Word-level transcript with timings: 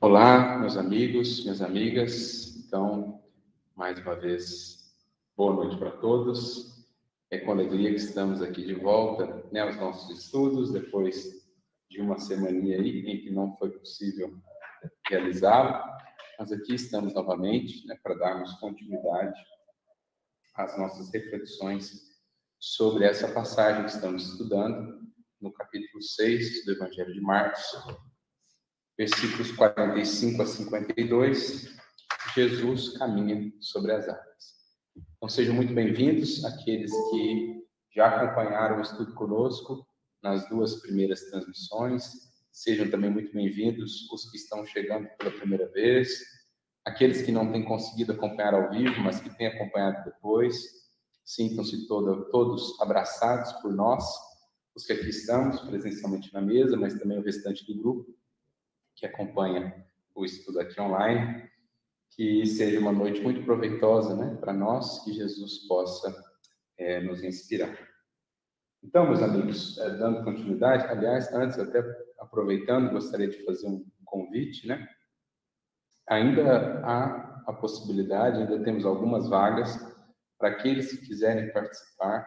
Olá, 0.00 0.56
meus 0.58 0.76
amigos, 0.76 1.42
minhas 1.42 1.60
amigas. 1.60 2.54
Então, 2.56 3.20
mais 3.74 3.98
uma 3.98 4.14
vez, 4.14 4.94
boa 5.36 5.52
noite 5.52 5.76
para 5.76 5.90
todos. 5.90 6.86
É 7.32 7.38
com 7.38 7.50
alegria 7.50 7.90
que 7.90 7.96
estamos 7.96 8.40
aqui 8.40 8.64
de 8.64 8.74
volta 8.74 9.44
né, 9.50 9.58
aos 9.58 9.74
nossos 9.74 10.16
estudos, 10.16 10.70
depois 10.70 11.44
de 11.90 12.00
uma 12.00 12.16
semaninha 12.16 12.76
aí 12.76 13.10
em 13.10 13.20
que 13.22 13.32
não 13.32 13.56
foi 13.56 13.76
possível 13.76 14.40
realizá-lo. 15.08 15.84
Mas 16.38 16.52
aqui 16.52 16.76
estamos 16.76 17.12
novamente 17.12 17.84
né, 17.88 17.98
para 18.00 18.14
darmos 18.14 18.52
continuidade 18.60 19.34
às 20.54 20.78
nossas 20.78 21.12
reflexões 21.12 22.04
sobre 22.60 23.04
essa 23.04 23.26
passagem 23.32 23.82
que 23.82 23.90
estamos 23.90 24.30
estudando 24.30 25.00
no 25.40 25.52
capítulo 25.52 26.00
6 26.00 26.66
do 26.66 26.70
Evangelho 26.70 27.12
de 27.12 27.20
Marcos, 27.20 27.64
versículos 28.98 29.52
45 29.52 30.42
a 30.42 30.46
52, 30.46 31.76
Jesus 32.34 32.98
caminha 32.98 33.52
sobre 33.60 33.92
as 33.92 34.08
águas. 34.08 34.56
Então 35.16 35.28
sejam 35.28 35.54
muito 35.54 35.72
bem-vindos 35.72 36.44
aqueles 36.44 36.90
que 37.10 37.62
já 37.94 38.08
acompanharam 38.08 38.78
o 38.78 38.82
estudo 38.82 39.14
conosco 39.14 39.86
nas 40.20 40.48
duas 40.48 40.80
primeiras 40.80 41.20
transmissões. 41.30 42.10
Sejam 42.50 42.90
também 42.90 43.08
muito 43.08 43.32
bem-vindos 43.32 44.10
os 44.10 44.28
que 44.32 44.36
estão 44.36 44.66
chegando 44.66 45.08
pela 45.16 45.30
primeira 45.30 45.68
vez, 45.68 46.18
aqueles 46.84 47.22
que 47.22 47.30
não 47.30 47.52
têm 47.52 47.64
conseguido 47.64 48.14
acompanhar 48.14 48.54
ao 48.54 48.68
vivo, 48.68 49.00
mas 49.00 49.20
que 49.20 49.30
têm 49.30 49.46
acompanhado 49.46 50.10
depois. 50.10 50.56
Sintam-se 51.24 51.86
todo, 51.86 52.28
todos 52.30 52.80
abraçados 52.80 53.52
por 53.62 53.72
nós, 53.72 54.04
os 54.74 54.84
que 54.84 54.92
aqui 54.92 55.08
estamos 55.08 55.60
presencialmente 55.60 56.34
na 56.34 56.40
mesa, 56.40 56.76
mas 56.76 56.98
também 56.98 57.16
o 57.16 57.22
restante 57.22 57.64
do 57.64 57.80
grupo 57.80 58.17
que 58.98 59.06
acompanha 59.06 59.86
o 60.14 60.24
estudo 60.24 60.60
aqui 60.60 60.80
online. 60.80 61.48
Que 62.10 62.44
seja 62.46 62.80
uma 62.80 62.92
noite 62.92 63.20
muito 63.20 63.44
proveitosa 63.44 64.16
né, 64.16 64.36
para 64.40 64.52
nós, 64.52 65.04
que 65.04 65.12
Jesus 65.12 65.66
possa 65.68 66.12
é, 66.76 67.00
nos 67.00 67.22
inspirar. 67.22 67.78
Então, 68.82 69.06
meus 69.06 69.22
amigos, 69.22 69.78
é, 69.78 69.90
dando 69.90 70.24
continuidade, 70.24 70.84
aliás, 70.86 71.32
antes, 71.32 71.58
até 71.58 71.80
aproveitando, 72.18 72.90
gostaria 72.90 73.28
de 73.28 73.44
fazer 73.44 73.68
um 73.68 73.84
convite, 74.04 74.66
né? 74.66 74.88
Ainda 76.08 76.80
há 76.84 77.44
a 77.46 77.52
possibilidade, 77.52 78.38
ainda 78.38 78.62
temos 78.64 78.84
algumas 78.84 79.28
vagas 79.28 79.78
para 80.38 80.48
aqueles 80.48 80.90
que 80.90 81.06
quiserem 81.06 81.52
participar 81.52 82.26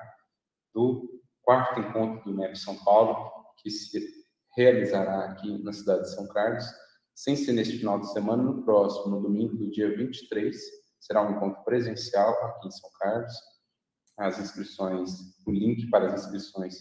do 0.74 1.22
quarto 1.42 1.80
encontro 1.80 2.24
do 2.24 2.38
NEP 2.38 2.56
São 2.58 2.76
Paulo, 2.84 3.32
que 3.58 3.70
se 3.70 4.21
realizará 4.56 5.26
aqui 5.26 5.62
na 5.64 5.74
cidade 5.74 6.04
de 6.04 6.16
São 6.16 6.28
Carlos, 6.28 6.66
sem 7.14 7.36
ser 7.36 7.54
neste 7.54 7.78
final 7.78 8.00
de 8.00 8.12
semana, 8.12 8.42
no 8.42 8.64
próximo, 8.64 9.16
no 9.16 9.22
domingo 9.22 9.56
do 9.56 9.70
dia 9.70 9.96
23, 9.96 10.58
será 11.00 11.22
um 11.22 11.32
encontro 11.36 11.64
presencial 11.64 12.34
aqui 12.46 12.68
em 12.68 12.72
São 12.72 12.90
Carlos. 13.00 13.34
As 14.18 14.40
inscrições, 14.40 15.12
o 15.46 15.52
link 15.52 15.90
para 15.90 16.08
as 16.08 16.26
inscrições 16.26 16.76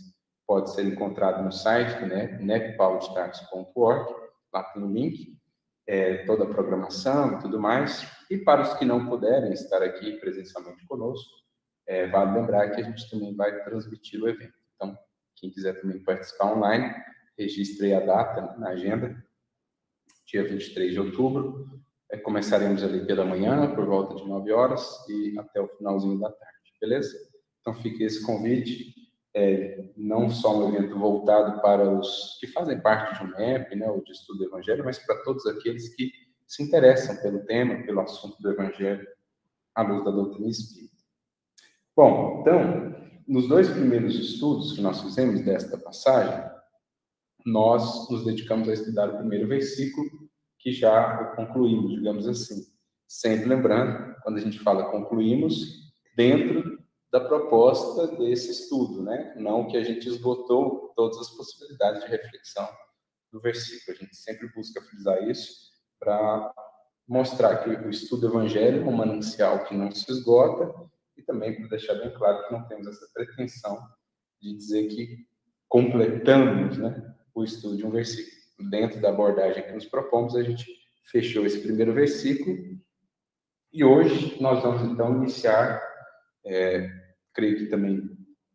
pode 0.47 0.73
ser 0.75 0.85
encontrado 0.85 1.43
no 1.45 1.53
site 1.53 2.01
do 2.01 2.07
NEP, 2.07 2.43
neppaulostarts.org, 2.43 4.15
lá 4.53 4.65
tem 4.65 4.83
o 4.83 4.91
link, 4.91 5.39
é, 5.87 6.25
toda 6.25 6.45
a 6.45 6.49
programação 6.49 7.35
e 7.35 7.39
tudo 7.41 7.61
mais. 7.61 8.07
E 8.31 8.39
para 8.39 8.63
os 8.63 8.75
que 8.75 8.85
não 8.85 9.07
puderem 9.07 9.53
estar 9.53 9.83
aqui 9.83 10.19
presencialmente 10.19 10.85
conosco, 10.87 11.31
é, 11.87 12.07
vale 12.09 12.39
lembrar 12.39 12.71
que 12.71 12.81
a 12.81 12.85
gente 12.85 13.11
também 13.11 13.35
vai 13.35 13.63
transmitir 13.65 14.23
o 14.23 14.29
evento. 14.29 14.55
Então, 14.75 14.97
quem 15.37 15.51
quiser 15.51 15.81
também 15.81 16.03
participar 16.03 16.53
online, 16.57 16.95
registrei 17.39 17.95
a 17.95 18.01
data 18.01 18.57
na 18.59 18.71
agenda, 18.71 19.25
dia 20.27 20.47
23 20.47 20.93
de 20.93 21.01
outubro. 21.01 21.81
É, 22.11 22.17
começaremos 22.17 22.83
ali 22.83 23.07
pela 23.07 23.25
manhã, 23.25 23.75
por 23.75 23.87
volta 23.87 24.17
de 24.17 24.29
9 24.29 24.53
horas, 24.53 24.85
e 25.09 25.39
até 25.39 25.61
o 25.61 25.69
finalzinho 25.69 26.19
da 26.19 26.31
tarde, 26.31 26.73
beleza? 26.81 27.17
Então 27.61 27.75
fique 27.75 28.03
esse 28.03 28.25
convite, 28.25 28.95
é, 29.35 29.91
não 29.97 30.29
só 30.29 30.59
um 30.59 30.75
evento 30.75 30.99
voltado 30.99 31.61
para 31.61 31.89
os 31.89 32.39
que 32.41 32.47
fazem 32.49 32.81
parte 32.81 33.19
de 33.19 33.25
um 33.25 33.37
MEP, 33.37 33.77
né, 33.77 33.89
ou 33.89 34.03
de 34.03 34.13
estudo 34.13 34.39
do 34.39 34.45
Evangelho, 34.47 34.85
mas 34.85 34.99
para 34.99 35.23
todos 35.23 35.47
aqueles 35.47 35.95
que 35.95 36.11
se 36.47 36.65
interessam 36.65 37.17
pelo 37.23 37.45
tema, 37.45 37.83
pelo 37.85 38.01
assunto 38.01 38.41
do 38.43 38.51
Evangelho, 38.51 39.07
à 39.75 39.83
luz 39.83 40.05
da 40.05 40.11
doutrina 40.11 40.49
espírita. 40.49 40.97
Bom, 41.97 42.41
então, 42.41 42.97
nos 43.29 43.47
dois 43.47 43.69
primeiros 43.69 44.17
estudos 44.17 44.73
que 44.73 44.81
nós 44.81 45.01
fizemos 45.01 45.43
desta 45.43 45.79
passagem, 45.79 46.50
nós 47.45 48.09
nos 48.11 48.25
dedicamos 48.25 48.69
a 48.69 48.73
estudar 48.73 49.09
o 49.09 49.19
primeiro 49.19 49.49
versículo, 49.49 50.09
que 50.59 50.73
já 50.73 51.33
concluímos, 51.37 51.93
digamos 51.93 52.29
assim. 52.29 52.67
Sempre 53.09 53.49
lembrando, 53.49 54.15
quando 54.23 54.39
a 54.39 54.41
gente 54.41 54.59
fala 54.59 54.91
concluímos, 54.91 55.93
dentro 56.17 56.79
da 57.11 57.21
proposta 57.21 58.17
desse 58.17 58.51
estudo, 58.51 59.03
né? 59.03 59.35
Não 59.37 59.67
que 59.67 59.77
a 59.77 59.83
gente 59.83 60.09
esgotou 60.09 60.93
todas 60.95 61.19
as 61.19 61.31
possibilidades 61.31 62.05
de 62.05 62.11
reflexão 62.11 62.69
do 63.33 63.41
versículo. 63.41 63.97
A 63.97 64.05
gente 64.05 64.17
sempre 64.17 64.49
busca 64.55 64.81
frisar 64.83 65.29
isso 65.29 65.71
para 65.99 66.53
mostrar 67.09 67.65
que 67.65 67.71
o 67.71 67.91
estudo 67.91 68.29
evangélico 68.29 68.89
é 68.89 68.89
um 68.89 68.97
manancial 68.97 69.65
que 69.65 69.75
não 69.75 69.91
se 69.91 70.11
esgota 70.11 70.73
e 71.17 71.23
também 71.23 71.57
para 71.57 71.69
deixar 71.69 71.95
bem 71.95 72.13
claro 72.15 72.47
que 72.47 72.53
não 72.53 72.67
temos 72.69 72.87
essa 72.87 73.09
pretensão 73.13 73.79
de 74.41 74.57
dizer 74.57 74.89
que 74.89 75.27
completamos, 75.69 76.79
né, 76.79 77.15
o 77.35 77.45
estudo 77.45 77.77
de 77.77 77.87
um 77.87 77.91
versículo. 77.91 78.41
Dentro 78.71 79.01
da 79.01 79.09
abordagem 79.09 79.63
que 79.63 79.73
nos 79.73 79.87
propomos, 79.87 80.37
a 80.37 80.43
gente 80.43 80.67
fechou 81.11 81.47
esse 81.47 81.61
primeiro 81.61 81.93
versículo 81.93 82.57
e 83.73 83.85
hoje 83.85 84.37
nós 84.41 84.63
vamos 84.63 84.83
então 84.83 85.17
iniciar, 85.17 85.81
é, 86.45 86.91
creio 87.33 87.57
que 87.57 87.67
também 87.67 88.03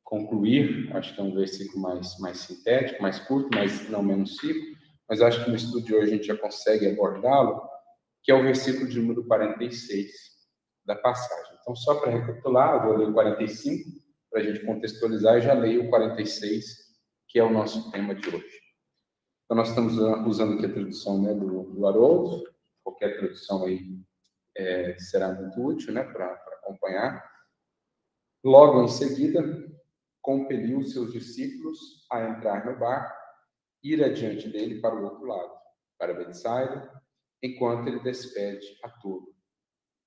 concluir, 0.03 0.93
acho 0.95 1.15
que 1.15 1.21
é 1.21 1.23
um 1.23 1.33
versículo 1.33 1.81
mais, 1.81 2.19
mais 2.19 2.37
sintético, 2.39 3.01
mais 3.01 3.19
curto, 3.19 3.49
mas 3.53 3.89
não 3.89 4.03
menos 4.03 4.41
rico, 4.43 4.77
mas 5.07 5.21
acho 5.21 5.43
que 5.43 5.49
no 5.49 5.55
estudo 5.55 5.85
de 5.85 5.95
hoje 5.95 6.11
a 6.11 6.15
gente 6.15 6.27
já 6.27 6.37
consegue 6.37 6.87
abordá-lo, 6.87 7.61
que 8.23 8.31
é 8.31 8.35
o 8.35 8.43
versículo 8.43 8.89
de 8.89 8.99
número 8.99 9.25
46 9.25 10.11
da 10.85 10.95
passagem. 10.95 11.57
Então, 11.61 11.75
só 11.75 11.95
para 11.95 12.11
recapitular, 12.11 12.75
eu 12.75 12.83
vou 12.83 12.97
ler 12.97 13.09
o 13.09 13.13
45, 13.13 13.89
para 14.29 14.41
a 14.41 14.43
gente 14.43 14.65
contextualizar, 14.65 15.37
e 15.37 15.41
já 15.41 15.53
leio 15.53 15.85
o 15.85 15.89
46, 15.89 16.65
que 17.29 17.39
é 17.39 17.43
o 17.43 17.49
nosso 17.49 17.89
tema 17.89 18.13
de 18.13 18.27
hoje. 18.27 18.64
Então, 19.45 19.57
nós 19.57 19.69
estamos 19.69 19.95
usando 20.27 20.53
aqui 20.53 20.65
a 20.65 20.73
tradução 20.73 21.21
né, 21.21 21.33
do, 21.33 21.63
do 21.63 21.87
Haroldo, 21.87 22.43
qualquer 22.83 23.17
tradução 23.17 23.65
aí 23.65 23.99
é, 24.57 24.97
será 24.97 25.33
muito 25.33 25.61
útil 25.61 25.93
né, 25.93 26.03
para 26.03 26.33
acompanhar. 26.33 27.23
Logo 28.43 28.83
em 28.83 28.87
seguida, 28.87 29.41
compeliu 30.21 30.83
seus 30.83 31.11
discípulos 31.11 32.07
a 32.11 32.23
entrar 32.27 32.65
no 32.65 32.79
barco, 32.79 33.15
ir 33.83 34.03
adiante 34.03 34.49
dele 34.49 34.81
para 34.81 34.95
o 34.95 35.03
outro 35.03 35.25
lado, 35.25 35.53
para 35.99 36.15
Betsaida, 36.15 36.91
enquanto 37.43 37.87
ele 37.87 37.99
despede 37.99 38.65
a 38.83 38.89
todos. 38.89 39.35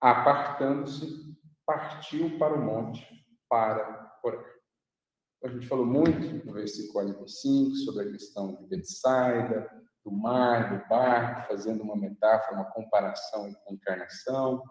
Apartando-se, 0.00 1.36
partiu 1.64 2.36
para 2.38 2.54
o 2.54 2.60
monte 2.60 3.06
para 3.48 4.18
orar. 4.24 4.57
A 5.44 5.48
gente 5.48 5.68
falou 5.68 5.86
muito 5.86 6.44
no 6.44 6.52
versículo 6.52 6.92
45 6.94 7.76
sobre 7.76 8.08
a 8.08 8.10
questão 8.10 8.56
de 8.56 8.66
Betsaida, 8.66 9.70
do 10.04 10.10
mar, 10.10 10.76
do 10.76 10.88
barco, 10.88 11.46
fazendo 11.48 11.82
uma 11.82 11.96
metáfora, 11.96 12.56
uma 12.56 12.70
comparação 12.72 13.52
com 13.52 13.70
a 13.70 13.74
encarnação. 13.74 14.62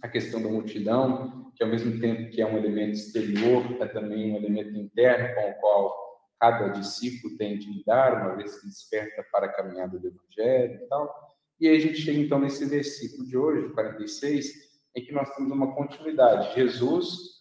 A 0.00 0.08
questão 0.08 0.40
da 0.40 0.48
multidão, 0.48 1.52
que 1.54 1.62
ao 1.62 1.68
mesmo 1.68 2.00
tempo 2.00 2.30
que 2.30 2.40
é 2.40 2.46
um 2.46 2.56
elemento 2.56 2.92
exterior, 2.92 3.64
é 3.82 3.86
também 3.86 4.32
um 4.32 4.36
elemento 4.36 4.74
interno 4.76 5.34
com 5.34 5.50
o 5.50 5.54
qual 5.60 6.08
cada 6.40 6.68
discípulo 6.68 7.36
tem 7.36 7.58
de 7.58 7.70
lidar, 7.70 8.22
uma 8.22 8.36
vez 8.36 8.60
que 8.60 8.66
desperta 8.68 9.22
para 9.30 9.46
a 9.46 9.52
caminhada 9.52 9.98
do 9.98 10.06
Evangelho 10.06 10.82
e 10.82 10.88
tal. 10.88 11.12
E 11.60 11.68
aí 11.68 11.76
a 11.76 11.80
gente 11.80 11.96
chega 11.96 12.20
então 12.20 12.38
nesse 12.38 12.64
versículo 12.64 13.26
de 13.26 13.36
hoje, 13.36 13.68
46, 13.74 14.46
em 14.94 15.04
que 15.04 15.12
nós 15.12 15.28
temos 15.34 15.50
uma 15.50 15.74
continuidade. 15.74 16.54
Jesus 16.54 17.37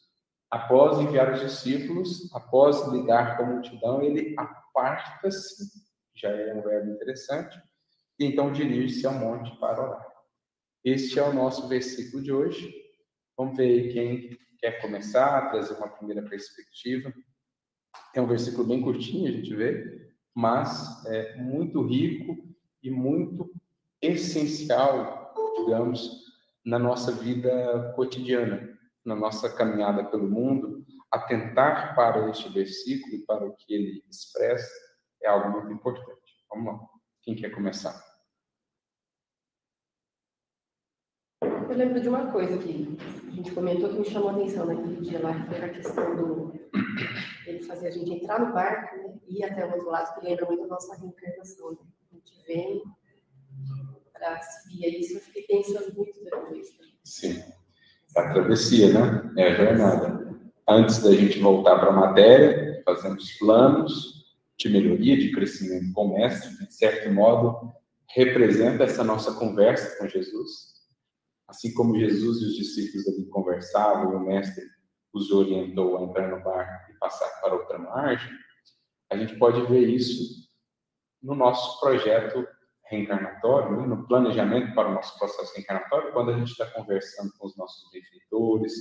após 0.49 0.99
enviar 0.99 1.33
os 1.33 1.41
discípulos, 1.41 2.33
após 2.33 2.87
lidar 2.87 3.37
com 3.37 3.43
a 3.43 3.47
multidão, 3.47 4.01
ele 4.01 4.33
aparta-se, 4.37 5.63
já 6.15 6.29
é 6.29 6.53
um 6.53 6.61
verbo 6.61 6.91
interessante, 6.91 7.61
e 8.19 8.25
então 8.25 8.51
dirige-se 8.51 9.05
ao 9.05 9.13
monte 9.13 9.55
para 9.59 9.81
orar. 9.81 10.07
Este 10.83 11.19
é 11.19 11.23
o 11.23 11.33
nosso 11.33 11.67
versículo 11.67 12.23
de 12.23 12.31
hoje. 12.31 12.73
Vamos 13.37 13.57
ver 13.57 13.65
aí 13.65 13.93
quem 13.93 14.37
quer 14.57 14.81
começar, 14.81 15.37
a 15.37 15.49
trazer 15.49 15.73
uma 15.73 15.89
primeira 15.89 16.23
perspectiva. 16.23 17.13
É 18.15 18.21
um 18.21 18.27
versículo 18.27 18.67
bem 18.67 18.81
curtinho, 18.81 19.27
a 19.27 19.31
gente 19.31 19.53
vê, 19.53 20.11
mas 20.33 21.05
é 21.05 21.35
muito 21.35 21.85
rico 21.85 22.37
e 22.81 22.89
muito 22.89 23.51
essencial, 24.01 25.33
digamos, 25.57 26.25
na 26.65 26.79
nossa 26.79 27.11
vida 27.11 27.93
cotidiana 27.95 28.76
na 29.07 29.15
nossa 29.15 29.49
caminhada 29.55 30.03
pelo 30.05 30.29
mundo, 30.29 30.85
atentar 31.11 31.95
para 31.95 32.29
este 32.29 32.49
versículo 32.49 33.15
e 33.15 33.25
para 33.25 33.45
o 33.45 33.55
que 33.55 33.73
ele 33.73 34.03
expressa 34.09 34.69
é 35.23 35.29
algo 35.29 35.49
muito 35.49 35.71
importante. 35.71 36.45
Vamos 36.49 36.73
lá. 36.73 36.87
Quem 37.21 37.35
quer 37.35 37.49
começar? 37.49 38.07
lembro 41.77 42.01
de 42.01 42.09
uma 42.09 42.31
coisa 42.31 42.57
que 42.57 42.97
a 43.27 43.31
gente 43.31 43.51
comentou 43.51 43.89
que 43.89 43.99
me 43.99 44.05
chamou 44.05 44.29
a 44.29 44.33
atenção 44.33 44.65
naquele 44.65 44.99
dia 45.01 45.21
lá, 45.21 45.45
que 45.45 45.55
era 45.55 45.67
a 45.67 45.69
questão 45.69 46.15
do. 46.15 46.53
Ele 47.45 47.63
fazer 47.63 47.87
a 47.87 47.91
gente 47.91 48.11
entrar 48.11 48.39
no 48.39 48.53
barco 48.53 48.97
né, 48.97 49.19
e 49.27 49.39
ir 49.39 49.43
até 49.43 49.65
o 49.65 49.71
outro 49.71 49.89
lado, 49.89 50.19
que 50.19 50.25
lembra 50.25 50.45
muito 50.47 50.63
a 50.63 50.67
nossa 50.67 50.95
reencarnação. 50.95 51.71
Né? 51.71 51.77
A 52.11 52.15
gente 52.15 52.43
vem 52.45 52.83
para 54.11 54.41
seguir 54.41 54.99
isso, 54.99 55.13
eu 55.13 55.21
fiquei 55.21 55.43
pensando 55.43 55.95
muito 55.95 56.21
depois. 56.23 56.67
Sim. 57.03 57.43
A 58.17 58.33
travessia, 58.33 58.91
né? 58.91 59.31
É 59.37 59.47
a 59.49 59.55
jornada. 59.55 60.27
Antes 60.67 61.03
da 61.03 61.11
gente 61.11 61.39
voltar 61.39 61.77
para 61.79 61.89
a 61.89 61.95
matéria, 61.95 62.81
fazemos 62.83 63.31
planos 63.33 64.35
de 64.57 64.69
melhoria, 64.69 65.15
de 65.15 65.31
crescimento 65.31 65.93
com 65.93 66.07
o 66.07 66.13
mestre, 66.15 66.49
de 66.65 66.73
certo 66.73 67.13
modo, 67.13 67.71
representa 68.09 68.83
essa 68.83 69.03
nossa 69.03 69.33
conversa 69.35 69.97
com 69.99 70.07
Jesus. 70.07 70.73
Assim 71.47 71.71
como 71.75 71.97
Jesus 71.99 72.41
e 72.41 72.45
os 72.45 72.55
discípulos 72.55 73.07
ali 73.07 73.25
conversavam 73.27 74.11
e 74.11 74.15
o 74.15 74.19
mestre 74.19 74.65
os 75.13 75.31
orientou 75.31 75.97
a 75.97 76.01
entrar 76.01 76.27
no 76.27 76.43
barco 76.43 76.91
e 76.91 76.97
passar 76.97 77.29
para 77.39 77.53
outra 77.53 77.77
margem, 77.77 78.31
a 79.11 79.17
gente 79.17 79.37
pode 79.37 79.61
ver 79.67 79.87
isso 79.87 80.49
no 81.21 81.35
nosso 81.35 81.79
projeto 81.79 82.47
reencarnatório, 82.89 83.77
né? 83.77 83.87
no 83.87 84.07
planejamento 84.07 84.73
para 84.73 84.89
o 84.89 84.93
nosso 84.93 85.17
processo 85.17 85.53
reencarnatório, 85.55 86.11
quando 86.13 86.31
a 86.31 86.37
gente 86.37 86.51
está 86.51 86.65
conversando 86.67 87.31
com 87.37 87.47
os 87.47 87.57
nossos 87.57 87.89
benfeitores, 87.91 88.73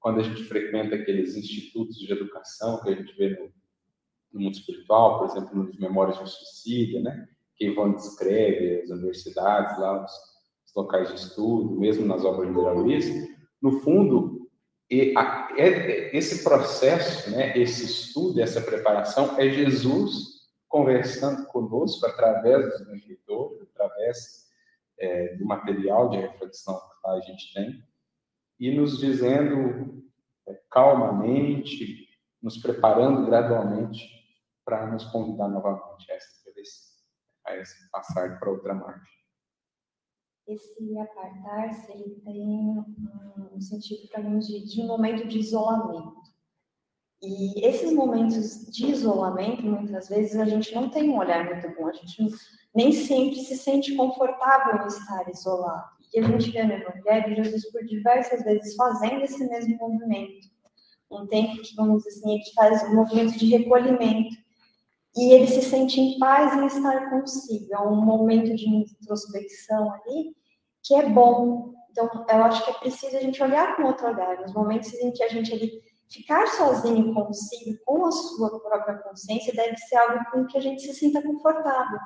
quando 0.00 0.20
a 0.20 0.22
gente 0.22 0.44
frequenta 0.44 0.94
aqueles 0.94 1.36
institutos 1.36 1.96
de 1.96 2.12
educação 2.12 2.80
que 2.82 2.90
a 2.90 2.94
gente 2.94 3.14
vê 3.16 3.30
no, 3.30 3.52
no 4.32 4.40
mundo 4.40 4.54
espiritual, 4.54 5.18
por 5.18 5.26
exemplo, 5.28 5.56
nos 5.56 5.78
Memórias 5.78 6.18
de 6.18 6.30
Suicídio, 6.30 7.02
né? 7.02 7.28
que 7.56 7.66
Ivan 7.66 7.92
descreve, 7.92 8.82
as 8.82 8.90
universidades 8.90 9.78
lá, 9.78 10.04
os, 10.04 10.12
os 10.66 10.74
locais 10.76 11.08
de 11.08 11.16
estudo, 11.16 11.78
mesmo 11.78 12.06
nas 12.06 12.24
obras 12.24 12.48
de 12.48 12.54
Luiz, 12.54 13.06
no 13.60 13.80
fundo, 13.80 14.48
a, 15.16 15.48
é, 15.58 16.16
esse 16.16 16.42
processo, 16.42 17.30
né, 17.30 17.58
esse 17.58 17.84
estudo, 17.84 18.40
essa 18.40 18.60
preparação 18.60 19.38
é 19.38 19.50
Jesus 19.50 20.37
conversando 20.68 21.46
conosco 21.46 22.06
através 22.06 22.68
dos 22.68 22.86
benfeitores, 22.86 23.62
através 23.62 24.48
é, 24.98 25.36
do 25.36 25.46
material 25.46 26.10
de 26.10 26.18
reflexão 26.18 26.78
que 26.78 27.08
a 27.08 27.20
gente 27.20 27.52
tem, 27.54 27.82
e 28.60 28.76
nos 28.76 28.98
dizendo 28.98 30.04
é, 30.46 30.60
calmamente, 30.70 32.08
nos 32.42 32.58
preparando 32.58 33.26
gradualmente 33.26 34.06
para 34.64 34.86
nos 34.86 35.04
convidar 35.06 35.48
novamente 35.48 36.10
a 36.10 36.14
essa 36.14 36.44
travessia, 36.44 37.02
a 37.46 37.56
esse 37.56 37.90
passar 37.90 38.38
para 38.38 38.50
outra 38.50 38.74
margem. 38.74 39.18
Esse 40.46 40.98
apartar-se, 40.98 41.92
ele 41.92 42.20
tem 42.24 42.42
um 43.52 43.60
sentido 43.60 44.08
para 44.08 44.22
mim 44.22 44.38
de, 44.38 44.64
de 44.64 44.80
um 44.80 44.86
momento 44.86 45.28
de 45.28 45.38
isolamento 45.38 46.18
e 47.20 47.66
esses 47.66 47.92
momentos 47.92 48.64
de 48.66 48.86
isolamento, 48.86 49.62
muitas 49.62 50.08
vezes, 50.08 50.36
a 50.36 50.44
gente 50.44 50.72
não 50.74 50.88
tem 50.88 51.10
um 51.10 51.18
olhar 51.18 51.44
muito 51.44 51.76
bom, 51.76 51.88
a 51.88 51.92
gente 51.92 52.16
nem 52.74 52.92
sempre 52.92 53.36
se 53.40 53.56
sente 53.56 53.96
confortável 53.96 54.84
em 54.84 54.86
estar 54.86 55.28
isolado. 55.28 55.98
E 56.14 56.20
a 56.20 56.22
gente 56.22 56.50
vê 56.50 56.62
no 56.62 56.74
Evangelho 56.74 57.44
Jesus 57.44 57.70
por 57.72 57.84
diversas 57.84 58.42
vezes 58.44 58.74
fazendo 58.76 59.22
esse 59.22 59.46
mesmo 59.48 59.76
movimento. 59.78 60.48
Um 61.10 61.26
tempo 61.26 61.60
que, 61.60 61.74
vamos 61.74 62.04
dizer 62.04 62.20
assim, 62.20 62.34
ele 62.34 62.44
faz 62.54 62.82
um 62.84 62.94
movimento 62.94 63.36
de 63.36 63.46
recolhimento. 63.46 64.36
E 65.16 65.32
ele 65.32 65.46
se 65.48 65.62
sente 65.62 66.00
em 66.00 66.18
paz 66.18 66.56
em 66.56 66.66
estar 66.66 67.10
consigo. 67.10 67.74
É 67.74 67.80
um 67.80 67.96
momento 67.96 68.54
de 68.54 68.68
introspecção 68.68 69.92
ali 69.92 70.36
que 70.84 70.94
é 70.94 71.08
bom. 71.08 71.74
Então, 71.90 72.08
eu 72.28 72.44
acho 72.44 72.64
que 72.64 72.70
é 72.70 72.74
preciso 72.74 73.16
a 73.16 73.20
gente 73.20 73.42
olhar 73.42 73.74
com 73.74 73.84
outro 73.84 74.06
olhar. 74.06 74.40
Nos 74.40 74.52
momentos 74.52 74.92
em 74.94 75.10
que 75.10 75.22
a 75.22 75.28
gente 75.28 75.52
ali 75.52 75.82
ficar 76.10 76.46
sozinho 76.48 77.12
consigo, 77.14 77.78
com 77.84 78.06
a 78.06 78.10
sua 78.10 78.60
própria 78.60 78.96
consciência, 78.98 79.54
deve 79.54 79.76
ser 79.76 79.96
algo 79.96 80.24
com 80.30 80.46
que 80.46 80.58
a 80.58 80.60
gente 80.60 80.82
se 80.82 80.94
sinta 80.94 81.22
confortável, 81.22 81.98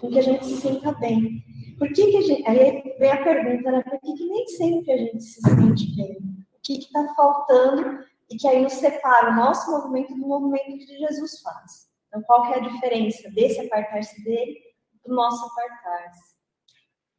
com 0.00 0.10
que 0.10 0.18
a 0.18 0.22
gente 0.22 0.44
se 0.46 0.56
sinta 0.56 0.92
bem. 0.92 1.44
Por 1.78 1.92
que, 1.92 2.10
que 2.10 2.16
a 2.16 2.22
gente. 2.22 2.48
Aí 2.48 2.94
vem 2.98 3.10
a 3.10 3.22
pergunta, 3.22 3.70
né? 3.70 3.82
Por 3.82 4.00
que, 4.00 4.14
que 4.14 4.26
nem 4.26 4.46
sempre 4.48 4.92
a 4.92 4.96
gente 4.96 5.22
se 5.22 5.40
sente 5.40 5.96
bem? 5.96 6.16
O 6.54 6.60
que 6.62 6.78
está 6.78 7.14
faltando 7.14 7.98
e 8.30 8.36
que 8.36 8.48
aí 8.48 8.62
nos 8.62 8.74
separa 8.74 9.30
o 9.30 9.36
nosso 9.36 9.70
movimento 9.70 10.14
do 10.14 10.26
movimento 10.26 10.64
que 10.64 10.98
Jesus 10.98 11.40
faz? 11.40 11.92
Então, 12.08 12.22
qual 12.22 12.46
que 12.46 12.54
é 12.54 12.56
a 12.58 12.68
diferença 12.68 13.30
desse 13.30 13.60
apartar-se 13.60 14.22
dele 14.22 14.56
do 15.04 15.14
nosso 15.14 15.44
apartar-se? 15.46 16.32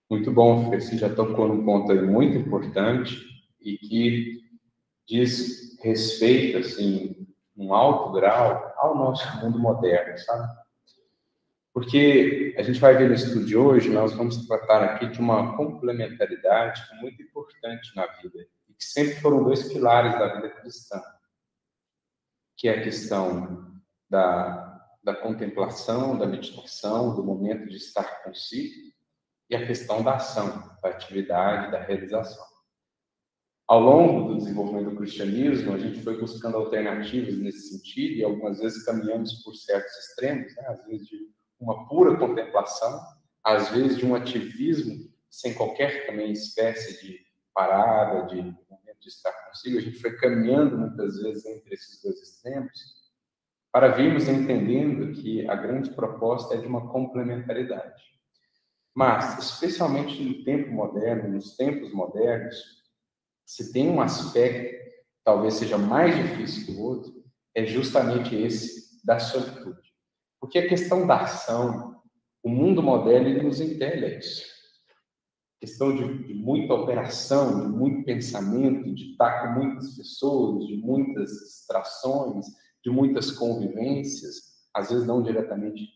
Muito 0.10 0.32
bom, 0.32 0.70
Fê. 0.70 0.80
Você 0.80 0.98
já 0.98 1.14
tocou 1.14 1.48
num 1.48 1.66
ponto 1.66 1.92
aí 1.92 2.02
muito 2.02 2.38
importante 2.38 3.18
e 3.62 3.78
que 3.78 4.43
diz 5.08 5.78
respeito, 5.82 6.60
assim, 6.60 7.28
um 7.56 7.74
alto 7.74 8.12
grau 8.14 8.74
ao 8.78 8.96
nosso 8.96 9.38
mundo 9.38 9.60
moderno, 9.60 10.18
sabe? 10.18 10.64
Porque 11.74 12.54
a 12.58 12.62
gente 12.62 12.80
vai 12.80 12.96
ver 12.96 13.08
no 13.08 13.16
estudo 13.16 13.46
de 13.46 13.58
hoje, 13.58 13.90
nós 13.90 14.14
vamos 14.14 14.46
tratar 14.46 14.84
aqui 14.84 15.08
de 15.08 15.20
uma 15.20 15.58
complementaridade 15.58 16.82
muito 17.02 17.22
importante 17.22 17.96
na 17.96 18.06
vida, 18.22 18.46
e 18.70 18.74
que 18.74 18.84
sempre 18.84 19.16
foram 19.16 19.44
dois 19.44 19.72
pilares 19.72 20.14
da 20.14 20.36
vida 20.36 20.50
cristã, 20.50 21.02
que 22.56 22.68
é 22.68 22.80
a 22.80 22.84
questão 22.84 23.74
da, 24.08 24.88
da 25.04 25.16
contemplação, 25.16 26.18
da 26.18 26.28
meditação, 26.28 27.16
do 27.16 27.24
momento 27.24 27.68
de 27.68 27.78
estar 27.78 28.24
consigo, 28.24 28.94
e 29.50 29.56
a 29.56 29.66
questão 29.66 30.04
da 30.04 30.16
ação, 30.16 30.78
da 30.82 30.90
atividade, 30.90 31.72
da 31.72 31.82
realização. 31.82 32.53
Ao 33.68 33.80
longo 33.80 34.28
do 34.28 34.38
desenvolvimento 34.38 34.90
do 34.90 34.98
cristianismo, 34.98 35.74
a 35.74 35.78
gente 35.78 36.02
foi 36.02 36.20
buscando 36.20 36.58
alternativas 36.58 37.38
nesse 37.38 37.70
sentido 37.70 38.16
e 38.16 38.24
algumas 38.24 38.60
vezes 38.60 38.84
caminhamos 38.84 39.42
por 39.44 39.56
certos 39.56 39.92
extremos, 39.98 40.54
né? 40.56 40.68
às 40.68 40.86
vezes 40.86 41.08
de 41.08 41.18
uma 41.60 41.88
pura 41.88 42.18
contemplação, 42.18 43.00
às 43.44 43.70
vezes 43.70 43.98
de 43.98 44.06
um 44.06 44.16
ativismo 44.16 45.10
sem 45.30 45.54
qualquer 45.54 46.06
também 46.06 46.32
espécie 46.32 47.02
de 47.02 47.20
parada, 47.54 48.28
de 48.28 48.36
momento 48.36 49.00
de 49.00 49.08
estar 49.08 49.32
consigo. 49.48 49.78
A 49.78 49.82
gente 49.82 50.00
foi 50.00 50.16
caminhando 50.18 50.78
muitas 50.78 51.22
vezes 51.22 51.46
entre 51.46 51.74
esses 51.74 52.02
dois 52.04 52.22
extremos 52.22 53.04
para 53.72 53.88
virmos 53.88 54.28
entendendo 54.28 55.14
que 55.14 55.50
a 55.50 55.56
grande 55.56 55.90
proposta 55.92 56.54
é 56.54 56.58
de 56.58 56.68
uma 56.68 56.90
complementaridade. 56.92 58.04
Mas, 58.94 59.40
especialmente 59.40 60.22
no 60.22 60.44
tempo 60.44 60.72
moderno, 60.72 61.30
nos 61.30 61.56
tempos 61.56 61.92
modernos, 61.92 62.83
se 63.46 63.72
tem 63.72 63.90
um 63.90 64.02
aspecto 64.02 64.84
talvez 65.24 65.56
seja 65.56 65.78
mais 65.78 66.16
difícil 66.16 66.66
que 66.66 66.72
o 66.74 66.82
outro, 66.82 67.24
é 67.56 67.66
justamente 67.66 68.36
esse 68.36 69.00
da 69.06 69.20
solitude. 69.20 69.94
Porque 70.40 70.60
a 70.60 70.68
questão 70.68 71.08
da 71.08 71.22
ação, 71.22 72.02
o 72.44 72.50
mundo 72.50 72.84
moderno 72.84 73.30
ele 73.30 73.42
nos 73.42 73.62
impele 73.62 74.06
a 74.06 74.18
isso. 74.20 74.44
A 75.58 75.66
questão 75.66 75.96
de, 75.96 76.28
de, 76.28 76.34
muita 76.34 76.74
operação, 76.74 77.62
de 77.62 77.78
muito 77.78 78.04
pensamento, 78.04 78.94
de 78.94 79.12
estar 79.12 79.44
com 79.44 79.60
muitas 79.60 79.96
pessoas, 79.96 80.68
de 80.68 80.76
muitas 80.76 81.32
distrações, 81.32 82.46
de 82.84 82.92
muitas 82.92 83.32
convivências, 83.32 84.36
às 84.74 84.90
vezes 84.90 85.08
não 85.08 85.24
diretamente 85.24 85.88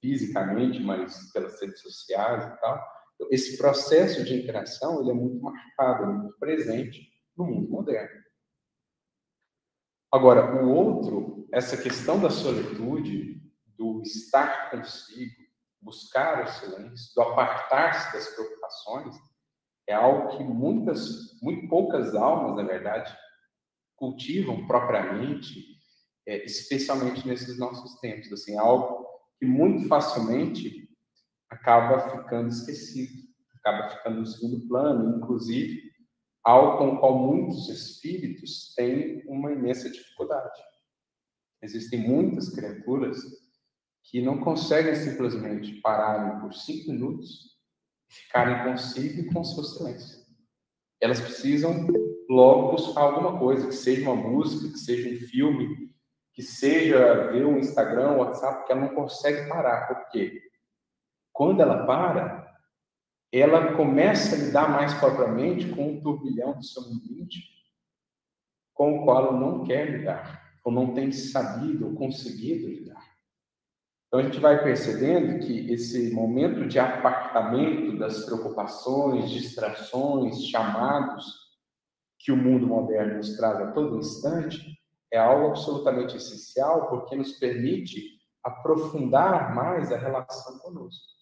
fisicamente, 0.00 0.80
mas 0.80 1.30
pelas 1.32 1.60
redes 1.60 1.80
sociais 1.80 2.44
e 2.44 2.60
tal 2.60 3.01
esse 3.30 3.56
processo 3.56 4.24
de 4.24 4.34
interação 4.34 5.00
ele 5.00 5.10
é 5.10 5.14
muito 5.14 5.40
marcado, 5.40 6.12
muito 6.12 6.38
presente 6.38 7.08
no 7.36 7.44
mundo 7.44 7.70
moderno. 7.70 8.22
Agora, 10.10 10.62
o 10.62 10.70
outro, 10.70 11.48
essa 11.52 11.76
questão 11.76 12.20
da 12.20 12.28
solitude, 12.28 13.40
do 13.78 14.02
estar 14.02 14.70
consigo, 14.70 15.42
buscar 15.80 16.44
o 16.44 16.46
silêncio, 16.48 17.14
do 17.14 17.22
apartar-se 17.22 18.12
das 18.12 18.28
preocupações, 18.28 19.16
é 19.86 19.94
algo 19.94 20.36
que 20.36 20.44
muitas, 20.44 21.40
muito 21.42 21.68
poucas 21.68 22.14
almas, 22.14 22.56
na 22.56 22.62
verdade, 22.62 23.16
cultivam 23.96 24.66
propriamente, 24.66 25.64
é, 26.26 26.44
especialmente 26.44 27.26
nesses 27.26 27.58
nossos 27.58 27.98
tempos. 28.00 28.32
Assim, 28.32 28.54
é 28.54 28.58
algo 28.58 29.06
que 29.38 29.46
muito 29.46 29.88
facilmente 29.88 30.81
acaba 31.52 32.10
ficando 32.10 32.48
esquecido, 32.48 33.12
acaba 33.56 33.88
ficando 33.90 34.20
no 34.20 34.26
segundo 34.26 34.66
plano, 34.66 35.18
inclusive 35.18 35.92
algo 36.42 36.78
com 36.78 36.88
o 36.88 36.98
qual 36.98 37.18
muitos 37.18 37.68
espíritos 37.68 38.74
têm 38.74 39.22
uma 39.26 39.52
imensa 39.52 39.90
dificuldade. 39.90 40.60
Existem 41.60 42.00
muitas 42.00 42.48
criaturas 42.48 43.18
que 44.04 44.20
não 44.20 44.40
conseguem 44.40 44.96
simplesmente 44.96 45.80
pararem 45.80 46.40
por 46.40 46.52
cinco 46.52 46.90
minutos 46.90 47.52
ficarem 48.08 48.64
consigo 48.64 49.20
e 49.20 49.32
com 49.32 49.44
seu 49.44 49.62
silêncio. 49.62 50.20
Elas 51.00 51.20
precisam 51.20 51.86
logo 52.28 52.72
buscar 52.72 53.02
alguma 53.02 53.38
coisa, 53.38 53.68
que 53.68 53.74
seja 53.74 54.10
uma 54.10 54.16
música, 54.16 54.72
que 54.72 54.78
seja 54.78 55.08
um 55.08 55.28
filme, 55.28 55.92
que 56.34 56.42
seja 56.42 57.30
ver 57.30 57.46
um 57.46 57.58
Instagram, 57.58 58.12
um 58.12 58.18
WhatsApp, 58.18 58.66
que 58.66 58.72
ela 58.72 58.82
não 58.82 58.94
consegue 58.94 59.48
parar. 59.48 59.86
Por 59.86 60.10
quê? 60.10 60.51
Quando 61.32 61.60
ela 61.60 61.86
para, 61.86 62.42
ela 63.32 63.74
começa 63.74 64.36
a 64.36 64.38
lidar 64.38 64.70
mais 64.70 64.92
propriamente 64.94 65.68
com 65.70 65.94
o 65.94 66.00
turbilhão 66.02 66.52
do 66.52 66.62
seu 66.62 66.82
íntimo, 66.82 67.44
com 68.74 68.98
o 68.98 69.04
qual 69.04 69.26
ela 69.26 69.40
não 69.40 69.64
quer 69.64 69.90
lidar, 69.90 70.52
ou 70.62 70.70
não 70.70 70.92
tem 70.92 71.10
sabido 71.10 71.86
ou 71.86 71.94
conseguido 71.94 72.68
lidar. 72.68 73.02
Então 74.06 74.20
a 74.20 74.24
gente 74.24 74.38
vai 74.38 74.62
percebendo 74.62 75.38
que 75.38 75.72
esse 75.72 76.12
momento 76.12 76.68
de 76.68 76.78
apartamento 76.78 77.98
das 77.98 78.26
preocupações, 78.26 79.30
distrações, 79.30 80.44
chamados 80.48 81.24
que 82.18 82.30
o 82.30 82.36
mundo 82.36 82.66
moderno 82.66 83.16
nos 83.16 83.34
traz 83.36 83.58
a 83.58 83.72
todo 83.72 83.98
instante 83.98 84.78
é 85.10 85.18
algo 85.18 85.48
absolutamente 85.48 86.14
essencial 86.14 86.90
porque 86.90 87.16
nos 87.16 87.32
permite 87.32 88.20
aprofundar 88.44 89.54
mais 89.54 89.90
a 89.90 89.96
relação 89.96 90.58
conosco 90.58 91.21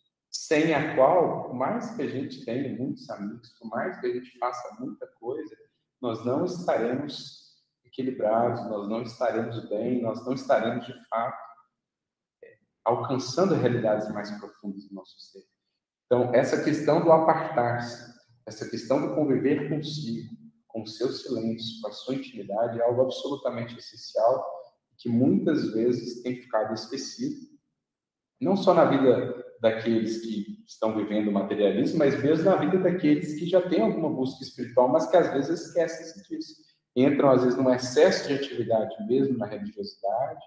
sem 0.51 0.75
a 0.75 0.97
qual, 0.97 1.45
por 1.45 1.55
mais 1.55 1.95
que 1.95 2.03
a 2.03 2.09
gente 2.09 2.45
tenha 2.45 2.77
muitos 2.77 3.09
amigos, 3.09 3.51
por 3.51 3.69
mais 3.69 4.01
que 4.01 4.07
a 4.09 4.13
gente 4.13 4.37
faça 4.37 4.77
muita 4.81 5.07
coisa, 5.21 5.57
nós 6.03 6.25
não 6.25 6.45
estaremos 6.45 7.63
equilibrados, 7.85 8.61
nós 8.69 8.89
não 8.89 9.03
estaremos 9.03 9.69
bem, 9.69 10.03
nós 10.03 10.27
não 10.27 10.33
estaremos 10.33 10.85
de 10.85 11.09
fato 11.09 11.39
é, 12.43 12.49
alcançando 12.85 13.55
realidades 13.55 14.13
mais 14.13 14.29
profundas 14.41 14.89
do 14.89 14.95
nosso 14.97 15.21
ser. 15.21 15.45
Então, 16.07 16.35
essa 16.35 16.65
questão 16.65 17.01
do 17.01 17.13
apartar-se, 17.13 18.13
essa 18.45 18.69
questão 18.69 19.01
do 19.01 19.15
conviver 19.15 19.69
consigo, 19.69 20.35
com 20.67 20.83
o 20.83 20.87
seu 20.89 21.13
silêncio, 21.13 21.81
com 21.81 21.89
a 21.91 21.93
sua 21.93 22.17
intimidade, 22.17 22.81
é 22.81 22.83
algo 22.83 23.03
absolutamente 23.03 23.79
essencial 23.79 24.45
que 24.99 25.09
muitas 25.09 25.73
vezes 25.73 26.23
tem 26.23 26.43
ficado 26.43 26.75
esquecido, 26.75 27.37
não 28.41 28.57
só 28.57 28.75
na 28.75 28.87
vida 28.87 29.49
daqueles 29.61 30.23
que 30.23 30.65
estão 30.67 30.97
vivendo 30.97 31.29
o 31.29 31.33
materialismo, 31.33 31.99
mas 31.99 32.21
mesmo 32.23 32.45
na 32.45 32.57
vida 32.57 32.79
daqueles 32.79 33.39
que 33.39 33.47
já 33.47 33.61
têm 33.61 33.83
alguma 33.83 34.09
busca 34.09 34.43
espiritual, 34.43 34.89
mas 34.89 35.09
que 35.09 35.17
às 35.17 35.33
vezes 35.33 35.67
esquecem 35.67 36.23
disso. 36.23 36.55
Entram, 36.97 37.31
às 37.31 37.45
vezes, 37.45 37.59
num 37.59 37.73
excesso 37.73 38.29
de 38.29 38.35
atividade, 38.35 38.95
mesmo 39.07 39.37
na 39.37 39.47
religiosidade, 39.47 40.41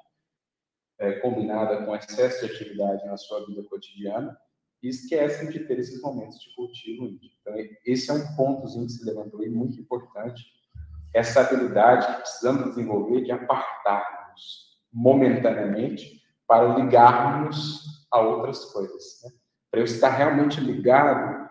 é, 0.99 1.13
combinada 1.19 1.85
com 1.85 1.95
excesso 1.95 2.45
de 2.45 2.53
atividade 2.53 3.05
na 3.05 3.17
sua 3.17 3.45
vida 3.45 3.63
cotidiana, 3.63 4.35
e 4.81 4.89
esquecem 4.89 5.49
de 5.49 5.59
ter 5.59 5.79
esses 5.79 6.01
momentos 6.01 6.39
de 6.39 6.53
cultivo. 6.55 7.07
Então, 7.07 7.53
esse 7.85 8.09
é 8.09 8.13
um 8.13 8.35
pontozinho 8.35 8.85
que 8.85 8.91
se 8.91 9.05
levantou 9.05 9.41
aí, 9.41 9.49
muito 9.49 9.79
importante, 9.79 10.43
essa 11.13 11.41
habilidade 11.41 12.07
que 12.07 12.21
precisamos 12.21 12.69
desenvolver 12.69 13.23
de 13.23 13.31
apartarmos 13.31 14.73
momentaneamente 14.91 16.21
para 16.47 16.75
ligarmos 16.75 17.92
a 18.13 18.21
outras 18.21 18.63
coisas. 18.65 19.21
Né? 19.23 19.31
Para 19.71 19.81
eu 19.81 19.85
estar 19.85 20.09
realmente 20.09 20.61
ligado 20.61 21.49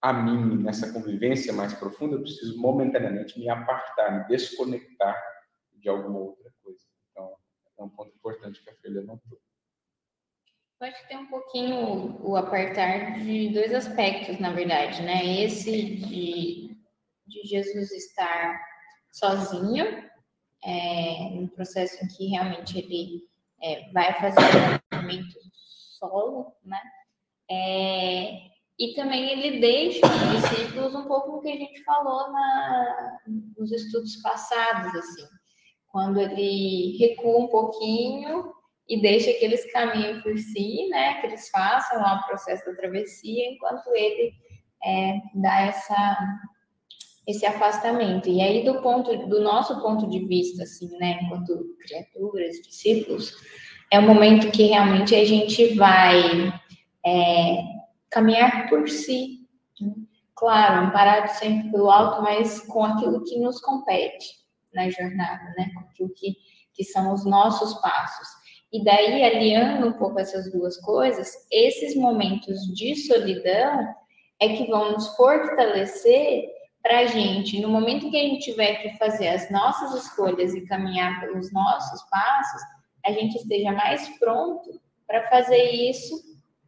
a 0.00 0.12
mim 0.12 0.62
nessa 0.62 0.92
convivência 0.92 1.52
mais 1.52 1.74
profunda, 1.74 2.16
eu 2.16 2.22
preciso 2.22 2.58
momentaneamente 2.58 3.38
me 3.38 3.48
apartar, 3.48 4.18
me 4.18 4.26
desconectar 4.26 5.14
de 5.74 5.88
alguma 5.88 6.18
outra 6.18 6.50
coisa. 6.62 6.80
Então, 7.10 7.36
é 7.78 7.82
um 7.82 7.88
ponto 7.90 8.14
importante 8.16 8.62
que 8.62 8.70
a 8.70 8.76
filha 8.76 9.02
notou. 9.02 9.38
Acho 10.80 11.00
que 11.02 11.08
tem 11.08 11.16
um 11.16 11.26
pouquinho 11.26 12.20
o 12.22 12.36
apartar 12.36 13.14
de 13.14 13.48
dois 13.50 13.72
aspectos, 13.72 14.38
na 14.38 14.52
verdade, 14.52 15.02
né? 15.02 15.24
Esse 15.24 15.96
de, 15.96 16.76
de 17.26 17.42
Jesus 17.44 17.90
estar 17.90 18.60
sozinho, 19.10 19.86
é, 20.62 21.30
um 21.32 21.46
processo 21.46 22.04
em 22.04 22.08
que 22.08 22.26
realmente 22.26 22.78
ele 22.78 23.26
é, 23.62 23.90
vai 23.92 24.12
fazer 24.20 24.40
um 24.40 24.96
movimento 24.96 25.43
solo, 26.08 26.52
né? 26.64 26.80
É, 27.50 28.54
e 28.78 28.94
também 28.94 29.30
ele 29.30 29.60
deixa 29.60 30.00
os 30.06 30.42
discípulos 30.42 30.94
um 30.94 31.04
pouco 31.04 31.32
do 31.32 31.40
que 31.40 31.50
a 31.50 31.56
gente 31.56 31.82
falou 31.84 32.32
na, 32.32 33.18
nos 33.56 33.70
estudos 33.70 34.16
passados, 34.16 34.94
assim, 34.94 35.26
quando 35.88 36.20
ele 36.20 36.96
recua 36.98 37.44
um 37.44 37.48
pouquinho 37.48 38.52
e 38.88 39.00
deixa 39.00 39.32
que 39.32 39.44
eles 39.44 39.70
caminhem 39.72 40.20
por 40.20 40.36
si, 40.36 40.88
né? 40.88 41.20
Que 41.20 41.28
eles 41.28 41.48
façam 41.50 42.00
lá 42.00 42.20
o 42.20 42.26
processo 42.26 42.64
da 42.66 42.74
travessia, 42.74 43.50
enquanto 43.50 43.94
ele 43.94 44.32
é, 44.84 45.20
dá 45.34 45.60
essa 45.62 46.40
esse 47.26 47.46
afastamento. 47.46 48.28
E 48.28 48.42
aí 48.42 48.64
do 48.64 48.82
ponto 48.82 49.16
do 49.28 49.40
nosso 49.40 49.80
ponto 49.80 50.10
de 50.10 50.26
vista, 50.26 50.64
assim, 50.64 50.90
né? 50.98 51.20
Enquanto 51.22 51.74
criaturas, 51.80 52.56
discípulos, 52.56 53.32
é 53.94 53.98
o 53.98 54.02
momento 54.02 54.50
que 54.50 54.64
realmente 54.64 55.14
a 55.14 55.24
gente 55.24 55.74
vai 55.74 56.52
é, 57.06 57.62
caminhar 58.10 58.68
por 58.68 58.88
si. 58.88 59.46
Né? 59.80 59.92
Claro, 60.34 60.86
amparado 60.86 61.28
sempre 61.28 61.70
pelo 61.70 61.88
alto, 61.88 62.20
mas 62.22 62.60
com 62.66 62.84
aquilo 62.84 63.22
que 63.22 63.38
nos 63.38 63.60
compete 63.60 64.26
na 64.74 64.90
jornada, 64.90 65.44
né? 65.56 65.70
Com 65.72 65.80
aquilo 65.80 66.10
que, 66.16 66.36
que 66.74 66.82
são 66.82 67.14
os 67.14 67.24
nossos 67.24 67.74
passos. 67.74 68.26
E 68.72 68.82
daí, 68.82 69.22
aliando 69.22 69.86
um 69.86 69.92
pouco 69.92 70.18
essas 70.18 70.50
duas 70.50 70.76
coisas, 70.78 71.32
esses 71.52 71.94
momentos 71.94 72.58
de 72.74 72.96
solidão 72.96 73.94
é 74.40 74.48
que 74.56 74.66
vão 74.66 74.90
nos 74.90 75.14
fortalecer 75.14 76.46
para 76.82 76.98
a 76.98 77.06
gente, 77.06 77.60
no 77.60 77.68
momento 77.68 78.10
que 78.10 78.16
a 78.16 78.20
gente 78.20 78.50
tiver 78.50 78.74
que 78.82 78.98
fazer 78.98 79.28
as 79.28 79.48
nossas 79.52 80.04
escolhas 80.04 80.52
e 80.52 80.66
caminhar 80.66 81.20
pelos 81.20 81.52
nossos 81.52 82.02
passos, 82.10 82.60
a 83.04 83.12
gente 83.12 83.36
esteja 83.36 83.72
mais 83.72 84.08
pronto 84.18 84.80
para 85.06 85.28
fazer 85.28 85.70
isso, 85.70 86.14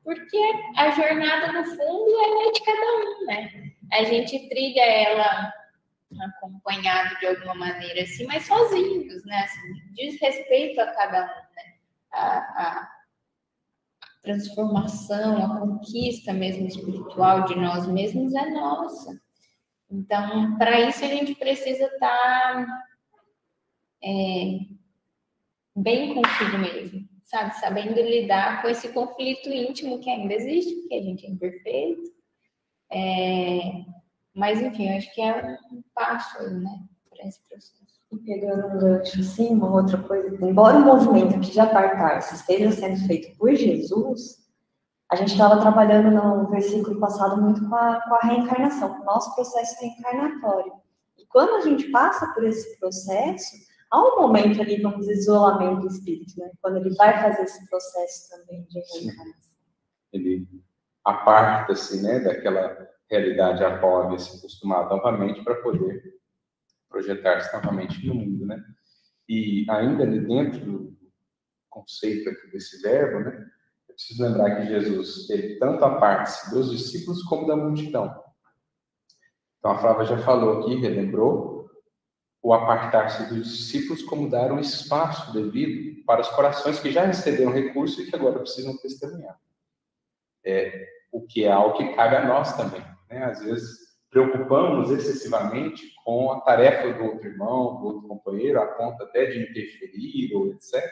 porque 0.05 0.38
a 0.76 0.90
jornada, 0.90 1.52
no 1.52 1.64
fundo, 1.64 2.49
é 2.49 2.52
de 2.52 2.64
cada 2.64 2.81
um, 2.81 3.26
né? 3.26 3.73
A 3.93 4.05
gente 4.05 4.49
trilha 4.49 4.83
ela 4.83 5.52
acompanhado 6.21 7.19
de 7.19 7.26
alguma 7.26 7.55
maneira, 7.55 8.02
assim, 8.02 8.26
mas 8.26 8.47
sozinhos, 8.47 9.25
né? 9.25 9.40
Assim, 9.40 9.95
diz 9.95 10.21
respeito 10.21 10.81
a 10.81 10.87
cada 10.93 11.25
um, 11.25 11.55
né? 11.55 11.75
A, 12.12 12.38
a 12.38 12.97
transformação, 14.23 15.45
a 15.45 15.61
conquista 15.61 16.33
mesmo 16.33 16.66
espiritual 16.66 17.45
de 17.45 17.57
nós 17.57 17.87
mesmos 17.87 18.35
é 18.35 18.50
nossa. 18.50 19.21
Então, 19.90 20.57
para 20.59 20.81
isso 20.81 21.05
a 21.05 21.09
gente 21.09 21.35
precisa 21.35 21.85
estar 21.85 21.99
tá, 21.99 22.66
é, 24.02 24.59
bem 25.76 26.14
consigo 26.14 26.59
mesmo, 26.59 27.06
sabe? 27.25 27.54
Sabendo 27.61 28.00
lidar 28.00 28.62
com 28.62 28.68
esse 28.68 28.88
conflito 28.88 29.49
íntimo 29.50 30.00
que 30.00 30.11
ainda 30.11 30.35
existe, 30.35 30.75
porque 30.75 30.95
a 30.95 31.02
gente 31.02 31.26
é 31.26 31.30
imperfeito. 31.30 32.02
É... 32.90 33.61
Mas, 34.35 34.61
enfim, 34.61 34.88
acho 34.90 35.14
que 35.14 35.21
é 35.21 35.59
um 35.73 35.83
passo 35.95 36.38
aí, 36.38 36.54
né, 36.54 36.78
para 37.11 37.26
esse 37.26 37.40
processo. 37.49 37.87
E 38.12 38.18
pegando 38.18 38.68
um 38.68 38.78
gancho 38.78 39.21
assim, 39.21 39.49
uma 39.49 39.71
outra 39.73 39.99
coisa, 39.99 40.28
embora 40.47 40.78
o 40.78 40.85
movimento 40.85 41.37
aqui 41.37 41.50
de 41.50 41.61
apartar-se 41.61 42.37
esteja 42.37 42.71
sendo 42.71 43.04
feito 43.06 43.37
por 43.37 43.52
Jesus, 43.52 44.47
a 45.11 45.16
gente 45.16 45.33
estava 45.33 45.61
trabalhando 45.61 46.11
no 46.11 46.49
versículo 46.49 47.00
passado 47.00 47.40
muito 47.40 47.68
com 47.68 47.75
a, 47.75 48.00
com 48.00 48.14
a 48.14 48.21
reencarnação, 48.21 48.95
com 48.95 49.02
o 49.02 49.04
nosso 49.04 49.35
processo 49.35 49.80
reencarnatório. 49.80 50.73
E 51.18 51.26
quando 51.26 51.56
a 51.56 51.61
gente 51.62 51.90
passa 51.90 52.33
por 52.33 52.45
esse 52.45 52.78
processo, 52.78 53.56
há 53.90 54.00
um 54.00 54.21
momento 54.23 54.61
ali, 54.61 54.81
vamos 54.81 55.00
dizer, 55.00 55.14
isolamento 55.14 55.83
do 55.83 55.88
espírito, 55.88 56.38
né? 56.38 56.50
Quando 56.61 56.78
ele 56.78 56.95
vai 56.95 57.21
fazer 57.23 57.43
esse 57.43 57.69
processo 57.69 58.31
também 58.31 58.66
de 58.69 58.81
reencarnação. 58.81 59.57
Ele 60.12 60.49
aparta-se, 61.05 62.02
né, 62.02 62.21
daquela 62.21 62.76
realidade 63.09 63.64
a 63.64 63.78
qual 63.78 64.02
havia 64.02 64.19
se 64.19 64.37
acostumado 64.37 64.88
novamente 64.88 65.43
para 65.45 65.55
poder 65.62 66.16
projetar-se 66.88 67.52
novamente 67.55 68.05
no 68.07 68.14
mundo, 68.14 68.47
né? 68.47 68.62
E 69.28 69.64
ainda 69.69 70.02
ali 70.02 70.21
dentro 70.21 70.61
do 70.64 70.97
conceito 71.69 72.31
aqui 72.31 72.50
desse 72.50 72.81
verbo, 72.81 73.21
né, 73.21 73.47
eu 73.88 73.95
preciso 73.95 74.23
lembrar 74.23 74.57
que 74.57 74.66
Jesus 74.66 75.26
teve 75.26 75.59
tanto 75.59 75.85
a 75.85 75.99
parte 75.99 76.50
dos 76.50 76.71
discípulos 76.71 77.23
como 77.25 77.47
da 77.47 77.57
multidão. 77.57 78.25
Então 79.59 79.71
a 79.73 79.78
Flávia 79.78 80.07
já 80.07 80.19
falou 80.19 80.61
aqui, 80.61 80.76
relembrou, 80.76 81.55
o 82.46 82.52
apartar-se 82.52 83.26
dos 83.26 83.48
discípulos 83.48 84.04
como 84.04 84.30
dar 84.30 84.52
um 84.52 84.60
espaço 84.60 85.32
devido 85.32 86.04
para 86.04 86.20
os 86.20 86.28
corações 86.28 86.78
que 86.78 86.92
já 86.92 87.04
receberam 87.04 87.50
recurso 87.50 88.00
e 88.00 88.08
que 88.08 88.14
agora 88.14 88.38
precisam 88.38 88.76
testemunhar. 88.76 89.36
É, 90.44 90.86
o 91.10 91.26
que 91.26 91.44
é 91.44 91.50
algo 91.50 91.76
que 91.76 91.92
cabe 91.96 92.14
a 92.14 92.24
nós 92.24 92.56
também. 92.56 92.80
Né? 93.10 93.24
Às 93.24 93.40
vezes, 93.40 93.98
preocupamos 94.08 94.92
excessivamente 94.92 95.92
com 96.04 96.30
a 96.30 96.40
tarefa 96.40 96.92
do 96.92 97.06
outro 97.06 97.26
irmão, 97.26 97.80
do 97.80 97.86
outro 97.86 98.08
companheiro, 98.08 98.62
a 98.62 98.66
ponto 98.66 99.02
até 99.02 99.26
de 99.26 99.50
interferir 99.50 100.32
ou 100.32 100.52
etc. 100.52 100.84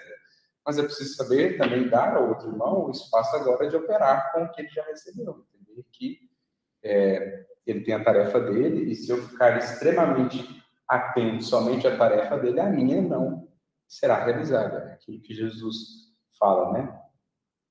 Mas 0.67 0.77
é 0.77 0.83
preciso 0.83 1.15
saber 1.15 1.57
também 1.57 1.89
dar 1.89 2.17
ao 2.17 2.31
outro 2.31 2.49
irmão 2.49 2.87
o 2.87 2.91
espaço 2.91 3.37
agora 3.37 3.69
de 3.69 3.77
operar 3.77 4.33
com 4.33 4.43
o 4.43 4.51
que 4.51 4.61
ele 4.61 4.71
já 4.71 4.83
recebeu. 4.87 5.47
Entender 5.55 5.87
que 5.93 6.19
é, 6.83 7.47
ele 7.65 7.83
tem 7.83 7.95
a 7.95 8.03
tarefa 8.03 8.41
dele 8.41 8.91
e 8.91 8.95
se 8.97 9.09
eu 9.09 9.23
ficar 9.23 9.57
extremamente 9.57 10.64
atendo 10.89 11.43
somente 11.43 11.87
à 11.87 11.97
tarefa 11.97 12.39
dele, 12.39 12.61
a 12.61 12.69
minha 12.69 13.01
não 13.01 13.49
será 13.87 14.25
realizada. 14.25 14.91
É 14.91 14.95
aquilo 14.95 15.21
que 15.21 15.35
Jesus 15.35 15.77
fala, 16.39 16.73
né? 16.73 17.01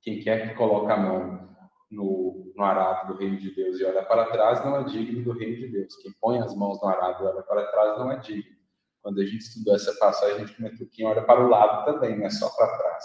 Quem 0.01 0.19
quer 0.21 0.49
que 0.49 0.55
coloque 0.55 0.91
a 0.91 0.97
mão 0.97 1.49
no, 1.89 2.51
no 2.55 2.63
arado 2.63 3.13
do 3.13 3.19
reino 3.19 3.37
de 3.37 3.53
Deus 3.53 3.79
e 3.79 3.85
olha 3.85 4.03
para 4.03 4.25
trás 4.31 4.63
não 4.65 4.77
é 4.77 4.83
digno 4.83 5.23
do 5.23 5.37
reino 5.37 5.57
de 5.57 5.67
Deus. 5.67 5.95
Quem 5.97 6.11
põe 6.19 6.39
as 6.39 6.55
mãos 6.55 6.81
no 6.81 6.87
arado 6.87 7.23
e 7.23 7.27
olha 7.27 7.43
para 7.43 7.65
trás 7.67 7.99
não 7.99 8.11
é 8.11 8.17
digno. 8.17 8.53
Quando 9.01 9.19
a 9.19 9.25
gente 9.25 9.39
estudou 9.39 9.75
essa 9.75 9.93
passagem, 9.95 10.35
a 10.35 10.39
gente 10.39 10.55
comentou 10.55 10.87
que 10.87 10.95
quem 10.95 11.05
olha 11.05 11.21
para 11.21 11.43
o 11.43 11.49
lado 11.49 11.85
também, 11.85 12.17
não 12.17 12.25
é 12.25 12.29
só 12.29 12.49
para 12.49 12.77
trás. 12.77 13.03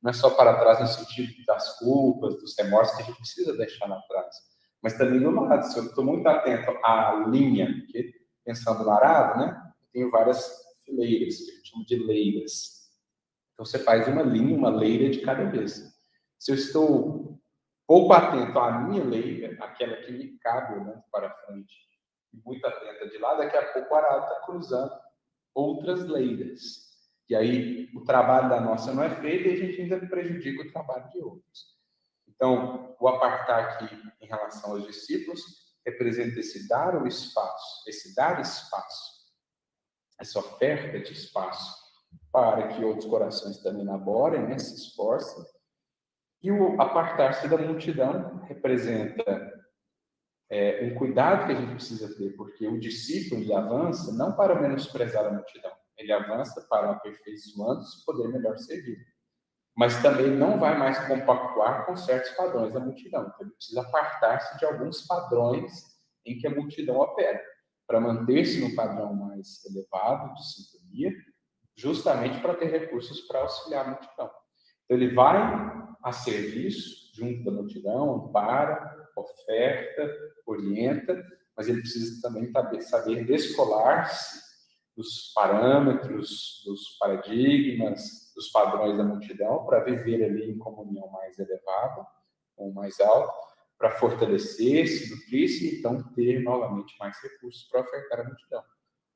Não 0.00 0.10
é 0.10 0.12
só 0.12 0.30
para 0.30 0.58
trás 0.58 0.80
no 0.80 0.86
sentido 0.86 1.32
das 1.46 1.78
culpas, 1.78 2.34
dos 2.36 2.56
remorsos 2.56 2.96
que 2.96 3.02
a 3.02 3.06
gente 3.06 3.16
precisa 3.16 3.56
deixar 3.56 3.88
na 3.88 4.00
trás, 4.02 4.36
mas 4.82 4.96
também 4.96 5.18
do 5.18 5.30
lado. 5.30 5.62
Se 5.62 5.78
eu 5.78 5.84
estou 5.84 6.04
muito 6.04 6.26
atento 6.28 6.70
à 6.84 7.24
linha, 7.28 7.66
porque 7.66 8.12
pensando 8.44 8.84
no 8.84 8.90
arado, 8.90 9.38
né? 9.38 9.72
Eu 9.82 9.88
tenho 9.92 10.10
várias 10.10 10.64
fileiras, 10.84 11.36
que 11.38 11.50
a 11.50 11.54
gente 11.54 11.68
chama 11.68 11.84
de 11.84 11.96
leiras. 11.96 12.90
Então 13.52 13.64
você 13.64 13.78
faz 13.78 14.06
uma 14.08 14.22
linha, 14.22 14.56
uma 14.56 14.70
leira 14.70 15.10
de 15.10 15.20
cada 15.20 15.44
vez. 15.44 15.82
Se 16.38 16.50
eu 16.50 16.54
estou 16.54 17.40
pouco 17.86 18.12
atento 18.12 18.58
à 18.58 18.80
minha 18.80 19.04
leira, 19.04 19.56
aquela 19.64 19.96
que 19.96 20.12
me 20.12 20.38
cabe 20.38 20.74
olhando 20.74 21.02
para 21.10 21.30
frente, 21.46 21.74
e 22.32 22.40
muito 22.44 22.66
atenta 22.66 23.08
de 23.08 23.18
lá, 23.18 23.34
daqui 23.34 23.56
a 23.56 23.72
pouco 23.72 23.94
o 23.94 23.96
arado 23.96 24.24
está 24.24 24.46
cruzando 24.46 24.92
outras 25.54 26.06
leiras. 26.06 26.92
E 27.28 27.34
aí 27.34 27.90
o 27.94 28.04
trabalho 28.04 28.48
da 28.48 28.60
nossa 28.60 28.92
não 28.92 29.02
é 29.02 29.10
feito 29.10 29.48
e 29.48 29.52
a 29.52 29.56
gente 29.56 29.80
ainda 29.80 30.06
prejudica 30.06 30.62
o 30.62 30.72
trabalho 30.72 31.08
de 31.10 31.18
outros. 31.20 31.74
Então, 32.28 32.96
o 33.00 33.08
apartar 33.08 33.60
aqui 33.60 33.96
em 34.20 34.26
relação 34.26 34.72
aos 34.72 34.86
discípulos 34.86 35.63
representa 35.86 36.40
esse 36.40 36.66
dar 36.68 37.00
o 37.02 37.06
espaço, 37.06 37.88
esse 37.88 38.14
dar 38.14 38.40
espaço, 38.40 39.12
essa 40.20 40.38
oferta 40.38 40.98
de 41.00 41.12
espaço 41.12 41.84
para 42.32 42.68
que 42.68 42.84
outros 42.84 43.06
corações 43.06 43.58
também 43.58 43.84
laborem, 43.84 44.46
né, 44.46 44.58
se 44.58 44.74
esforcem. 44.74 45.44
E 46.42 46.50
o 46.50 46.80
apartar-se 46.80 47.48
da 47.48 47.56
multidão 47.56 48.38
representa 48.44 49.52
é, 50.50 50.84
um 50.84 50.94
cuidado 50.94 51.46
que 51.46 51.52
a 51.52 51.54
gente 51.54 51.74
precisa 51.74 52.14
ter, 52.16 52.36
porque 52.36 52.66
o 52.66 52.78
discípulo 52.78 53.40
ele 53.40 53.52
avança 53.52 54.12
não 54.12 54.36
para 54.36 54.60
menosprezar 54.60 55.26
a 55.26 55.32
multidão, 55.32 55.72
ele 55.96 56.12
avança 56.12 56.60
para 56.68 56.90
aperfeiçoando-se 56.90 58.04
poder 58.04 58.28
melhor 58.28 58.56
servir. 58.58 58.98
Mas 59.76 60.00
também 60.02 60.30
não 60.30 60.58
vai 60.58 60.78
mais 60.78 60.98
compactuar 61.06 61.84
com 61.84 61.96
certos 61.96 62.30
padrões 62.32 62.72
da 62.72 62.80
multidão. 62.80 63.22
Então, 63.22 63.46
ele 63.46 63.50
precisa 63.50 63.80
apartar-se 63.80 64.58
de 64.58 64.64
alguns 64.64 65.06
padrões 65.06 65.72
em 66.24 66.38
que 66.38 66.46
a 66.46 66.50
multidão 66.50 66.96
opera, 66.96 67.42
para 67.86 68.00
manter-se 68.00 68.60
no 68.60 68.74
padrão 68.74 69.12
mais 69.14 69.64
elevado 69.66 70.32
de 70.34 70.46
sintonia, 70.46 71.12
justamente 71.76 72.40
para 72.40 72.54
ter 72.54 72.70
recursos 72.70 73.20
para 73.22 73.40
auxiliar 73.40 73.84
a 73.84 73.90
multidão. 73.90 74.30
Então, 74.84 74.96
ele 74.96 75.12
vai 75.12 75.38
a 76.02 76.12
serviço 76.12 77.10
junto 77.14 77.44
da 77.44 77.50
multidão, 77.50 78.30
para, 78.32 79.08
oferta, 79.16 80.10
orienta, 80.46 81.24
mas 81.56 81.68
ele 81.68 81.80
precisa 81.80 82.20
também 82.20 82.50
saber 82.80 83.24
descolar-se 83.24 84.42
dos 84.96 85.32
parâmetros, 85.34 86.62
dos 86.64 86.96
paradigmas, 86.98 88.23
dos 88.34 88.48
padrões 88.50 88.96
da 88.96 89.04
multidão, 89.04 89.64
para 89.64 89.80
viver 89.80 90.24
ali 90.24 90.50
em 90.50 90.58
comunhão 90.58 91.08
mais 91.10 91.38
elevada, 91.38 92.06
ou 92.56 92.72
mais 92.72 92.98
alta, 93.00 93.32
para 93.78 93.90
fortalecer-se, 93.90 95.10
nutrir-se 95.10 95.66
e 95.66 95.78
então 95.78 96.02
ter 96.14 96.42
novamente 96.42 96.94
mais 96.98 97.16
recursos 97.22 97.64
para 97.70 97.80
ofertar 97.80 98.20
à 98.20 98.24
multidão. 98.24 98.62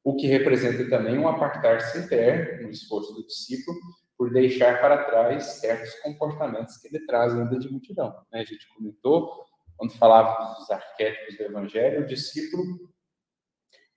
O 0.04 0.16
que 0.16 0.26
representa 0.26 0.88
também 0.88 1.18
um 1.18 1.28
apartar-se 1.28 1.98
interno 1.98 2.62
no 2.62 2.70
esforço 2.70 3.12
do 3.14 3.26
discípulo 3.26 3.76
por 4.16 4.32
deixar 4.32 4.80
para 4.80 5.04
trás 5.04 5.44
certos 5.60 5.94
comportamentos 6.00 6.76
que 6.78 6.88
ele 6.88 7.06
traz 7.06 7.32
ainda 7.34 7.58
de 7.58 7.70
multidão. 7.70 8.10
Né? 8.32 8.40
A 8.40 8.44
gente 8.44 8.68
comentou 8.74 9.44
quando 9.76 9.92
falávamos 9.92 10.58
dos 10.58 10.70
arquétipos 10.70 11.36
do 11.36 11.44
Evangelho, 11.44 12.02
o 12.02 12.06
discípulo, 12.06 12.90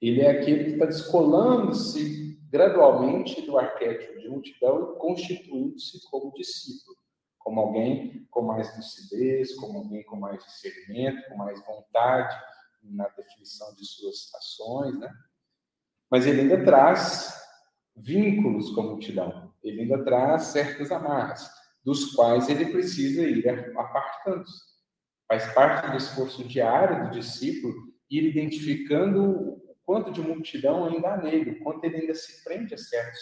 ele 0.02 0.22
é 0.22 0.32
aquele 0.32 0.64
que 0.64 0.72
está 0.72 0.86
descolando-se 0.86 2.40
gradualmente 2.50 3.42
do 3.44 3.58
arquétipo 3.58 4.20
de 4.20 4.28
multidão 4.28 4.94
e 4.94 5.00
constituindo-se 5.00 6.02
como 6.10 6.34
discípulo, 6.34 6.98
como 7.38 7.62
alguém 7.62 8.28
com 8.32 8.42
mais 8.42 8.76
lucidez, 8.76 9.56
como 9.56 9.80
alguém 9.80 10.04
com 10.04 10.18
mais 10.18 10.44
discernimento, 10.44 11.30
com 11.30 11.38
mais 11.38 11.64
vontade 11.66 12.36
na 12.84 13.08
definição 13.10 13.74
de 13.76 13.86
suas 13.86 14.34
ações, 14.36 15.00
né? 15.00 15.10
Mas 16.10 16.26
ele 16.26 16.42
ainda 16.42 16.66
traz 16.66 17.40
vínculos 17.96 18.72
com 18.72 18.82
a 18.82 18.86
multidão, 18.86 19.54
ele 19.64 19.82
ainda 19.82 20.04
traz 20.04 20.46
certas 20.46 20.92
amarras, 20.92 21.48
dos 21.84 22.14
quais 22.14 22.50
ele 22.50 22.66
precisa 22.66 23.22
ir 23.22 23.48
apartando-se. 23.78 24.72
Faz 25.28 25.54
parte 25.54 25.92
do 25.92 25.98
esforço 25.98 26.44
diário 26.44 27.06
do 27.06 27.12
discípulo 27.12 27.74
ir 28.10 28.26
identificando 28.26 29.62
quanto 29.92 30.10
de 30.10 30.22
multidão 30.22 30.86
ainda 30.86 31.16
há 31.16 31.18
nele, 31.18 31.56
quanto 31.56 31.84
ele 31.84 31.98
ainda 31.98 32.16
se 32.16 32.42
prende 32.46 32.74
a 32.74 32.78
certos 32.78 33.20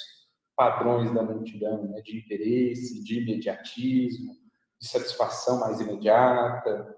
padrões 0.55 1.11
da 1.11 1.23
multidão, 1.23 1.87
né, 1.89 1.99
de 2.01 2.19
interesse, 2.19 3.03
de 3.03 3.21
imediatismo, 3.21 4.35
de 4.79 4.87
satisfação 4.87 5.61
mais 5.61 5.81
imediata, 5.81 6.95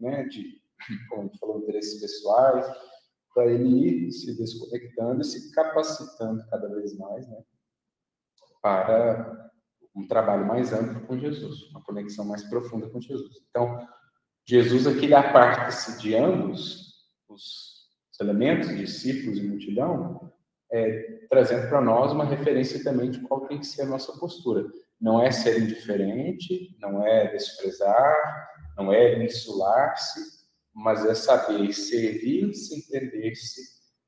né, 0.00 0.24
de, 0.24 0.62
como 1.10 1.20
a 1.20 1.24
gente 1.26 1.38
falou, 1.38 1.58
interesses 1.58 2.00
pessoais, 2.00 2.66
para 3.34 3.52
ele 3.52 4.06
ir 4.06 4.10
se 4.10 4.34
desconectando 4.38 5.20
e 5.20 5.24
se 5.24 5.52
capacitando 5.52 6.42
cada 6.48 6.74
vez 6.74 6.96
mais, 6.96 7.28
né, 7.28 7.44
para 8.62 9.50
um 9.94 10.08
trabalho 10.08 10.46
mais 10.46 10.72
amplo 10.72 11.06
com 11.06 11.18
Jesus, 11.18 11.64
uma 11.72 11.84
conexão 11.84 12.24
mais 12.24 12.42
profunda 12.44 12.88
com 12.88 12.98
Jesus. 12.98 13.36
Então, 13.50 13.86
Jesus 14.48 14.86
aqui 14.86 15.12
aparta-se 15.12 16.00
de 16.00 16.16
ambos 16.16 17.04
os 17.28 17.69
elementos, 18.20 18.76
discípulos 18.76 19.38
e 19.38 19.42
multidão, 19.42 20.32
é, 20.70 21.26
trazendo 21.28 21.68
para 21.68 21.80
nós 21.80 22.12
uma 22.12 22.24
referência 22.24 22.82
também 22.82 23.10
de 23.10 23.20
qual 23.20 23.46
tem 23.46 23.58
que 23.58 23.66
ser 23.66 23.82
a 23.82 23.86
nossa 23.86 24.12
postura. 24.18 24.66
Não 25.00 25.20
é 25.22 25.30
ser 25.30 25.60
indiferente, 25.62 26.76
não 26.78 27.04
é 27.04 27.32
desprezar, 27.32 28.48
não 28.76 28.92
é 28.92 29.24
insular-se, 29.24 30.20
mas 30.72 31.04
é 31.04 31.14
saber 31.14 31.72
servir, 31.72 32.54
se 32.54 32.78
entender-se, 32.78 33.60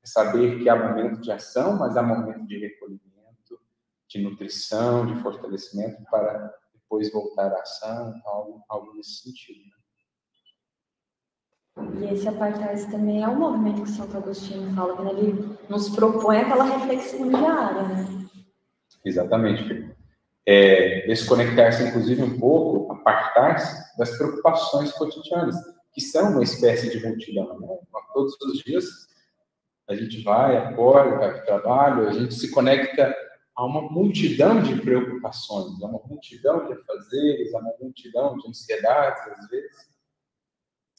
é 0.03 0.07
saber 0.07 0.59
que 0.59 0.69
há 0.69 0.75
momento 0.75 1.21
de 1.21 1.31
ação, 1.31 1.77
mas 1.77 1.97
há 1.97 2.03
momento 2.03 2.45
de 2.47 2.57
recolhimento, 2.57 3.59
de 4.07 4.21
nutrição, 4.21 5.05
de 5.05 5.21
fortalecimento 5.21 6.03
para 6.09 6.53
depois 6.73 7.11
voltar 7.11 7.51
à 7.51 7.61
ação, 7.61 8.13
algo, 8.25 8.63
algo 8.69 8.93
nesse 8.93 9.23
sentido. 9.23 9.59
Né? 9.59 9.82
E 11.75 12.05
esse 12.13 12.27
apartar 12.27 12.75
também 12.91 13.23
é 13.23 13.27
um 13.27 13.39
movimento 13.39 13.83
que 13.83 13.89
Santo 13.89 14.17
Agostinho 14.17 14.73
fala, 14.75 14.95
quando 14.95 15.17
ele 15.17 15.57
nos 15.69 15.89
propõe 15.89 16.37
aquela 16.37 16.65
reflexão 16.65 17.29
diária, 17.29 17.81
né? 17.83 18.25
Exatamente. 19.03 19.91
É, 20.45 21.05
desconectar-se, 21.07 21.83
inclusive, 21.83 22.21
um 22.21 22.39
pouco, 22.39 22.93
apartar-se 22.93 23.97
das 23.97 24.15
preocupações 24.17 24.91
cotidianas, 24.91 25.55
que 25.93 26.01
são 26.01 26.31
uma 26.31 26.43
espécie 26.43 26.89
de 26.89 27.05
multidão. 27.05 27.59
Né? 27.59 27.67
Todos 28.13 28.35
os 28.41 28.59
dias 28.59 28.85
a 29.87 29.95
gente 29.95 30.23
vai, 30.23 30.57
acorda, 30.57 31.17
vai 31.17 31.33
para 31.33 31.41
o 31.41 31.45
trabalho, 31.45 32.07
a 32.07 32.13
gente 32.13 32.33
se 32.35 32.51
conecta 32.51 33.13
a 33.55 33.65
uma 33.65 33.81
multidão 33.81 34.61
de 34.61 34.79
preocupações, 34.79 35.81
a 35.81 35.87
uma 35.87 36.01
multidão 36.07 36.65
de 36.65 36.73
afazeres, 36.73 37.53
a 37.53 37.59
uma 37.59 37.73
multidão 37.79 38.37
de 38.37 38.47
ansiedades, 38.47 39.21
às 39.31 39.49
vezes. 39.49 39.92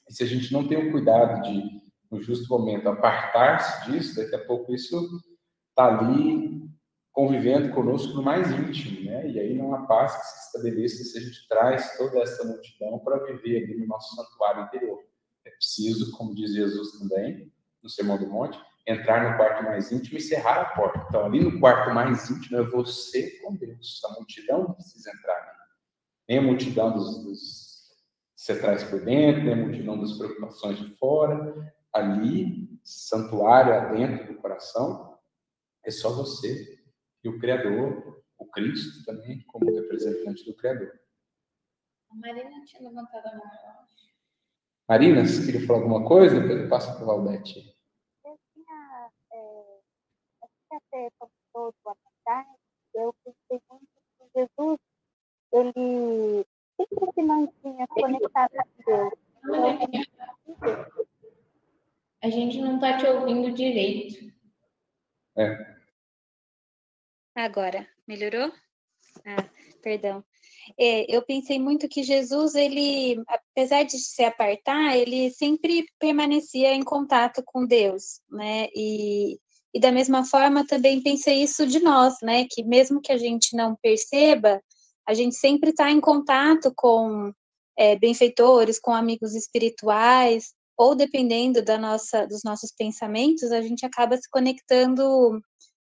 E 0.09 0.13
se 0.13 0.23
a 0.23 0.27
gente 0.27 0.53
não 0.53 0.67
tem 0.67 0.77
o 0.77 0.93
cuidado 0.93 1.43
de, 1.43 1.81
no 2.11 2.21
justo 2.23 2.49
momento, 2.49 2.89
apartar-se 2.89 3.91
disso, 3.91 4.17
daqui 4.17 4.35
a 4.35 4.45
pouco 4.47 4.75
isso 4.75 4.97
está 5.71 5.99
ali 5.99 6.65
convivendo 7.13 7.73
conosco 7.73 8.13
no 8.15 8.23
mais 8.23 8.51
íntimo, 8.51 9.09
né? 9.09 9.31
E 9.31 9.39
aí 9.39 9.55
não 9.55 9.73
há 9.73 9.87
paz 9.87 10.17
que 10.17 10.27
se 10.27 10.47
estabeleça 10.47 11.05
se 11.05 11.19
a 11.19 11.21
gente 11.21 11.49
traz 11.49 11.97
toda 11.97 12.19
essa 12.21 12.45
multidão 12.45 12.99
para 12.99 13.25
viver 13.25 13.65
ali 13.65 13.79
no 13.79 13.87
nosso 13.87 14.17
santuário 14.17 14.65
interior. 14.65 14.99
É 15.47 15.51
preciso, 15.51 16.11
como 16.17 16.35
diz 16.35 16.53
Jesus 16.53 16.99
também, 16.99 17.53
no 17.83 17.89
Sermão 17.89 18.19
do 18.19 18.27
Monte, 18.27 18.59
entrar 18.87 19.31
no 19.31 19.37
quarto 19.37 19.63
mais 19.63 19.93
íntimo 19.93 20.19
e 20.19 20.21
cerrar 20.21 20.61
a 20.61 20.65
porta. 20.65 21.05
Então, 21.09 21.25
ali 21.25 21.41
no 21.41 21.61
quarto 21.61 21.95
mais 21.95 22.29
íntimo 22.29 22.59
é 22.59 22.63
você 22.65 23.39
com 23.39 23.55
Deus. 23.55 24.01
A 24.05 24.13
multidão 24.15 24.73
precisa 24.73 25.11
entrar 25.11 25.37
ali. 25.37 25.59
Nem 26.29 26.39
a 26.39 26.43
multidão 26.43 26.93
dos, 26.93 27.23
dos 27.23 27.74
você 28.45 28.61
traz 28.61 28.85
por 28.85 29.03
dentro, 29.03 29.43
né, 29.43 29.55
multidão 29.55 29.99
das 29.99 30.13
preocupações 30.19 30.79
de 30.79 30.95
fora, 30.97 31.75
ali, 31.91 32.79
santuário 32.85 33.73
adentro 33.73 34.35
do 34.35 34.39
coração, 34.39 35.19
é 35.83 35.91
só 35.91 36.15
você 36.15 36.79
e 37.23 37.29
o 37.31 37.39
Criador, 37.39 38.23
o 38.37 38.47
Cristo 38.51 39.03
também, 39.07 39.43
como 39.47 39.75
representante 39.75 40.45
do 40.45 40.55
Criador. 40.55 40.93
A 42.11 42.15
Marina 42.17 42.63
tinha 42.67 42.83
levantado 42.83 43.27
a 43.27 43.35
mão, 43.35 43.47
Marina, 44.87 45.25
você 45.25 45.47
queria 45.47 45.67
falar 45.67 45.79
alguma 45.79 46.07
coisa? 46.07 46.39
Depois 46.39 46.61
eu 46.61 46.69
passo 46.69 46.93
para 46.93 47.03
o 47.03 47.07
Valdete. 47.07 47.75
Eu 48.27 48.39
tinha, 48.53 49.11
é, 49.33 49.79
eu 50.43 50.49
tinha 50.69 50.81
ter 50.91 51.11
todo 51.51 51.75
a 51.87 51.95
tarde, 52.23 52.51
eu 52.95 53.15
pensei 53.25 53.63
muito 53.71 53.89
que 54.19 54.39
Jesus, 54.39 54.79
ele 55.51 56.47
sempre 56.77 57.13
se 57.15 57.23
mantinha 57.23 57.87
conectado 57.89 58.53
a 58.59 58.65
Deus. 58.87 59.13
A 62.23 62.31
gente 62.31 62.59
não 62.59 62.77
está 62.77 62.97
te 62.97 63.07
ouvindo 63.07 63.53
direito. 63.53 64.33
É. 65.37 65.75
Agora, 67.35 67.87
melhorou? 68.07 68.53
Ah, 69.27 69.49
perdão. 69.83 70.25
É, 70.79 71.15
eu 71.15 71.21
pensei 71.23 71.59
muito 71.59 71.89
que 71.89 72.03
Jesus, 72.03 72.55
ele, 72.55 73.23
apesar 73.29 73.83
de 73.83 73.99
se 73.99 74.25
apartar, 74.25 74.97
ele 74.97 75.31
sempre 75.31 75.85
permanecia 75.99 76.73
em 76.73 76.83
contato 76.83 77.43
com 77.45 77.67
Deus, 77.67 78.21
né? 78.31 78.69
E, 78.75 79.39
e 79.75 79.81
da 79.81 79.93
mesma 79.93 80.25
forma 80.25 80.67
também 80.67 81.03
pensei 81.03 81.43
isso 81.43 81.67
de 81.67 81.81
nós, 81.81 82.15
né? 82.23 82.47
Que 82.49 82.63
mesmo 82.63 83.01
que 83.01 83.13
a 83.13 83.19
gente 83.19 83.55
não 83.55 83.77
perceba, 83.77 84.63
a 85.07 85.15
gente 85.15 85.35
sempre 85.35 85.71
está 85.71 85.91
em 85.91 86.01
contato 86.01 86.73
com 86.75 87.33
é, 87.77 87.97
benfeitores, 87.97 88.79
com 88.79 88.95
amigos 88.95 89.35
espirituais, 89.35 90.55
ou 90.77 90.95
dependendo 90.95 91.63
da 91.63 91.79
nossa, 91.79 92.27
dos 92.27 92.43
nossos 92.45 92.73
pensamentos, 92.73 93.53
a 93.53 93.61
gente 93.63 93.87
acaba 93.87 94.17
se 94.17 94.29
conectando 94.31 95.41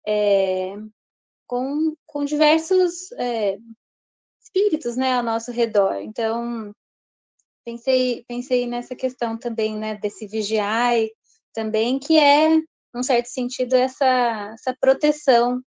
é, 0.06 0.74
com, 1.46 1.94
com 2.06 2.24
diversos 2.24 3.12
é, 3.12 3.58
espíritos, 4.42 4.96
né, 4.96 5.14
ao 5.14 5.22
nosso 5.22 5.52
redor. 5.52 5.96
Então, 5.96 6.72
pensei, 7.64 8.24
pensei 8.26 8.66
nessa 8.66 8.94
questão 8.94 9.38
também, 9.38 9.76
né, 9.76 9.96
desse 9.96 10.26
vigiar 10.26 10.94
também, 11.52 11.98
que 11.98 12.18
é, 12.18 12.60
num 12.94 13.02
certo 13.02 13.26
sentido, 13.26 13.74
essa, 13.74 14.54
essa 14.54 14.76
proteção 14.80 15.60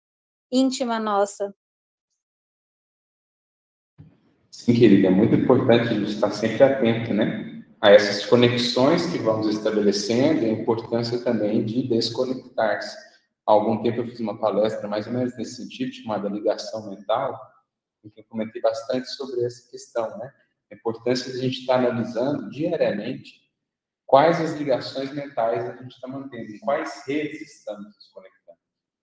íntima 0.51 0.99
nossa. 0.99 1.55
Sim, 4.63 4.75
querida, 4.75 5.09
é 5.09 5.11
muito 5.11 5.35
importante 5.35 5.93
estar 6.05 6.31
sempre 6.31 6.63
atento, 6.63 7.13
né, 7.13 7.65
a 7.81 7.91
essas 7.91 8.25
conexões 8.25 9.05
que 9.07 9.19
vamos 9.19 9.49
estabelecendo 9.49 10.45
e 10.45 10.51
a 10.51 10.53
importância 10.53 11.19
também 11.19 11.65
de 11.65 11.89
desconectar-se. 11.89 12.97
Há 13.45 13.51
algum 13.51 13.83
tempo 13.83 13.99
eu 13.99 14.07
fiz 14.07 14.21
uma 14.21 14.39
palestra 14.39 14.87
mais 14.87 15.09
ou 15.09 15.15
menos 15.15 15.37
nesse 15.37 15.57
sentido, 15.57 15.93
chamada 15.93 16.29
ligação 16.29 16.89
mental, 16.89 17.37
em 18.05 18.11
que 18.11 18.21
eu 18.21 18.25
comentei 18.29 18.63
bastante 18.63 19.09
sobre 19.09 19.45
essa 19.45 19.69
questão, 19.69 20.17
né? 20.17 20.33
A 20.71 20.77
importância 20.77 21.33
de 21.33 21.41
a 21.41 21.43
gente 21.43 21.59
estar 21.59 21.81
analisando 21.81 22.49
diariamente 22.49 23.41
quais 24.07 24.41
as 24.41 24.53
ligações 24.53 25.13
mentais 25.13 25.65
a 25.65 25.75
gente 25.75 25.93
está 25.93 26.07
mantendo, 26.07 26.53
quais 26.61 27.03
redes 27.05 27.59
estamos 27.59 27.87
nos 27.87 28.09
conectando, 28.15 28.59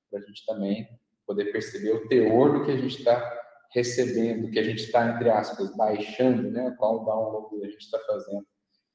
para 0.09 0.19
a 0.19 0.23
gente 0.23 0.45
também 0.45 0.87
poder 1.27 1.51
perceber 1.51 1.91
o 1.91 2.07
teor 2.07 2.59
do 2.59 2.63
que 2.65 2.71
a 2.71 2.77
gente 2.77 2.99
está 2.99 3.48
recebendo, 3.71 4.49
que 4.49 4.59
a 4.59 4.63
gente 4.63 4.83
está, 4.83 5.09
entre 5.09 5.29
aspas, 5.29 5.75
baixando, 5.75 6.49
né? 6.51 6.75
Qual 6.77 7.05
download 7.05 7.63
a 7.63 7.69
gente 7.69 7.81
está 7.81 7.99
fazendo 7.99 8.45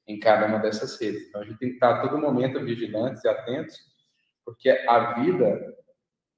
em 0.06 0.18
cada 0.18 0.46
uma 0.46 0.58
dessas 0.58 1.00
redes. 1.00 1.28
Então, 1.28 1.40
a 1.40 1.44
gente 1.44 1.58
tem 1.58 1.68
que 1.70 1.74
estar 1.76 1.94
a 1.94 2.02
todo 2.02 2.20
momento 2.20 2.64
vigilantes 2.64 3.24
e 3.24 3.28
atentos, 3.28 3.76
porque 4.44 4.68
a 4.70 5.20
vida, 5.20 5.74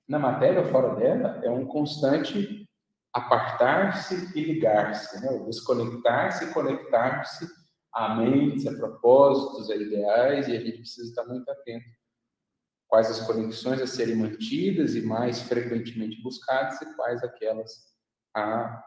na 0.08 0.18
matéria 0.18 0.60
ou 0.60 0.66
fora 0.66 0.94
dela, 0.94 1.40
é 1.42 1.50
um 1.50 1.66
constante 1.66 2.68
apartar-se 3.12 4.38
e 4.38 4.44
ligar-se, 4.44 5.20
né? 5.20 5.38
desconectar-se 5.46 6.44
e 6.44 6.52
conectar-se 6.52 7.46
a 7.92 8.14
mentes, 8.14 8.66
a 8.66 8.76
propósitos, 8.76 9.70
a 9.70 9.74
ideais, 9.74 10.46
e 10.48 10.56
a 10.56 10.60
gente 10.60 10.78
precisa 10.78 11.08
estar 11.08 11.24
muito 11.24 11.50
atento 11.50 11.86
quais 12.88 13.10
as 13.10 13.20
conexões 13.26 13.80
a 13.80 13.86
serem 13.86 14.16
mantidas 14.16 14.94
e 14.94 15.02
mais 15.02 15.40
frequentemente 15.42 16.22
buscadas 16.22 16.80
e 16.82 16.94
quais 16.94 17.22
aquelas 17.22 17.95
a 18.36 18.84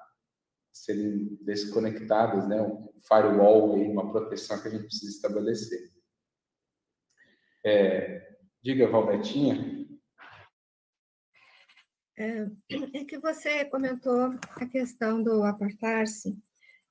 serem 0.71 1.37
desconectadas, 1.41 2.47
né? 2.47 2.61
Um 2.61 2.93
firewall 3.01 3.75
aí, 3.75 3.87
uma 3.87 4.11
proteção 4.11 4.61
que 4.61 4.67
a 4.67 4.71
gente 4.71 4.85
precisa 4.85 5.11
estabelecer. 5.11 5.91
É, 7.65 8.37
diga, 8.61 8.87
Valbertinha. 8.87 9.79
É, 12.17 12.45
é 12.93 13.05
que 13.05 13.17
você 13.17 13.65
comentou 13.65 14.37
a 14.55 14.65
questão 14.65 15.23
do 15.23 15.43
apartar-se, 15.43 16.37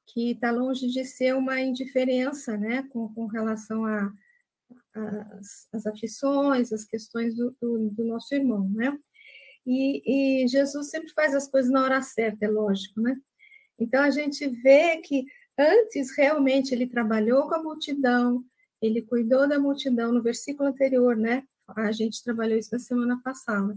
que 0.06 0.32
está 0.32 0.50
longe 0.50 0.88
de 0.88 1.04
ser 1.04 1.34
uma 1.34 1.60
indiferença, 1.60 2.56
né, 2.56 2.82
com, 2.90 3.12
com 3.12 3.26
relação 3.26 3.84
a, 3.84 4.10
as, 4.94 5.68
as 5.72 5.86
aflições, 5.86 6.72
as 6.72 6.84
questões 6.84 7.36
do, 7.36 7.54
do, 7.60 7.90
do, 7.90 8.04
nosso 8.04 8.34
irmão, 8.34 8.68
né? 8.70 8.98
E, 9.70 10.44
e 10.44 10.48
Jesus 10.48 10.88
sempre 10.88 11.10
faz 11.10 11.34
as 11.34 11.46
coisas 11.46 11.70
na 11.70 11.84
hora 11.84 12.00
certa, 12.00 12.46
é 12.46 12.48
lógico, 12.48 13.02
né? 13.02 13.14
Então 13.78 14.02
a 14.02 14.10
gente 14.10 14.48
vê 14.48 14.96
que 14.96 15.26
antes 15.58 16.16
realmente 16.16 16.72
ele 16.72 16.86
trabalhou 16.86 17.46
com 17.46 17.54
a 17.54 17.62
multidão, 17.62 18.42
ele 18.80 19.02
cuidou 19.02 19.46
da 19.46 19.58
multidão 19.58 20.10
no 20.10 20.22
versículo 20.22 20.70
anterior, 20.70 21.14
né? 21.16 21.44
A 21.76 21.92
gente 21.92 22.24
trabalhou 22.24 22.58
isso 22.58 22.70
na 22.72 22.78
semana 22.78 23.20
passada. 23.22 23.74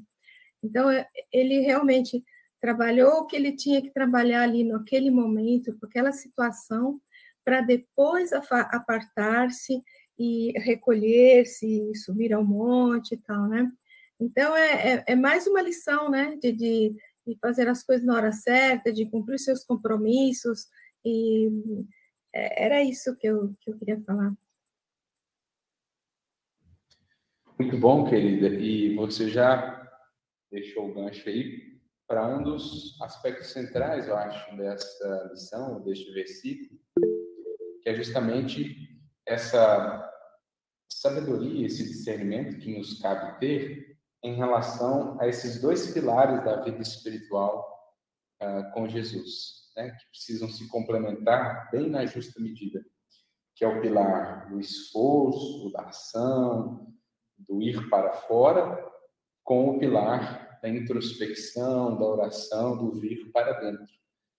Então, 0.64 0.90
é, 0.90 1.06
ele 1.30 1.60
realmente 1.60 2.24
trabalhou 2.62 3.22
o 3.22 3.28
que 3.28 3.36
ele 3.36 3.52
tinha 3.52 3.82
que 3.82 3.90
trabalhar 3.90 4.44
ali 4.44 4.64
naquele 4.64 5.12
momento, 5.12 5.78
com 5.78 5.88
aquela 5.88 6.14
situação, 6.14 7.02
para 7.44 7.60
depois 7.60 8.32
apartar-se 8.32 9.82
e 10.18 10.54
recolher-se, 10.60 11.92
subir 11.96 12.32
ao 12.32 12.46
monte 12.46 13.16
e 13.16 13.18
tal, 13.18 13.48
né? 13.50 13.70
Então, 14.22 14.56
é, 14.56 14.94
é, 14.94 15.04
é 15.08 15.16
mais 15.16 15.48
uma 15.48 15.64
lição, 15.64 16.08
né, 16.12 16.36
de, 16.36 16.52
de, 16.52 16.96
de, 17.26 17.38
fazer 17.42 17.68
as 17.68 17.84
coisas 17.84 18.06
na 18.06 18.16
hora 18.16 18.32
certa, 18.32 18.94
de 18.94 19.10
cumprir 19.10 19.40
seus 19.40 19.64
compromissos, 19.64 20.68
e 21.04 21.50
é, 22.32 22.66
era 22.66 22.84
isso 22.84 23.16
que 23.16 23.26
eu, 23.26 23.52
que 23.60 23.72
eu 23.72 23.78
queria 23.80 24.00
falar. 24.04 24.32
Muito 27.58 27.78
bom, 27.80 28.08
querida. 28.08 28.48
E 28.48 28.96
você 28.96 29.28
já 29.28 29.92
deixou 30.52 30.90
o 30.90 30.94
gancho 30.94 31.28
aí 31.28 31.80
para 32.08 32.28
um 32.28 32.44
dos 32.44 33.02
aspectos 33.02 33.52
centrais, 33.52 34.08
eu 34.08 34.16
acho, 34.16 34.56
dessa 34.56 35.30
lição, 35.32 35.82
deste 35.82 36.12
versículo, 36.12 36.80
que 37.82 37.90
é 37.90 37.96
justamente 37.96 39.00
essa 39.26 40.08
sabedoria, 40.88 41.66
esse 41.66 41.84
discernimento 41.88 42.60
que 42.60 42.78
nos 42.78 43.00
cabe 43.00 43.40
ter 43.40 43.91
em 44.24 44.36
relação 44.36 45.20
a 45.20 45.28
esses 45.28 45.60
dois 45.60 45.92
pilares 45.92 46.44
da 46.44 46.62
vida 46.62 46.82
espiritual 46.82 47.68
uh, 48.42 48.72
com 48.74 48.88
Jesus, 48.88 49.72
né, 49.76 49.92
que 49.92 50.10
precisam 50.12 50.50
se 50.50 50.68
complementar 50.68 51.70
bem 51.72 51.90
na 51.90 52.06
justa 52.06 52.40
medida, 52.40 52.84
que 53.56 53.66
é 53.66 53.68
o 53.68 53.82
pilar 53.82 54.50
do 54.50 54.60
esforço, 54.60 55.72
da 55.72 55.84
ação, 55.84 56.94
do 57.38 57.62
ir 57.62 57.90
para 57.90 58.14
fora 58.14 58.92
com 59.44 59.70
o 59.70 59.80
pilar 59.80 60.60
da 60.62 60.70
introspecção, 60.70 61.98
da 61.98 62.06
oração, 62.06 62.78
do 62.78 62.92
vir 63.00 63.32
para 63.32 63.54
dentro. 63.54 63.88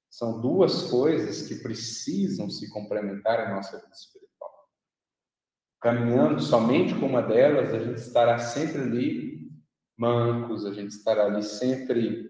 São 0.08 0.40
duas 0.40 0.90
coisas 0.90 1.48
que 1.48 1.56
precisam 1.56 2.48
se 2.48 2.70
complementar 2.70 3.48
em 3.48 3.54
nossa 3.54 3.78
vida 3.78 3.92
espiritual. 3.92 4.50
Caminhando 5.80 6.40
somente 6.40 6.94
com 6.94 7.06
uma 7.06 7.22
delas, 7.22 7.72
a 7.74 7.78
gente 7.78 7.98
estará 7.98 8.38
sempre 8.38 8.82
ali 8.82 9.31
mancos, 10.02 10.66
a 10.66 10.72
gente 10.72 10.90
estará 10.90 11.26
ali 11.26 11.44
sempre, 11.44 12.28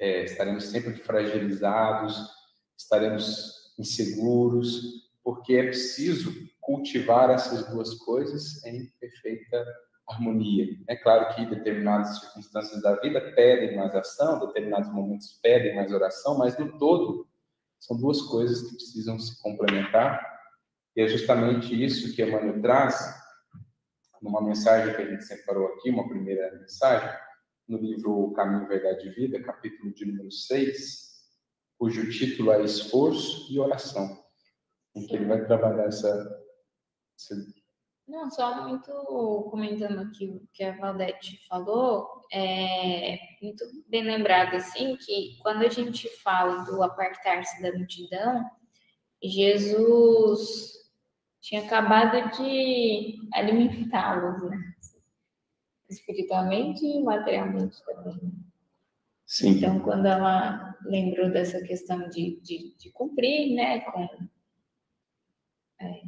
é, 0.00 0.24
estaremos 0.24 0.64
sempre 0.64 0.94
fragilizados, 0.94 2.28
estaremos 2.76 3.72
inseguros, 3.78 5.08
porque 5.22 5.54
é 5.54 5.62
preciso 5.62 6.32
cultivar 6.60 7.30
essas 7.30 7.68
duas 7.70 7.94
coisas 7.94 8.64
em 8.64 8.90
perfeita 8.98 9.64
harmonia. 10.08 10.66
É 10.88 10.96
claro 10.96 11.32
que 11.34 11.46
determinadas 11.46 12.18
circunstâncias 12.18 12.82
da 12.82 12.96
vida 12.96 13.20
pedem 13.36 13.76
mais 13.76 13.94
ação, 13.94 14.40
determinados 14.40 14.92
momentos 14.92 15.38
pedem 15.40 15.76
mais 15.76 15.92
oração, 15.92 16.36
mas 16.36 16.58
no 16.58 16.76
todo 16.76 17.28
são 17.78 17.96
duas 17.96 18.20
coisas 18.22 18.68
que 18.68 18.74
precisam 18.74 19.16
se 19.18 19.40
complementar. 19.40 20.20
E 20.96 21.02
é 21.02 21.06
justamente 21.06 21.72
isso 21.72 22.12
que 22.14 22.22
Emmanuel 22.22 22.60
traz 22.60 22.98
numa 24.20 24.42
mensagem 24.42 24.94
que 24.94 25.02
a 25.02 25.10
gente 25.10 25.24
separou 25.24 25.66
aqui, 25.68 25.90
uma 25.90 26.08
primeira 26.08 26.50
mensagem, 26.58 27.10
no 27.68 27.78
livro 27.78 28.32
Caminho, 28.32 28.66
Verdade 28.66 29.08
e 29.08 29.10
Vida, 29.10 29.42
capítulo 29.42 29.92
de 29.94 30.04
número 30.04 30.30
6, 30.30 31.10
cujo 31.78 32.10
título 32.10 32.52
é 32.52 32.64
Esforço 32.64 33.52
e 33.52 33.58
Oração, 33.58 34.22
em 34.94 35.06
que 35.06 35.14
ele 35.14 35.26
vai 35.26 35.44
trabalhar 35.46 35.84
essa, 35.84 36.08
essa 37.16 37.34
não, 38.10 38.28
só 38.28 38.66
muito 38.66 38.90
comentando 39.52 40.00
aqui 40.00 40.26
o 40.26 40.42
que 40.52 40.64
a 40.64 40.76
Valdete 40.76 41.38
falou, 41.46 42.08
é 42.32 43.16
muito 43.40 43.64
bem 43.86 44.02
lembrado, 44.02 44.56
assim, 44.56 44.96
que 44.96 45.38
quando 45.40 45.64
a 45.64 45.68
gente 45.68 46.08
fala 46.20 46.64
do 46.64 46.82
apartar-se 46.82 47.62
da 47.62 47.72
multidão, 47.72 48.44
Jesus 49.22 50.79
tinha 51.40 51.62
acabado 51.62 52.36
de 52.36 53.18
alimentá-los, 53.32 54.42
né? 54.48 54.74
Espiritualmente 55.88 56.84
e 56.84 57.02
materialmente 57.02 57.76
também. 57.84 58.32
Sim. 59.26 59.50
Então, 59.50 59.80
quando 59.80 60.06
ela 60.06 60.76
lembrou 60.84 61.30
dessa 61.30 61.60
questão 61.62 62.08
de, 62.08 62.40
de, 62.40 62.74
de 62.76 62.90
cumprir, 62.90 63.54
né, 63.54 63.80
com, 63.80 64.08
é, 65.80 66.02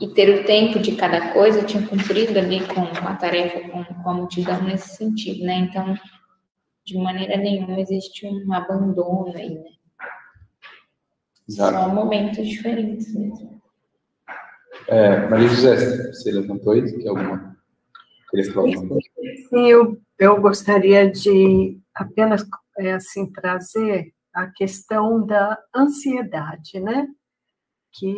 e, 0.00 0.14
ter 0.14 0.40
o 0.40 0.44
tempo 0.44 0.78
de 0.78 0.96
cada 0.96 1.32
coisa, 1.32 1.60
eu 1.60 1.66
tinha 1.66 1.86
cumprido 1.86 2.38
ali 2.38 2.66
com, 2.66 2.82
a 3.06 3.14
tarefa, 3.14 3.60
com, 3.70 3.84
com 3.84 4.10
a 4.10 4.14
multidão 4.14 4.62
nesse 4.62 4.96
sentido, 4.96 5.44
né? 5.44 5.58
Então, 5.58 5.94
de 6.84 6.98
maneira 6.98 7.36
nenhuma 7.36 7.80
existe 7.80 8.26
um 8.26 8.52
abandono 8.52 9.32
aí, 9.36 9.54
né? 9.54 9.70
Exato. 11.48 11.78
Só 11.78 11.94
momentos 11.94 12.46
diferentes 12.46 13.14
mesmo. 13.14 13.55
É, 14.88 15.28
Maria 15.28 15.48
José, 15.48 16.12
você 16.12 16.30
levantou 16.30 16.72
aí? 16.72 17.02
Quer 17.02 17.08
alguma? 17.08 17.56
Sim, 19.48 19.66
eu, 19.66 20.00
eu 20.18 20.40
gostaria 20.40 21.10
de 21.10 21.80
apenas 21.94 22.46
é, 22.78 22.92
assim 22.92 23.30
trazer 23.32 24.12
a 24.32 24.46
questão 24.46 25.24
da 25.24 25.58
ansiedade, 25.74 26.78
né? 26.78 27.08
Que 27.92 28.14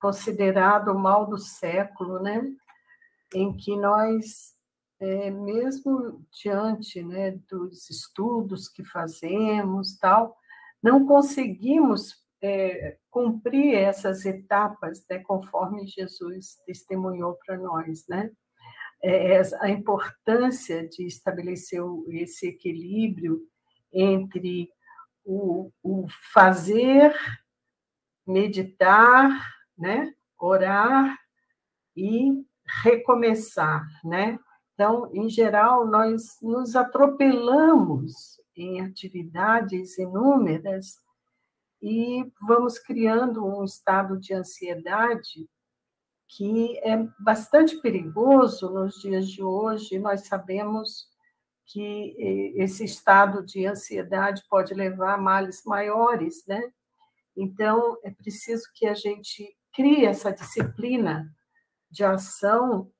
considerado 0.00 0.88
o 0.88 0.98
mal 0.98 1.26
do 1.26 1.38
século, 1.38 2.20
né? 2.20 2.42
Em 3.34 3.56
que 3.56 3.76
nós, 3.76 4.54
é, 5.00 5.30
mesmo 5.30 6.24
diante 6.42 7.02
né, 7.02 7.32
dos 7.50 7.90
estudos 7.90 8.68
que 8.68 8.84
fazemos, 8.84 9.96
tal, 9.96 10.36
não 10.82 11.06
conseguimos 11.06 12.22
é, 12.42 12.96
cumprir 13.10 13.74
essas 13.74 14.24
etapas, 14.24 15.04
né, 15.08 15.18
conforme 15.20 15.86
Jesus 15.86 16.56
testemunhou 16.66 17.38
para 17.44 17.56
nós, 17.56 18.06
né? 18.08 18.30
É, 19.00 19.40
a 19.60 19.68
importância 19.68 20.88
de 20.88 21.06
estabelecer 21.06 21.80
esse 22.08 22.48
equilíbrio 22.48 23.40
entre 23.92 24.68
o, 25.24 25.70
o 25.82 26.06
fazer, 26.32 27.14
meditar, 28.26 29.30
né, 29.76 30.12
orar 30.36 31.16
e 31.96 32.44
recomeçar, 32.82 33.86
né? 34.04 34.38
Então, 34.74 35.10
em 35.12 35.28
geral, 35.28 35.86
nós 35.86 36.38
nos 36.40 36.76
atropelamos 36.76 38.40
em 38.56 38.80
atividades 38.80 39.98
inúmeras 39.98 40.98
e 41.80 42.30
vamos 42.46 42.78
criando 42.78 43.44
um 43.44 43.64
estado 43.64 44.18
de 44.18 44.34
ansiedade 44.34 45.48
que 46.28 46.78
é 46.80 46.96
bastante 47.18 47.80
perigoso 47.80 48.70
nos 48.70 49.00
dias 49.00 49.28
de 49.28 49.42
hoje. 49.42 49.98
Nós 49.98 50.26
sabemos 50.26 51.08
que 51.66 52.16
eh, 52.18 52.62
esse 52.62 52.84
estado 52.84 53.44
de 53.44 53.66
ansiedade 53.66 54.42
pode 54.48 54.74
levar 54.74 55.14
a 55.14 55.18
males 55.18 55.62
maiores, 55.64 56.44
né? 56.46 56.62
Então, 57.36 57.98
é 58.02 58.10
preciso 58.10 58.64
que 58.74 58.86
a 58.86 58.94
gente 58.94 59.56
crie 59.72 60.04
essa 60.04 60.32
disciplina 60.32 61.32
de 61.90 62.04
ação 62.04 62.90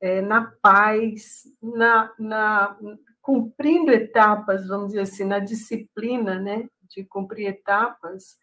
é, 0.00 0.20
na 0.20 0.52
paz, 0.62 1.42
na, 1.62 2.12
na, 2.18 2.78
cumprindo 3.20 3.90
etapas, 3.90 4.68
vamos 4.68 4.88
dizer 4.88 5.00
assim, 5.00 5.24
na 5.24 5.38
disciplina, 5.38 6.38
né? 6.38 6.68
De 6.88 7.04
cumprir 7.04 7.48
etapas 7.48 8.36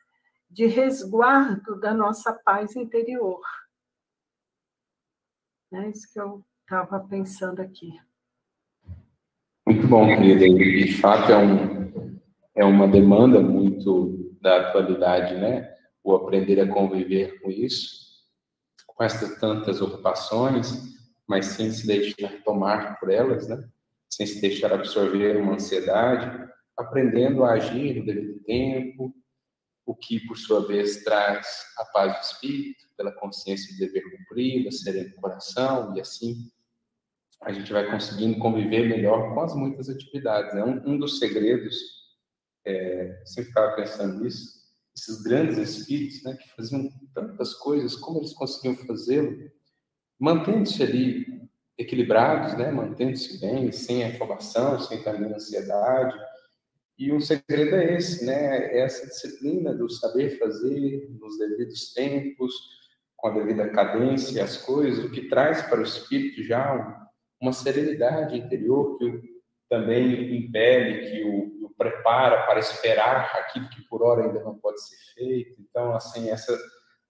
de 0.51 0.65
resguardo 0.65 1.79
da 1.79 1.93
nossa 1.93 2.33
paz 2.33 2.75
interior. 2.75 3.41
É 5.73 5.89
isso 5.89 6.11
que 6.11 6.19
eu 6.19 6.43
estava 6.63 6.99
pensando 6.99 7.61
aqui. 7.61 7.97
Muito 9.65 9.87
bom, 9.87 10.05
querida. 10.07 10.45
De 10.45 10.93
fato, 10.97 11.31
é, 11.31 11.37
um, 11.37 12.19
é 12.53 12.65
uma 12.65 12.87
demanda 12.87 13.39
muito 13.39 14.37
da 14.41 14.67
atualidade, 14.67 15.35
né? 15.35 15.73
O 16.03 16.13
aprender 16.13 16.59
a 16.59 16.67
conviver 16.67 17.39
com 17.41 17.49
isso, 17.49 18.25
com 18.85 19.03
essas 19.03 19.39
tantas 19.39 19.81
ocupações, 19.81 20.73
mas 21.25 21.45
sem 21.45 21.71
se 21.71 21.87
deixar 21.87 22.43
tomar 22.43 22.99
por 22.99 23.09
elas, 23.09 23.47
né? 23.47 23.63
Sem 24.09 24.25
se 24.25 24.41
deixar 24.41 24.73
absorver 24.73 25.37
uma 25.37 25.53
ansiedade, 25.53 26.51
aprendendo 26.77 27.43
a 27.43 27.53
agir 27.53 27.99
no 27.99 28.05
devido 28.05 28.39
tempo, 28.43 29.13
o 29.85 29.95
que, 29.95 30.19
por 30.27 30.37
sua 30.37 30.65
vez, 30.67 31.03
traz 31.03 31.47
a 31.77 31.85
paz 31.85 32.13
do 32.13 32.21
espírito, 32.21 32.85
pela 32.95 33.11
consciência 33.11 33.73
de 33.73 33.79
dever 33.79 34.03
cumprido, 34.09 34.69
a 34.69 34.71
sereno 34.71 35.13
coração, 35.15 35.95
e 35.95 36.01
assim 36.01 36.51
a 37.41 37.51
gente 37.51 37.73
vai 37.73 37.89
conseguindo 37.89 38.37
conviver 38.37 38.87
melhor 38.87 39.33
com 39.33 39.41
as 39.41 39.55
muitas 39.55 39.89
atividades. 39.89 40.53
Né? 40.53 40.63
Um, 40.63 40.91
um 40.91 40.99
dos 40.99 41.17
segredos, 41.17 41.75
é, 42.63 43.19
sempre 43.25 43.45
ficava 43.45 43.75
pensando 43.75 44.23
nisso, 44.23 44.61
esses 44.95 45.23
grandes 45.23 45.57
espíritos 45.57 46.23
né, 46.23 46.35
que 46.35 46.49
faziam 46.51 46.87
tantas 47.13 47.53
coisas, 47.55 47.95
como 47.95 48.19
eles 48.19 48.33
conseguiam 48.33 48.75
fazê-lo, 48.85 49.35
mantendo-se 50.19 50.83
ali 50.83 51.49
equilibrados, 51.77 52.55
né, 52.57 52.71
mantendo-se 52.71 53.39
bem, 53.39 53.71
sem 53.71 54.03
afobação, 54.03 54.79
sem 54.79 55.01
também 55.01 55.33
ansiedade, 55.33 56.15
e 57.01 57.11
o 57.11 57.19
segredo 57.19 57.75
é 57.75 57.95
esse, 57.95 58.25
né? 58.25 58.57
É 58.57 58.81
essa 58.81 59.07
disciplina 59.07 59.73
do 59.73 59.89
saber 59.89 60.37
fazer 60.37 61.09
nos 61.19 61.37
devidos 61.37 61.93
tempos, 61.93 62.53
com 63.17 63.27
a 63.27 63.31
devida 63.31 63.69
cadência, 63.69 64.43
as 64.43 64.57
coisas, 64.57 65.03
o 65.03 65.11
que 65.11 65.27
traz 65.27 65.61
para 65.63 65.79
o 65.79 65.83
espírito 65.83 66.43
já 66.43 67.09
uma 67.41 67.53
serenidade 67.53 68.37
interior 68.37 68.97
que 68.97 69.19
também 69.69 70.37
impele, 70.37 71.09
que 71.09 71.23
o, 71.23 71.65
o, 71.65 71.73
prepara 71.75 72.45
para 72.45 72.59
esperar 72.59 73.31
aquilo 73.35 73.69
que 73.69 73.81
por 73.87 74.03
hora 74.03 74.25
ainda 74.25 74.43
não 74.43 74.59
pode 74.59 74.79
ser 74.83 74.97
feito. 75.15 75.59
Então, 75.59 75.95
assim, 75.95 76.29
essa 76.29 76.55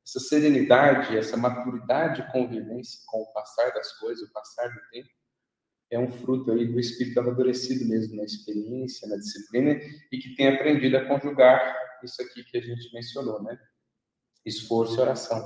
essa 0.06 0.20
serenidade, 0.20 1.16
essa 1.16 1.38
maturidade 1.38 2.22
de 2.22 2.32
convivência 2.32 3.00
com 3.06 3.22
o 3.22 3.34
passar 3.34 3.72
das 3.72 3.92
coisas, 4.00 4.28
o 4.28 4.34
passar 4.34 4.68
do 4.68 4.80
tempo, 4.92 5.10
é 5.92 6.00
um 6.00 6.10
fruto 6.10 6.52
aí 6.52 6.66
do 6.66 6.80
espírito 6.80 7.20
amadurecido 7.20 7.86
mesmo 7.86 8.16
na 8.16 8.24
experiência, 8.24 9.08
na 9.10 9.18
disciplina 9.18 9.78
e 10.12 10.18
que 10.18 10.36
tem 10.36 10.48
aprendido 10.48 10.96
a 10.96 11.06
conjugar 11.06 11.78
isso 12.02 12.22
aqui 12.22 12.44
que 12.44 12.58
a 12.58 12.62
gente 12.62 12.92
mencionou, 12.94 13.44
né? 13.44 13.60
Esforço 14.46 14.98
e 14.98 15.02
oração, 15.02 15.46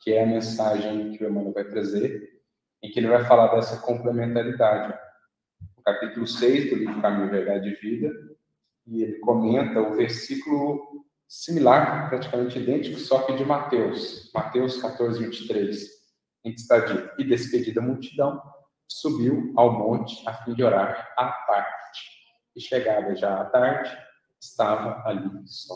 que 0.00 0.12
é 0.12 0.22
a 0.22 0.26
mensagem 0.26 1.12
que 1.12 1.24
o 1.24 1.28
Emmanuel 1.28 1.54
vai 1.54 1.64
trazer, 1.64 2.42
em 2.82 2.90
que 2.90 3.00
ele 3.00 3.08
vai 3.08 3.24
falar 3.24 3.54
dessa 3.54 3.78
complementaridade. 3.78 4.96
No 5.76 5.82
capítulo 5.82 6.26
6 6.26 6.70
do 6.70 6.76
livro 6.76 7.00
Caminho, 7.00 7.30
Verdade 7.30 7.70
e 7.70 7.74
Vida, 7.74 8.12
e 8.86 9.02
ele 9.02 9.18
comenta 9.18 9.80
o 9.80 9.96
versículo 9.96 11.04
similar, 11.26 12.08
praticamente 12.08 12.58
idêntico, 12.58 13.00
só 13.00 13.22
que 13.22 13.34
de 13.34 13.44
Mateus, 13.44 14.30
Mateus 14.32 14.80
14, 14.80 15.24
23, 15.24 15.88
em 16.44 16.54
que 16.54 16.60
está 16.60 16.78
dito, 16.78 17.10
e 17.18 17.24
despedida 17.24 17.80
a 17.80 17.84
multidão, 17.84 18.40
subiu 18.88 19.52
ao 19.56 19.72
monte 19.72 20.26
a 20.28 20.32
fim 20.32 20.54
de 20.54 20.62
orar 20.62 21.12
à 21.16 21.28
parte. 21.28 22.00
E 22.54 22.60
chegada 22.60 23.14
já 23.14 23.40
à 23.40 23.44
tarde, 23.46 23.96
estava 24.40 25.02
ali 25.06 25.30
só. 25.46 25.74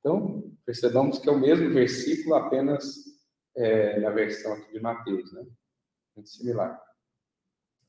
Então, 0.00 0.52
percebamos 0.64 1.18
que 1.18 1.28
é 1.28 1.32
o 1.32 1.38
mesmo 1.38 1.70
versículo, 1.70 2.34
apenas 2.34 2.84
é, 3.56 4.00
na 4.00 4.10
versão 4.10 4.52
aqui 4.52 4.72
de 4.72 4.80
Mateus, 4.80 5.32
né? 5.32 5.44
Muito 6.14 6.28
similar. 6.28 6.80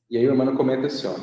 E 0.08 0.16
aí 0.16 0.28
o 0.28 0.34
Emmanuel 0.34 0.56
comenta 0.56 0.86
assim, 0.86 1.06
ó, 1.06 1.14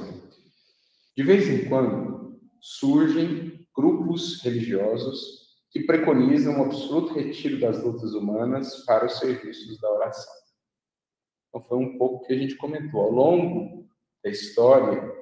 de 1.15 1.23
vez 1.23 1.47
em 1.47 1.69
quando 1.69 2.39
surgem 2.59 3.67
grupos 3.75 4.41
religiosos 4.41 5.43
que 5.71 5.83
preconizam 5.83 6.59
o 6.59 6.65
absoluto 6.65 7.13
retiro 7.13 7.59
das 7.59 7.83
lutas 7.83 8.13
humanas 8.13 8.85
para 8.85 9.05
os 9.05 9.17
serviços 9.17 9.79
da 9.79 9.91
oração. 9.91 10.33
Então, 11.53 11.61
foi 11.61 11.77
um 11.77 11.99
pouco 11.99 12.25
que 12.25 12.33
a 12.33 12.37
gente 12.37 12.55
comentou. 12.55 13.01
Ao 13.01 13.11
longo 13.11 13.87
da 14.23 14.31
história 14.31 15.13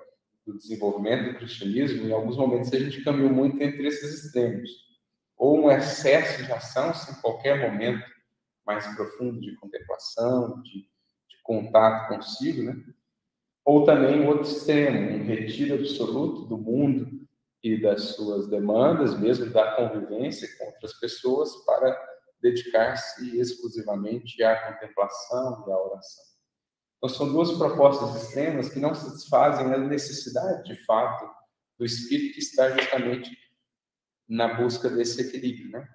do 0.47 0.57
desenvolvimento 0.57 1.33
do 1.33 1.37
cristianismo, 1.39 2.07
em 2.07 2.13
alguns 2.13 2.37
momentos 2.37 2.71
a 2.71 2.79
gente 2.79 3.03
caminhou 3.03 3.33
muito 3.33 3.61
entre 3.61 3.85
esses 3.85 4.23
extremos. 4.23 4.69
Ou 5.37 5.65
um 5.65 5.71
excesso 5.71 6.45
de 6.45 6.51
ação, 6.53 6.93
sem 6.93 7.15
qualquer 7.15 7.59
momento 7.59 8.05
mais 8.65 8.87
profundo 8.95 9.41
de 9.41 9.55
contemplação, 9.57 10.61
de, 10.61 10.79
de 10.79 11.41
contato 11.43 12.07
consigo, 12.07 12.63
né? 12.63 12.81
Ou 13.65 13.83
também 13.83 14.21
o 14.21 14.27
outro 14.27 14.49
extremo, 14.49 15.17
um 15.17 15.25
retiro 15.25 15.75
absoluto 15.75 16.45
do 16.45 16.57
mundo 16.57 17.27
e 17.61 17.79
das 17.79 18.15
suas 18.15 18.47
demandas, 18.47 19.19
mesmo 19.19 19.51
da 19.51 19.75
convivência 19.75 20.47
com 20.57 20.65
outras 20.65 20.93
pessoas, 20.93 21.53
para 21.65 22.10
dedicar-se 22.41 23.37
exclusivamente 23.39 24.41
à 24.43 24.73
contemplação 24.73 25.65
e 25.67 25.71
à 25.71 25.77
oração. 25.77 26.23
Então, 26.97 27.09
são 27.09 27.31
duas 27.31 27.51
propostas 27.57 28.23
extremas 28.23 28.69
que 28.69 28.79
não 28.79 28.93
satisfazem 28.93 29.73
a 29.73 29.77
necessidade, 29.77 30.63
de 30.63 30.85
fato, 30.85 31.29
do 31.77 31.85
espírito 31.85 32.35
que 32.35 32.39
está 32.39 32.69
justamente 32.69 33.35
na 34.29 34.53
busca 34.53 34.89
desse 34.89 35.21
equilíbrio, 35.21 35.71
né? 35.71 35.87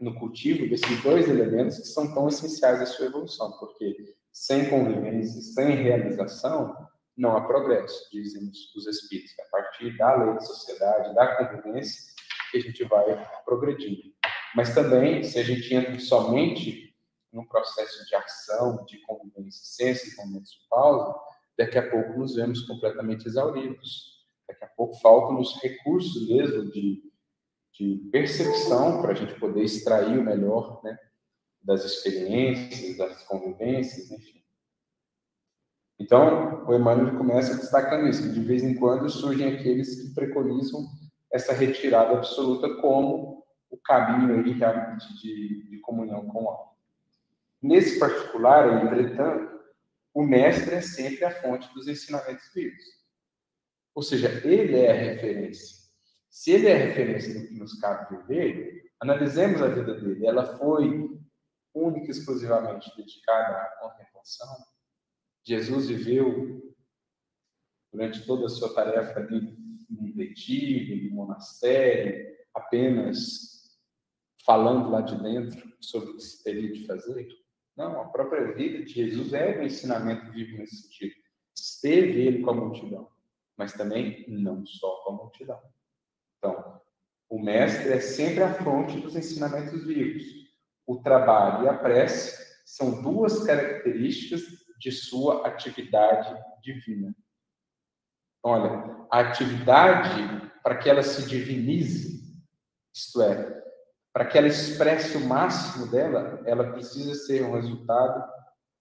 no 0.00 0.14
cultivo 0.14 0.68
desses 0.68 1.02
dois 1.02 1.28
elementos 1.28 1.78
que 1.78 1.88
são 1.88 2.14
tão 2.14 2.28
essenciais 2.28 2.80
à 2.80 2.86
sua 2.86 3.06
evolução, 3.06 3.50
porque 3.58 4.16
sem 4.32 4.70
convivência, 4.70 5.40
sem 5.40 5.74
realização, 5.74 6.76
não 7.16 7.36
há 7.36 7.40
progresso, 7.44 8.08
dizem 8.12 8.48
os 8.76 8.86
espíritos. 8.86 9.36
É 9.38 9.42
a 9.42 9.46
partir 9.46 9.96
da 9.96 10.14
lei 10.14 10.36
de 10.36 10.46
sociedade, 10.46 11.14
da 11.14 11.36
convivência, 11.36 12.14
que 12.50 12.58
a 12.58 12.60
gente 12.60 12.84
vai 12.84 13.28
progredindo. 13.44 14.14
Mas 14.54 14.74
também, 14.74 15.22
se 15.22 15.38
a 15.38 15.42
gente 15.42 15.74
entra 15.74 15.98
somente 15.98 16.88
num 17.32 17.46
processo 17.46 18.06
de 18.06 18.14
ação, 18.14 18.84
de 18.86 18.98
convivência, 19.02 19.60
sem 19.64 19.90
esses 19.90 20.16
momentos 20.16 20.50
de 20.50 20.68
pausa, 20.68 21.14
daqui 21.58 21.76
a 21.76 21.90
pouco 21.90 22.18
nos 22.18 22.34
vemos 22.34 22.62
completamente 22.62 23.26
exauridos. 23.26 24.26
Daqui 24.48 24.64
a 24.64 24.68
pouco 24.68 24.98
faltam 25.00 25.38
os 25.38 25.60
recursos 25.60 26.28
mesmo 26.28 26.70
de, 26.70 27.02
de 27.74 28.08
percepção 28.10 29.02
para 29.02 29.12
a 29.12 29.14
gente 29.14 29.38
poder 29.38 29.62
extrair 29.62 30.18
o 30.18 30.24
melhor 30.24 30.80
né, 30.82 30.98
das 31.60 31.84
experiências, 31.84 32.96
das 32.96 33.22
convivências, 33.24 34.10
enfim. 34.10 34.38
Então, 36.00 36.64
o 36.66 36.74
Emmanuel 36.74 37.18
começa 37.18 37.56
destacando 37.56 38.08
isso, 38.08 38.22
que 38.22 38.28
de 38.28 38.40
vez 38.40 38.62
em 38.62 38.76
quando 38.76 39.10
surgem 39.10 39.52
aqueles 39.52 40.00
que 40.00 40.14
preconizam 40.14 40.86
essa 41.30 41.52
retirada 41.52 42.14
absoluta 42.14 42.80
como 42.80 43.37
o 43.70 43.76
caminho 43.76 44.40
aí 44.40 44.52
realmente 44.52 45.12
de, 45.20 45.68
de 45.68 45.78
comunhão 45.78 46.26
com 46.26 46.44
o 46.44 46.48
alto. 46.48 46.76
Nesse 47.60 47.98
particular, 47.98 48.84
entretanto, 48.84 49.58
o 50.14 50.22
mestre 50.22 50.76
é 50.76 50.80
sempre 50.80 51.24
a 51.24 51.30
fonte 51.30 51.72
dos 51.74 51.88
ensinamentos 51.88 52.50
vivos. 52.54 52.84
Ou 53.94 54.02
seja, 54.02 54.28
ele 54.46 54.76
é 54.76 54.90
a 54.90 54.94
referência. 54.94 55.76
Se 56.30 56.52
ele 56.52 56.68
é 56.68 56.74
a 56.74 56.86
referência 56.86 57.34
do 57.34 57.46
que 57.46 57.54
nos 57.54 57.78
cabe 57.80 58.16
viver, 58.16 58.92
analisemos 59.00 59.60
a 59.60 59.68
vida 59.68 59.94
dele. 59.94 60.26
Ela 60.26 60.56
foi 60.56 61.18
única 61.74 62.06
e 62.06 62.10
exclusivamente 62.10 62.90
dedicada 62.96 63.56
à 63.56 63.66
contemplação. 63.80 64.56
Jesus 65.44 65.88
viveu 65.88 66.74
durante 67.92 68.24
toda 68.26 68.46
a 68.46 68.50
sua 68.50 68.74
tarefa 68.74 69.18
ali 69.18 69.56
no 69.88 70.14
retiro, 70.14 71.08
no 71.08 71.16
monastério, 71.16 72.36
apenas 72.54 73.57
falando 74.48 74.88
lá 74.88 75.02
de 75.02 75.14
dentro 75.22 75.70
sobre 75.78 76.08
o 76.08 76.16
que 76.16 76.22
se 76.22 76.42
teria 76.42 76.72
de 76.72 76.86
fazer. 76.86 77.28
Não, 77.76 78.00
a 78.00 78.06
própria 78.06 78.54
vida 78.54 78.82
de 78.82 78.94
Jesus 78.94 79.34
é 79.34 79.58
um 79.58 79.62
ensinamento 79.62 80.32
vivo 80.32 80.56
nesse 80.56 80.84
sentido. 80.84 81.14
Esteve 81.54 82.18
ele 82.18 82.40
com 82.40 82.52
a 82.52 82.54
multidão, 82.54 83.10
mas 83.58 83.74
também 83.74 84.24
não 84.26 84.64
só 84.64 85.02
com 85.04 85.12
a 85.12 85.16
multidão. 85.16 85.60
Então, 86.38 86.80
o 87.28 87.38
mestre 87.38 87.92
é 87.92 88.00
sempre 88.00 88.42
a 88.42 88.54
fonte 88.54 88.98
dos 88.98 89.14
ensinamentos 89.14 89.84
vivos. 89.84 90.24
O 90.86 91.02
trabalho 91.02 91.66
e 91.66 91.68
a 91.68 91.76
prece 91.76 92.62
são 92.64 93.02
duas 93.02 93.44
características 93.44 94.44
de 94.80 94.90
sua 94.90 95.46
atividade 95.46 96.34
divina. 96.62 97.14
Olha, 98.42 99.06
a 99.12 99.20
atividade, 99.20 100.50
para 100.62 100.78
que 100.78 100.88
ela 100.88 101.02
se 101.02 101.28
divinize, 101.28 102.18
isto 102.94 103.20
é, 103.20 103.57
para 104.18 104.26
que 104.26 104.36
ela 104.36 104.48
expresse 104.48 105.16
o 105.16 105.28
máximo 105.28 105.86
dela, 105.86 106.42
ela 106.44 106.72
precisa 106.72 107.14
ser 107.14 107.44
um 107.44 107.52
resultado 107.52 108.28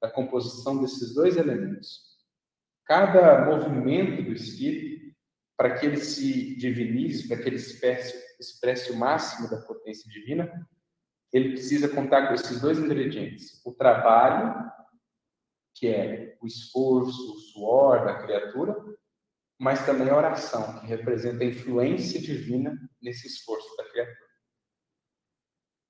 da 0.02 0.10
composição 0.10 0.82
desses 0.82 1.14
dois 1.14 1.38
elementos. 1.38 2.02
Cada 2.84 3.46
movimento 3.46 4.24
do 4.24 4.34
espírito, 4.34 5.16
para 5.56 5.78
que 5.78 5.86
ele 5.86 5.98
se 5.98 6.56
divinize, 6.56 7.28
para 7.28 7.38
que 7.38 7.50
ele 7.50 7.58
expresse, 7.58 8.20
expresse 8.40 8.92
o 8.92 8.98
máximo 8.98 9.48
da 9.48 9.62
potência 9.62 10.10
divina, 10.10 10.68
ele 11.32 11.50
precisa 11.50 11.88
contar 11.88 12.30
com 12.30 12.34
esses 12.34 12.60
dois 12.60 12.80
ingredientes: 12.80 13.62
o 13.64 13.72
trabalho, 13.72 14.56
que 15.76 15.88
é 15.88 16.36
o 16.42 16.48
esforço, 16.48 17.34
o 17.34 17.38
suor 17.38 18.06
da 18.06 18.24
criatura, 18.24 18.76
mas 19.60 19.86
também 19.86 20.10
a 20.10 20.18
oração, 20.18 20.80
que 20.80 20.88
representa 20.88 21.44
a 21.44 21.48
influência 21.48 22.20
divina 22.20 22.76
nesse 23.00 23.28
esforço 23.28 23.78
da 23.78 23.88
criatura. 23.88 24.27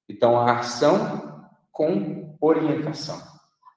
Então, 0.10 0.40
a 0.40 0.60
ação 0.60 1.50
com 1.72 2.38
orientação, 2.42 3.22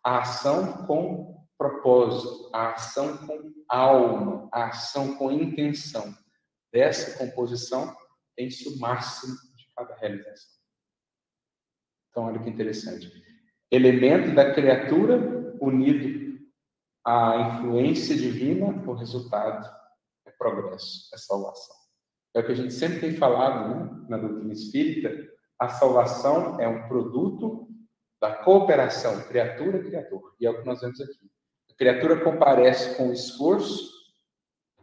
a 0.04 0.20
ação 0.20 0.86
com 0.86 1.44
propósito, 1.58 2.48
a 2.54 2.72
ação 2.72 3.18
com 3.26 3.52
alma, 3.68 4.48
a 4.52 4.68
ação 4.68 5.16
com 5.16 5.30
intenção. 5.30 6.14
Dessa 6.72 7.18
composição 7.18 7.94
tem-se 8.36 8.68
o 8.68 8.78
máximo 8.78 9.34
de 9.56 9.66
cada 9.76 9.94
realização. 9.96 10.50
Então, 12.10 12.24
olha 12.24 12.40
que 12.40 12.48
interessante. 12.48 13.12
Elemento 13.70 14.34
da 14.34 14.54
criatura 14.54 15.56
unido 15.60 16.40
à 17.04 17.36
influência 17.36 18.16
divina, 18.16 18.66
o 18.86 18.94
resultado 18.94 19.68
é 20.26 20.30
progresso, 20.30 21.08
é 21.14 21.18
salvação. 21.18 21.76
É 22.34 22.40
o 22.40 22.46
que 22.46 22.52
a 22.52 22.56
gente 22.56 22.72
sempre 22.72 23.00
tem 23.00 23.16
falado 23.16 23.68
né, 23.68 24.06
na 24.08 24.16
doutrina 24.16 24.52
espírita, 24.52 25.10
a 25.60 25.68
salvação 25.68 26.58
é 26.58 26.66
um 26.66 26.88
produto 26.88 27.68
da 28.18 28.34
cooperação 28.34 29.22
criatura-criador. 29.24 30.34
E 30.40 30.46
é 30.46 30.50
o 30.50 30.58
que 30.58 30.66
nós 30.66 30.80
vemos 30.80 30.98
aqui. 31.02 31.30
A 31.70 31.74
criatura 31.74 32.24
comparece 32.24 32.96
com 32.96 33.10
o 33.10 33.12
esforço, 33.12 33.90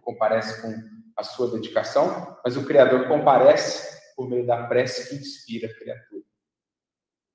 comparece 0.02 0.62
com 0.62 0.72
a 1.18 1.24
sua 1.24 1.50
dedicação, 1.52 2.38
mas 2.44 2.56
o 2.56 2.66
Criador 2.66 3.08
comparece 3.08 4.16
por 4.16 4.30
meio 4.30 4.46
da 4.46 4.68
prece 4.68 5.10
que 5.10 5.16
inspira 5.16 5.68
a 5.68 5.76
criatura. 5.76 6.24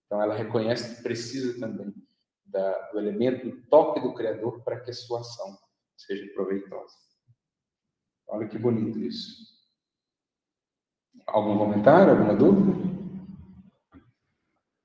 Então 0.06 0.22
ela 0.22 0.34
reconhece 0.34 0.96
que 0.96 1.02
precisa 1.02 1.58
também 1.58 1.92
da, 2.44 2.90
do 2.90 2.98
elemento, 2.98 3.50
do 3.50 3.62
toque 3.66 4.00
do 4.00 4.14
Criador 4.14 4.62
para 4.62 4.80
que 4.80 4.90
a 4.90 4.94
sua 4.94 5.20
ação 5.20 5.58
seja 5.96 6.32
proveitosa. 6.32 6.94
Olha 8.28 8.46
que 8.46 8.58
bonito 8.58 9.00
isso. 9.00 9.50
Algum 11.26 11.58
comentário, 11.58 12.12
alguma 12.12 12.34
dúvida? 12.34 12.92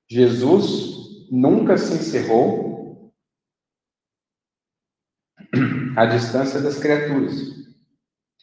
Jesus 0.10 1.30
nunca 1.30 1.78
se 1.78 1.94
encerrou 1.94 3.14
à 5.98 6.06
distância 6.06 6.62
das 6.62 6.80
criaturas, 6.80 7.34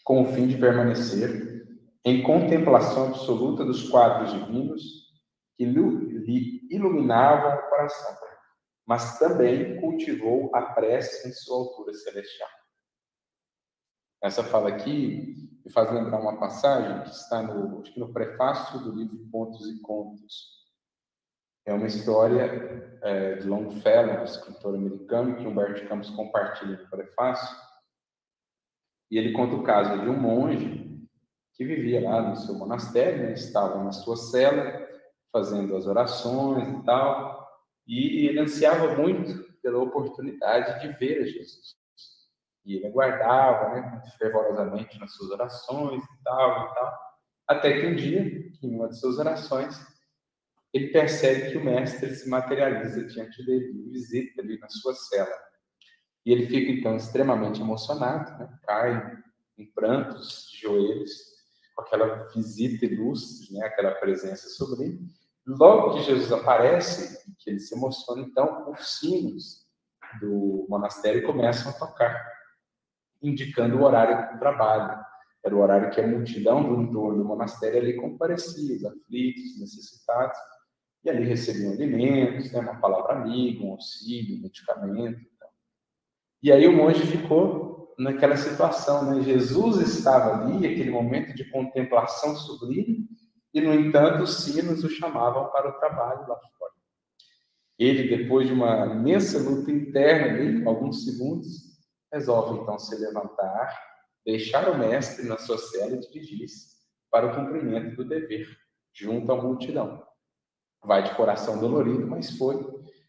com 0.03 0.23
o 0.23 0.33
fim 0.35 0.47
de 0.47 0.59
permanecer 0.59 1.65
em 2.05 2.23
contemplação 2.23 3.09
absoluta 3.09 3.65
dos 3.65 3.89
quadros 3.89 4.33
divinos 4.33 4.83
que 5.57 5.65
lhe 5.65 6.69
iluminavam 6.71 7.55
o 7.55 7.71
coração, 7.71 8.15
mas 8.87 9.19
também 9.19 9.81
cultivou 9.81 10.55
a 10.55 10.75
prece 10.75 11.29
em 11.29 11.33
sua 11.33 11.57
altura 11.57 11.95
celestial. 11.95 12.51
Essa 14.23 14.45
fala 14.45 14.69
aqui 14.69 15.51
me 15.65 15.73
faz 15.73 15.91
lembrar 15.91 16.21
uma 16.21 16.39
passagem 16.39 17.03
que 17.05 17.11
está 17.11 17.43
no, 17.43 17.81
acho 17.81 17.95
que 17.95 18.01
no 18.01 18.13
prefácio 18.13 18.81
do 18.81 18.95
livro 18.95 19.27
Pontos 19.31 19.67
e 19.67 19.81
Contos, 19.81 20.54
é 21.67 21.73
uma 21.73 21.87
história 21.87 22.99
é, 23.03 23.35
de 23.37 23.47
Longfellow, 23.47 24.25
escritor 24.25 24.75
americano, 24.75 25.37
que 25.37 25.47
Humberto 25.47 25.87
Campos 25.89 26.11
compartilha 26.11 26.77
no 26.77 26.91
prefácio. 26.91 27.57
E 29.11 29.19
ele 29.19 29.33
conta 29.33 29.55
o 29.55 29.63
caso 29.63 30.01
de 30.01 30.09
um 30.09 30.19
monge 30.19 30.85
que 31.55 31.65
vivia 31.65 32.03
lá 32.03 32.21
no 32.21 32.37
seu 32.37 32.55
monastério, 32.55 33.25
né? 33.25 33.33
estava 33.33 33.83
na 33.83 33.93
sua 33.93 34.17
cela, 34.17 34.87
fazendo 35.33 35.77
as 35.77 35.87
orações 35.87 36.69
e 36.69 36.85
tal, 36.85 37.49
e 37.87 38.27
ele 38.27 38.41
ansiava 38.41 38.95
muito 38.97 39.53
pela 39.63 39.79
oportunidade 39.79 40.81
de 40.81 40.89
ver 40.97 41.27
Jesus. 41.27 41.75
E 42.65 42.77
ele 42.77 42.87
aguardava, 42.87 43.75
né, 43.75 44.03
fervorosamente 44.19 44.99
nas 44.99 45.13
suas 45.15 45.31
orações 45.31 46.03
e 46.03 46.23
tal, 46.25 46.51
e 46.51 46.75
tal, 46.75 46.99
até 47.47 47.81
que 47.81 47.87
um 47.87 47.95
dia, 47.95 48.23
em 48.63 48.75
uma 48.75 48.89
de 48.89 48.99
suas 48.99 49.19
orações, 49.19 49.79
ele 50.75 50.89
percebe 50.89 51.53
que 51.53 51.57
o 51.57 51.65
mestre 51.65 52.13
se 52.17 52.29
materializa 52.29 53.05
diante 53.05 53.47
dele, 53.47 53.89
visita 53.93 54.43
ali 54.43 54.59
na 54.59 54.69
sua 54.69 54.93
cela. 54.93 55.33
E 56.27 56.33
ele 56.33 56.49
fica, 56.49 56.73
então, 56.73 56.97
extremamente 56.97 57.61
emocionado, 57.61 58.37
né? 58.37 58.59
cai 58.65 59.23
em 59.57 59.67
prantos, 59.67 60.51
de 60.51 60.63
joelhos, 60.63 61.13
com 61.77 61.83
aquela 61.83 62.25
visita 62.35 62.87
ilustre, 62.87 63.55
né? 63.55 63.65
aquela 63.65 63.93
presença 63.93 64.49
sublime. 64.49 64.99
Logo 65.47 65.95
que 65.95 66.03
Jesus 66.03 66.33
aparece, 66.33 67.25
que 67.39 67.51
ele 67.51 67.61
se 67.61 67.77
emociona, 67.77 68.23
então, 68.23 68.69
os 68.73 68.99
sinos 68.99 69.69
do 70.21 70.67
monastério 70.69 71.25
começam 71.25 71.71
a 71.71 71.75
tocar, 71.75 72.21
indicando 73.23 73.77
o 73.77 73.85
horário 73.85 74.33
do 74.33 74.41
trabalho. 74.41 75.05
Era 75.45 75.55
o 75.55 75.61
horário 75.61 75.91
que 75.91 76.01
a 76.01 76.07
multidão 76.07 76.65
do 76.65 76.83
entorno 76.83 77.19
do 77.19 77.25
monastério 77.25 77.79
ali 77.79 77.95
comparecia, 77.95 78.77
os 78.77 78.85
aflitos, 78.85 79.61
necessitados 79.61 80.37
e 81.05 81.11
ali 81.11 81.25
recebiam 81.25 81.73
alimentos, 81.73 82.51
né, 82.51 82.61
uma 82.61 82.81
palavra 82.81 83.13
amiga, 83.13 83.63
um 83.63 83.73
auxílio, 83.73 84.39
um 84.39 84.43
medicamento. 84.43 85.21
Então. 85.21 85.49
E 86.43 86.51
aí 86.51 86.67
o 86.67 86.73
monge 86.73 87.07
ficou 87.07 87.95
naquela 87.99 88.37
situação, 88.37 89.05
né? 89.05 89.23
Jesus 89.23 89.77
estava 89.81 90.35
ali, 90.35 90.67
aquele 90.67 90.91
momento 90.91 91.35
de 91.35 91.45
contemplação 91.51 92.35
sublime, 92.35 93.07
e 93.53 93.61
no 93.61 93.73
entanto 93.73 94.23
os 94.23 94.45
sinos 94.45 94.83
o 94.83 94.89
chamavam 94.89 95.51
para 95.53 95.69
o 95.69 95.79
trabalho 95.79 96.27
lá 96.27 96.37
fora. 96.59 96.73
Ele, 97.79 98.17
depois 98.17 98.49
de 98.49 98.55
uma 98.55 98.87
imensa 98.87 99.39
luta 99.39 99.71
interna 99.71 100.33
ali, 100.33 100.67
alguns 100.67 101.05
segundos, 101.05 101.75
resolve 102.13 102.61
então 102.61 102.79
se 102.79 102.97
levantar, 102.97 103.79
deixar 104.25 104.69
o 104.71 104.79
mestre 104.79 105.29
na 105.29 105.37
sua 105.37 105.59
cela 105.59 105.95
e 105.95 106.01
dirigir-se 106.01 106.75
para 107.11 107.27
o 107.27 107.35
cumprimento 107.35 107.95
do 107.95 108.05
dever, 108.05 108.49
junto 108.93 109.31
à 109.31 109.41
multidão 109.41 110.03
vai 110.85 111.03
de 111.03 111.15
coração 111.15 111.59
dolorido, 111.59 112.07
mas 112.07 112.37
foi. 112.37 112.57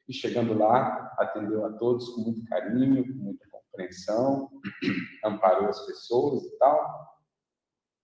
E 0.08 0.14
chegando 0.14 0.58
lá, 0.58 1.14
atendeu 1.18 1.66
a 1.66 1.74
todos 1.74 2.10
com 2.10 2.22
muito 2.22 2.46
carinho, 2.46 3.04
com 3.04 3.20
muita 3.20 3.46
compreensão, 3.50 4.50
amparou 5.24 5.68
as 5.68 5.86
pessoas 5.86 6.44
e 6.44 6.58
tal. 6.58 7.16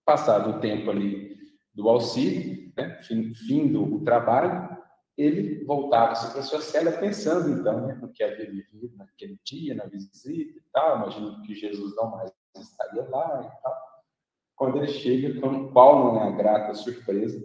Passado 0.04 0.50
o 0.50 0.60
tempo 0.60 0.90
ali 0.90 1.36
do 1.74 1.88
auxílio, 1.88 2.72
né, 2.76 2.98
findo 3.46 3.82
o 3.82 4.04
trabalho, 4.04 4.76
ele 5.16 5.64
voltava-se 5.64 6.32
para 6.32 6.42
sua 6.42 6.60
cela 6.60 6.92
pensando, 6.92 7.48
então, 7.50 7.86
né, 7.86 7.94
no 7.94 8.12
que 8.12 8.22
havia 8.22 8.50
vivido 8.50 8.96
naquele 8.96 9.38
dia, 9.44 9.74
na 9.74 9.84
visita 9.84 10.30
e 10.30 10.62
tal, 10.72 10.96
imaginando 10.96 11.42
que 11.42 11.54
Jesus 11.54 11.94
não 11.94 12.10
mais 12.10 12.32
estaria 12.56 13.08
lá 13.08 13.42
e 13.42 13.62
tal. 13.62 13.76
Quando 14.56 14.78
ele 14.78 14.88
chega, 14.88 15.40
qual 15.72 16.14
não 16.14 16.22
é 16.22 16.28
a 16.28 16.30
grata 16.30 16.74
surpresa, 16.74 17.42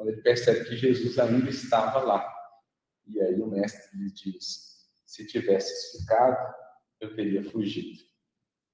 quando 0.00 0.08
ele 0.08 0.22
percebe 0.22 0.64
que 0.64 0.78
Jesus 0.78 1.18
ainda 1.18 1.50
estava 1.50 2.00
lá. 2.00 2.26
E 3.06 3.20
aí 3.20 3.38
o 3.38 3.46
mestre 3.46 3.98
lhe 3.98 4.10
diz: 4.10 4.88
se 5.04 5.26
tivesse 5.26 5.98
ficado, 5.98 6.54
eu 7.02 7.14
teria 7.14 7.44
fugido. 7.44 7.98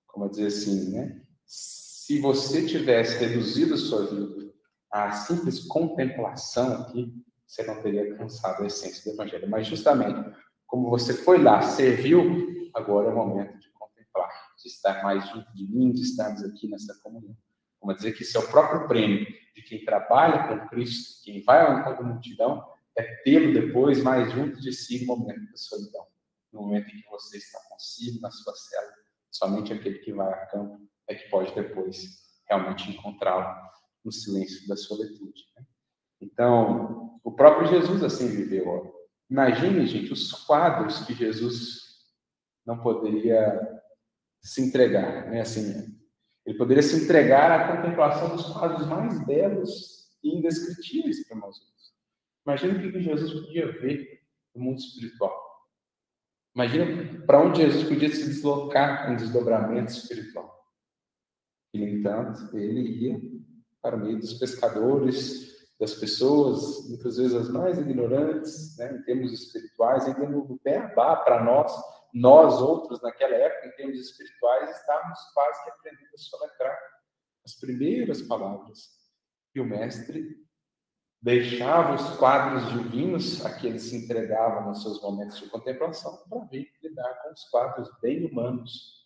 Como 0.07 0.31
dizer 0.31 0.47
assim, 0.47 0.93
né? 0.93 1.21
Se 1.45 2.21
você 2.21 2.65
tivesse 2.65 3.19
reduzido 3.19 3.77
sua 3.77 4.07
vida 4.07 4.55
à 4.93 5.11
simples 5.11 5.67
contemplação 5.67 6.83
aqui, 6.83 7.13
você 7.45 7.65
não 7.65 7.83
teria 7.83 8.09
alcançado 8.13 8.63
a 8.63 8.67
essência 8.67 9.03
do 9.03 9.17
Evangelho. 9.17 9.51
Mas 9.51 9.67
justamente, 9.67 10.33
como 10.65 10.89
você 10.89 11.13
foi 11.13 11.43
lá, 11.43 11.61
serviu, 11.61 12.71
agora 12.73 13.09
é 13.09 13.13
o 13.13 13.17
momento 13.17 13.59
de 13.59 13.69
contemplar, 13.71 14.31
de 14.63 14.69
estar 14.69 15.03
mais 15.03 15.29
junto 15.29 15.53
de 15.53 15.67
mim, 15.67 15.91
de 15.91 16.03
estarmos 16.03 16.45
aqui 16.45 16.69
nessa 16.69 16.95
comunhão. 17.03 17.37
Vamos 17.81 17.97
dizer 17.97 18.13
que 18.13 18.23
isso 18.23 18.39
é 18.39 18.41
o 18.41 18.49
próprio 18.49 18.87
prêmio 18.87 19.27
de 19.57 19.63
quem 19.63 19.85
trabalha 19.85 20.47
com 20.49 20.69
Cristo, 20.69 21.25
quem 21.25 21.43
vai 21.43 21.63
ao 21.63 21.81
encontro 21.81 22.05
da 22.05 22.11
multidão, 22.11 22.63
é 22.95 23.03
tê-lo 23.23 23.53
depois 23.55 24.03
mais 24.03 24.31
junto 24.33 24.61
de 24.61 24.73
si 24.73 25.07
no 25.07 25.17
momento 25.17 25.51
da 25.51 25.57
solidão, 25.57 26.07
no 26.53 26.63
momento 26.63 26.95
em 26.95 27.01
que 27.01 27.11
você 27.11 27.39
está 27.39 27.59
consigo 27.71 28.21
na 28.21 28.31
sua 28.31 28.55
cela. 28.55 28.93
Somente 29.31 29.73
aquele 29.73 29.99
que 29.99 30.13
vai 30.13 30.31
a 30.31 30.47
campo 30.47 30.87
é 31.09 31.15
que 31.15 31.29
pode 31.31 31.55
depois 31.55 31.97
realmente 32.49 32.91
encontrá-lo 32.91 33.55
no 34.05 34.13
silêncio 34.13 34.69
da 34.69 34.77
solitude. 34.77 35.43
Né? 35.57 35.67
Então, 36.21 37.19
o 37.25 37.33
próprio 37.33 37.69
Jesus 37.69 38.03
assim 38.03 38.29
viveu. 38.29 38.95
Imagine, 39.29 39.87
gente, 39.87 40.13
os 40.13 40.33
quadros 40.45 41.05
que 41.05 41.15
Jesus 41.15 41.87
não 42.65 42.79
poderia 42.79 43.61
se 44.41 44.63
entregar, 44.63 45.29
né? 45.29 45.41
Assim, 45.41 45.96
ele 46.47 46.57
poderia 46.57 46.83
se 46.83 47.05
entregar 47.05 47.51
à 47.51 47.77
contemplação 47.77 48.37
dos 48.37 48.47
quadros 48.53 48.87
mais 48.87 49.25
belos 49.27 50.07
e 50.23 50.37
indescritíveis 50.37 51.27
para 51.27 51.37
nós. 51.37 51.57
Imagina 52.47 52.79
o 52.79 52.93
que 52.93 53.01
Jesus 53.01 53.33
podia 53.33 53.73
ver 53.81 54.21
no 54.55 54.63
mundo 54.63 54.79
espiritual. 54.79 55.35
Imagina 56.55 57.25
para 57.27 57.43
onde 57.43 57.63
Jesus 57.63 57.89
podia 57.89 58.09
se 58.09 58.25
deslocar 58.29 59.13
em 59.13 59.17
desdobramento 59.17 59.91
espiritual. 59.91 60.55
E, 61.75 61.79
no 61.79 61.89
entanto, 61.89 62.57
ele 62.57 62.81
ia 62.81 63.21
para 63.83 63.97
o 63.97 64.01
meio 64.01 64.19
dos 64.19 64.35
pescadores, 64.35 65.55
das 65.79 65.95
pessoas, 65.95 66.89
muitas 66.89 67.19
vezes 67.19 67.35
as 67.35 67.51
mais 67.51 67.79
ignorantes, 67.79 68.77
né, 68.79 68.97
em 68.97 69.03
termos 69.03 69.33
espirituais, 69.33 70.05
termos 70.05 70.49
do 70.49 70.59
beabá 70.65 71.17
para 71.17 71.45
nós, 71.45 71.73
nós 72.19 72.63
outros, 72.63 73.03
naquela 73.03 73.35
época, 73.35 73.69
em 73.69 73.73
termos 73.73 74.01
espirituais, 74.01 74.71
estávamos 74.71 75.19
quase 75.35 75.65
que 75.65 75.71
aprendendo 75.71 76.09
a 76.15 76.19
soletrar 76.19 76.79
as 77.45 77.55
primeiras 77.55 78.23
palavras. 78.23 78.89
E 79.55 79.61
o 79.61 79.67
mestre 79.67 80.35
deixava 81.21 81.95
os 81.95 82.17
quadros 82.17 82.73
divinos 82.73 83.45
a 83.45 83.55
que 83.55 83.67
ele 83.67 83.79
se 83.79 83.95
entregava 83.97 84.63
nos 84.63 84.83
seus 84.83 85.03
momentos 85.03 85.39
de 85.39 85.51
contemplação 85.51 86.17
para 86.27 86.45
vir 86.47 86.73
lidar 86.83 87.23
com 87.23 87.33
os 87.33 87.45
quadros 87.51 87.91
bem 88.01 88.25
humanos 88.25 89.05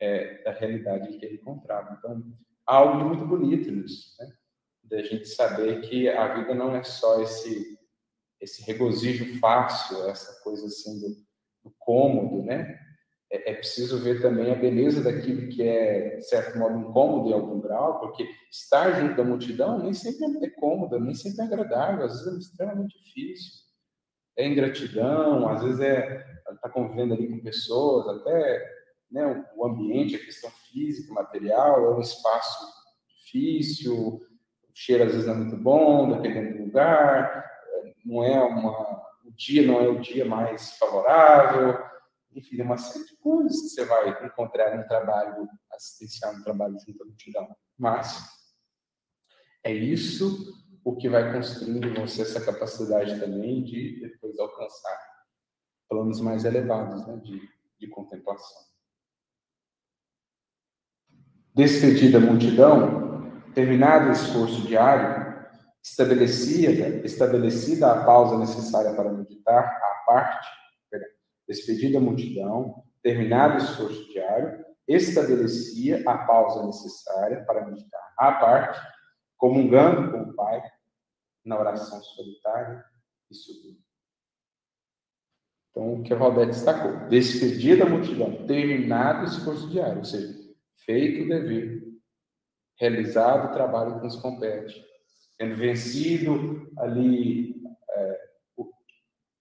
é, 0.00 0.42
da 0.42 0.50
realidade 0.50 1.18
que 1.18 1.24
ele 1.24 1.36
encontrava. 1.36 1.94
Então, 1.98 2.20
algo 2.66 3.04
muito 3.04 3.24
bonito 3.26 3.70
nisso, 3.70 4.16
né? 4.18 4.28
da 4.82 5.02
gente 5.04 5.28
saber 5.28 5.82
que 5.82 6.08
a 6.08 6.34
vida 6.34 6.52
não 6.52 6.74
é 6.74 6.82
só 6.82 7.22
esse 7.22 7.78
esse 8.40 8.62
regozijo 8.62 9.38
fácil, 9.38 10.08
essa 10.08 10.42
coisa 10.42 10.64
assim 10.64 10.98
do, 10.98 11.29
do 11.64 11.72
cômodo, 11.78 12.42
né? 12.42 12.78
É, 13.32 13.52
é, 13.52 13.54
preciso 13.54 14.02
ver 14.02 14.20
também 14.20 14.50
a 14.50 14.56
beleza 14.56 15.02
daquilo 15.02 15.48
que 15.48 15.62
é, 15.62 16.16
de 16.16 16.28
certo 16.28 16.58
modo, 16.58 16.78
incômodo 16.78 17.30
em 17.30 17.32
algum 17.32 17.60
grau, 17.60 18.00
porque 18.00 18.28
estar 18.50 19.00
junto 19.00 19.16
da 19.16 19.22
multidão 19.22 19.78
nem 19.78 19.92
sempre 19.92 20.44
é 20.44 20.50
cômodo, 20.50 20.98
nem 20.98 21.14
sempre 21.14 21.42
é 21.42 21.44
agradável, 21.44 22.04
às 22.04 22.24
vezes 22.24 22.34
é 22.34 22.38
extremamente 22.38 22.98
difícil. 22.98 23.52
É 24.36 24.46
ingratidão, 24.46 25.48
às 25.48 25.62
vezes 25.62 25.80
é 25.80 26.26
estar 26.38 26.56
tá 26.60 26.68
convivendo 26.70 27.14
ali 27.14 27.28
com 27.28 27.40
pessoas, 27.40 28.20
até 28.20 28.68
né, 29.10 29.44
o 29.56 29.66
ambiente, 29.66 30.16
a 30.16 30.24
questão 30.24 30.50
física, 30.50 31.12
material, 31.12 31.84
é 31.84 31.96
um 31.96 32.00
espaço 32.00 32.66
difícil, 33.16 33.96
o 33.96 34.20
cheiro 34.74 35.04
às 35.04 35.12
vezes 35.12 35.26
não 35.26 35.34
é 35.34 35.36
muito 35.36 35.56
bom, 35.56 36.20
dependendo 36.20 36.58
do 36.58 36.64
lugar, 36.64 37.44
não 38.04 38.24
é 38.24 38.40
uma, 38.40 39.02
o 39.30 39.36
dia 39.36 39.66
não 39.66 39.80
é 39.80 39.88
o 39.88 40.00
dia 40.00 40.24
mais 40.24 40.72
favorável, 40.76 41.78
enfim, 42.34 42.60
é 42.60 42.64
uma 42.64 42.76
série 42.76 43.06
de 43.06 43.16
coisas 43.16 43.60
que 43.60 43.68
você 43.68 43.84
vai 43.84 44.26
encontrar 44.26 44.76
no 44.76 44.86
trabalho 44.86 45.48
assistencial, 45.72 46.36
no 46.36 46.44
trabalho 46.44 46.76
junto 46.84 47.02
à 47.02 47.06
multidão. 47.06 47.56
Mas 47.78 48.28
é 49.64 49.72
isso 49.72 50.54
o 50.84 50.96
que 50.96 51.08
vai 51.08 51.32
construindo 51.32 51.88
em 51.88 51.94
você 51.94 52.22
essa 52.22 52.44
capacidade 52.44 53.18
também 53.20 53.62
de 53.62 54.00
depois 54.00 54.38
alcançar 54.38 54.98
planos 55.88 56.20
mais 56.20 56.44
elevados 56.44 57.06
né, 57.06 57.16
de, 57.16 57.48
de 57.78 57.88
contemplação. 57.88 58.62
Despedida 61.54 62.18
a 62.18 62.20
multidão, 62.20 63.42
terminado 63.54 64.08
o 64.08 64.12
esforço 64.12 64.62
diário, 64.62 65.19
estabelecida, 65.82 67.04
estabelecida 67.06 67.92
a 67.92 68.04
pausa 68.04 68.38
necessária 68.38 68.94
para 68.94 69.12
meditar, 69.12 69.64
à 69.64 70.04
parte, 70.06 70.48
despedida 71.48 71.98
a 71.98 72.00
multidão, 72.00 72.84
terminado 73.02 73.54
o 73.54 73.58
esforço 73.58 74.04
diário, 74.12 74.64
estabelecia 74.86 76.02
a 76.06 76.18
pausa 76.18 76.64
necessária 76.66 77.44
para 77.44 77.66
meditar 77.66 78.00
à 78.16 78.32
parte, 78.32 78.80
comungando 79.36 80.12
com 80.12 80.30
o 80.30 80.34
Pai 80.34 80.62
na 81.44 81.58
oração 81.58 82.00
solitária 82.02 82.84
e 83.30 83.34
sublime. 83.34 83.80
Então, 85.70 85.94
o 85.94 86.02
que 86.02 86.12
a 86.12 86.16
Valdete 86.16 86.48
destacou, 86.48 87.08
despedida 87.08 87.84
a 87.84 87.88
multidão, 87.88 88.46
terminado 88.46 89.22
o 89.22 89.24
esforço 89.24 89.68
diário, 89.70 89.98
ou 89.98 90.04
seja, 90.04 90.36
feito 90.84 91.24
o 91.24 91.28
dever, 91.28 91.82
realizado 92.76 93.48
o 93.48 93.52
trabalho 93.52 93.96
que 93.96 94.04
nos 94.04 94.16
compete, 94.16 94.84
tendo 95.40 95.56
vencido 95.56 96.70
ali 96.76 97.54
é, 97.88 98.20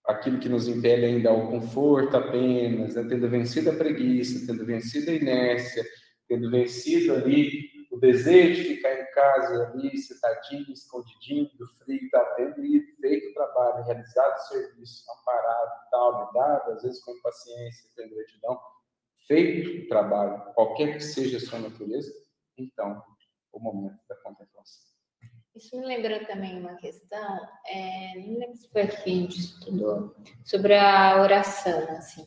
aquilo 0.08 0.39
que 0.39 0.47
nos 0.47 0.66
impele 0.66 1.06
ainda 1.06 1.30
ao 1.30 1.50
conforto 1.50 2.16
apenas, 2.16 2.95
né? 2.95 3.06
tendo 3.10 3.30
vencido 3.30 3.70
a 3.70 3.76
preguiça, 3.76 4.47
tendo 4.47 4.66
vencido 4.66 5.12
a 5.12 5.14
inércia, 5.14 5.86
tendo 6.26 6.50
vencido 6.50 7.16
ali 7.16 7.68
o 7.91 7.97
desejo 8.00 8.64
de 8.64 8.76
ficar 8.76 8.93
em 8.93 9.12
casa 9.12 9.74
ali, 9.74 9.97
sentadinho, 9.97 10.72
escondidinho 10.72 11.50
do 11.58 11.68
frio, 11.68 12.10
tá 12.12 12.24
tendo 12.38 12.56
feito 13.02 13.32
o 13.32 13.34
trabalho, 13.34 13.84
realizado 13.84 14.38
o 14.38 14.47
serviço, 14.47 15.04
amparado, 15.12 15.72
tal, 15.91 16.32
dado, 16.34 16.72
às 16.72 16.82
vezes 16.82 17.04
com 17.04 17.12
impaciência, 17.12 17.89
com 17.93 18.16
gratidão, 18.16 18.58
feito 19.28 19.84
o 19.84 19.88
trabalho, 19.89 20.54
qualquer 20.54 20.93
que 20.93 21.04
seja 21.04 21.36
a 21.36 21.41
sua 21.41 21.60
natureza, 21.60 22.10
então, 22.58 23.04
o 23.52 23.60
momento 23.60 24.00
da 24.08 24.16
contemplação. 24.16 24.88
Isso 25.56 25.78
me 25.78 25.86
lembra 25.86 26.24
também 26.26 26.60
uma 26.60 26.76
questão, 26.76 27.39
é, 27.66 28.14
não 28.18 28.39
lembro 28.39 28.56
se 28.56 28.70
foi 28.70 28.84
aqui 28.84 29.04
que 29.04 29.10
a 29.10 29.14
gente 29.14 29.39
estudou, 29.39 30.16
sobre 30.43 30.76
a 30.76 31.20
oração, 31.22 31.89
assim. 31.97 32.26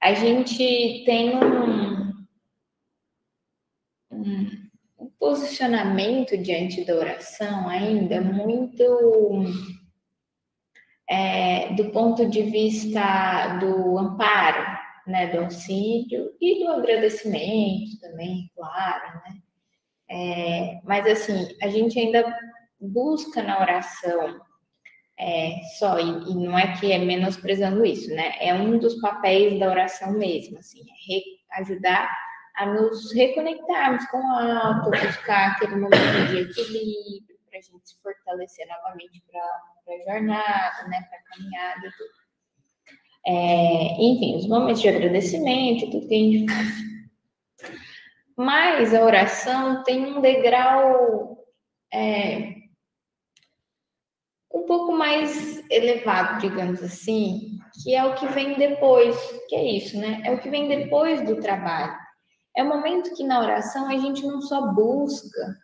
A 0.00 0.12
gente 0.12 1.04
tem 1.04 1.36
um, 1.36 2.12
um, 4.10 4.68
posicionamento 5.18 6.36
diante 6.36 6.84
da 6.84 6.94
oração 6.94 7.68
ainda 7.68 8.20
muito 8.20 9.44
é, 11.08 11.72
do 11.74 11.90
ponto 11.90 12.28
de 12.28 12.42
vista 12.42 13.58
do 13.58 13.98
amparo, 13.98 14.78
né, 15.06 15.28
do 15.28 15.40
auxílio 15.40 16.36
e 16.40 16.64
do 16.64 16.70
agradecimento 16.70 17.98
também, 18.00 18.50
claro, 18.54 19.14
né? 19.24 19.40
É, 20.10 20.80
mas 20.84 21.06
assim, 21.06 21.56
a 21.62 21.68
gente 21.68 21.98
ainda 21.98 22.24
busca 22.80 23.42
na 23.42 23.60
oração 23.60 24.40
é, 25.18 25.60
só, 25.78 25.98
e, 25.98 26.30
e, 26.30 26.34
não 26.34 26.56
é 26.56 26.76
que 26.78 26.92
é 26.92 26.98
menosprezando 26.98 27.84
isso, 27.84 28.08
né? 28.14 28.36
É 28.40 28.54
um 28.54 28.78
dos 28.78 29.00
papéis 29.00 29.58
da 29.58 29.68
oração 29.68 30.12
mesmo, 30.12 30.58
assim, 30.58 30.80
é 30.80 31.12
re, 31.12 31.22
ajudar 31.60 32.08
a 32.54 32.66
nos 32.66 33.12
reconectarmos 33.12 34.04
com 34.06 34.18
o 34.18 34.32
alto, 34.32 34.90
buscar 34.90 35.52
aquele 35.52 35.74
momento 35.74 36.28
de 36.30 36.38
equilíbrio, 36.38 37.36
para 37.48 37.58
a 37.58 37.62
gente 37.62 37.88
se 37.88 38.00
fortalecer 38.00 38.66
novamente 38.68 39.22
para 39.30 39.40
a 39.40 40.12
jornada, 40.12 40.88
né? 40.88 41.02
Para 41.08 41.18
a 41.18 41.22
caminhada 41.36 41.86
e 41.86 41.90
tudo. 41.92 42.28
É, 43.26 44.02
enfim, 44.02 44.36
os 44.36 44.46
momentos 44.46 44.80
de 44.80 44.88
agradecimento, 44.88 45.90
tudo 45.90 46.08
que 46.08 46.14
a 46.14 46.18
gente 46.18 46.52
faz. 46.52 46.68
Mas 48.38 48.94
a 48.94 49.02
oração 49.02 49.82
tem 49.82 50.06
um 50.06 50.20
degrau 50.20 51.44
é, 51.92 52.54
um 54.54 54.64
pouco 54.64 54.92
mais 54.92 55.68
elevado, 55.68 56.40
digamos 56.40 56.80
assim, 56.80 57.58
que 57.82 57.96
é 57.96 58.04
o 58.04 58.14
que 58.14 58.28
vem 58.28 58.56
depois, 58.56 59.16
que 59.48 59.56
é 59.56 59.64
isso, 59.72 59.98
né? 59.98 60.22
É 60.24 60.30
o 60.30 60.38
que 60.38 60.48
vem 60.48 60.68
depois 60.68 61.20
do 61.26 61.40
trabalho. 61.40 61.96
É 62.56 62.62
o 62.62 62.68
momento 62.68 63.12
que 63.16 63.24
na 63.24 63.40
oração 63.40 63.88
a 63.88 63.98
gente 63.98 64.24
não 64.24 64.40
só 64.40 64.72
busca, 64.72 65.56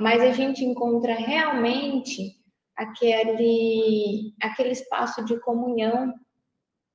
mas 0.00 0.22
a 0.22 0.32
gente 0.32 0.64
encontra 0.64 1.14
realmente 1.14 2.32
aquele, 2.74 4.34
aquele 4.42 4.70
espaço 4.70 5.22
de 5.22 5.38
comunhão. 5.40 6.14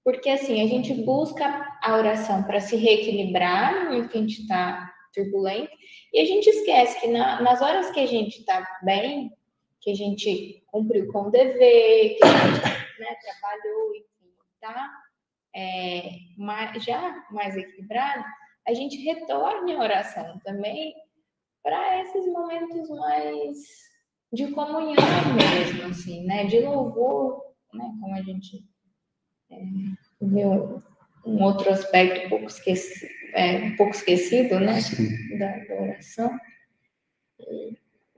Porque 0.04 0.30
assim, 0.30 0.62
a 0.62 0.68
gente 0.68 0.94
busca 0.94 1.46
a 1.82 1.96
oração 1.98 2.44
para 2.44 2.60
se 2.60 2.76
reequilibrar 2.76 3.92
no 3.92 4.08
que 4.08 4.18
a 4.18 4.22
gente 4.22 4.42
está 4.42 4.94
turbulento, 5.14 5.72
e 6.14 6.20
a 6.20 6.26
gente 6.26 6.48
esquece 6.48 7.00
que 7.02 7.08
na, 7.08 7.42
nas 7.42 7.62
horas 7.62 7.90
que 7.92 8.00
a 8.00 8.06
gente 8.06 8.40
está 8.40 8.66
bem, 8.84 9.32
que 9.82 9.92
a 9.92 9.96
gente 9.96 10.64
cumpriu 10.68 11.12
com 11.12 11.24
o 11.24 11.32
dever, 11.32 12.16
que 12.16 12.24
a 12.24 12.28
gente 12.28 13.00
né, 13.00 13.16
trabalhou, 13.22 13.96
enfim, 13.96 14.34
tá 14.60 14.92
é, 15.56 16.12
já 16.80 17.26
mais 17.32 17.58
equilibrado, 17.58 18.24
a 18.68 18.74
gente 18.74 18.98
retorne 18.98 19.74
a 19.74 19.80
oração 19.80 20.40
também 20.44 20.94
para 21.64 22.02
esses 22.02 22.26
momentos 22.28 22.90
mais 22.90 23.58
de 24.32 24.52
comunhão 24.52 24.96
mesmo, 25.36 25.90
assim, 25.90 26.24
né? 26.26 26.46
De 26.46 26.60
louvor, 26.60 27.44
né? 27.74 27.92
Como 28.00 28.16
a 28.16 28.22
gente 28.22 28.64
é, 29.52 29.58
um 31.26 31.44
outro 31.44 31.70
aspecto 31.72 32.26
um 32.26 32.30
pouco, 32.30 32.46
esqueci, 32.46 33.08
é, 33.34 33.58
um 33.66 33.76
pouco 33.76 33.94
esquecido, 33.94 34.60
né? 34.60 34.80
Da, 35.38 35.58
da 35.66 35.82
oração. 35.82 36.40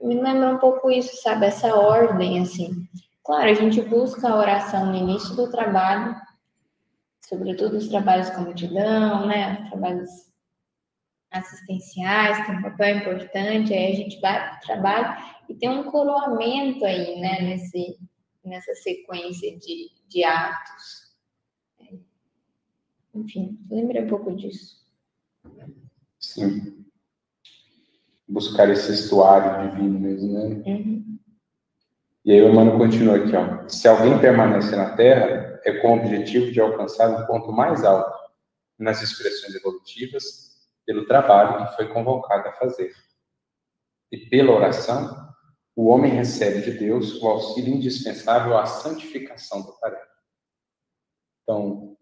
Me 0.00 0.20
lembra 0.20 0.54
um 0.54 0.58
pouco 0.58 0.90
isso, 0.90 1.22
sabe? 1.22 1.46
Essa 1.46 1.74
ordem, 1.74 2.40
assim. 2.40 2.86
Claro, 3.24 3.50
a 3.50 3.54
gente 3.54 3.80
busca 3.82 4.28
a 4.28 4.36
oração 4.36 4.86
no 4.86 4.96
início 4.96 5.34
do 5.36 5.50
trabalho, 5.50 6.16
sobretudo 7.20 7.76
os 7.76 7.88
trabalhos 7.88 8.30
com 8.30 8.42
multidão, 8.42 9.26
né? 9.26 9.60
Os 9.62 9.68
trabalhos 9.70 10.32
assistenciais, 11.32 12.44
tem 12.46 12.58
um 12.58 12.62
papel 12.62 12.98
importante, 12.98 13.72
aí 13.72 13.92
a 13.92 13.96
gente 13.96 14.20
vai 14.20 14.38
para 14.38 14.56
o 14.56 14.60
trabalho 14.60 15.16
e 15.48 15.54
tem 15.54 15.68
um 15.68 15.84
coroamento 15.84 16.84
aí, 16.84 17.18
né, 17.20 17.40
nesse, 17.40 17.98
nessa 18.44 18.74
sequência 18.74 19.56
de, 19.58 19.90
de 20.08 20.24
atos. 20.24 21.01
Enfim, 23.14 23.58
lembra 23.70 24.02
um 24.02 24.08
pouco 24.08 24.34
disso. 24.34 24.82
Sim. 26.18 26.86
Buscar 28.28 28.68
esse 28.70 28.92
estuário 28.92 29.70
divino 29.70 30.00
mesmo, 30.00 30.32
né? 30.32 30.62
Uhum. 30.66 31.18
E 32.24 32.32
aí 32.32 32.40
o 32.40 32.50
Emmanuel 32.50 32.78
continua 32.78 33.16
aqui, 33.16 33.34
ó. 33.34 33.68
Se 33.68 33.88
alguém 33.88 34.18
permanece 34.20 34.74
na 34.76 34.94
Terra, 34.96 35.60
é 35.64 35.80
com 35.80 35.96
o 35.96 35.98
objetivo 35.98 36.50
de 36.50 36.60
alcançar 36.60 37.10
um 37.10 37.26
ponto 37.26 37.52
mais 37.52 37.84
alto 37.84 38.16
nas 38.78 39.02
expressões 39.02 39.54
evolutivas 39.54 40.68
pelo 40.86 41.06
trabalho 41.06 41.66
que 41.66 41.76
foi 41.76 41.92
convocado 41.92 42.48
a 42.48 42.52
fazer. 42.52 42.92
E 44.10 44.18
pela 44.28 44.52
oração, 44.52 45.32
o 45.74 45.86
homem 45.86 46.12
recebe 46.12 46.60
de 46.62 46.78
Deus 46.78 47.20
o 47.20 47.26
auxílio 47.26 47.74
indispensável 47.74 48.56
à 48.56 48.66
santificação 48.66 49.62
da 49.62 49.72
tarefa. 49.72 50.12
Então, 51.42 51.96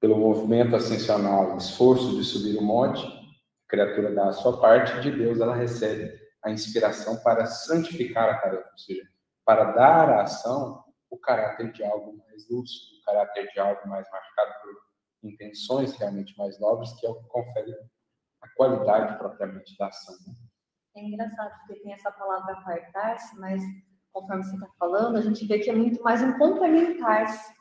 pelo 0.00 0.16
movimento 0.16 0.76
ascensional, 0.76 1.56
esforço 1.56 2.16
de 2.16 2.24
subir 2.24 2.56
o 2.56 2.62
monte, 2.62 3.04
a 3.06 3.68
criatura 3.68 4.14
dá 4.14 4.28
a 4.28 4.32
sua 4.32 4.60
parte, 4.60 5.00
de 5.00 5.10
Deus 5.10 5.40
ela 5.40 5.54
recebe 5.54 6.18
a 6.42 6.50
inspiração 6.50 7.16
para 7.22 7.46
santificar 7.46 8.28
a 8.28 8.38
tarefa, 8.38 8.70
ou 8.70 8.78
seja, 8.78 9.02
para 9.44 9.72
dar 9.72 10.10
à 10.10 10.22
ação 10.22 10.84
o 11.10 11.18
caráter 11.18 11.72
de 11.72 11.82
algo 11.84 12.16
mais 12.16 12.48
lúcido, 12.48 12.98
o 13.00 13.04
caráter 13.04 13.48
de 13.52 13.58
algo 13.58 13.88
mais 13.88 14.06
marcado 14.10 14.52
por 14.62 15.28
intenções 15.28 15.96
realmente 15.96 16.36
mais 16.38 16.58
nobres, 16.60 16.92
que 16.94 17.06
é 17.06 17.10
o 17.10 17.14
que 17.14 17.26
confere 17.28 17.74
a 18.42 18.48
qualidade 18.56 19.18
propriamente 19.18 19.76
da 19.78 19.88
ação. 19.88 20.14
Né? 20.26 20.34
É 20.96 21.00
engraçado, 21.02 21.52
porque 21.58 21.80
tem 21.82 21.92
essa 21.92 22.10
palavra 22.12 22.52
apartar-se, 22.54 23.38
mas 23.40 23.62
conforme 24.12 24.44
você 24.44 24.54
está 24.54 24.68
falando, 24.78 25.16
a 25.16 25.20
gente 25.20 25.46
vê 25.46 25.58
que 25.58 25.70
é 25.70 25.74
muito 25.74 26.02
mais 26.02 26.22
um 26.22 26.36
complementar-se. 26.38 27.57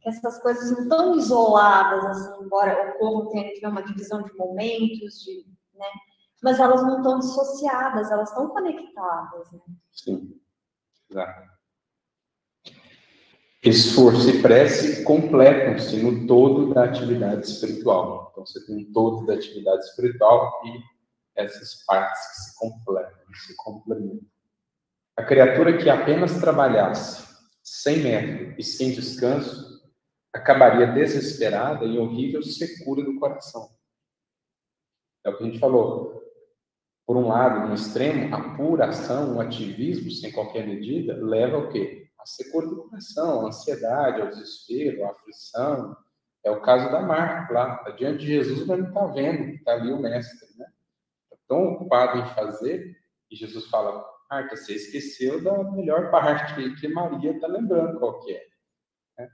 Que 0.00 0.08
essas 0.08 0.40
coisas 0.40 0.70
não 0.70 0.82
estão 0.82 1.16
isoladas, 1.16 2.04
assim, 2.04 2.44
embora 2.44 2.94
ocorra 2.96 3.30
tenha 3.30 3.68
uma 3.68 3.82
divisão 3.82 4.22
de 4.22 4.32
momentos, 4.34 5.20
de, 5.24 5.46
né? 5.74 5.86
mas 6.42 6.60
elas 6.60 6.82
não 6.82 6.98
estão 6.98 7.18
dissociadas, 7.18 8.10
elas 8.10 8.28
estão 8.28 8.48
conectadas. 8.48 9.52
Né? 9.52 9.60
Sim, 9.90 10.40
exato. 11.10 11.54
Esforço 13.62 14.28
e 14.28 14.42
prece 14.42 15.02
completam-se 15.04 15.96
no 16.02 16.26
todo 16.26 16.74
da 16.74 16.84
atividade 16.84 17.46
espiritual. 17.46 18.28
Então, 18.30 18.44
você 18.44 18.64
tem 18.66 18.76
um 18.76 18.92
todo 18.92 19.24
da 19.24 19.34
atividade 19.34 19.84
espiritual 19.84 20.52
e 20.66 20.82
essas 21.34 21.82
partes 21.86 22.20
que 22.28 22.36
se 22.42 22.58
completam, 22.58 23.34
se 23.34 23.56
complementam. 23.56 24.28
A 25.16 25.22
criatura 25.22 25.78
que 25.78 25.88
apenas 25.88 26.38
trabalhasse 26.40 27.33
sem 27.64 27.98
método 27.98 28.54
e 28.58 28.62
sem 28.62 28.92
descanso 28.92 29.82
acabaria 30.32 30.86
desesperada 30.86 31.84
e 31.84 31.98
horrível 31.98 32.42
secura 32.42 33.02
do 33.02 33.18
coração. 33.18 33.68
É 35.24 35.30
o 35.30 35.36
que 35.36 35.42
a 35.42 35.46
gente 35.46 35.58
falou. 35.58 36.22
Por 37.06 37.16
um 37.16 37.28
lado, 37.28 37.68
no 37.68 37.74
extremo, 37.74 38.34
a 38.34 38.54
pura 38.56 38.86
ação, 38.86 39.36
o 39.36 39.40
ativismo 39.40 40.10
sem 40.10 40.30
qualquer 40.32 40.66
medida, 40.66 41.16
leva 41.16 41.56
ao 41.56 41.68
quê? 41.68 42.04
a 42.24 42.26
secura 42.26 42.66
do 42.66 42.88
coração, 42.88 43.42
a 43.42 43.48
ansiedade, 43.48 44.22
ao 44.22 44.28
desespero, 44.28 45.04
a 45.04 45.10
aflição. 45.10 45.96
É 46.42 46.50
o 46.50 46.60
caso 46.62 46.90
da 46.90 47.00
Marta 47.00 47.52
lá, 47.52 47.76
tá 47.76 47.90
diante 47.90 48.20
de 48.20 48.26
Jesus, 48.26 48.66
mas 48.66 48.78
não 48.78 48.88
está 48.88 49.06
vendo 49.08 49.44
que 49.44 49.56
está 49.56 49.72
ali 49.72 49.92
o 49.92 50.00
mestre, 50.00 50.48
né? 50.56 50.66
Está 51.24 51.36
tão 51.46 51.74
ocupado 51.74 52.18
em 52.18 52.34
fazer, 52.34 52.96
e 53.30 53.36
Jesus 53.36 53.66
fala, 53.66 54.04
Marta, 54.34 54.56
você 54.56 54.74
esqueceu 54.74 55.40
da 55.40 55.62
melhor 55.70 56.10
parte 56.10 56.56
que 56.80 56.88
Maria 56.88 57.30
está 57.30 57.46
lembrando 57.46 58.00
qual 58.00 58.18
que 58.18 58.32
é. 58.32 58.44
Né? 59.16 59.30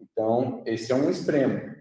Então, 0.00 0.60
esse 0.66 0.90
é 0.90 0.94
um 0.96 1.08
extremo. 1.08 1.72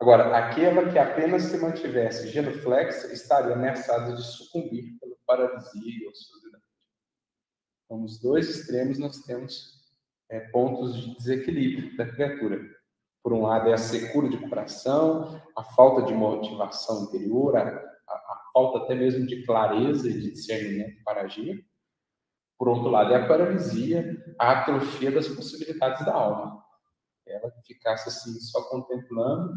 Agora, 0.00 0.36
aquela 0.36 0.92
que 0.92 0.96
apenas 0.96 1.42
se 1.42 1.58
mantivesse 1.58 2.28
genuflexa 2.28 3.12
estaria 3.12 3.52
ameaçada 3.52 4.14
de 4.14 4.22
sucumbir 4.22 4.96
pela 5.00 5.16
paralisia 5.26 6.06
ou 6.06 6.12
ociosidade. 6.12 6.62
Então, 7.84 7.98
nos 7.98 8.20
dois 8.20 8.48
extremos, 8.48 8.96
nós 8.96 9.22
temos 9.22 9.84
é, 10.30 10.38
pontos 10.50 10.94
de 10.94 11.16
desequilíbrio 11.16 11.96
da 11.96 12.06
criatura. 12.06 12.60
Por 13.24 13.32
um 13.32 13.42
lado, 13.42 13.70
é 13.70 13.72
a 13.72 13.78
secura 13.78 14.28
de 14.28 14.48
coração, 14.48 15.42
a 15.56 15.64
falta 15.64 16.06
de 16.06 16.14
motivação 16.14 17.06
interior, 17.06 17.56
a, 17.56 17.62
a, 17.62 18.14
a 18.14 18.50
falta 18.54 18.84
até 18.84 18.94
mesmo 18.94 19.26
de 19.26 19.44
clareza 19.44 20.08
e 20.08 20.12
de 20.12 20.30
discernimento 20.30 21.02
para 21.02 21.22
agir. 21.22 21.66
Por 22.58 22.68
outro 22.68 22.88
lado, 22.88 23.12
é 23.12 23.16
a 23.16 23.26
paralisia, 23.26 24.16
a 24.38 24.50
atrofia 24.52 25.12
das 25.12 25.28
possibilidades 25.28 26.04
da 26.04 26.12
alma. 26.12 26.64
Ela 27.26 27.52
ficasse 27.64 28.08
assim, 28.08 28.32
só 28.40 28.62
contemplando, 28.68 29.52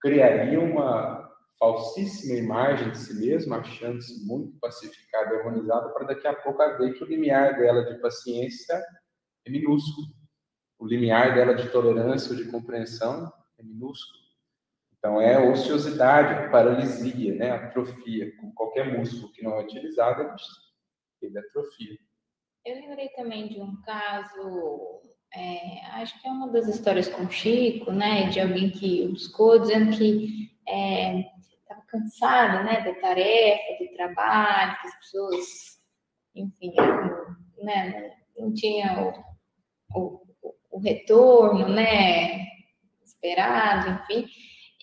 criaria 0.00 0.58
uma 0.58 1.28
falsíssima 1.58 2.38
imagem 2.38 2.90
de 2.90 2.98
si 2.98 3.14
mesma, 3.14 3.58
achando-se 3.58 4.24
muito 4.24 4.58
pacificada 4.60 5.36
harmonizada, 5.36 5.90
para 5.90 6.06
daqui 6.06 6.26
a 6.26 6.34
pouco 6.34 6.58
ver 6.78 6.94
que 6.94 7.04
o 7.04 7.06
limiar 7.06 7.58
dela 7.58 7.84
de 7.84 8.00
paciência 8.00 8.82
é 9.44 9.50
minúsculo. 9.50 10.06
O 10.78 10.86
limiar 10.86 11.34
dela 11.34 11.54
de 11.54 11.68
tolerância 11.70 12.30
ou 12.30 12.36
de 12.36 12.50
compreensão 12.50 13.30
é 13.58 13.62
minúsculo. 13.62 14.18
Então, 14.96 15.20
é 15.20 15.38
ociosidade, 15.38 16.50
paralisia, 16.50 17.34
né? 17.34 17.50
atrofia. 17.50 18.34
Com 18.36 18.52
qualquer 18.52 18.96
músculo 18.96 19.32
que 19.32 19.42
não 19.42 19.54
é 19.54 19.62
utilizado, 19.62 20.34
ele 21.20 21.38
atrofia. 21.38 21.98
Eu 22.68 22.74
lembrei 22.82 23.08
também 23.08 23.48
de 23.48 23.58
um 23.62 23.80
caso, 23.80 25.00
é, 25.34 25.86
acho 26.02 26.20
que 26.20 26.28
é 26.28 26.30
uma 26.30 26.48
das 26.48 26.68
histórias 26.68 27.08
com 27.08 27.22
o 27.22 27.30
Chico, 27.30 27.90
né? 27.90 28.28
De 28.28 28.38
alguém 28.40 28.70
que 28.70 29.08
buscou, 29.08 29.58
dizendo 29.58 29.96
que 29.96 30.52
estava 30.66 31.80
é, 31.80 31.86
cansado 31.86 32.64
né, 32.64 32.82
da 32.82 32.92
tarefa, 33.00 33.82
do 33.82 33.96
trabalho, 33.96 34.76
que 34.82 34.86
as 34.86 34.98
pessoas, 34.98 35.80
enfim, 36.34 36.74
né, 37.62 38.14
não 38.36 38.52
tinham 38.52 39.14
o, 39.94 40.20
o 40.70 40.78
retorno, 40.78 41.70
né, 41.70 42.48
esperado, 43.02 43.98
enfim, 44.02 44.28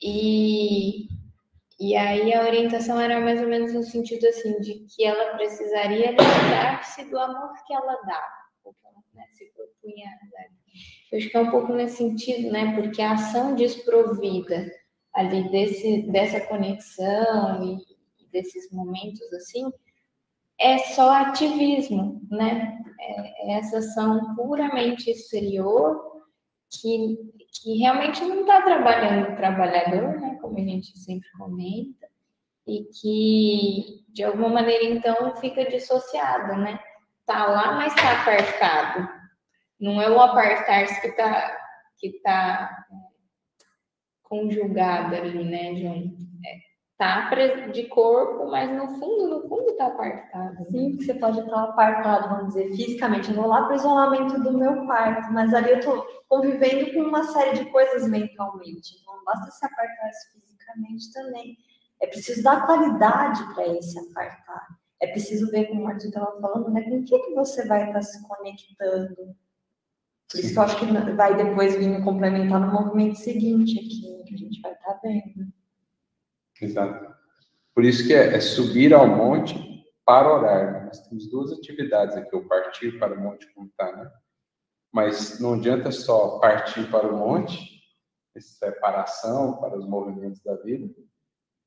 e, 0.02 1.08
e 1.80 1.96
aí 1.96 2.34
a 2.34 2.44
orientação 2.44 3.00
era 3.00 3.20
mais 3.20 3.42
ou 3.42 3.48
menos 3.48 3.74
no 3.74 3.84
sentido 3.84 4.26
assim, 4.28 4.60
de 4.62 4.86
que 4.86 5.04
ela 5.04 5.36
precisaria 5.36 6.12
lembrar-se 6.12 7.04
do 7.10 7.20
amor 7.20 7.52
que 7.66 7.74
ela 7.74 8.02
dá, 8.06 8.72
né, 9.14 9.26
se 9.32 9.46
propunha. 9.54 10.10
Eu 11.12 11.18
acho 11.18 11.30
que 11.30 11.38
é 11.38 11.42
um 11.42 11.52
pouco 11.52 11.74
nesse 11.74 11.98
sentido, 11.98 12.52
né? 12.52 12.76
Porque 12.76 13.02
a 13.02 13.14
ação 13.14 13.56
desprovida 13.56 14.70
ali 15.14 15.50
desse, 15.50 16.04
dessa 16.12 16.42
conexão 16.42 17.64
e, 17.64 18.24
e 18.24 18.28
desses 18.32 18.72
momentos 18.72 19.22
assim 19.34 19.72
é 20.60 20.78
só 20.78 21.12
ativismo, 21.12 22.22
né? 22.30 22.80
É, 23.00 23.52
é 23.52 23.60
essa 23.60 23.80
ação 23.80 24.36
puramente 24.36 25.10
exterior 25.12 26.24
que, 26.70 27.18
que 27.52 27.78
realmente 27.78 28.24
não 28.24 28.42
está 28.42 28.62
trabalhando 28.62 29.34
o 29.34 29.36
trabalhador, 29.36 30.20
né? 30.20 30.25
Como 30.46 30.58
a 30.58 30.62
gente 30.62 30.98
sempre 31.00 31.28
comenta, 31.38 32.08
e 32.68 32.84
que 32.86 34.06
de 34.10 34.24
alguma 34.24 34.50
maneira 34.50 34.86
então 34.86 35.36
fica 35.36 35.66
dissociada, 35.66 36.56
né? 36.56 36.80
Tá 37.26 37.46
lá, 37.46 37.74
mas 37.74 37.94
está 37.94 38.22
apartado. 38.22 39.10
Não 39.80 40.02
é 40.02 40.10
o 40.10 40.20
apartar-se 40.20 41.02
que 41.02 41.08
está 41.08 41.58
que 41.98 42.10
tá 42.22 42.86
é, 42.92 42.96
conjugado 44.24 45.16
ali, 45.16 45.44
né, 45.44 45.76
junto. 45.76 46.16
É, 46.46 46.58
tá 46.98 47.30
de 47.72 47.84
corpo, 47.84 48.50
mas 48.50 48.70
no 48.72 49.00
fundo, 49.00 49.28
no 49.28 49.48
fundo 49.48 49.76
tá 49.78 49.88
apartado. 49.88 50.56
Né? 50.56 50.66
Sim, 50.66 50.96
você 50.98 51.14
pode 51.14 51.40
estar 51.40 51.64
apartado, 51.64 52.30
vamos 52.30 52.54
dizer, 52.54 52.70
fisicamente. 52.76 53.30
Eu 53.30 53.36
vou 53.36 53.48
lá 53.48 53.64
para 53.64 53.74
o 53.74 53.76
isolamento 53.76 54.42
do 54.42 54.58
meu 54.58 54.86
quarto, 54.86 55.32
mas 55.32 55.54
ali 55.54 55.72
eu 55.72 55.80
tô 55.82 56.06
convivendo 56.28 56.94
com 56.94 57.02
uma 57.02 57.24
série 57.24 57.58
de 57.58 57.72
coisas 57.72 58.08
mentalmente. 58.10 59.04
Basta 59.26 59.52
se 59.52 59.66
apartar 59.66 60.12
fisicamente 60.34 61.12
também. 61.12 61.58
É 62.02 62.08
preciso 62.08 62.44
dar 62.44 62.66
qualidade 62.66 63.54
para 63.54 63.68
esse 63.68 63.98
apartar. 64.00 64.68
É 65.02 65.08
preciso 65.08 65.50
ver, 65.52 65.68
como 65.68 65.84
o 65.84 65.88
Arthur 65.88 66.08
estava 66.08 66.40
falando, 66.40 66.70
né, 66.72 66.82
com 66.84 67.00
o 67.00 67.04
que, 67.04 67.20
que 67.20 67.34
você 67.34 67.68
vai 67.68 67.88
estar 67.88 68.02
se 68.02 68.26
conectando. 68.28 69.36
Por 70.32 70.40
isso 70.40 70.54
que 70.54 70.60
eu 70.60 70.64
acho 70.64 70.80
que 70.80 70.86
vai 71.14 71.36
depois 71.36 71.76
vir 71.76 72.04
complementar 72.04 72.60
no 72.60 72.72
movimento 72.72 73.16
seguinte 73.16 73.78
aqui, 73.78 74.24
que 74.26 74.36
a 74.36 74.38
gente 74.38 74.62
vai 74.62 74.74
estar 74.74 75.00
vendo. 75.04 75.54
Exato. 76.62 77.16
Por 77.74 77.84
isso 77.84 78.08
que 78.08 78.14
é, 78.14 78.36
é 78.36 78.40
subir 78.40 78.94
ao 78.94 79.08
monte 79.08 79.84
para 80.06 80.34
orar. 80.34 80.74
Né? 80.74 80.86
Nós 80.86 81.02
temos 81.02 81.30
duas 81.30 81.52
atividades 81.52 82.16
aqui, 82.16 82.36
o 82.36 82.48
partir 82.48 82.98
para 82.98 83.14
o 83.14 83.22
monte 83.22 83.52
como 83.54 83.68
está, 83.68 83.92
né? 83.92 84.10
Mas 84.94 85.40
não 85.42 85.56
adianta 85.56 85.92
só 85.92 86.40
partir 86.40 86.90
para 86.90 87.08
o 87.08 87.18
monte, 87.18 87.75
separação 88.42 89.60
para 89.60 89.78
os 89.78 89.88
movimentos 89.88 90.42
da 90.42 90.56
vida, 90.58 90.94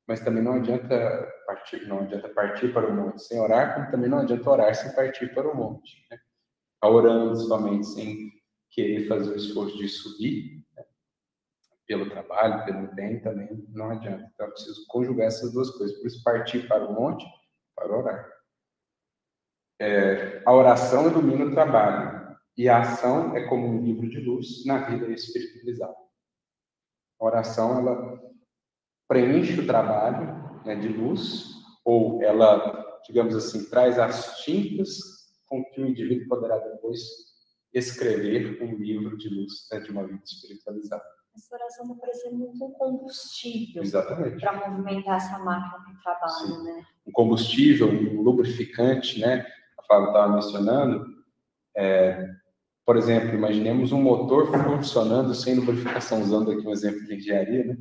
mas 0.07 0.21
também 0.21 0.43
não 0.43 0.53
adianta 0.53 1.31
partir, 1.45 1.87
não 1.87 1.99
adianta 1.99 2.29
partir 2.29 2.73
para 2.73 2.87
o 2.87 2.93
monte 2.93 3.21
sem 3.23 3.39
orar, 3.39 3.75
como 3.75 3.91
também 3.91 4.09
não 4.09 4.19
adianta 4.19 4.49
orar 4.49 4.73
sem 4.75 4.93
partir 4.93 5.33
para 5.33 5.49
o 5.49 5.55
monte. 5.55 6.05
Né? 6.09 6.19
Orando 6.83 7.35
somente 7.35 7.85
sem 7.85 8.31
querer 8.71 9.07
fazer 9.07 9.31
o 9.31 9.35
esforço 9.35 9.77
de 9.77 9.87
subir, 9.87 10.59
pelo 11.89 12.07
trabalho, 12.07 12.63
pelo 12.65 12.93
bem, 12.93 13.19
também 13.19 13.49
não 13.69 13.89
adianta. 13.89 14.29
Então, 14.31 14.45
eu 14.45 14.51
preciso 14.51 14.85
conjugar 14.87 15.25
essas 15.25 15.51
duas 15.51 15.71
coisas. 15.71 15.97
Por 15.97 16.05
isso, 16.05 16.23
partir 16.23 16.67
para 16.67 16.85
o 16.85 16.93
monte, 16.93 17.25
para 17.75 17.97
orar. 17.97 18.31
É, 19.81 20.43
a 20.45 20.53
oração 20.53 21.09
ilumina 21.09 21.45
o 21.45 21.51
trabalho, 21.51 22.37
e 22.55 22.69
a 22.69 22.81
ação 22.81 23.35
é 23.35 23.47
como 23.47 23.67
um 23.67 23.81
livro 23.81 24.07
de 24.07 24.19
luz 24.19 24.65
na 24.65 24.87
vida 24.87 25.07
espiritualizada. 25.07 25.95
A 27.19 27.25
oração, 27.25 27.79
ela 27.79 28.19
preenche 29.07 29.59
o 29.59 29.65
trabalho 29.65 30.63
né, 30.65 30.75
de 30.75 30.87
luz, 30.87 31.45
ou 31.83 32.21
ela, 32.21 33.01
digamos 33.05 33.35
assim, 33.35 33.69
traz 33.69 33.97
as 33.97 34.39
tintas 34.39 34.99
com 35.45 35.63
que 35.65 35.81
o 35.81 35.87
indivíduo 35.87 36.27
poderá 36.27 36.57
depois 36.57 36.99
escrever 37.73 38.61
um 38.61 38.75
livro 38.75 39.17
de 39.17 39.29
luz 39.29 39.67
né, 39.71 39.79
de 39.79 39.91
uma 39.91 40.05
vida 40.05 40.23
espiritualizada 40.23 41.03
essa 41.39 41.55
oração 41.55 41.85
está 41.85 41.95
parecendo 41.95 42.35
muito 42.35 42.65
um 42.65 42.71
combustível 42.71 43.83
para 44.39 44.69
movimentar 44.69 45.17
essa 45.17 45.39
máquina 45.39 45.85
de 45.85 46.01
trabalho, 46.01 46.31
Sim. 46.31 46.63
né? 46.63 46.85
Um 47.07 47.11
combustível, 47.11 47.87
um 47.87 48.21
lubrificante, 48.21 49.19
né? 49.19 49.45
A 49.77 49.83
Flávia 49.83 50.07
estava 50.07 50.33
mencionando. 50.33 51.05
É, 51.75 52.27
por 52.85 52.97
exemplo, 52.97 53.35
imaginemos 53.35 53.91
um 53.91 54.01
motor 54.01 54.51
funcionando 54.51 55.33
sem 55.35 55.55
lubrificação, 55.55 56.21
usando 56.21 56.51
aqui 56.51 56.67
um 56.67 56.71
exemplo 56.71 57.05
de 57.05 57.15
engenharia, 57.15 57.65
né? 57.65 57.77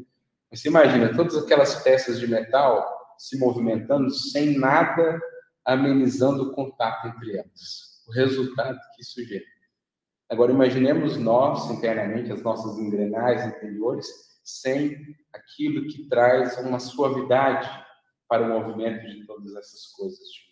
Você 0.51 0.69
imagina 0.69 1.15
todas 1.15 1.37
aquelas 1.37 1.83
peças 1.83 2.19
de 2.19 2.27
metal 2.27 2.87
se 3.19 3.39
movimentando 3.39 4.11
sem 4.11 4.59
nada 4.59 5.21
amenizando 5.65 6.45
o 6.45 6.53
contato 6.53 7.09
entre 7.09 7.37
elas. 7.37 8.03
O 8.09 8.13
resultado 8.13 8.79
que 8.95 9.03
isso 9.03 9.23
gera. 9.27 9.45
Agora, 10.31 10.53
imaginemos 10.53 11.19
nós, 11.19 11.71
internamente, 11.71 12.33
as 12.33 12.43
nossas 12.43 12.79
engrenagens 12.79 13.55
interiores, 13.55 14.07
sem 14.43 14.97
aquilo 15.33 15.87
que 15.89 16.09
traz 16.09 16.57
uma 16.59 16.79
suavidade 16.79 17.69
para 18.27 18.43
o 18.43 18.49
movimento 18.49 19.07
de 19.07 19.27
todas 19.27 19.55
essas 19.57 19.87
coisas 19.93 20.19
juntas. 20.19 20.48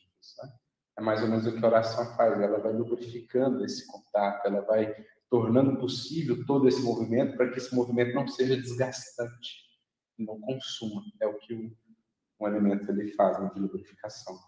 É 0.99 1.03
mais 1.03 1.22
ou 1.22 1.28
menos 1.28 1.47
o 1.47 1.53
que 1.53 1.64
a 1.64 1.68
oração 1.68 2.16
faz, 2.16 2.40
ela 2.40 2.59
vai 2.59 2.72
lubrificando 2.72 3.64
esse 3.64 3.86
contato, 3.86 4.47
ela 4.47 4.62
vai 4.62 4.94
tornando 5.28 5.78
possível 5.78 6.44
todo 6.47 6.68
esse 6.68 6.80
movimento 6.82 7.36
para 7.36 7.51
que 7.51 7.59
esse 7.59 7.74
movimento 7.74 8.14
não 8.14 8.26
seja 8.26 8.57
desgastante, 8.57 9.66
não 10.18 10.40
consuma. 10.40 11.03
É 11.20 11.26
o 11.26 11.36
que 11.38 11.55
o, 11.55 11.76
um 12.40 12.47
alimento 12.47 12.90
ele 12.90 13.09
faz 13.12 13.38
né, 13.38 13.51
de 13.55 13.61
lubrificação. 13.61 14.38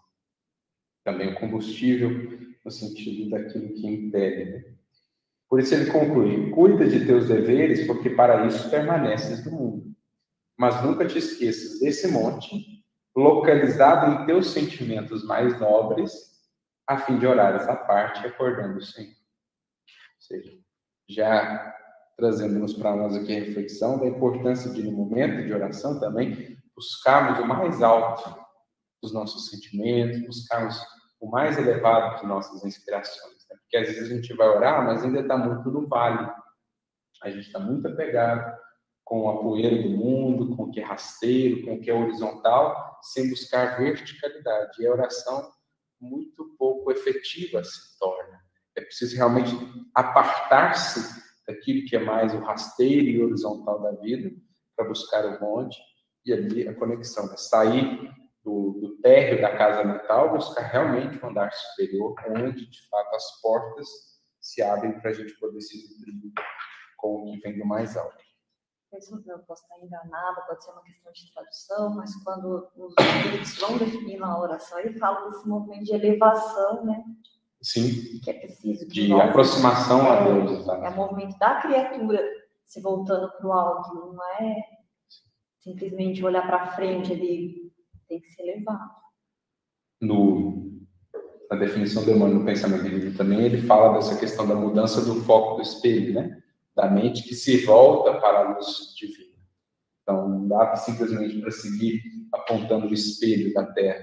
Também 1.03 1.33
o 1.33 1.39
combustível, 1.39 2.09
no 2.63 2.71
sentido 2.71 3.29
daquilo 3.29 3.73
que 3.73 3.87
impede. 3.87 4.51
Né? 4.51 4.75
Por 5.49 5.59
isso 5.59 5.73
ele 5.73 5.91
conclui: 5.91 6.51
cuida 6.51 6.87
de 6.87 7.05
teus 7.05 7.27
deveres, 7.27 7.85
porque 7.87 8.09
para 8.09 8.45
isso 8.45 8.69
permaneces 8.69 9.45
no 9.45 9.51
mundo. 9.51 9.95
Mas 10.57 10.83
nunca 10.83 11.07
te 11.07 11.17
esqueças 11.17 11.79
desse 11.79 12.07
monte, 12.09 12.83
localizado 13.15 14.11
em 14.11 14.25
teus 14.25 14.51
sentimentos 14.51 15.23
mais 15.25 15.59
nobres, 15.59 16.11
a 16.89 16.97
fim 16.97 17.19
de 17.19 17.27
orares 17.27 17.67
à 17.67 17.75
parte, 17.75 18.25
acordando 18.25 18.79
o 18.79 18.81
Senhor. 18.81 19.11
Ou 19.11 20.21
seja, 20.21 20.57
já 21.07 21.75
trazendo-nos 22.17 22.73
para 22.73 22.95
nós 22.95 23.15
aqui 23.15 23.31
a 23.31 23.39
reflexão 23.41 23.99
da 23.99 24.07
importância 24.07 24.71
de, 24.71 24.81
no 24.81 24.91
momento 24.91 25.45
de 25.45 25.53
oração, 25.53 25.99
também 25.99 26.57
buscarmos 26.75 27.39
o 27.39 27.47
mais 27.47 27.83
alto 27.83 28.35
dos 29.03 29.13
nossos 29.13 29.51
sentimentos, 29.51 30.19
buscarmos 30.25 30.83
o 31.21 31.29
mais 31.29 31.59
elevado 31.59 32.21
de 32.21 32.25
nossas 32.25 32.65
inspirações. 32.65 33.45
Porque 33.47 33.77
às 33.77 33.87
vezes 33.87 34.11
a 34.11 34.15
gente 34.15 34.33
vai 34.33 34.49
orar, 34.49 34.83
mas 34.83 35.03
ainda 35.03 35.19
está 35.19 35.37
muito 35.37 35.69
no 35.69 35.87
vale. 35.87 36.27
A 37.21 37.29
gente 37.29 37.45
está 37.45 37.59
muito 37.59 37.87
apegado 37.87 38.51
com 39.03 39.29
a 39.29 39.37
poeira 39.37 39.79
do 39.83 39.89
mundo, 39.91 40.55
com 40.55 40.63
o 40.63 40.71
que 40.71 40.79
é 40.79 40.83
rasteiro, 40.83 41.65
com 41.65 41.75
o 41.75 41.79
que 41.79 41.91
é 41.91 41.93
horizontal, 41.93 42.97
sem 43.03 43.29
buscar 43.29 43.77
verticalidade. 43.77 44.81
E 44.81 44.87
a 44.87 44.91
oração 44.91 45.51
muito 45.99 46.55
pouco 46.57 46.91
efetiva 46.91 47.63
se 47.63 47.97
torna. 47.99 48.39
É 48.75 48.81
preciso 48.81 49.15
realmente 49.15 49.51
apartar-se 49.93 51.21
daquilo 51.47 51.85
que 51.87 51.95
é 51.95 51.99
mais 51.99 52.33
o 52.33 52.39
rasteiro 52.39 53.07
e 53.07 53.23
horizontal 53.23 53.81
da 53.81 53.91
vida, 53.99 54.31
para 54.75 54.87
buscar 54.87 55.25
o 55.25 55.41
monte 55.41 55.77
e 56.25 56.31
ali 56.31 56.67
a 56.67 56.73
conexão. 56.73 57.27
Né? 57.27 57.35
Sair 57.35 58.11
do, 58.43 58.79
do 58.79 58.97
térreo 59.01 59.41
da 59.41 59.57
casa 59.57 59.83
natal, 59.83 60.33
buscar 60.33 60.61
realmente 60.61 61.23
um 61.23 61.29
andar 61.29 61.51
superior, 61.51 62.15
onde, 62.29 62.69
de 62.69 62.87
fato, 62.87 63.15
as 63.15 63.41
portas 63.41 63.87
se 64.39 64.61
abrem 64.61 64.99
para 64.99 65.11
a 65.11 65.13
gente 65.13 65.37
poder 65.39 65.59
se 65.61 65.77
nutrir 65.77 66.31
com 66.97 67.15
o 67.15 67.33
que 67.33 67.39
vem 67.39 67.57
do 67.57 67.65
mais 67.65 67.97
alto. 67.97 68.28
Eu 68.91 69.39
posso 69.39 69.63
estar 69.63 69.77
enganada, 69.85 70.41
pode 70.47 70.63
ser 70.63 70.71
uma 70.71 70.81
questão 70.81 71.11
de 71.11 71.31
tradução, 71.31 71.95
mas 71.95 72.15
quando 72.23 72.67
os 72.75 72.93
espíritos 72.99 73.57
vão 73.59 73.77
definindo 73.77 74.25
a 74.25 74.39
oração, 74.39 74.79
ele 74.79 74.97
fala 74.97 75.29
desse 75.29 75.47
movimento 75.47 75.85
de 75.85 75.93
elevação, 75.93 76.83
né? 76.85 77.03
Sim. 77.61 78.19
Que 78.23 78.31
é 78.31 78.33
preciso. 78.33 78.87
De, 78.87 79.05
de 79.05 79.13
aproximação 79.13 80.07
é, 80.07 80.09
a 80.09 80.23
Deus. 80.23 80.51
Exatamente. 80.51 80.87
É 80.87 80.89
o 80.89 80.95
movimento 80.95 81.37
da 81.37 81.61
criatura 81.61 82.19
se 82.65 82.81
voltando 82.81 83.31
para 83.31 83.47
o 83.47 83.53
alto, 83.53 83.93
não 83.93 84.23
é 84.39 84.55
simplesmente 85.59 86.23
olhar 86.23 86.45
para 86.47 86.67
frente 86.75 87.13
ali 87.13 87.69
tem 88.09 88.19
que 88.19 88.27
ser 88.29 88.43
levado. 88.43 88.89
No, 90.01 90.79
na 91.49 91.57
definição 91.57 92.03
do 92.03 92.11
Emmanuel 92.11 92.39
no 92.39 92.45
pensamento 92.45 92.83
divino 92.83 93.15
também, 93.15 93.41
ele 93.41 93.61
fala 93.61 93.93
dessa 93.93 94.17
questão 94.17 94.47
da 94.47 94.55
mudança 94.55 95.05
do 95.05 95.21
foco 95.21 95.55
do 95.55 95.61
espelho, 95.61 96.13
né? 96.13 96.41
Da 96.79 96.89
mente 96.89 97.23
que 97.23 97.35
se 97.35 97.65
volta 97.65 98.21
para 98.21 98.39
a 98.39 98.53
luz 98.53 98.95
divina. 98.95 99.35
Então, 100.01 100.29
não 100.29 100.47
dá 100.47 100.77
simplesmente 100.77 101.41
para 101.41 101.51
seguir 101.51 102.01
apontando 102.31 102.87
o 102.87 102.93
espelho 102.93 103.53
da 103.53 103.65
terra, 103.73 104.01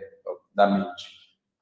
da 0.55 0.67
mente, 0.67 1.07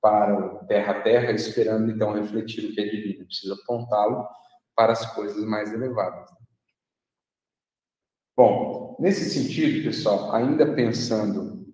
para 0.03 0.35
o 0.37 0.67
terra 0.67 0.91
a 0.91 1.03
terra, 1.03 1.31
esperando 1.31 1.89
então 1.89 2.13
refletir 2.13 2.69
o 2.69 2.75
que 2.75 2.81
é 2.81 2.89
divino. 2.89 3.27
Precisa 3.27 3.55
apontá-lo 3.55 4.27
para 4.75 4.91
as 4.91 5.07
coisas 5.15 5.45
mais 5.45 5.73
elevadas. 5.73 6.29
Bom, 8.37 8.97
nesse 8.99 9.31
sentido, 9.31 9.85
pessoal, 9.85 10.35
ainda 10.35 10.75
pensando 10.75 11.65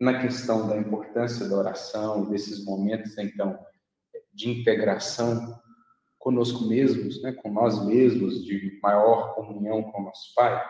na 0.00 0.20
questão 0.20 0.68
da 0.68 0.76
importância 0.76 1.48
da 1.48 1.56
oração, 1.56 2.30
desses 2.30 2.64
momentos, 2.64 3.18
então, 3.18 3.58
de 4.32 4.48
integração 4.48 5.60
conosco 6.24 6.64
mesmos, 6.64 7.20
né, 7.22 7.32
com 7.32 7.52
nós 7.52 7.84
mesmos, 7.84 8.42
de 8.46 8.80
maior 8.82 9.34
comunhão 9.34 9.82
com 9.82 10.00
o 10.00 10.04
nosso 10.06 10.34
Pai, 10.34 10.64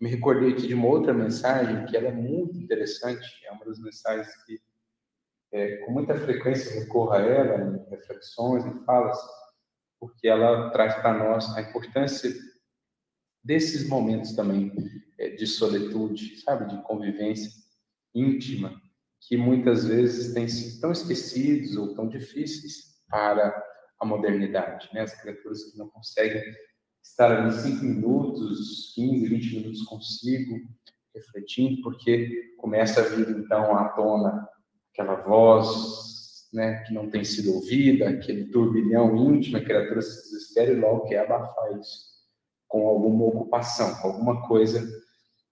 me 0.00 0.10
recordei 0.10 0.52
aqui 0.52 0.66
de 0.66 0.74
uma 0.74 0.88
outra 0.88 1.14
mensagem 1.14 1.86
que 1.86 1.96
ela 1.96 2.08
é 2.08 2.12
muito 2.12 2.58
interessante, 2.58 3.24
é 3.46 3.52
uma 3.52 3.64
das 3.64 3.78
mensagens 3.78 4.26
que 4.44 4.60
é, 5.52 5.76
com 5.78 5.92
muita 5.92 6.16
frequência 6.16 6.80
recorro 6.80 7.12
a 7.12 7.20
ela 7.20 7.76
em 7.76 7.88
reflexões 7.88 8.66
e 8.66 8.84
falas, 8.84 9.16
porque 10.00 10.26
ela 10.26 10.70
traz 10.70 10.96
para 10.96 11.16
nós 11.16 11.56
a 11.56 11.62
importância 11.62 12.34
desses 13.42 13.88
momentos 13.88 14.34
também 14.34 14.74
é, 15.16 15.30
de 15.30 15.46
solitude, 15.46 16.40
sabe, 16.40 16.66
de 16.74 16.82
convivência 16.82 17.52
íntima, 18.12 18.74
que 19.20 19.36
muitas 19.36 19.86
vezes 19.86 20.34
têm 20.34 20.48
sido 20.48 20.80
tão 20.80 20.90
esquecidos 20.90 21.76
ou 21.76 21.94
tão 21.94 22.08
difíceis 22.08 23.00
para 23.08 23.54
a 24.00 24.04
modernidade, 24.04 24.88
né? 24.92 25.02
As 25.02 25.20
criaturas 25.20 25.64
que 25.64 25.78
não 25.78 25.88
conseguem 25.88 26.42
estar 27.02 27.30
ali 27.30 27.52
cinco 27.52 27.84
minutos, 27.84 28.92
15, 28.94 29.28
20 29.28 29.56
minutos 29.56 29.82
consigo, 29.82 30.56
refletindo, 31.14 31.80
porque 31.82 32.54
começa 32.58 33.00
a 33.00 33.04
vir 33.04 33.28
então 33.30 33.76
à 33.76 33.88
tona 33.90 34.46
aquela 34.92 35.14
voz, 35.22 36.48
né, 36.52 36.82
que 36.84 36.94
não 36.94 37.10
tem 37.10 37.22
sido 37.22 37.54
ouvida, 37.54 38.08
aquele 38.08 38.46
turbilhão 38.46 39.14
íntimo, 39.16 39.58
a 39.58 39.64
criatura 39.64 40.00
se 40.00 40.22
desespera 40.22 40.72
e 40.72 40.80
logo 40.80 41.04
quer 41.04 41.18
abafar 41.18 41.78
isso 41.78 42.16
com 42.66 42.88
alguma 42.88 43.26
ocupação, 43.26 43.94
com 44.00 44.08
alguma 44.08 44.48
coisa 44.48 44.86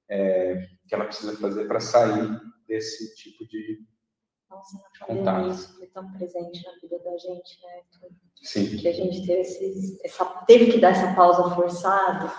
é, 0.09 0.67
que 0.89 0.95
ela 0.95 1.05
precisa 1.05 1.37
fazer 1.37 1.67
para 1.67 1.81
sair 1.81 2.41
desse 2.67 3.15
tipo 3.17 3.47
de 3.47 3.81
Nossa, 4.55 4.79
na 5.01 5.07
pandemia 5.07 5.53
isso 5.53 5.77
foi 5.77 5.87
tão 5.89 6.11
presente 6.13 6.65
na 6.65 6.73
vida 6.81 6.99
da 7.05 7.17
gente, 7.17 7.59
né? 7.63 8.11
Sim. 8.43 8.77
Que 8.77 8.89
a 8.89 8.93
gente 8.93 9.27
teve, 9.27 9.41
esses, 9.41 10.05
essa, 10.05 10.25
teve 10.47 10.73
que 10.73 10.79
dar 10.79 10.91
essa 10.91 11.15
pausa 11.15 11.55
forçada, 11.55 12.33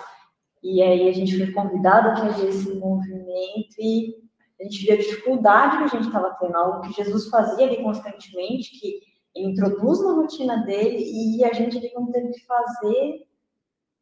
e 0.62 0.82
aí 0.82 1.10
a 1.10 1.14
gente 1.14 1.38
foi 1.38 1.52
convidado 1.52 2.10
a 2.10 2.16
fazer 2.16 2.50
esse 2.50 2.74
movimento, 2.76 3.76
e 3.80 4.16
a 4.60 4.64
gente 4.64 4.86
viu 4.86 4.94
a 4.94 4.98
dificuldade 4.98 5.78
que 5.78 5.84
a 5.84 5.88
gente 5.88 6.08
estava 6.08 6.36
tendo, 6.40 6.56
algo 6.56 6.82
que 6.82 7.04
Jesus 7.04 7.30
fazia 7.30 7.66
ali 7.66 7.84
constantemente, 7.84 8.80
que 8.80 9.00
ele 9.36 9.52
introduz 9.52 10.02
na 10.04 10.14
rotina 10.14 10.66
dele, 10.66 11.04
e 11.04 11.44
a 11.44 11.54
gente 11.54 11.78
ali 11.78 11.92
não 11.94 12.12
teve 12.12 12.30
que 12.32 12.46
fazer 12.46 13.26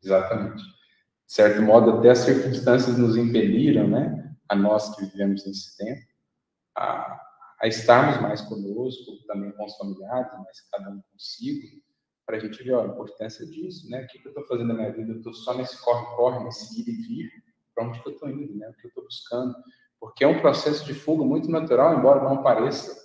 Exatamente. 0.04 0.62
De 0.64 1.34
certo 1.34 1.62
modo, 1.62 1.92
até 1.92 2.10
as 2.10 2.20
circunstâncias 2.20 2.98
nos 2.98 3.16
impeliram, 3.16 3.88
né, 3.88 4.36
a 4.50 4.56
nós 4.56 4.94
que 4.96 5.06
vivemos 5.06 5.46
nesse 5.46 5.78
tempo, 5.78 6.02
a, 6.76 7.20
a 7.64 7.68
estarmos 7.68 8.22
mais 8.22 8.42
conosco, 8.42 9.26
também 9.26 9.50
com 9.54 9.64
os 9.64 9.78
familiares, 9.78 10.34
mas 10.46 10.60
cada 10.70 10.90
um 10.90 11.02
consigo, 11.14 11.82
para 12.26 12.36
a 12.36 12.40
gente 12.40 12.62
ver 12.62 12.74
ó, 12.74 12.84
a 12.84 12.88
importância 12.88 13.46
disso, 13.46 13.90
né? 13.90 14.04
O 14.04 14.08
que, 14.08 14.20
que 14.20 14.28
eu 14.28 14.32
estou 14.32 14.46
fazendo 14.46 14.68
na 14.68 14.74
minha 14.74 14.92
vida? 14.92 15.14
Eu 15.14 15.18
estou 15.18 15.34
só 15.34 15.54
nesse 15.54 15.82
corre-corre, 15.82 16.44
nesse 16.44 16.82
ir 16.82 16.90
e 16.90 16.92
vir, 16.92 17.32
para 17.74 17.86
onde 17.86 18.02
que 18.02 18.10
eu 18.10 18.14
estou 18.14 18.30
indo, 18.30 18.54
né? 18.54 18.68
O 18.68 18.74
que 18.74 18.88
eu 18.88 18.90
estou 18.90 19.06
buscando? 19.06 19.56
Porque 19.98 20.26
é 20.26 20.28
um 20.28 20.42
processo 20.42 20.84
de 20.84 20.94
fuga 20.94 21.24
muito 21.24 21.50
natural, 21.50 21.98
embora 21.98 22.22
não 22.22 22.44
pareça. 22.44 23.02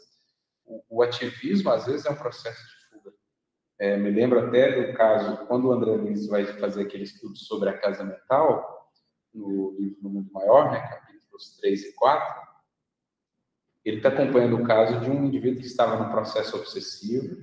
O, 0.67 0.83
o 0.91 1.03
ativismo, 1.03 1.71
às 1.71 1.87
vezes, 1.87 2.05
é 2.05 2.11
um 2.11 2.17
processo 2.17 2.61
de 2.61 2.79
é, 3.81 3.97
me 3.97 4.11
lembro 4.11 4.41
até 4.41 4.89
do 4.89 4.93
caso, 4.97 5.47
quando 5.47 5.69
o 5.69 5.73
André 5.73 5.93
Luiz 5.93 6.27
vai 6.27 6.45
fazer 6.59 6.83
aquele 6.83 7.05
estudo 7.05 7.39
sobre 7.39 7.69
a 7.69 7.79
casa 7.79 8.03
mental, 8.03 8.91
no 9.33 9.77
livro 9.79 10.03
No 10.03 10.11
Mundo 10.11 10.33
Maior, 10.33 10.73
né, 10.73 10.81
capítulos 10.81 11.57
3 11.61 11.85
e 11.85 11.95
4, 11.95 12.48
ele 13.89 13.97
está 13.99 14.11
acompanhando 14.11 14.57
o 14.57 14.65
caso 14.65 15.01
de 15.01 15.11
um 15.11 15.25
indivíduo 15.25 15.61
que 15.61 15.67
estava 15.67 15.97
no 15.97 16.11
processo 16.11 16.57
obsessivo. 16.57 17.37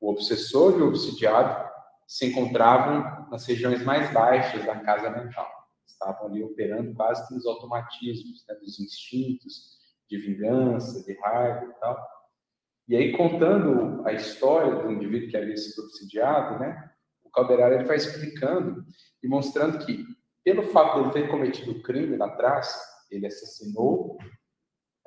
O 0.00 0.10
obsessor 0.10 0.78
e 0.78 0.82
o 0.82 0.88
obsidiado 0.88 1.68
se 2.06 2.26
encontravam 2.26 3.28
nas 3.30 3.44
regiões 3.44 3.82
mais 3.84 4.12
baixas 4.12 4.64
da 4.64 4.76
casa 4.76 5.10
mental. 5.10 5.48
Estavam 5.84 6.28
ali 6.28 6.44
operando 6.44 6.94
quase 6.94 7.26
que 7.26 7.34
nos 7.34 7.44
automatismos, 7.44 8.44
né, 8.48 8.54
dos 8.54 8.78
instintos 8.78 9.78
de 10.08 10.16
vingança, 10.18 11.04
de 11.04 11.18
raiva 11.20 11.64
e 11.64 11.80
tal. 11.80 12.08
E 12.86 12.96
aí, 12.96 13.16
contando 13.16 14.06
a 14.06 14.12
história 14.12 14.76
do 14.76 14.90
indivíduo 14.90 15.28
que 15.28 15.36
havia 15.36 15.56
sido 15.56 15.84
obsidiado, 15.84 16.58
né, 16.60 16.90
o 17.22 17.30
Calderaro 17.30 17.74
ele 17.74 17.84
vai 17.84 17.96
explicando 17.96 18.84
e 19.22 19.28
mostrando 19.28 19.84
que, 19.84 20.06
pelo 20.42 20.62
fato 20.62 20.94
de 20.94 21.04
ele 21.04 21.12
ter 21.12 21.30
cometido 21.30 21.72
o 21.72 21.82
crime 21.82 22.16
lá 22.16 22.26
atrás, 22.26 22.80
ele 23.10 23.26
assassinou 23.26 24.16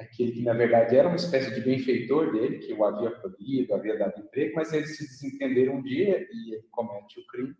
aquele 0.01 0.31
que, 0.31 0.41
na 0.41 0.53
verdade, 0.53 0.95
era 0.95 1.07
uma 1.07 1.15
espécie 1.15 1.53
de 1.53 1.61
benfeitor 1.61 2.31
dele, 2.31 2.59
que 2.59 2.73
o 2.73 2.83
havia 2.83 3.11
proibido, 3.11 3.73
havia 3.73 3.97
dado 3.97 4.19
emprego, 4.19 4.55
mas 4.55 4.73
eles 4.73 4.97
se 4.97 5.05
desentenderam 5.05 5.75
um 5.75 5.81
dia 5.81 6.27
e 6.31 6.53
ele 6.55 6.67
comete 6.71 7.19
o 7.19 7.27
crime. 7.27 7.55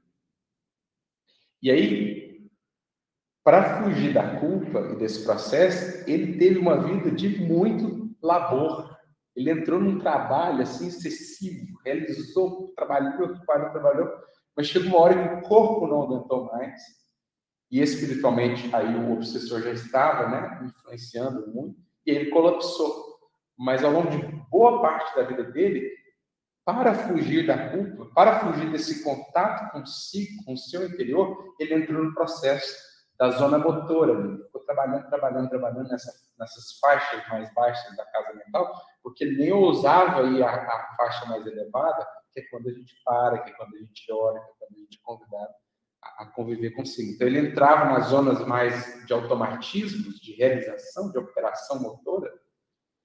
E 1.62 1.70
aí, 1.70 2.50
para 3.44 3.84
fugir 3.84 4.14
da 4.14 4.40
culpa 4.40 4.80
e 4.92 4.96
desse 4.98 5.24
processo, 5.24 6.10
ele 6.10 6.38
teve 6.38 6.60
uma 6.60 6.82
vida 6.82 7.12
de 7.12 7.40
muito 7.40 8.16
labor, 8.22 8.96
ele 9.36 9.50
entrou 9.50 9.80
num 9.80 10.00
trabalho 10.00 10.62
assim 10.62 10.88
excessivo, 10.88 11.80
realizou, 11.84 12.74
trabalhou, 12.76 13.34
trabalhou, 13.34 13.72
trabalhou, 13.72 14.10
mas 14.56 14.68
chegou 14.68 14.90
uma 14.90 15.00
hora 15.00 15.40
que 15.40 15.46
o 15.46 15.48
corpo 15.48 15.88
não 15.88 16.04
aguentou 16.04 16.46
mais. 16.46 16.82
E 17.72 17.80
espiritualmente 17.80 18.70
aí 18.76 18.96
o 18.96 19.14
obsessor 19.14 19.62
já 19.62 19.72
estava, 19.72 20.28
né, 20.30 20.68
influenciando 20.68 21.48
muito, 21.52 21.80
e 22.06 22.12
ele 22.12 22.30
colapsou. 22.30 23.12
Mas 23.58 23.84
ao 23.84 23.92
longo 23.92 24.10
de 24.10 24.18
boa 24.50 24.82
parte 24.82 25.16
da 25.16 25.24
vida 25.24 25.44
dele, 25.44 25.90
para 26.66 26.94
fugir 26.94 27.46
da 27.46 27.70
culpa, 27.70 28.06
para 28.14 28.40
fugir 28.40 28.72
desse 28.72 29.04
contato 29.04 29.72
consigo, 29.72 30.44
com 30.46 30.54
o 30.54 30.58
seu 30.58 30.86
interior, 30.86 31.56
ele 31.60 31.76
entrou 31.76 32.04
no 32.04 32.14
processo 32.14 32.92
da 33.18 33.30
zona 33.32 33.58
motora, 33.58 34.14
ele 34.14 34.44
ficou 34.44 34.62
trabalhando, 34.62 35.08
trabalhando, 35.10 35.50
trabalhando 35.50 35.90
nessa, 35.90 36.12
nessas 36.40 36.80
faixas 36.80 37.28
mais 37.30 37.54
baixas 37.54 37.96
da 37.96 38.06
casa 38.06 38.34
mental, 38.34 38.74
porque 39.04 39.24
ele 39.24 39.38
nem 39.38 39.52
ousava 39.52 40.24
ir 40.24 40.44
à, 40.44 40.50
à, 40.50 40.96
faixa 40.98 41.26
mais 41.28 41.46
elevada, 41.46 42.08
que 42.34 42.40
é 42.40 42.44
quando 42.50 42.70
a 42.70 42.74
gente 42.74 42.96
para, 43.04 43.40
que 43.40 43.52
é 43.52 43.54
quando 43.54 43.76
a 43.76 43.80
gente 43.80 44.12
ora, 44.12 44.40
que 44.40 44.50
é 44.50 44.54
quando 44.60 44.76
a 44.76 44.80
gente 44.80 44.98
é 44.98 45.04
convidado 45.04 45.54
a, 46.02 46.26
conviver 46.26 46.72
consigo. 46.72 47.12
Então, 47.12 47.28
ele 47.28 47.40
entrava 47.40 47.92
nas 47.94 48.08
zonas 48.08 48.46
mais 48.46 49.06
de 49.06 49.14
automatismos, 49.14 50.20
de 50.20 50.34
realização, 50.34 51.12
de 51.12 51.18
operação 51.18 51.80
motora, 51.80 52.32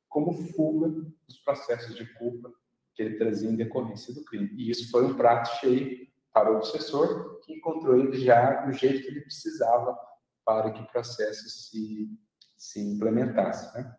como 0.09 0.33
fuga 0.53 0.89
dos 1.27 1.39
processos 1.45 1.95
de 1.95 2.07
culpa 2.15 2.51
que 2.95 3.03
ele 3.03 3.19
trazia 3.19 3.51
em 3.51 3.57
decorrência 3.57 4.15
do 4.15 4.25
crime. 4.25 4.51
E 4.57 4.71
isso 4.71 4.91
foi 4.91 5.05
um 5.05 5.15
prato 5.15 5.61
cheio 5.61 6.07
para 6.33 6.51
o 6.51 6.57
obsessor, 6.57 7.41
que 7.41 7.53
encontrou 7.53 7.97
ele 7.97 8.19
já 8.19 8.65
do 8.65 8.73
jeito 8.73 9.03
que 9.03 9.09
ele 9.09 9.21
precisava 9.21 9.97
para 10.45 10.71
que 10.71 10.81
o 10.81 10.87
processo 10.87 11.49
se, 11.49 12.09
se 12.57 12.81
implementasse. 12.81 13.75
Né? 13.77 13.95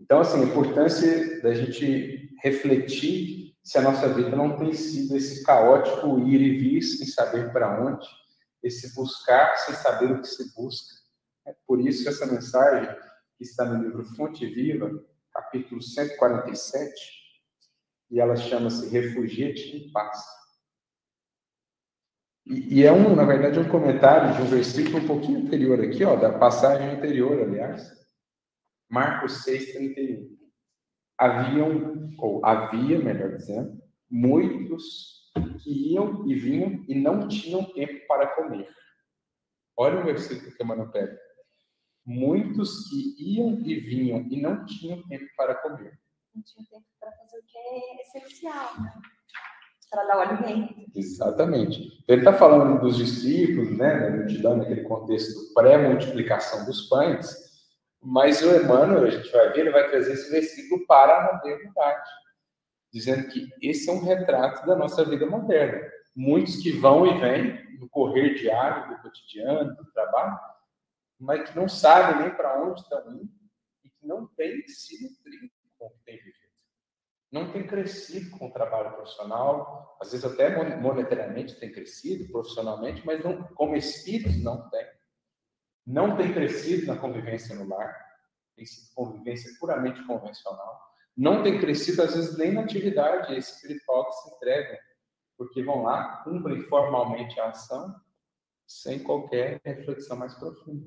Então, 0.00 0.20
assim, 0.20 0.42
a 0.42 0.44
importância 0.44 1.40
da 1.42 1.52
gente 1.54 2.34
refletir 2.42 3.43
se 3.64 3.78
a 3.78 3.82
nossa 3.82 4.12
vida 4.12 4.36
não 4.36 4.58
tem 4.58 4.74
sido 4.74 5.16
esse 5.16 5.42
caótico 5.42 6.20
ir 6.20 6.40
e 6.42 6.58
vir 6.58 6.82
sem 6.82 7.06
saber 7.06 7.50
para 7.50 7.82
onde, 7.82 8.06
esse 8.62 8.94
buscar 8.94 9.56
sem 9.56 9.74
saber 9.74 10.12
o 10.12 10.20
que 10.20 10.28
se 10.28 10.54
busca. 10.54 10.94
É 11.46 11.54
por 11.66 11.80
isso 11.80 12.08
essa 12.08 12.26
mensagem 12.26 12.94
que 13.36 13.44
está 13.44 13.64
no 13.64 13.82
livro 13.82 14.04
Fonte 14.04 14.46
Viva, 14.46 15.02
capítulo 15.32 15.82
147, 15.82 16.94
e 18.10 18.20
ela 18.20 18.36
chama-se 18.36 18.88
Refugia-te 18.88 19.76
em 19.76 19.90
Paz. 19.90 20.22
E, 22.46 22.80
e, 22.80 22.84
é 22.84 22.92
um, 22.92 23.16
na 23.16 23.24
verdade, 23.24 23.58
um 23.58 23.68
comentário 23.68 24.36
de 24.36 24.42
um 24.42 24.46
versículo 24.46 24.98
um 24.98 25.06
pouquinho 25.06 25.40
anterior 25.40 25.80
aqui, 25.80 26.04
ó, 26.04 26.14
da 26.14 26.38
passagem 26.38 26.90
anterior, 26.90 27.40
aliás, 27.40 27.90
Marcos 28.90 29.42
6, 29.44 29.72
31. 29.72 30.33
Haviam, 31.18 32.14
ou 32.18 32.44
havia, 32.44 32.98
melhor 32.98 33.36
dizendo, 33.36 33.80
muitos 34.10 35.24
que 35.62 35.92
iam 35.92 36.26
e 36.28 36.34
vinham 36.34 36.84
e 36.88 36.94
não 36.94 37.28
tinham 37.28 37.64
tempo 37.72 38.06
para 38.06 38.26
comer. 38.34 38.68
Olha 39.76 40.00
o 40.00 40.04
versículo 40.04 40.52
que 40.54 40.62
Emmanuel 40.62 40.90
pega. 40.90 41.18
Muitos 42.06 42.88
que 42.88 43.14
iam 43.18 43.60
e 43.60 43.74
vinham 43.76 44.26
e 44.30 44.40
não 44.40 44.64
tinham 44.66 45.02
tempo 45.08 45.24
para 45.36 45.54
comer. 45.56 45.98
Não 46.34 46.42
tinham 46.42 46.66
tempo 46.66 46.86
para 47.00 47.10
fazer 47.12 47.38
o 47.38 47.42
que 47.44 47.58
é 47.58 48.02
essencial, 48.02 48.80
né? 48.80 48.92
Para 49.90 50.04
dar 50.04 50.16
o 50.16 50.20
alimento. 50.20 50.74
Exatamente. 50.94 52.04
Ele 52.08 52.20
está 52.20 52.32
falando 52.32 52.80
dos 52.80 52.96
discípulos, 52.96 53.76
né, 53.76 54.00
da 54.00 54.16
multidão, 54.16 54.56
naquele 54.56 54.82
contexto 54.82 55.54
pré-multiplicação 55.54 56.64
dos 56.66 56.88
pães, 56.88 57.43
mas 58.04 58.42
o 58.42 58.54
Emmanuel, 58.54 59.04
a 59.04 59.10
gente 59.10 59.32
vai 59.32 59.50
ver, 59.50 59.60
ele 59.60 59.70
vai 59.70 59.88
trazer 59.88 60.12
esse 60.12 60.30
versículo 60.30 60.86
para 60.86 61.18
a 61.18 61.32
modernidade, 61.32 62.10
dizendo 62.92 63.28
que 63.28 63.48
esse 63.62 63.88
é 63.88 63.92
um 63.94 64.04
retrato 64.04 64.66
da 64.66 64.76
nossa 64.76 65.02
vida 65.06 65.24
moderna. 65.24 65.90
Muitos 66.14 66.56
que 66.56 66.70
vão 66.70 67.06
e 67.06 67.18
vêm 67.18 67.78
no 67.78 67.88
correr 67.88 68.34
diário, 68.34 68.94
do 68.94 69.02
cotidiano, 69.02 69.74
do 69.74 69.90
trabalho, 69.92 70.38
mas 71.18 71.48
que 71.48 71.56
não 71.56 71.66
sabem 71.66 72.22
nem 72.22 72.36
para 72.36 72.62
onde 72.62 72.80
estão 72.80 73.10
indo 73.10 73.32
e 73.82 73.88
que 73.88 74.06
não 74.06 74.26
têm 74.36 74.68
se 74.68 75.02
nutrido 75.02 75.50
com 75.78 75.86
o 75.86 75.90
que 75.90 76.04
têm 76.04 76.18
vivido. 76.18 76.34
não 77.32 77.50
tem 77.50 77.66
crescido 77.66 78.36
com 78.38 78.46
o 78.46 78.52
trabalho 78.52 78.92
profissional, 78.92 79.96
às 80.00 80.12
vezes 80.12 80.24
até 80.24 80.54
monetariamente 80.76 81.58
tem 81.58 81.72
crescido, 81.72 82.30
profissionalmente, 82.30 83.04
mas 83.04 83.24
não, 83.24 83.42
como 83.54 83.74
espíritos 83.74 84.40
não 84.44 84.68
tem. 84.68 84.86
Não 85.86 86.16
tem 86.16 86.32
crescido 86.32 86.86
na 86.86 86.96
convivência 86.96 87.54
no 87.54 87.68
lar, 87.68 87.94
tem 88.56 88.64
sido 88.64 88.94
convivência 88.94 89.50
puramente 89.58 90.02
convencional. 90.04 90.80
Não 91.16 91.42
tem 91.42 91.60
crescido, 91.60 92.02
às 92.02 92.14
vezes, 92.14 92.36
nem 92.36 92.52
na 92.52 92.62
atividade 92.62 93.36
espiritual 93.36 94.08
que 94.08 94.16
se 94.16 94.34
entrega, 94.34 94.78
porque 95.36 95.62
vão 95.62 95.82
lá, 95.82 96.22
cumprem 96.24 96.62
formalmente 96.62 97.38
a 97.38 97.50
ação, 97.50 97.94
sem 98.66 98.98
qualquer 98.98 99.60
reflexão 99.64 100.16
mais 100.16 100.34
profunda. 100.34 100.86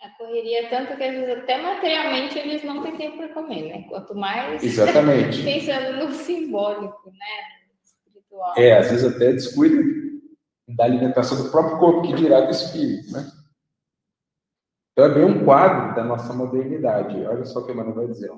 A 0.00 0.10
correria 0.18 0.66
é 0.66 0.68
tanto 0.68 0.96
que 0.96 1.02
às 1.02 1.14
vezes 1.14 1.42
até 1.42 1.60
materialmente 1.60 2.38
eles 2.38 2.62
não 2.64 2.82
têm 2.82 2.98
tempo 2.98 3.16
para 3.16 3.32
comer, 3.32 3.62
né? 3.62 3.86
Quanto 3.88 4.14
mais 4.14 4.62
Exatamente. 4.62 5.40
pensando 5.42 6.04
no 6.04 6.12
simbólico, 6.12 7.10
né? 7.10 7.80
Espiritual. 7.82 8.54
É, 8.58 8.76
às 8.76 8.90
vezes 8.90 9.14
até 9.14 9.32
descuida 9.32 9.82
da 10.68 10.84
alimentação 10.84 11.42
do 11.42 11.50
próprio 11.50 11.78
corpo, 11.78 12.02
que 12.02 12.14
dirá 12.14 12.42
do 12.42 12.50
espírito, 12.50 13.10
né? 13.10 13.26
Então 14.96 15.10
é 15.10 15.14
bem 15.14 15.24
um 15.26 15.44
quadro 15.44 15.94
da 15.94 16.02
nossa 16.02 16.32
modernidade. 16.32 17.22
Olha 17.26 17.44
só 17.44 17.60
o 17.60 17.66
que 17.66 17.72
a 17.72 17.74
Manu 17.74 17.92
vai 17.92 18.06
dizer. 18.06 18.30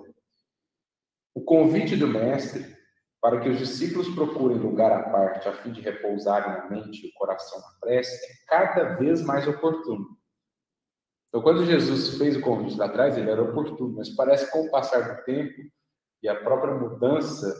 O 1.32 1.40
convite 1.40 1.94
do 1.94 2.08
mestre 2.08 2.76
para 3.22 3.38
que 3.38 3.48
os 3.48 3.58
discípulos 3.58 4.08
procurem 4.08 4.58
lugar 4.58 4.90
à 4.90 5.08
parte 5.08 5.48
a 5.48 5.52
fim 5.52 5.70
de 5.70 5.80
repousarem 5.80 6.50
a 6.50 6.68
mente 6.68 7.06
e 7.06 7.10
o 7.10 7.14
coração 7.14 7.60
na 7.60 7.78
prece 7.80 8.12
é 8.12 8.34
cada 8.48 8.96
vez 8.96 9.22
mais 9.22 9.46
oportuno. 9.46 10.18
Então, 11.28 11.42
quando 11.42 11.64
Jesus 11.64 12.18
fez 12.18 12.36
o 12.36 12.40
convite 12.40 12.76
lá 12.76 12.86
atrás, 12.86 13.16
ele 13.16 13.30
era 13.30 13.42
oportuno, 13.42 13.94
mas 13.94 14.08
parece 14.16 14.46
que 14.46 14.50
com 14.50 14.66
o 14.66 14.70
passar 14.70 15.14
do 15.14 15.24
tempo 15.24 15.62
e 16.24 16.28
a 16.28 16.42
própria 16.42 16.74
mudança 16.74 17.54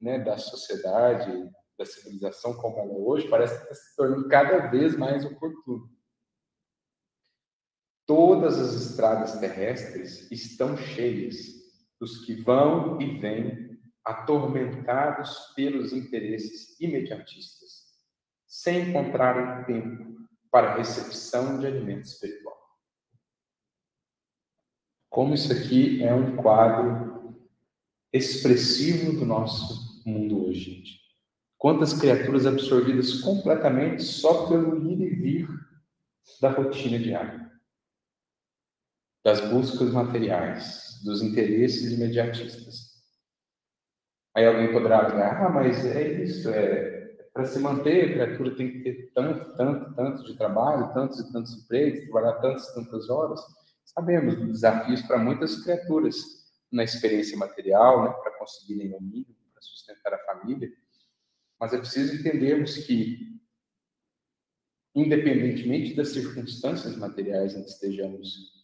né, 0.00 0.20
da 0.20 0.38
sociedade, 0.38 1.50
da 1.76 1.84
civilização 1.84 2.54
como 2.54 2.78
ela 2.78 2.92
é 2.92 2.96
hoje, 2.96 3.28
parece 3.28 3.56
que 3.56 3.62
está 3.62 3.74
se 3.74 3.96
tornando 3.96 4.28
cada 4.28 4.68
vez 4.68 4.96
mais 4.96 5.24
oportuno. 5.24 5.95
Todas 8.06 8.58
as 8.58 8.74
estradas 8.74 9.38
terrestres 9.40 10.30
estão 10.30 10.76
cheias 10.76 11.36
dos 11.98 12.24
que 12.24 12.34
vão 12.34 13.00
e 13.00 13.18
vêm 13.18 13.80
atormentados 14.04 15.52
pelos 15.56 15.92
interesses 15.92 16.80
imediatistas, 16.80 17.84
sem 18.46 18.90
encontrarem 18.90 19.64
tempo 19.64 20.16
para 20.50 20.76
recepção 20.76 21.58
de 21.58 21.66
alimento 21.66 22.04
espiritual. 22.04 22.56
Como 25.10 25.34
isso 25.34 25.52
aqui 25.52 26.04
é 26.04 26.14
um 26.14 26.36
quadro 26.36 27.36
expressivo 28.12 29.18
do 29.18 29.26
nosso 29.26 30.02
mundo 30.06 30.46
hoje, 30.46 30.60
gente. 30.60 31.00
Quantas 31.58 31.92
criaturas 31.92 32.46
absorvidas 32.46 33.20
completamente 33.20 34.02
só 34.02 34.46
pelo 34.46 34.76
ir 34.88 35.00
e 35.00 35.10
vir 35.10 35.48
da 36.40 36.50
rotina 36.50 36.98
diária, 36.98 37.50
das 39.26 39.40
buscas 39.40 39.90
materiais, 39.90 41.00
dos 41.02 41.20
interesses 41.20 41.90
imediatistas. 41.90 42.92
Aí 44.32 44.46
alguém 44.46 44.72
poderá 44.72 45.00
alegar, 45.00 45.44
ah, 45.44 45.48
mas 45.48 45.84
é 45.84 46.22
isso, 46.22 46.48
é 46.48 47.26
para 47.32 47.44
se 47.44 47.58
manter, 47.58 48.04
a 48.04 48.12
criatura 48.12 48.54
tem 48.54 48.70
que 48.70 48.82
ter 48.84 49.10
tanto, 49.12 49.52
tanto, 49.56 49.94
tanto 49.96 50.24
de 50.24 50.38
trabalho, 50.38 50.94
tantos 50.94 51.18
e 51.18 51.32
tantos 51.32 51.54
empregos, 51.54 52.04
trabalhar 52.04 52.34
tantas 52.34 52.72
tantas 52.72 53.10
horas. 53.10 53.40
Sabemos 53.84 54.36
desafios 54.36 55.02
para 55.02 55.18
muitas 55.18 55.60
criaturas 55.60 56.16
na 56.70 56.84
experiência 56.84 57.36
material, 57.36 58.04
né, 58.04 58.10
para 58.22 58.38
conseguirem 58.38 58.94
o 58.94 59.00
mínimo, 59.00 59.34
para 59.52 59.60
sustentar 59.60 60.14
a 60.14 60.24
família. 60.24 60.70
Mas 61.58 61.72
é 61.72 61.78
preciso 61.78 62.14
entendermos 62.14 62.76
que, 62.76 63.40
independentemente 64.94 65.96
das 65.96 66.10
circunstâncias 66.10 66.96
materiais 66.96 67.56
em 67.56 67.64
que 67.64 67.70
estejamos 67.70 68.54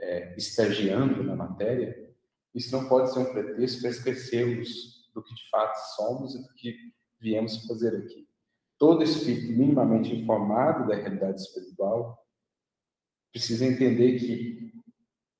é, 0.00 0.34
estagiando 0.36 1.22
na 1.22 1.36
matéria, 1.36 2.12
isso 2.54 2.70
não 2.72 2.88
pode 2.88 3.12
ser 3.12 3.20
um 3.20 3.32
pretexto 3.32 3.80
para 3.80 3.90
esquecermos 3.90 5.10
do 5.14 5.22
que 5.22 5.34
de 5.34 5.48
fato 5.50 5.76
somos 5.96 6.34
e 6.34 6.42
do 6.42 6.54
que 6.54 6.76
viemos 7.20 7.66
fazer 7.66 7.96
aqui. 7.96 8.28
Todo 8.78 9.02
espírito 9.02 9.52
minimamente 9.52 10.14
informado 10.14 10.86
da 10.88 10.94
realidade 10.94 11.40
espiritual 11.40 12.18
precisa 13.32 13.64
entender 13.64 14.18
que 14.18 14.72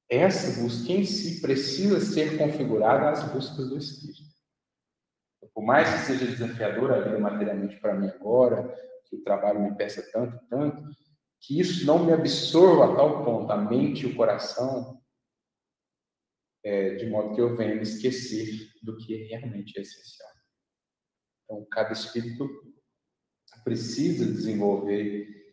essa 0.08 0.60
busca 0.60 0.92
em 0.92 1.04
si 1.04 1.40
precisa 1.40 2.00
ser 2.00 2.36
configurada 2.36 3.10
às 3.10 3.32
buscas 3.32 3.68
do 3.68 3.76
Espírito. 3.76 4.22
Por 5.52 5.64
mais 5.64 5.88
que 5.88 6.06
seja 6.06 6.26
desafiadora 6.26 6.96
a 6.96 7.00
vida 7.04 7.18
materialmente 7.18 7.80
para 7.80 7.94
mim 7.94 8.08
agora, 8.08 8.74
que 9.06 9.16
o 9.16 9.22
trabalho 9.22 9.60
me 9.60 9.74
peça 9.76 10.02
tanto, 10.12 10.38
tanto, 10.48 10.82
que 11.46 11.60
isso 11.60 11.84
não 11.84 12.04
me 12.04 12.12
absorva 12.12 12.92
a 12.92 12.96
tal 12.96 13.24
ponto, 13.24 13.52
a 13.52 13.56
mente 13.56 14.02
e 14.02 14.06
o 14.06 14.16
coração, 14.16 15.00
é, 16.64 16.94
de 16.94 17.06
modo 17.06 17.34
que 17.34 17.40
eu 17.40 17.54
venha 17.54 17.74
me 17.74 17.82
esquecer 17.82 18.70
do 18.82 18.96
que 18.96 19.14
realmente 19.24 19.78
é 19.78 19.82
essencial. 19.82 20.30
Então, 21.44 21.66
cada 21.70 21.92
espírito 21.92 22.48
precisa 23.62 24.24
desenvolver 24.24 25.44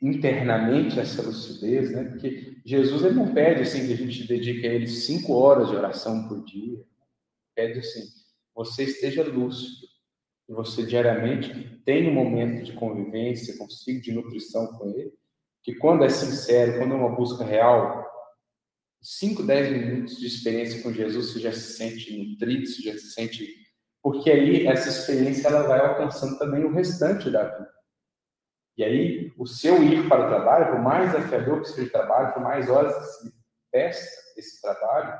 internamente 0.00 0.98
essa 0.98 1.20
lucidez, 1.20 1.92
né? 1.92 2.04
Porque 2.04 2.60
Jesus 2.64 3.04
ele 3.04 3.14
não 3.14 3.34
pede 3.34 3.62
assim 3.62 3.86
que 3.86 3.92
a 3.92 3.96
gente 3.96 4.26
dedique 4.26 4.66
a 4.66 4.72
ele 4.72 4.86
cinco 4.86 5.34
horas 5.34 5.68
de 5.68 5.76
oração 5.76 6.26
por 6.26 6.42
dia. 6.44 6.82
Pede 7.54 7.80
assim, 7.80 8.02
você 8.54 8.84
esteja 8.84 9.22
lúcido, 9.22 9.86
que 10.46 10.52
você 10.52 10.84
diariamente 10.84 11.80
tenha 11.84 12.10
um 12.10 12.14
momento 12.14 12.64
de 12.64 12.72
convivência 12.72 13.56
consigo, 13.56 14.00
de 14.00 14.12
nutrição 14.12 14.66
com 14.66 14.88
ele, 14.90 15.12
que 15.62 15.74
quando 15.74 16.04
é 16.04 16.08
sincero, 16.08 16.78
quando 16.78 16.92
é 16.92 16.96
uma 16.96 17.16
busca 17.16 17.44
real, 17.44 18.04
cinco, 19.00 19.42
dez 19.42 19.70
minutos 19.70 20.18
de 20.18 20.26
experiência 20.26 20.82
com 20.82 20.92
Jesus, 20.92 21.32
você 21.32 21.40
já 21.40 21.52
se 21.52 21.76
sente 21.76 22.16
nutrido, 22.16 22.66
você 22.66 22.82
já 22.82 22.92
se 22.92 23.12
sente, 23.12 23.48
porque 24.02 24.30
aí 24.30 24.66
essa 24.66 24.88
experiência 24.88 25.48
ela 25.48 25.62
vai 25.62 25.80
alcançando 25.80 26.38
também 26.38 26.64
o 26.64 26.72
restante 26.72 27.30
da 27.30 27.44
vida. 27.44 27.74
E 28.76 28.82
aí, 28.82 29.32
o 29.38 29.46
seu 29.46 29.82
ir 29.82 30.08
para 30.08 30.26
o 30.26 30.28
trabalho, 30.28 30.72
por 30.72 30.82
mais 30.82 31.12
desafiador 31.12 31.62
que 31.62 31.68
seja 31.68 31.86
o 31.86 31.92
trabalho, 31.92 32.34
por 32.34 32.42
mais 32.42 32.68
horas 32.68 32.94
que 32.96 33.04
se 33.04 33.34
peça 33.70 34.10
esse 34.36 34.60
trabalho, 34.60 35.16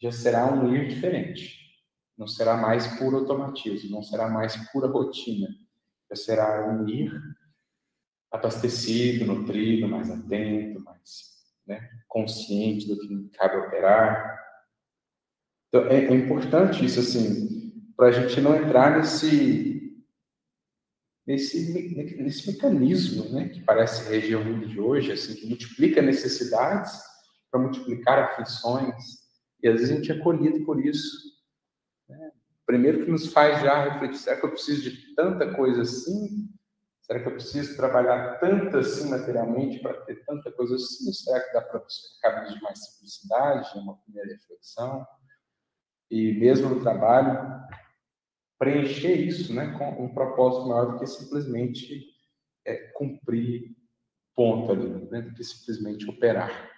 já 0.00 0.12
será 0.12 0.46
um 0.46 0.72
ir 0.72 0.88
diferente. 0.88 1.67
Não 2.18 2.26
será 2.26 2.56
mais 2.56 2.86
puro 2.98 3.18
automatismo, 3.18 3.90
não 3.90 4.02
será 4.02 4.28
mais 4.28 4.56
pura 4.72 4.88
rotina. 4.88 5.48
Já 6.10 6.16
será 6.16 6.68
um 6.68 6.88
ir 6.88 7.12
abastecido, 8.30 9.24
nutrido, 9.24 9.88
mais 9.88 10.10
atento, 10.10 10.80
mais 10.80 11.38
né, 11.66 11.88
consciente 12.08 12.88
do 12.88 12.98
que 12.98 13.28
cabe 13.38 13.56
operar. 13.56 14.38
Então, 15.68 15.86
é, 15.86 16.06
é 16.06 16.14
importante 16.14 16.84
isso, 16.84 17.00
assim, 17.00 17.72
para 17.96 18.08
a 18.08 18.12
gente 18.12 18.40
não 18.40 18.56
entrar 18.56 18.98
nesse 18.98 19.78
nesse, 21.28 21.94
nesse 22.16 22.50
mecanismo 22.50 23.28
né, 23.28 23.50
que 23.50 23.60
parece 23.60 24.08
reger 24.08 24.38
o 24.38 24.44
mundo 24.44 24.66
de 24.66 24.80
hoje, 24.80 25.12
assim, 25.12 25.34
que 25.34 25.46
multiplica 25.46 26.00
necessidades 26.00 26.90
para 27.50 27.60
multiplicar 27.60 28.18
aflições, 28.18 28.94
e 29.62 29.68
às 29.68 29.74
vezes 29.74 29.90
a 29.90 29.94
gente 29.94 30.10
é 30.10 30.18
colhido 30.18 30.64
por 30.64 30.82
isso. 30.82 31.37
Primeiro 32.68 33.02
que 33.02 33.10
nos 33.10 33.32
faz 33.32 33.62
já 33.62 33.82
refletir, 33.82 34.18
será 34.18 34.36
que 34.38 34.44
eu 34.44 34.50
preciso 34.50 34.82
de 34.82 35.14
tanta 35.14 35.54
coisa 35.54 35.80
assim? 35.80 36.50
Será 37.00 37.18
que 37.18 37.26
eu 37.26 37.32
preciso 37.32 37.74
trabalhar 37.78 38.38
tanto 38.40 38.76
assim 38.76 39.08
materialmente 39.08 39.78
para 39.78 39.94
ter 40.02 40.22
tanta 40.26 40.52
coisa 40.52 40.74
assim? 40.74 41.10
Será 41.10 41.40
que 41.40 41.54
dá 41.54 41.62
para 41.62 41.80
buscar 41.80 42.30
caminhos 42.30 42.56
de 42.56 42.62
mais 42.62 42.78
simplicidade? 42.84 43.70
É 43.74 43.80
uma 43.80 43.96
primeira 43.96 44.34
reflexão. 44.34 45.06
E 46.10 46.34
mesmo 46.34 46.68
no 46.68 46.82
trabalho, 46.82 47.66
preencher 48.58 49.14
isso 49.14 49.54
né, 49.54 49.74
com 49.78 50.04
um 50.04 50.12
propósito 50.12 50.68
maior 50.68 50.92
do 50.92 50.98
que 50.98 51.06
simplesmente 51.06 52.04
é, 52.66 52.76
cumprir 52.88 53.74
ponto 54.36 54.72
ali, 54.72 55.10
né, 55.10 55.22
do 55.22 55.32
que 55.32 55.42
simplesmente 55.42 56.06
operar. 56.06 56.70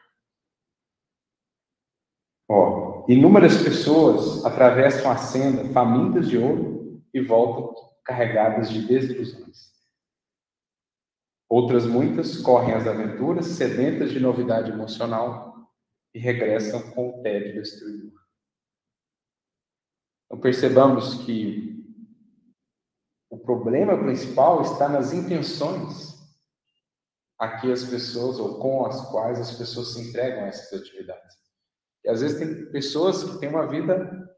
Ó, 2.49 2.90
inúmeras 3.09 3.63
pessoas 3.63 4.45
atravessam 4.45 5.11
a 5.11 5.17
senda 5.17 5.65
famintas 5.73 6.29
de 6.29 6.39
ouro 6.39 7.03
e 7.13 7.21
voltam 7.21 7.75
carregadas 8.05 8.71
de 8.71 8.87
desilusões. 8.87 9.71
Outras 11.49 11.85
muitas 11.85 12.37
correm 12.37 12.75
as 12.75 12.87
aventuras 12.87 13.47
sedentas 13.47 14.11
de 14.13 14.21
novidade 14.21 14.71
emocional 14.71 15.69
e 16.15 16.19
regressam 16.19 16.81
com 16.93 17.11
o 17.11 17.23
tédio 17.23 17.55
destruidor. 17.55 18.13
Então 20.27 20.41
percebamos 20.41 21.25
que 21.25 21.85
o 23.29 23.39
problema 23.39 23.97
principal 23.99 24.63
está 24.63 24.89
nas 24.89 25.13
intenções 25.13 26.11
a 27.39 27.59
que 27.59 27.73
as 27.73 27.85
pessoas, 27.85 28.39
ou 28.39 28.59
com 28.59 28.85
as 28.87 29.01
quais 29.11 29.41
as 29.41 29.57
pessoas 29.57 29.95
se 29.95 30.09
entregam 30.09 30.45
a 30.45 30.49
essas 30.49 30.79
atividades. 30.79 31.37
E 32.05 32.09
às 32.09 32.21
vezes 32.21 32.39
tem 32.39 32.71
pessoas 32.71 33.25
que 33.25 33.39
têm 33.39 33.49
uma 33.49 33.67
vida 33.67 34.31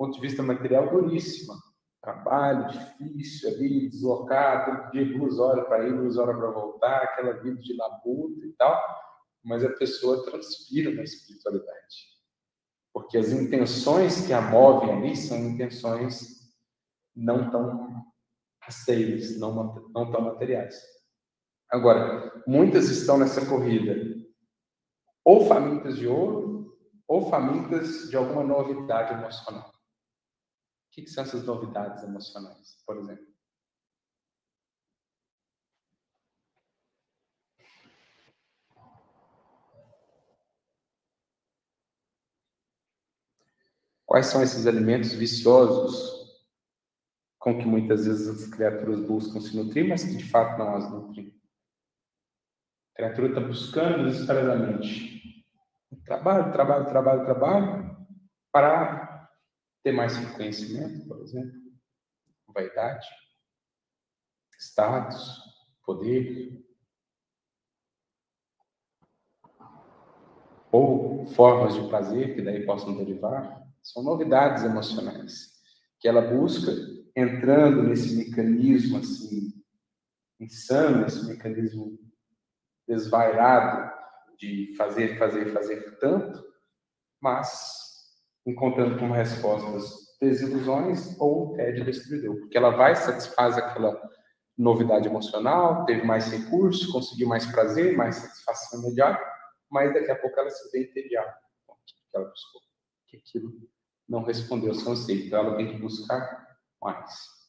ponto 0.00 0.14
de 0.14 0.20
vista 0.22 0.42
material, 0.42 0.88
duríssima. 0.88 1.54
Trabalho 2.00 2.68
difícil 2.70 3.50
ali, 3.50 3.90
deslocado, 3.90 4.80
todo 4.80 4.92
dia 4.92 5.18
duas 5.18 5.38
horas 5.38 5.66
para 5.66 5.86
ir, 5.86 5.94
duas 5.94 6.16
horas 6.16 6.34
para 6.34 6.50
voltar, 6.50 7.02
aquela 7.02 7.34
vida 7.34 7.60
de 7.60 7.76
labuta 7.76 8.46
e 8.46 8.52
tal, 8.54 8.82
mas 9.44 9.62
a 9.62 9.68
pessoa 9.68 10.24
transpira 10.24 10.90
na 10.94 11.02
espiritualidade. 11.02 12.08
Porque 12.94 13.18
as 13.18 13.28
intenções 13.28 14.26
que 14.26 14.32
a 14.32 14.40
movem 14.40 14.90
ali 14.90 15.14
são 15.14 15.36
intenções 15.36 16.50
não 17.14 17.50
tão 17.50 18.02
aceitas, 18.62 19.38
não, 19.38 19.90
não 19.94 20.10
tão 20.10 20.22
materiais. 20.22 20.80
Agora, 21.70 22.42
muitas 22.46 22.88
estão 22.88 23.18
nessa 23.18 23.44
corrida, 23.44 23.94
ou 25.22 25.46
famintas 25.46 25.98
de 25.98 26.08
ouro, 26.08 26.49
ou 27.10 27.28
famintas 27.28 28.08
de 28.08 28.16
alguma 28.16 28.44
novidade 28.44 29.12
emocional. 29.14 29.68
O 29.68 30.90
que, 30.92 31.02
que 31.02 31.10
são 31.10 31.24
essas 31.24 31.42
novidades 31.42 32.04
emocionais, 32.04 32.80
por 32.86 32.98
exemplo? 32.98 33.26
Quais 44.06 44.26
são 44.26 44.40
esses 44.40 44.68
alimentos 44.68 45.12
viciosos 45.12 46.38
com 47.40 47.58
que 47.58 47.66
muitas 47.66 48.06
vezes 48.06 48.28
as 48.28 48.48
criaturas 48.48 49.00
buscam 49.00 49.40
se 49.40 49.56
nutrir, 49.56 49.88
mas 49.88 50.04
que 50.04 50.14
de 50.14 50.30
fato 50.30 50.56
não 50.56 50.76
as 50.76 50.88
nutrem? 50.88 51.36
A 52.92 52.94
criatura 52.94 53.28
está 53.30 53.40
buscando 53.40 54.04
desesperadamente 54.04 55.20
trabalho, 56.04 56.52
trabalho, 56.52 56.86
trabalho, 56.86 57.24
trabalho, 57.24 57.96
para 58.52 59.30
ter 59.82 59.92
mais 59.92 60.16
reconhecimento, 60.16 61.06
por 61.06 61.20
exemplo, 61.20 61.58
vaidade, 62.48 63.06
status, 64.58 65.40
poder, 65.84 66.64
ou 70.72 71.26
formas 71.26 71.74
de 71.74 71.88
prazer 71.88 72.34
que 72.34 72.42
daí 72.42 72.64
possam 72.64 72.96
derivar, 72.96 73.60
são 73.82 74.02
novidades 74.02 74.62
emocionais 74.62 75.50
que 75.98 76.06
ela 76.06 76.20
busca 76.20 76.70
entrando 77.16 77.82
nesse 77.82 78.16
mecanismo 78.16 78.98
assim 78.98 79.52
insano, 80.38 81.06
esse 81.06 81.26
mecanismo 81.26 81.98
desvairado 82.86 83.99
de 84.40 84.74
fazer, 84.76 85.18
fazer, 85.18 85.52
fazer 85.52 85.98
tanto, 85.98 86.42
mas 87.20 87.90
encontrando 88.46 88.98
como 88.98 89.12
respostas 89.12 90.10
desilusões 90.20 91.18
ou 91.20 91.54
tédio 91.54 91.84
destruidor, 91.84 92.38
porque 92.40 92.56
ela 92.56 92.70
vai 92.70 92.96
satisfazer 92.96 93.62
aquela 93.62 94.00
novidade 94.56 95.08
emocional, 95.08 95.84
teve 95.86 96.02
mais 96.02 96.30
recursos, 96.30 96.90
conseguiu 96.90 97.28
mais 97.28 97.46
prazer, 97.46 97.96
mais 97.96 98.16
satisfação 98.16 98.80
imediata, 98.80 99.24
mas 99.70 99.92
daqui 99.94 100.10
a 100.10 100.16
pouco 100.16 100.38
ela 100.38 100.50
se 100.50 100.70
vê 100.70 100.84
entediada. 100.84 101.34
Que 101.86 102.16
ela 102.16 102.28
buscou, 102.28 102.60
que 103.06 103.16
aquilo 103.18 103.52
não 104.08 104.22
respondeu 104.22 104.70
ao 104.70 104.74
seu 104.74 104.92
anseio, 104.92 105.26
então 105.26 105.38
ela 105.38 105.56
tem 105.56 105.68
que 105.68 105.80
buscar 105.80 106.58
mais. 106.82 107.39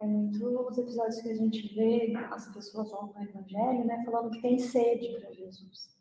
É 0.00 0.06
muito 0.06 0.66
os 0.66 0.78
episódios 0.78 1.20
que 1.20 1.30
a 1.30 1.34
gente 1.34 1.74
vê 1.74 2.14
as 2.30 2.50
pessoas 2.54 2.90
vão 2.90 3.12
no 3.14 3.22
Evangelho, 3.22 3.84
né, 3.84 4.02
falando 4.04 4.30
que 4.30 4.40
tem 4.40 4.58
sede 4.58 5.20
para 5.20 5.30
Jesus. 5.32 5.94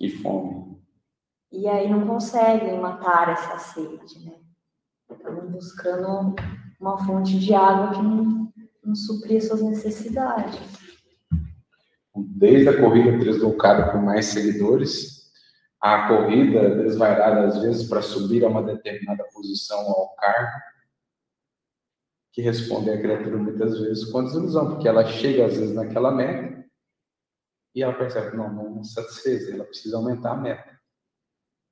E 0.00 0.10
fome. 0.10 0.80
E 1.52 1.68
aí 1.68 1.88
não 1.88 2.06
conseguem 2.06 2.80
matar 2.80 3.30
essa 3.30 3.58
sede, 3.58 4.24
né? 4.24 4.40
Estão 5.10 5.48
buscando 5.48 6.34
uma 6.80 7.04
fonte 7.04 7.38
de 7.38 7.54
água 7.54 7.90
que 7.92 8.02
não, 8.02 8.52
não 8.84 8.94
supria 8.94 9.40
suas 9.40 9.62
necessidades. 9.62 10.60
Desde 12.16 12.68
a 12.68 12.80
corrida 12.80 13.16
deslocada 13.18 13.92
com 13.92 13.98
mais 13.98 14.26
seguidores, 14.26 15.30
a 15.80 16.08
corrida 16.08 16.82
desvairada 16.82 17.46
às 17.46 17.58
vezes 17.62 17.88
para 17.88 18.02
subir 18.02 18.44
a 18.44 18.48
uma 18.48 18.62
determinada 18.62 19.24
posição 19.32 19.78
ao 19.78 20.14
cargo, 20.16 20.50
que 22.32 22.42
respondem 22.42 22.94
à 22.94 23.00
criatura 23.00 23.36
muitas 23.36 23.78
vezes 23.80 24.04
com 24.10 24.24
desilusão, 24.24 24.70
porque 24.70 24.88
ela 24.88 25.04
chega 25.04 25.46
às 25.46 25.56
vezes 25.56 25.74
naquela 25.74 26.12
meta 26.12 26.64
e 27.74 27.82
ela 27.82 27.96
percebe, 27.96 28.36
não, 28.36 28.52
não 28.52 28.84
satisfez, 28.84 29.48
ela 29.48 29.64
precisa 29.64 29.96
aumentar 29.96 30.32
a 30.32 30.36
meta. 30.36 30.80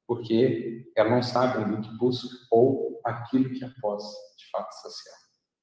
Porque 0.06 0.90
ela 0.96 1.10
não 1.10 1.22
sabe 1.22 1.72
o 1.72 1.80
que 1.80 1.98
busca 1.98 2.28
ou 2.50 3.00
aquilo 3.04 3.50
que 3.50 3.64
a 3.64 3.70
possa 3.80 4.16
de 4.36 4.50
fato 4.50 4.72
saciar. 4.72 5.16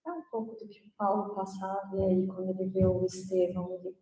É 0.07 0.11
um 0.11 0.21
pouco 0.29 0.55
do 0.55 0.67
que 0.67 0.91
Paulo 0.97 1.33
passava 1.33 1.95
e 1.95 2.03
aí 2.03 2.27
quando 2.27 2.49
ele 2.49 2.69
vê 2.69 2.85
o 2.85 3.05
Estevão, 3.05 3.73
ele 3.73 3.95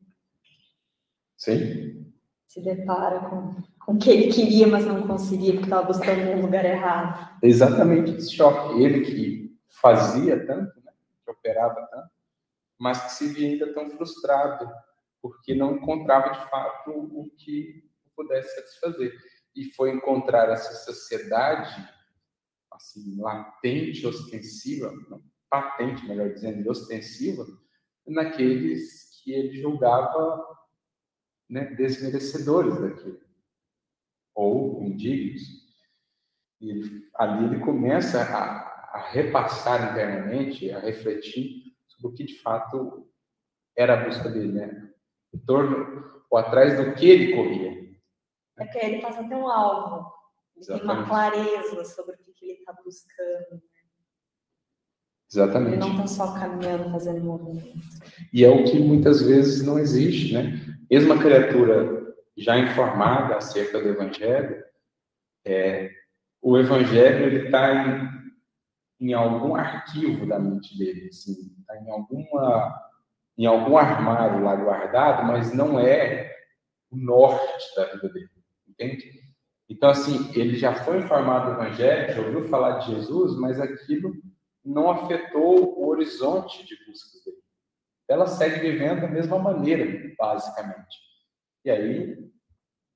Sim. 1.38 2.14
se 2.46 2.62
depara 2.62 3.30
com, 3.30 3.56
com 3.86 3.94
o 3.94 3.98
que 3.98 4.10
ele 4.10 4.34
queria, 4.34 4.68
mas 4.68 4.86
não 4.86 5.08
conseguia 5.08 5.54
porque 5.54 5.66
estava 5.66 5.88
buscando 5.88 6.36
no 6.36 6.42
lugar 6.42 6.66
errado. 6.66 7.40
Exatamente 7.42 8.12
esse 8.12 8.34
choque. 8.34 8.82
Ele 8.82 9.02
que 9.02 9.58
fazia 9.82 10.46
tanto, 10.46 10.83
operava 11.44 11.86
tanto, 11.88 12.10
mas 12.80 13.04
que 13.04 13.12
se 13.12 13.28
via 13.28 13.50
ainda 13.50 13.74
tão 13.74 13.90
frustrado, 13.92 14.72
porque 15.22 15.54
não 15.54 15.76
encontrava 15.76 16.32
de 16.32 16.50
fato 16.50 16.92
o 16.92 17.30
que 17.38 17.90
pudesse 18.16 18.56
satisfazer. 18.56 19.14
E 19.56 19.66
foi 19.74 19.92
encontrar 19.92 20.50
essa 20.50 20.74
sociedade 20.74 21.88
assim, 22.72 23.20
latente, 23.22 24.06
ostensiva, 24.08 24.92
não, 25.10 25.24
patente, 25.50 26.06
melhor 26.08 26.34
dizendo, 26.34 26.70
ostensiva, 26.70 27.46
naqueles 28.08 29.22
que 29.24 29.32
ele 29.32 29.62
julgava 29.62 30.44
né, 31.50 31.66
desmerecedores 31.76 32.80
daquilo, 32.82 33.22
ou 34.34 34.82
indignos. 34.84 35.44
E 36.60 37.08
ali 37.16 37.46
ele 37.46 37.60
começa 37.64 38.24
a, 38.24 38.63
a 38.94 39.00
repassar 39.10 39.92
internamente, 39.92 40.72
a 40.72 40.80
refletir 40.80 41.74
sobre 41.88 42.14
o 42.14 42.16
que 42.16 42.24
de 42.24 42.40
fato 42.40 43.10
era 43.76 43.94
a 43.96 44.06
busca 44.06 44.30
dele, 44.30 44.52
né? 44.52 44.90
Em 45.34 45.40
torno 45.40 46.24
ou 46.30 46.38
atrás 46.38 46.78
do 46.78 46.94
que 46.94 47.10
ele 47.10 47.36
corria. 47.36 47.84
É 48.60 48.68
que 48.68 48.78
ele 48.78 49.02
passa 49.02 49.22
a 49.22 49.28
ter 49.28 49.34
um 49.34 49.48
alvo, 49.48 50.14
ele 50.56 50.66
tem 50.66 50.84
uma 50.84 51.08
clareza 51.08 51.84
sobre 51.86 52.14
o 52.14 52.18
que, 52.20 52.34
que 52.34 52.46
ele 52.46 52.60
está 52.60 52.74
buscando. 52.86 53.52
Ele 53.52 53.62
Exatamente. 55.32 55.78
não 55.78 55.92
está 55.92 56.08
só 56.08 56.34
caminhando, 56.40 56.92
fazendo 56.92 57.24
movimento. 57.24 57.80
E 58.32 58.46
é 58.46 58.50
o 58.50 58.64
que 58.64 58.78
muitas 58.78 59.24
vezes 59.24 59.66
não 59.66 59.80
existe, 59.80 60.36
né? 60.36 60.78
Mesmo 60.90 61.14
a 61.14 61.18
criatura 61.18 62.14
já 62.38 62.60
informada 62.60 63.38
acerca 63.38 63.82
do 63.82 63.90
Evangelho, 63.90 64.64
é, 65.44 65.90
o 66.40 66.58
Evangelho 66.58 67.26
ele 67.26 67.46
está 67.46 68.13
em, 69.10 69.14
algum 69.14 69.56
arquivo 69.56 70.26
da 70.26 70.40
mente 70.40 70.78
dele, 70.78 71.08
assim, 71.10 71.56
tá 71.68 71.78
em 71.78 71.90
alguma 71.90 72.82
em 73.36 73.48
algum 73.48 73.78
armário 73.78 74.44
lá 74.44 74.56
guardado, 74.56 75.26
mas 75.26 75.52
não 75.54 75.80
é 75.80 76.32
o 76.92 76.96
norte 76.96 77.76
da 77.76 77.86
vida 77.86 78.10
dele, 78.10 78.30
entende? 78.68 79.12
Então 79.68 79.90
assim, 79.90 80.32
ele 80.40 80.56
já 80.56 80.76
foi 80.84 81.00
informado 81.00 81.48
do 81.48 81.62
Evangelho, 81.62 82.14
já 82.14 82.22
ouviu 82.22 82.48
falar 82.48 82.80
de 82.80 82.94
Jesus, 82.94 83.36
mas 83.40 83.60
aquilo 83.60 84.14
não 84.64 84.90
afetou 84.92 85.80
o 85.80 85.88
horizonte 85.88 86.66
de 86.66 86.76
busca 86.86 87.20
dele. 87.26 87.38
Ela 88.08 88.28
segue 88.28 88.60
vivendo 88.60 89.02
da 89.02 89.08
mesma 89.08 89.40
maneira, 89.40 90.14
basicamente. 90.18 90.98
E 91.66 91.72
aí 91.72 92.32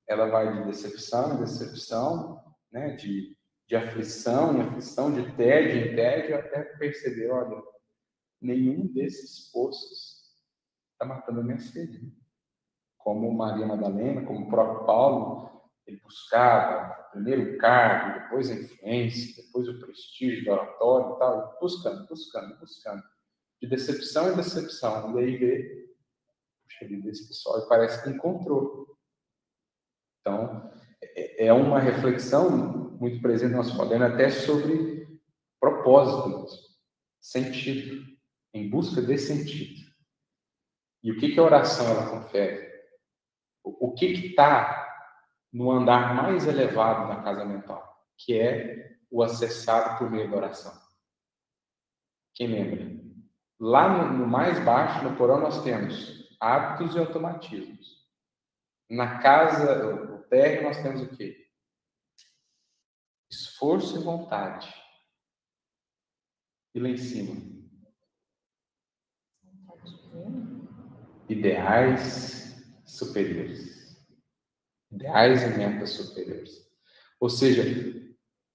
ela 0.07 0.27
vai 0.27 0.53
de 0.53 0.63
decepção 0.65 1.33
em 1.33 1.39
decepção, 1.39 2.41
né, 2.71 2.95
de, 2.95 3.36
de 3.67 3.75
aflição 3.75 4.57
em 4.57 4.61
aflição, 4.61 5.13
de 5.13 5.35
tédio 5.35 5.91
em 5.91 5.95
tédio, 5.95 6.37
até 6.37 6.63
perceber, 6.63 7.29
olha, 7.29 7.61
nenhum 8.41 8.87
desses 8.87 9.51
poços 9.51 10.33
está 10.93 11.05
matando 11.05 11.41
a 11.41 11.43
minha 11.43 11.59
sede. 11.59 12.01
né? 12.01 12.11
Como 12.97 13.31
Maria 13.31 13.65
Madalena, 13.65 14.25
como 14.25 14.47
o 14.47 14.49
próprio 14.49 14.85
Paulo, 14.85 15.69
ele 15.85 15.99
buscava 15.99 16.93
primeiro 17.11 17.55
o 17.55 17.57
cargo, 17.57 18.21
depois 18.21 18.49
a 18.49 18.55
influência, 18.55 19.43
depois 19.43 19.67
o 19.67 19.79
prestígio 19.79 20.45
do 20.45 20.51
oratório 20.51 21.15
e 21.15 21.19
tal, 21.19 21.57
buscando, 21.59 22.07
buscando, 22.07 22.57
buscando. 22.59 23.03
De 23.61 23.67
decepção 23.67 24.31
em 24.31 24.35
decepção. 24.35 25.17
E 25.17 25.23
aí 25.23 25.37
vê, 25.37 25.95
puxa 26.63 26.85
vida, 26.87 27.09
esse 27.09 27.27
pessoal 27.27 27.67
parece 27.67 28.03
que 28.03 28.09
encontrou. 28.09 28.97
Então, 30.21 30.71
é 31.01 31.47
é 31.47 31.53
uma 31.53 31.79
reflexão 31.79 32.49
muito 32.99 33.21
presente 33.21 33.51
no 33.51 33.57
nosso 33.57 33.75
moderno, 33.75 34.05
até 34.05 34.29
sobre 34.29 35.07
propósito 35.59 36.47
sentido, 37.19 38.05
em 38.53 38.69
busca 38.69 39.01
de 39.01 39.17
sentido. 39.17 39.87
E 41.03 41.11
o 41.11 41.19
que, 41.19 41.31
que 41.31 41.39
a 41.39 41.43
oração 41.43 41.87
ela 41.87 42.09
confere? 42.09 42.67
O, 43.63 43.93
que 43.93 44.05
está 44.05 44.85
no 45.51 45.71
andar 45.71 46.15
mais 46.15 46.47
elevado 46.47 47.07
da 47.07 47.21
casa 47.21 47.45
mental? 47.45 48.05
Que 48.17 48.39
é 48.39 48.97
o 49.11 49.21
acessado 49.21 49.97
por 49.97 50.09
meio 50.09 50.29
da 50.29 50.37
oração? 50.37 50.73
Quem 52.33 52.47
lembra? 52.47 52.97
Lá 53.59 53.89
no, 53.89 54.19
no 54.19 54.27
mais 54.27 54.63
baixo, 54.63 55.03
no 55.03 55.15
porão, 55.15 55.39
nós 55.39 55.63
temos 55.63 56.35
hábitos 56.39 56.95
e 56.95 56.99
automatismos. 56.99 58.05
Na 58.89 59.19
casa, 59.19 60.16
térreo, 60.27 60.63
nós 60.63 60.81
temos 60.81 61.01
o 61.01 61.15
quê? 61.15 61.47
Esforço 63.29 63.99
e 63.99 64.03
vontade. 64.03 64.73
E 66.73 66.79
lá 66.79 66.89
em 66.89 66.97
cima? 66.97 67.57
Ideais 71.27 72.63
superiores. 72.85 73.97
Ideais 74.91 75.43
e 75.43 75.57
metas 75.57 75.91
superiores. 75.91 76.51
Ou 77.19 77.29
seja, 77.29 77.63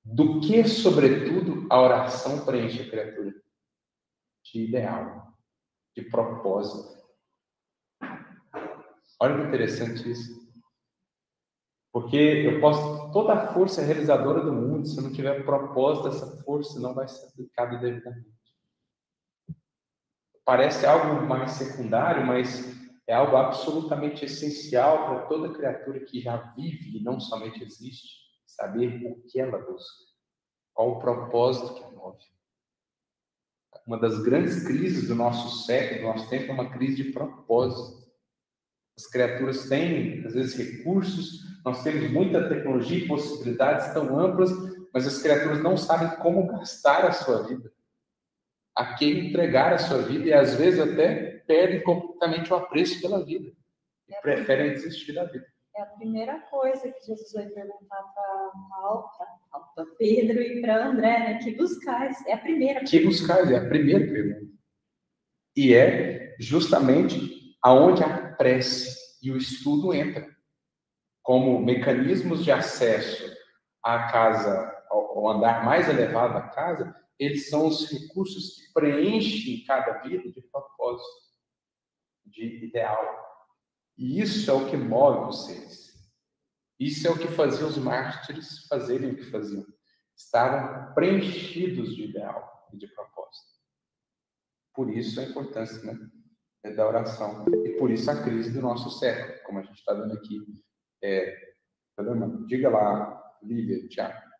do 0.04 0.40
que, 0.40 0.66
sobretudo, 0.66 1.66
a 1.70 1.80
oração 1.80 2.44
preenche 2.44 2.82
a 2.82 2.90
criatura? 2.90 3.42
De 4.44 4.64
ideal, 4.64 5.38
de 5.94 6.02
propósito. 6.02 7.00
Olha 9.20 9.36
que 9.36 9.48
interessante 9.48 10.10
isso. 10.10 10.41
Porque 11.92 12.16
eu 12.16 12.60
posso 12.60 13.12
toda 13.12 13.34
a 13.34 13.52
força 13.52 13.82
realizadora 13.82 14.42
do 14.42 14.52
mundo, 14.52 14.86
se 14.88 14.96
eu 14.96 15.02
não 15.02 15.12
tiver 15.12 15.44
propósito, 15.44 16.08
essa 16.08 16.42
força 16.42 16.80
não 16.80 16.94
vai 16.94 17.06
ser 17.06 17.26
aplicada 17.26 17.76
devidamente. 17.76 18.32
Parece 20.44 20.86
algo 20.86 21.26
mais 21.26 21.52
secundário, 21.52 22.26
mas 22.26 22.72
é 23.06 23.14
algo 23.14 23.36
absolutamente 23.36 24.24
essencial 24.24 25.06
para 25.06 25.26
toda 25.26 25.52
criatura 25.52 26.00
que 26.00 26.20
já 26.20 26.36
vive 26.56 26.98
e 26.98 27.02
não 27.02 27.20
somente 27.20 27.62
existe, 27.62 28.22
saber 28.46 29.06
o 29.06 29.22
que 29.28 29.38
ela 29.38 29.58
busca, 29.58 30.04
qual 30.72 30.92
o 30.92 30.98
propósito 30.98 31.74
que 31.74 31.84
a 31.84 31.90
move. 31.90 32.24
Uma 33.86 33.98
das 33.98 34.22
grandes 34.22 34.64
crises 34.64 35.08
do 35.08 35.14
nosso 35.14 35.66
século, 35.66 36.00
do 36.00 36.06
nosso 36.06 36.30
tempo, 36.30 36.50
é 36.50 36.54
uma 36.54 36.70
crise 36.70 37.02
de 37.02 37.12
propósito. 37.12 38.01
As 38.96 39.06
criaturas 39.06 39.68
têm, 39.68 40.24
às 40.26 40.34
vezes, 40.34 40.54
recursos, 40.54 41.40
nós 41.64 41.82
temos 41.82 42.10
muita 42.10 42.48
tecnologia 42.48 42.98
e 42.98 43.08
possibilidades 43.08 43.92
tão 43.94 44.18
amplas, 44.18 44.50
mas 44.92 45.06
as 45.06 45.22
criaturas 45.22 45.62
não 45.62 45.76
sabem 45.76 46.10
como 46.20 46.46
gastar 46.46 47.06
a 47.06 47.12
sua 47.12 47.46
vida, 47.46 47.72
a 48.76 48.94
quem 48.94 49.28
entregar 49.28 49.72
a 49.72 49.78
sua 49.78 49.98
vida, 50.02 50.26
e 50.26 50.32
às 50.32 50.54
vezes 50.54 50.80
até 50.80 51.42
perdem 51.46 51.82
completamente 51.82 52.52
o 52.52 52.56
apreço 52.56 53.00
pela 53.00 53.24
vida, 53.24 53.50
e 54.08 54.14
preferem 54.20 54.72
desistir 54.72 55.12
da 55.12 55.24
vida. 55.24 55.46
É 55.74 55.80
a 55.80 55.86
primeira 55.86 56.38
coisa 56.50 56.92
que 56.92 57.06
Jesus 57.06 57.32
vai 57.32 57.46
perguntar 57.46 58.02
para 59.74 59.86
Pedro 59.98 60.42
e 60.42 60.60
para 60.60 60.86
André, 60.86 61.18
né? 61.18 61.38
Que 61.38 61.54
buscais? 61.54 62.22
É 62.26 62.34
a 62.34 62.38
primeira. 62.38 62.84
Que 62.84 63.00
buscais? 63.00 63.50
É 63.50 63.56
a 63.56 63.66
primeira 63.66 64.06
pergunta. 64.06 64.52
E 65.56 65.72
é 65.72 66.36
justamente 66.38 67.56
aonde 67.62 68.04
a 68.04 68.21
prece 68.42 69.20
e 69.22 69.30
o 69.30 69.36
estudo 69.36 69.94
entram 69.94 70.28
como 71.22 71.64
mecanismos 71.64 72.42
de 72.42 72.50
acesso 72.50 73.32
à 73.80 74.10
casa, 74.10 74.84
ao 74.90 75.28
andar 75.30 75.64
mais 75.64 75.88
elevado 75.88 76.34
da 76.34 76.48
casa, 76.48 76.92
eles 77.16 77.48
são 77.48 77.68
os 77.68 77.88
recursos 77.88 78.56
que 78.56 78.72
preenchem 78.72 79.64
cada 79.64 79.98
vida 80.00 80.28
de 80.28 80.42
propósito, 80.50 81.22
de 82.26 82.64
ideal. 82.64 83.00
E 83.96 84.20
isso 84.20 84.50
é 84.50 84.54
o 84.54 84.68
que 84.68 84.76
move 84.76 85.26
vocês. 85.26 85.92
Isso 86.80 87.06
é 87.06 87.10
o 87.12 87.18
que 87.18 87.28
fazia 87.28 87.64
os 87.64 87.78
mártires 87.78 88.66
fazerem 88.66 89.12
o 89.12 89.16
que 89.16 89.30
faziam. 89.30 89.64
Estavam 90.16 90.92
preenchidos 90.94 91.94
de 91.94 92.06
ideal 92.06 92.68
e 92.72 92.76
de 92.76 92.88
propósito. 92.88 93.52
Por 94.74 94.90
isso 94.90 95.20
a 95.20 95.24
importância 95.24 95.80
né, 95.84 95.96
da 96.70 96.86
oração. 96.86 97.44
E 97.64 97.70
por 97.70 97.90
isso 97.90 98.10
a 98.10 98.22
crise 98.22 98.52
do 98.52 98.60
nosso 98.60 98.90
século, 98.98 99.42
como 99.44 99.58
a 99.58 99.62
gente 99.62 99.78
está 99.78 99.92
vendo 99.94 100.12
aqui. 100.14 100.38
É, 101.02 101.54
tá 101.96 102.04
Diga 102.46 102.70
lá, 102.70 103.36
Lívia, 103.42 103.88
Tiago. 103.88 104.32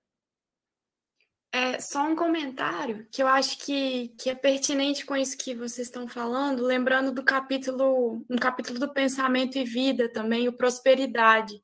É, 1.55 1.79
só 1.79 2.05
um 2.05 2.17
comentário 2.17 3.07
que 3.11 3.23
eu 3.23 3.27
acho 3.27 3.59
que, 3.59 4.09
que 4.19 4.31
é 4.31 4.35
pertinente 4.35 5.05
com 5.05 5.15
isso 5.15 5.37
que 5.37 5.55
vocês 5.55 5.89
estão 5.89 6.09
falando, 6.09 6.65
lembrando 6.65 7.13
do 7.13 7.23
capítulo, 7.23 8.25
um 8.31 8.37
capítulo 8.37 8.79
do 8.79 8.91
Pensamento 8.91 9.59
e 9.59 9.65
Vida 9.65 10.11
também, 10.11 10.49
o 10.49 10.57
Prosperidade. 10.57 11.63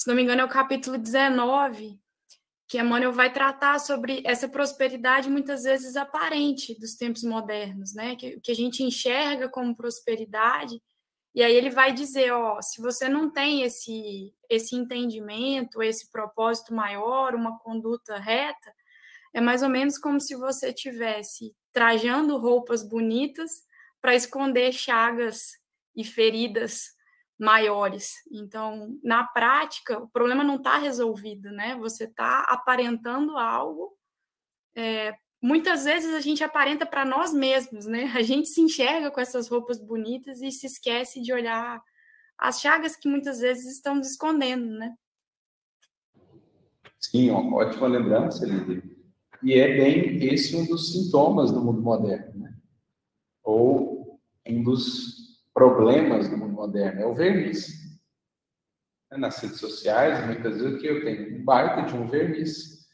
Se 0.00 0.08
não 0.08 0.14
me 0.14 0.22
engano, 0.22 0.40
é 0.40 0.44
o 0.44 0.48
capítulo 0.48 0.96
19, 0.96 2.00
que 2.68 2.78
Emmanuel 2.78 3.12
vai 3.12 3.32
tratar 3.32 3.78
sobre 3.80 4.22
essa 4.26 4.46
prosperidade 4.46 5.30
muitas 5.30 5.62
vezes 5.62 5.96
aparente 5.96 6.78
dos 6.78 6.96
tempos 6.96 7.24
modernos, 7.24 7.94
né? 7.94 8.14
Que, 8.14 8.38
que 8.40 8.52
a 8.52 8.54
gente 8.54 8.82
enxerga 8.82 9.48
como 9.48 9.74
prosperidade, 9.74 10.80
e 11.34 11.42
aí 11.42 11.54
ele 11.54 11.70
vai 11.70 11.92
dizer, 11.92 12.32
ó, 12.32 12.60
se 12.60 12.80
você 12.82 13.08
não 13.08 13.30
tem 13.30 13.62
esse 13.62 14.34
esse 14.50 14.74
entendimento, 14.74 15.82
esse 15.82 16.10
propósito 16.10 16.74
maior, 16.74 17.34
uma 17.34 17.58
conduta 17.58 18.18
reta, 18.18 18.72
é 19.34 19.40
mais 19.40 19.62
ou 19.62 19.68
menos 19.68 19.98
como 19.98 20.20
se 20.20 20.34
você 20.34 20.72
tivesse 20.72 21.54
trajando 21.72 22.38
roupas 22.38 22.82
bonitas 22.82 23.50
para 24.00 24.14
esconder 24.14 24.72
chagas 24.72 25.52
e 25.94 26.04
feridas 26.04 26.97
maiores. 27.38 28.14
Então, 28.32 28.98
na 29.02 29.24
prática, 29.24 29.98
o 29.98 30.08
problema 30.08 30.42
não 30.42 30.56
está 30.56 30.78
resolvido, 30.78 31.50
né? 31.50 31.76
Você 31.76 32.04
está 32.04 32.40
aparentando 32.48 33.36
algo. 33.36 33.96
É, 34.76 35.14
muitas 35.40 35.84
vezes 35.84 36.14
a 36.14 36.20
gente 36.20 36.42
aparenta 36.42 36.84
para 36.84 37.04
nós 37.04 37.32
mesmos, 37.32 37.86
né? 37.86 38.10
A 38.14 38.22
gente 38.22 38.48
se 38.48 38.60
enxerga 38.60 39.10
com 39.10 39.20
essas 39.20 39.48
roupas 39.48 39.78
bonitas 39.78 40.42
e 40.42 40.50
se 40.50 40.66
esquece 40.66 41.20
de 41.20 41.32
olhar 41.32 41.80
as 42.36 42.60
chagas 42.60 42.96
que 42.96 43.08
muitas 43.08 43.40
vezes 43.40 43.74
estão 43.74 43.96
nos 43.96 44.10
escondendo, 44.10 44.66
né? 44.66 44.94
Sim, 47.00 47.30
ótima 47.30 47.86
lembrança, 47.86 48.44
Lídia. 48.44 48.82
E 49.42 49.54
é 49.54 49.76
bem 49.76 50.24
esse 50.24 50.56
um 50.56 50.66
dos 50.66 50.92
sintomas 50.92 51.52
do 51.52 51.60
mundo 51.60 51.80
moderno, 51.80 52.40
né? 52.40 52.54
ou 53.48 54.20
um 54.46 54.62
dos 54.62 55.27
problemas 55.58 56.28
do 56.28 56.36
mundo 56.36 56.52
moderno, 56.52 57.00
é 57.00 57.06
o 57.06 57.12
verniz. 57.12 57.66
Nas 59.10 59.38
redes 59.38 59.58
sociais, 59.58 60.24
muitas 60.24 60.60
vezes, 60.60 60.80
que 60.80 60.86
eu 60.86 61.02
tenho 61.02 61.36
um 61.36 61.44
baita 61.44 61.82
de 61.82 61.96
um 61.96 62.06
verniz. 62.06 62.86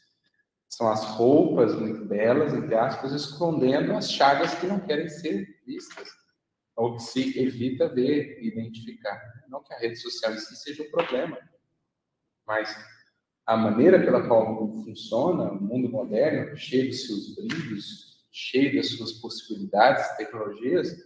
São 0.67 0.89
as 0.89 1.05
roupas 1.05 1.75
muito 1.75 2.05
belas, 2.05 2.55
entre 2.55 2.73
aspas, 2.73 3.11
escondendo 3.11 3.93
as 3.93 4.09
chagas 4.11 4.55
que 4.55 4.65
não 4.65 4.79
querem 4.79 5.07
ser 5.07 5.47
vistas, 5.63 6.09
ou 6.75 6.95
que 6.95 7.03
se 7.03 7.39
evita 7.39 7.87
ver 7.87 8.39
identificar. 8.41 9.21
Não 9.47 9.61
que 9.61 9.71
a 9.71 9.77
rede 9.77 9.97
social 9.97 10.33
em 10.33 10.39
si 10.39 10.55
seja 10.55 10.81
um 10.81 10.89
problema, 10.89 11.37
mas 12.47 12.75
a 13.45 13.55
maneira 13.55 13.99
pela 13.99 14.27
qual 14.27 14.63
o 14.63 14.83
funciona, 14.83 15.51
o 15.51 15.61
mundo 15.61 15.87
moderno, 15.87 16.57
cheio 16.57 16.89
de 16.89 16.95
seus 16.95 17.35
brilhos, 17.35 18.25
cheio 18.31 18.75
das 18.75 18.87
suas 18.89 19.13
possibilidades, 19.13 20.17
tecnologias, 20.17 21.04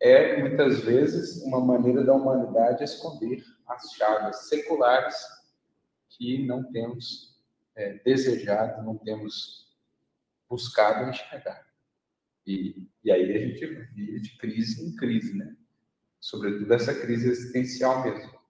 é 0.00 0.40
muitas 0.40 0.80
vezes 0.80 1.42
uma 1.42 1.60
maneira 1.60 2.02
da 2.02 2.14
humanidade 2.14 2.82
esconder 2.82 3.44
as 3.66 3.92
chagas 3.92 4.48
seculares 4.48 5.14
que 6.08 6.46
não 6.46 6.64
temos 6.72 7.38
é, 7.76 7.94
desejado, 8.04 8.82
não 8.82 8.96
temos 8.96 9.70
buscado 10.48 11.08
enxergar. 11.08 11.66
E, 12.46 12.88
e 13.04 13.12
aí 13.12 13.36
a 13.36 13.38
gente 13.38 13.66
vive 13.94 14.20
de 14.20 14.36
crise 14.38 14.84
em 14.84 14.96
crise, 14.96 15.36
né? 15.36 15.54
Sobretudo 16.18 16.72
essa 16.72 16.94
crise 16.94 17.28
existencial 17.28 18.02
mesmo. 18.02 18.40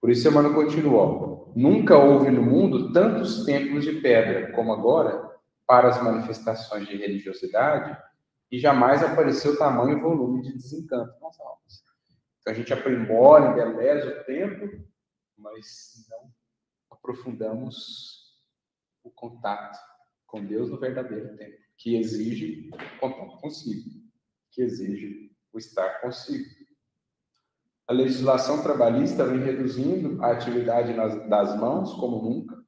Por 0.00 0.10
isso, 0.10 0.28
Emmanuel 0.28 0.54
continua: 0.54 1.52
nunca 1.56 1.96
houve 1.96 2.30
no 2.30 2.42
mundo 2.42 2.92
tantos 2.92 3.44
templos 3.44 3.84
de 3.84 4.00
pedra 4.00 4.52
como 4.52 4.72
agora 4.72 5.30
para 5.66 5.88
as 5.88 6.02
manifestações 6.02 6.86
de 6.86 6.96
religiosidade 6.96 7.96
e 8.52 8.58
jamais 8.58 9.02
apareceu 9.02 9.58
tamanho 9.58 9.96
e 9.96 10.00
volume 10.00 10.42
de 10.42 10.52
desencanto 10.52 11.18
nas 11.22 11.40
almas. 11.40 11.82
Então 12.38 12.52
a 12.52 12.56
gente 12.56 12.72
aprimora, 12.72 13.50
embeleza 13.50 14.20
o 14.20 14.24
templo, 14.24 14.68
mas 15.38 16.06
não 16.10 16.30
aprofundamos 16.90 18.36
o 19.02 19.10
contato 19.10 19.78
com 20.26 20.44
Deus 20.44 20.68
no 20.68 20.78
verdadeiro 20.78 21.34
tempo, 21.36 21.56
que 21.78 21.96
exige 21.96 22.70
contato 23.00 23.40
consigo, 23.40 23.90
que 24.50 24.60
exige 24.60 25.34
o 25.50 25.58
estar 25.58 26.00
consigo. 26.02 26.44
A 27.88 27.92
legislação 27.92 28.62
trabalhista 28.62 29.24
vem 29.24 29.40
reduzindo 29.40 30.22
a 30.22 30.30
atividade 30.30 30.92
nas, 30.92 31.28
das 31.28 31.58
mãos 31.58 31.94
como 31.94 32.22
nunca. 32.22 32.62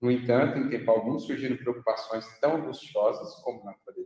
No 0.00 0.10
entanto, 0.10 0.58
em 0.58 0.70
tempo 0.70 0.90
algum 0.90 1.18
surgiram 1.18 1.56
preocupações 1.56 2.24
tão 2.40 2.56
angustiosas 2.56 3.34
como 3.42 3.64
na 3.64 3.72
atualidade. 3.72 4.03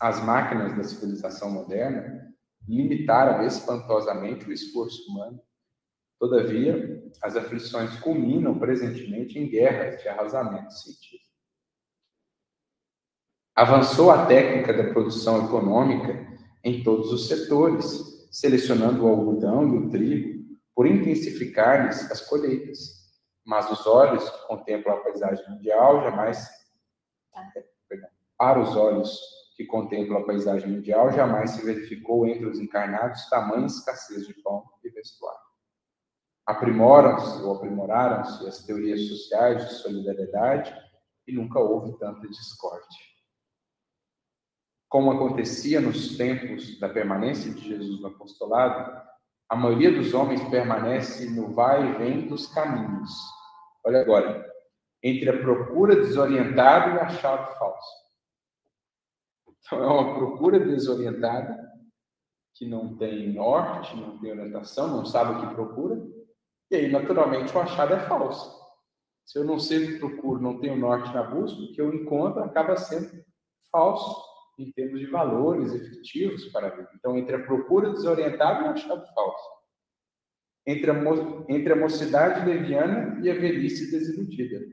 As 0.00 0.22
máquinas 0.22 0.76
da 0.76 0.84
civilização 0.84 1.50
moderna 1.50 2.32
limitaram 2.68 3.44
espantosamente 3.46 4.48
o 4.48 4.52
esforço 4.52 5.10
humano, 5.10 5.40
Todavia, 6.22 7.02
as 7.20 7.34
aflições 7.34 7.98
culminam 7.98 8.56
presentemente 8.56 9.40
em 9.40 9.48
guerras 9.48 10.00
de 10.00 10.08
arrasamento 10.08 10.72
científico. 10.72 11.34
Avançou 13.56 14.08
a 14.08 14.24
técnica 14.26 14.72
da 14.72 14.92
produção 14.92 15.44
econômica 15.44 16.24
em 16.62 16.84
todos 16.84 17.12
os 17.12 17.26
setores, 17.26 18.28
selecionando 18.30 19.04
o 19.04 19.08
algodão 19.08 19.66
e 19.66 19.78
o 19.78 19.90
trigo 19.90 20.56
por 20.76 20.86
intensificar-lhes 20.86 22.08
as 22.08 22.20
colheitas. 22.20 22.78
Mas 23.44 23.68
os 23.68 23.84
olhos 23.84 24.22
que 24.30 24.46
contemplam 24.46 24.94
a 24.94 25.00
paisagem 25.00 25.44
mundial 25.50 26.04
jamais 26.04 26.48
perdão, 27.88 28.10
para 28.38 28.60
os 28.60 28.76
olhos 28.76 29.18
que 29.62 29.66
contemplam 29.68 30.18
a 30.18 30.26
paisagem 30.26 30.70
mundial 30.70 31.12
jamais 31.12 31.52
se 31.52 31.64
verificou 31.64 32.26
entre 32.26 32.46
os 32.46 32.58
encarnados 32.58 33.28
tamanha 33.28 33.66
escassez 33.66 34.26
de 34.26 34.34
pão 34.42 34.64
e 34.84 34.90
vestuário. 34.90 35.40
Aprimoram-se 36.46 37.42
ou 37.42 37.56
aprimoraram-se 37.56 38.46
as 38.46 38.64
teorias 38.64 39.00
sociais 39.06 39.64
de 39.64 39.74
solidariedade 39.74 40.74
e 41.26 41.32
nunca 41.32 41.60
houve 41.60 41.96
tanta 41.98 42.26
discórdia 42.28 43.12
como 44.92 45.10
acontecia 45.10 45.80
nos 45.80 46.18
tempos 46.18 46.78
da 46.78 46.86
permanência 46.86 47.50
de 47.50 47.66
Jesus 47.66 48.02
no 48.02 48.08
apostolado, 48.08 48.92
a 49.48 49.56
maioria 49.56 49.90
dos 49.90 50.12
homens 50.12 50.46
permanece 50.50 51.30
no 51.30 51.50
vai 51.54 51.82
e 51.82 51.92
vem 51.96 52.28
dos 52.28 52.46
caminhos. 52.48 53.10
Olha 53.82 54.02
agora, 54.02 54.46
entre 55.02 55.30
a 55.30 55.38
procura 55.38 55.96
desorientada 55.96 56.90
e 56.90 56.96
o 56.98 57.00
achado 57.00 57.58
falso. 57.58 58.01
Então, 59.64 59.82
é 59.82 59.86
uma 59.86 60.14
procura 60.14 60.58
desorientada, 60.58 61.56
que 62.54 62.66
não 62.66 62.96
tem 62.96 63.32
norte, 63.32 63.96
não 63.96 64.18
tem 64.18 64.32
orientação, 64.32 64.88
não 64.88 65.04
sabe 65.04 65.32
o 65.32 65.40
que 65.48 65.54
procura, 65.54 66.02
e 66.70 66.76
aí, 66.76 66.90
naturalmente, 66.90 67.54
o 67.54 67.60
achado 67.60 67.94
é 67.94 68.00
falso. 68.00 68.60
Se 69.26 69.38
eu 69.38 69.44
não 69.44 69.58
sei 69.58 69.84
o 69.84 69.86
que 69.92 69.98
procuro, 69.98 70.42
não 70.42 70.58
tenho 70.58 70.76
norte 70.76 71.12
na 71.12 71.22
busca, 71.22 71.60
o 71.60 71.72
que 71.72 71.80
eu 71.80 71.92
encontro 71.94 72.42
acaba 72.42 72.76
sendo 72.76 73.24
falso 73.70 74.22
em 74.58 74.70
termos 74.72 75.00
de 75.00 75.06
valores 75.06 75.72
efetivos 75.74 76.46
para 76.46 76.68
a 76.68 76.70
vida. 76.70 76.90
Então, 76.94 77.16
entre 77.16 77.36
a 77.36 77.44
procura 77.44 77.90
desorientada 77.90 78.60
e 78.60 78.68
o 78.68 78.70
achado 78.70 79.06
falso. 79.14 79.50
Entre 80.66 80.90
a, 80.90 80.94
entre 81.48 81.72
a 81.72 81.76
mocidade 81.76 82.46
leviana 82.48 83.20
e 83.22 83.30
a 83.30 83.34
velhice 83.34 83.90
desiludida. 83.90 84.64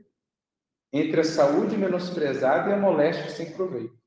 Entre 0.92 1.20
a 1.20 1.24
saúde 1.24 1.76
menosprezada 1.76 2.70
e 2.70 2.72
a 2.72 2.78
moléstia 2.78 3.28
sem 3.30 3.52
proveito. 3.52 3.99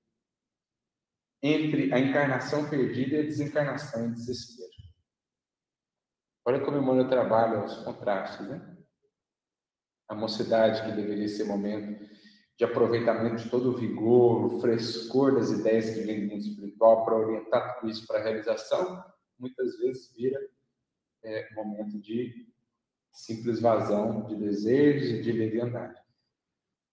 Entre 1.44 1.94
a 1.94 2.00
encarnação 2.00 2.70
perdida 2.70 3.18
e 3.18 3.20
a 3.20 3.24
desencarnação 3.24 4.08
em 4.08 4.14
desespero. 4.14 4.72
Olha 6.46 6.62
como 6.62 6.78
Emmanuel 6.78 7.10
trabalha 7.10 7.64
os 7.64 7.76
contrastes, 7.84 8.48
né? 8.48 8.78
A 10.08 10.16
mocidade, 10.16 10.82
que 10.84 10.96
deveria 10.96 11.28
ser 11.28 11.44
momento 11.44 12.02
de 12.58 12.64
aproveitamento 12.64 13.44
de 13.44 13.50
todo 13.50 13.72
o 13.72 13.78
vigor, 13.78 14.46
o 14.46 14.62
frescor 14.62 15.36
das 15.36 15.50
ideias 15.52 15.90
que 15.90 16.02
vem 16.02 16.22
do 16.22 16.32
mundo 16.34 16.46
espiritual 16.46 17.04
para 17.04 17.16
orientar 17.16 17.80
tudo 17.80 17.90
isso 17.90 18.06
para 18.06 18.20
a 18.20 18.24
realização, 18.24 19.04
muitas 19.40 19.78
vezes 19.78 20.14
vira 20.16 20.40
é, 21.24 21.54
momento 21.56 22.00
de 22.00 22.48
simples 23.12 23.60
vazão 23.60 24.26
de 24.28 24.36
desejos 24.36 25.10
e 25.10 25.22
de 25.22 25.32
leviandade. 25.32 26.03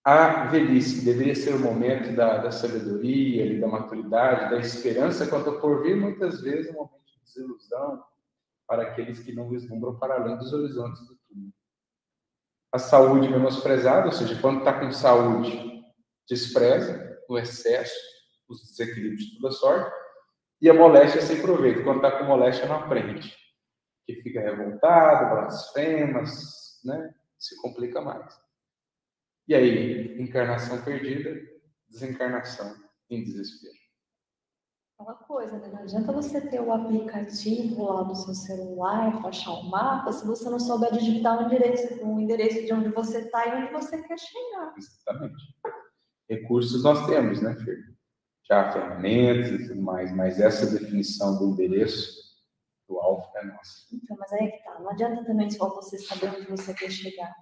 A 0.03 0.45
velhice, 0.45 0.99
que 0.99 1.05
deveria 1.05 1.35
ser 1.35 1.53
o 1.53 1.59
momento 1.59 2.15
da, 2.15 2.37
da 2.39 2.51
sabedoria, 2.51 3.59
da 3.59 3.67
maturidade, 3.67 4.49
da 4.49 4.59
esperança 4.59 5.27
quanto 5.27 5.51
ao 5.51 5.59
porvir, 5.59 5.95
muitas 5.95 6.41
vezes 6.41 6.67
é 6.67 6.71
um 6.71 6.75
momento 6.75 7.05
de 7.05 7.19
desilusão 7.23 8.03
para 8.67 8.83
aqueles 8.83 9.19
que 9.19 9.33
não 9.33 9.49
vislumbram 9.49 9.97
para 9.99 10.15
além 10.15 10.37
dos 10.37 10.51
horizontes 10.53 11.01
do 11.07 11.15
túmulo 11.27 11.53
a 12.71 12.79
saúde 12.79 13.27
menosprezada, 13.27 14.05
ou 14.05 14.11
seja, 14.13 14.39
quando 14.39 14.59
está 14.59 14.79
com 14.79 14.91
saúde, 14.91 15.83
despreza 16.27 17.19
o 17.27 17.37
excesso, 17.37 17.93
os 18.47 18.61
desequilíbrios 18.61 19.25
de 19.25 19.39
toda 19.39 19.51
sorte, 19.51 19.93
e 20.61 20.69
a 20.69 20.73
moléstia 20.73 21.21
sem 21.21 21.41
proveito, 21.41 21.83
quando 21.83 21.97
está 21.97 22.17
com 22.17 22.23
moléstia 22.23 22.67
não 22.67 22.77
aprende, 22.77 23.35
que 24.05 24.15
fica 24.21 24.39
revoltado, 24.39 25.35
blasfemas, 25.35 26.79
né? 26.85 27.13
se 27.37 27.59
complica 27.61 27.99
mais. 27.99 28.39
E 29.51 29.53
aí, 29.53 30.21
encarnação 30.21 30.81
perdida, 30.81 31.37
desencarnação 31.89 32.73
em 33.09 33.21
desespero 33.21 33.75
aquela 34.97 35.13
coisa, 35.15 35.57
né? 35.57 35.67
Não 35.67 35.79
adianta 35.79 36.13
você 36.13 36.39
ter 36.39 36.61
o 36.61 36.71
aplicativo 36.71 37.83
lá 37.83 38.03
do 38.03 38.15
seu 38.15 38.33
celular 38.33 39.25
achar 39.25 39.51
o 39.51 39.69
mapa 39.69 40.13
se 40.13 40.25
você 40.25 40.49
não 40.49 40.57
souber 40.57 40.93
digitar 40.93 41.37
o 41.37 41.47
endereço, 41.47 42.01
o 42.05 42.19
endereço 42.19 42.65
de 42.65 42.71
onde 42.71 42.89
você 42.89 43.17
está 43.19 43.45
e 43.45 43.61
onde 43.61 43.73
você 43.73 44.01
quer 44.01 44.17
chegar. 44.17 44.73
Exatamente. 44.77 45.43
Recursos 46.29 46.81
nós 46.83 47.05
temos, 47.07 47.41
né, 47.41 47.53
Fer? 47.55 47.77
Já 48.47 48.71
ferramentas 48.71 49.51
e 49.51 49.67
tudo 49.67 49.81
mais, 49.81 50.15
mas 50.15 50.39
essa 50.39 50.79
definição 50.79 51.37
do 51.39 51.49
endereço 51.49 52.21
do 52.87 52.99
alvo 52.99 53.29
é 53.35 53.45
nossa. 53.47 53.87
Então, 53.91 54.15
mas 54.17 54.31
aí 54.31 54.47
é 54.47 54.51
que 54.51 54.63
tá. 54.63 54.79
Não 54.79 54.91
adianta 54.91 55.25
também 55.25 55.49
só 55.49 55.67
você 55.75 55.97
saber 55.97 56.29
onde 56.37 56.47
você 56.47 56.73
quer 56.73 56.89
chegar. 56.89 57.33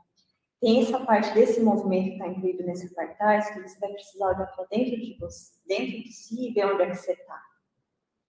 Tem 0.62 0.82
essa 0.82 1.00
parte 1.00 1.34
desse 1.34 1.62
movimento 1.62 2.06
que 2.06 2.12
está 2.14 2.28
incluído 2.28 2.64
nesse 2.64 2.94
cartaz, 2.94 3.50
que 3.50 3.62
você 3.62 3.80
vai 3.80 3.94
precisar 3.94 4.28
olhar 4.28 4.48
para 4.48 4.66
dentro 4.66 5.00
de 5.00 5.18
você, 5.18 5.54
dentro 5.66 6.04
de 6.04 6.12
si 6.12 6.50
e 6.50 6.54
ver 6.54 6.66
onde 6.66 6.84
é 6.84 6.90
que 6.90 6.96
você 6.96 7.14
está. 7.14 7.42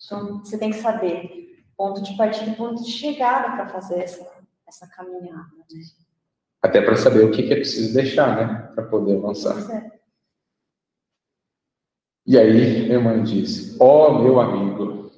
Então, 0.05 0.39
você 0.39 0.59
tem 0.59 0.71
que 0.71 0.79
saber 0.79 1.65
ponto 1.77 2.03
de 2.03 2.17
partida 2.17 2.51
e 2.51 2.57
ponto 2.57 2.83
de 2.85 2.91
chegada 2.91 3.57
para 3.57 3.69
fazer 3.69 4.01
essa, 4.01 4.31
essa 4.67 4.87
caminhada. 4.89 5.49
Né? 5.57 5.65
Até 6.63 6.81
para 6.81 6.97
saber 6.97 7.25
o 7.25 7.31
que, 7.31 7.43
que 7.43 7.53
é 7.53 7.57
preciso 7.57 7.95
deixar, 7.95 8.37
né? 8.37 8.73
Para 8.75 8.85
poder 8.85 9.17
avançar. 9.17 9.59
É. 9.75 10.01
E 12.27 12.39
aí, 12.39 12.87
minha 12.87 13.01
mãe 13.01 13.23
diz: 13.23 13.81
Ó 13.81 14.09
oh, 14.09 14.23
meu 14.23 14.39
amigo, 14.39 15.11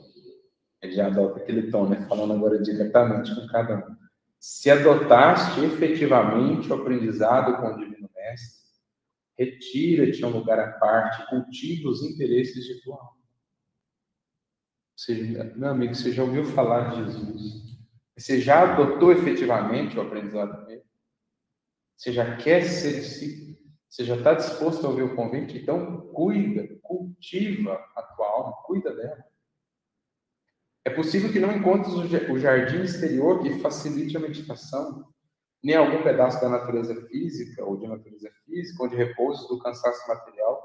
ele 0.81 0.93
já 0.93 1.09
adota 1.09 1.41
aquele 1.41 1.71
tom, 1.71 1.89
né? 1.89 1.97
Falando 2.09 2.33
agora 2.33 2.63
diretamente 2.63 3.35
com 3.35 3.47
cada 3.49 3.79
um. 3.79 4.02
Se 4.43 4.69
adotaste 4.69 5.61
efetivamente 5.61 6.69
o 6.69 6.75
aprendizado 6.75 7.59
com 7.59 7.69
o 7.69 7.77
Divino 7.77 8.11
Mestre, 8.13 8.61
retira-te 9.39 10.25
a 10.25 10.27
um 10.27 10.33
lugar 10.33 10.59
à 10.59 10.73
parte, 10.81 11.25
cultiva 11.31 11.89
os 11.89 12.03
interesses 12.03 12.65
de 12.65 12.83
tua 12.83 12.97
alma. 12.97 13.23
Você, 14.97 15.15
meu 15.55 15.69
amigo, 15.69 15.95
você 15.95 16.11
já 16.11 16.25
ouviu 16.25 16.45
falar 16.45 16.91
de 16.91 17.05
Jesus? 17.05 17.79
Você 18.19 18.41
já 18.41 18.73
adotou 18.73 19.13
efetivamente 19.13 19.97
o 19.97 20.03
aprendizado 20.03 20.67
dele? 20.67 20.83
Você 21.97 22.13
já 22.13 22.37
quer 22.37 22.65
ser 22.65 22.95
discípulo? 23.01 23.57
Você 23.89 24.05
já 24.05 24.17
está 24.17 24.35
disposto 24.35 24.85
a 24.85 24.91
ouvir 24.91 25.03
o 25.03 25.15
convite? 25.15 25.57
Então, 25.57 26.01
cuida, 26.09 26.67
cultiva 26.83 27.75
a 27.95 28.03
tua 28.03 28.27
alma, 28.27 28.57
cuida 28.65 28.93
dela. 28.93 29.25
É 30.85 30.91
possível 30.91 31.33
que 31.33 31.39
não 31.39 31.53
encontres 31.53 31.95
o 31.95 32.39
jardim 32.39 32.83
exterior 32.83 33.43
que 33.43 33.61
facilite 33.61 34.17
a 34.17 34.21
meditação, 34.21 35.09
nem 35.63 35.77
algum 35.77 36.03
pedaço 36.03 36.41
da 36.41 36.49
natureza 36.49 36.95
física 37.07 37.65
ou 37.65 37.77
de 37.77 37.87
natureza 37.87 38.31
física, 38.45 38.83
onde 38.83 38.97
repouso 38.97 39.47
do 39.49 39.61
cansaço 39.61 40.09
material. 40.09 40.61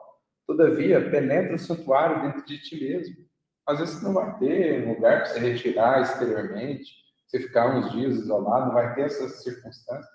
Todavia, 0.48 1.10
penetra 1.10 1.56
o 1.56 1.60
santuário 1.60 2.22
dentro 2.22 2.46
de 2.46 2.60
ti 2.62 2.84
mesmo 2.84 3.28
às 3.68 3.80
vezes 3.80 4.02
não 4.02 4.14
vai 4.14 4.40
ter 4.40 4.86
um 4.86 4.94
lugar 4.94 5.24
para 5.24 5.26
você 5.26 5.40
retirar 5.40 6.02
exteriormente, 6.02 6.90
você 7.28 7.42
ficar 7.42 7.76
uns 7.76 7.92
dias 7.92 8.16
isolado, 8.16 8.68
não 8.68 8.74
vai 8.74 8.96
ter 8.96 9.02
essas 9.02 9.44
circunstâncias. 9.44 10.08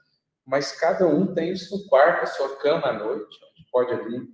Mas 0.47 0.73
cada 0.73 1.07
um 1.07 1.35
tem 1.35 1.53
o 1.53 1.57
seu 1.57 1.87
quarto, 1.87 2.23
a 2.23 2.27
sua 2.27 2.57
cama 2.57 2.87
à 2.87 2.93
noite, 2.95 3.39
onde 3.51 3.67
pode 3.71 3.93
ali 3.93 4.27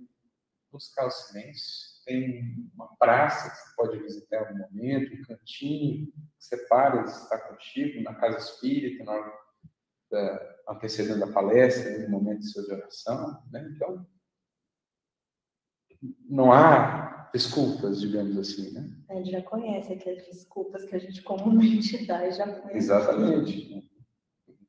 buscar 0.71 1.05
o 1.05 1.11
silêncio. 1.11 1.88
Tem 2.09 2.71
uma 2.73 2.87
praça 2.97 3.51
que 3.51 3.55
você 3.55 3.75
pode 3.75 3.99
visitar 3.99 4.37
em 4.37 4.39
algum 4.39 4.57
momento, 4.57 5.13
um 5.13 5.21
cantinho 5.21 6.07
que 6.07 6.23
você 6.39 6.57
para 6.65 7.03
de 7.03 7.11
estar 7.11 7.37
contigo, 7.37 8.01
na 8.01 8.15
casa 8.15 8.39
espírita, 8.39 9.03
na 9.03 9.11
hora 9.11 9.33
da, 10.09 10.55
antecedendo 10.69 11.23
a 11.23 11.31
palestra, 11.31 11.99
no 11.99 12.09
momento 12.09 12.39
de 12.39 12.47
sua 12.47 12.63
oração. 12.63 13.43
Né? 13.51 13.71
Então, 13.75 14.07
não 16.27 16.51
há 16.51 17.29
desculpas, 17.31 18.01
digamos 18.01 18.35
assim, 18.39 18.71
né? 18.71 18.89
A 19.07 19.13
gente 19.13 19.29
já 19.29 19.43
conhece 19.43 19.93
aquelas 19.93 20.25
desculpas 20.25 20.85
que 20.85 20.95
a 20.95 20.99
gente 20.99 21.21
comumente 21.21 22.07
dá 22.07 22.25
e 22.25 22.31
já 22.31 22.51
conhece. 22.51 22.75
Exatamente. 22.75 23.87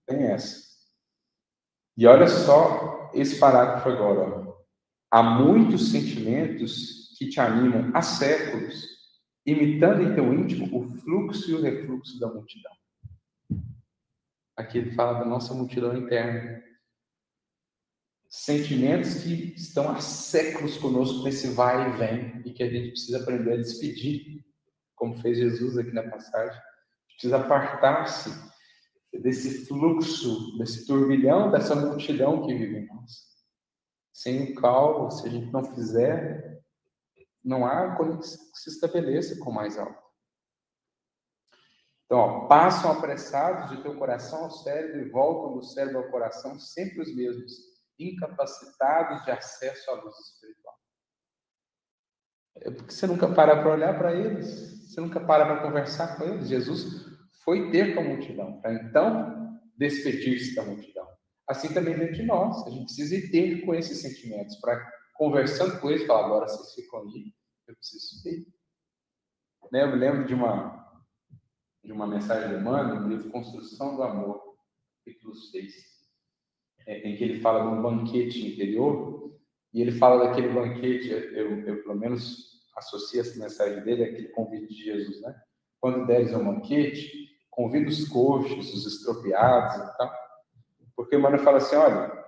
Tem 0.07 0.25
essa. 0.25 0.61
E 1.97 2.07
olha 2.07 2.29
só 2.29 3.11
esse 3.15 3.39
parágrafo 3.39 3.89
agora. 3.89 4.47
Ó. 4.47 4.61
Há 5.11 5.23
muitos 5.23 5.91
sentimentos 5.91 7.00
que 7.21 7.29
te 7.29 7.39
animam 7.39 7.91
há 7.95 8.01
séculos, 8.01 8.89
imitando 9.45 10.03
em 10.03 10.15
teu 10.15 10.33
íntimo 10.33 10.75
o 10.75 10.83
fluxo 11.01 11.51
e 11.51 11.55
o 11.55 11.61
refluxo 11.61 12.19
da 12.19 12.33
multidão. 12.33 12.73
Aqui 14.57 14.79
ele 14.79 14.93
fala 14.93 15.19
da 15.19 15.27
nossa 15.27 15.53
multidão 15.53 15.95
interna 15.95 16.63
sentimentos 18.27 19.23
que 19.23 19.53
estão 19.55 19.91
há 19.91 20.01
séculos 20.01 20.79
conosco 20.79 21.23
nesse 21.25 21.49
vai 21.49 21.91
e 21.91 21.97
vem 21.99 22.43
e 22.47 22.53
que 22.53 22.63
a 22.63 22.71
gente 22.71 22.93
precisa 22.93 23.21
aprender 23.21 23.53
a 23.53 23.57
despedir, 23.57 24.43
como 24.95 25.21
fez 25.21 25.37
Jesus 25.37 25.77
aqui 25.77 25.93
na 25.93 26.09
passagem. 26.09 26.59
Precisa 27.09 27.37
apartar-se 27.37 28.31
desse 29.13 29.67
fluxo, 29.67 30.57
desse 30.57 30.87
turbilhão, 30.87 31.51
dessa 31.51 31.75
multidão 31.75 32.47
que 32.47 32.55
vive 32.55 32.79
em 32.79 32.87
nós. 32.87 33.29
Sem 34.11 34.53
o 34.53 34.55
calmo, 34.55 35.11
se 35.11 35.27
a 35.27 35.31
gente 35.31 35.53
não 35.53 35.65
fizer, 35.75 36.50
não 37.45 37.67
há 37.67 37.97
conexão 37.97 38.39
que 38.53 38.59
se 38.59 38.71
estabeleça 38.71 39.39
com 39.39 39.51
mais 39.51 39.79
alto. 39.79 40.01
Então, 42.05 42.19
ó, 42.19 42.49
passam 42.49 42.91
apressados 42.91 43.71
de 43.71 43.83
teu 43.83 43.97
coração 43.97 44.45
ao 44.45 44.51
cérebro 44.51 45.01
e 45.01 45.11
voltam 45.11 45.55
do 45.55 45.63
cérebro 45.63 45.99
ao 45.99 46.11
coração, 46.11 46.59
sempre 46.59 47.01
os 47.01 47.15
mesmos, 47.15 47.53
incapacitados 47.99 49.25
de 49.25 49.31
acesso 49.31 49.91
à 49.91 49.95
luz 49.95 50.19
espiritual. 50.19 50.75
É 52.57 52.71
porque 52.71 52.93
você 52.93 53.07
nunca 53.07 53.33
para 53.33 53.57
para 53.61 53.73
olhar 53.73 53.97
para 53.97 54.13
eles, 54.13 54.89
você 54.89 55.01
nunca 55.01 55.21
para 55.21 55.47
para 55.47 55.63
conversar 55.63 56.17
com 56.17 56.25
eles. 56.25 56.49
Jesus 56.49 57.07
foi 57.45 57.71
ter 57.71 57.95
com 57.95 58.01
a 58.01 58.05
multidão, 58.05 58.61
para 58.61 58.73
então 58.75 59.61
despedir-se 59.77 60.55
da 60.55 60.65
multidão. 60.65 61.07
Assim 61.49 61.73
também 61.73 61.97
dentro 61.97 62.15
de 62.15 62.23
nós, 62.25 62.67
a 62.67 62.71
gente 62.71 62.85
precisa 62.85 63.15
ir 63.15 63.31
ter 63.31 63.65
com 63.65 63.75
esses 63.75 64.01
sentimentos, 64.01 64.57
para 64.57 64.79
conversando 65.21 65.79
com 65.79 65.91
eles, 65.91 66.07
falar, 66.07 66.25
agora 66.25 66.49
vocês 66.49 66.73
ficam 66.73 67.01
ali, 67.01 67.35
eu 67.69 67.77
preciso 67.77 68.17
subir. 68.17 68.47
Né? 69.71 69.83
Eu 69.83 69.89
me 69.89 69.97
lembro 69.97 70.25
de 70.25 70.33
uma, 70.33 71.05
de 71.85 71.93
uma 71.93 72.07
mensagem 72.07 72.49
de 72.49 72.55
Emmanuel, 72.55 73.03
no 73.03 73.09
livro 73.09 73.31
Construção 73.31 73.97
do 73.97 74.03
Amor, 74.03 74.57
capítulo 75.05 75.35
6, 75.35 75.75
é, 76.87 77.07
em 77.07 77.17
que 77.17 77.25
ele 77.25 77.39
fala 77.39 77.61
de 77.61 77.67
um 77.67 77.83
banquete 77.83 78.51
interior, 78.51 79.39
e 79.75 79.83
ele 79.83 79.93
fala 79.93 80.25
daquele 80.25 80.49
banquete, 80.55 81.11
eu, 81.11 81.67
eu 81.67 81.83
pelo 81.83 81.97
menos 81.97 82.67
associo 82.75 83.21
essa 83.21 83.39
mensagem 83.39 83.85
dele, 83.85 84.05
aquele 84.05 84.29
convite 84.29 84.69
de 84.69 84.85
Jesus, 84.85 85.21
né? 85.21 85.39
Quando 85.79 86.07
deres 86.07 86.33
um 86.33 86.47
banquete, 86.47 87.29
convida 87.51 87.91
os 87.91 88.09
coxos, 88.09 88.73
os 88.73 88.87
estropiados 88.87 89.77
e 89.77 89.99
tal. 89.99 90.15
Porque 90.97 91.15
o 91.15 91.19
Emmanuel 91.19 91.45
fala 91.45 91.59
assim, 91.59 91.77
olha, 91.77 92.20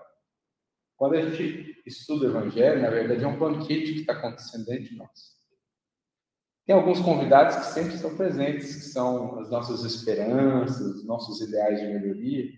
quando 1.03 1.17
a 1.17 1.21
gente 1.21 1.83
estuda 1.85 2.27
o 2.27 2.31
Evangelho, 2.31 2.81
na 2.81 2.89
verdade 2.89 3.25
é 3.25 3.27
um 3.27 3.37
banquete 3.37 3.93
que 3.93 4.01
está 4.03 4.13
acontecendo 4.13 4.67
dentro 4.67 4.85
de 4.85 4.97
nós. 4.97 5.37
Tem 6.65 6.77
alguns 6.77 7.01
convidados 7.01 7.57
que 7.57 7.75
sempre 7.75 7.97
estão 7.97 8.17
presentes, 8.17 8.77
que 8.77 8.83
são 8.83 9.41
as 9.41 9.51
nossas 9.51 9.83
esperanças, 9.83 10.81
os 10.81 11.05
nossos 11.05 11.41
ideais 11.41 11.81
de 11.81 11.89
melhoria, 11.89 12.53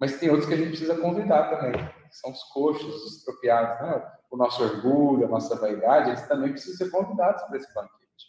mas 0.00 0.18
tem 0.18 0.28
outros 0.28 0.48
que 0.48 0.54
a 0.54 0.56
gente 0.56 0.70
precisa 0.70 0.98
convidar 0.98 1.48
também, 1.48 1.74
que 1.74 2.16
são 2.16 2.32
os 2.32 2.42
coxos, 2.52 2.92
os 3.04 3.18
estropiados, 3.18 3.80
né? 3.86 4.12
o 4.32 4.36
nosso 4.36 4.64
orgulho, 4.64 5.24
a 5.24 5.28
nossa 5.28 5.54
vaidade, 5.54 6.10
eles 6.10 6.26
também 6.26 6.50
precisam 6.50 6.88
ser 6.88 6.90
convidados 6.90 7.40
para 7.44 7.56
esse 7.56 7.72
banquete. 7.72 8.26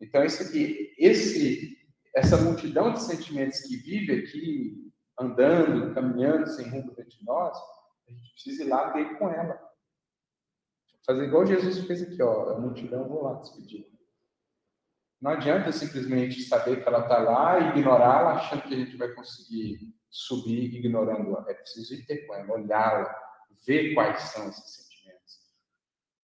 Então, 0.00 0.24
isso 0.24 0.44
aqui, 0.44 0.94
esse, 0.96 1.76
essa 2.14 2.36
multidão 2.36 2.92
de 2.92 3.02
sentimentos 3.02 3.62
que 3.62 3.78
vive 3.78 4.12
aqui, 4.12 4.92
andando, 5.18 5.92
caminhando 5.92 6.46
sem 6.46 6.68
rumo 6.68 6.94
dentro 6.94 7.18
de 7.18 7.24
nós, 7.24 7.58
a 8.08 8.12
gente 8.12 8.32
precisa 8.32 8.64
ir 8.64 8.68
lá 8.68 8.90
ter 8.92 9.18
com 9.18 9.30
ela. 9.30 9.58
Fazer 11.06 11.24
igual 11.24 11.46
Jesus 11.46 11.86
fez 11.86 12.02
aqui, 12.02 12.22
ó, 12.22 12.50
a 12.50 12.58
multidão, 12.58 13.08
vou 13.08 13.24
lá 13.24 13.34
despedir. 13.34 13.86
Não 15.20 15.32
adianta 15.32 15.72
simplesmente 15.72 16.42
saber 16.42 16.82
que 16.82 16.88
ela 16.88 17.00
está 17.00 17.18
lá 17.18 17.58
e 17.58 17.78
ignorá-la, 17.78 18.34
achando 18.34 18.62
que 18.62 18.74
a 18.74 18.78
gente 18.78 18.96
vai 18.96 19.08
conseguir 19.12 19.94
subir 20.10 20.74
ignorando-a. 20.74 21.44
É 21.48 21.54
preciso 21.54 21.94
ir 21.94 22.06
ter 22.06 22.26
com 22.26 22.34
ela, 22.34 22.52
olhá-la, 22.52 23.14
ver 23.66 23.94
quais 23.94 24.20
são 24.22 24.48
esses 24.48 24.76
sentimentos. 24.76 25.40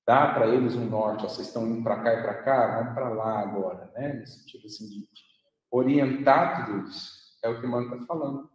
Dá 0.06 0.34
para 0.34 0.48
eles 0.48 0.74
um 0.74 0.84
norte, 0.84 1.24
ó, 1.24 1.28
vocês 1.28 1.46
estão 1.46 1.66
indo 1.66 1.82
para 1.82 2.02
cá 2.02 2.14
e 2.14 2.22
para 2.22 2.42
cá, 2.42 2.78
vamos 2.78 2.94
para 2.94 3.08
lá 3.10 3.40
agora, 3.40 3.90
né? 3.94 4.14
No 4.14 4.26
sentido 4.26 4.66
assim 4.66 4.88
de 4.88 5.08
orientar 5.70 6.66
tudo 6.66 6.88
isso. 6.88 7.38
É 7.42 7.48
o 7.48 7.60
que 7.60 7.66
o 7.66 7.70
Mano 7.70 7.94
está 7.94 8.06
falando. 8.06 8.49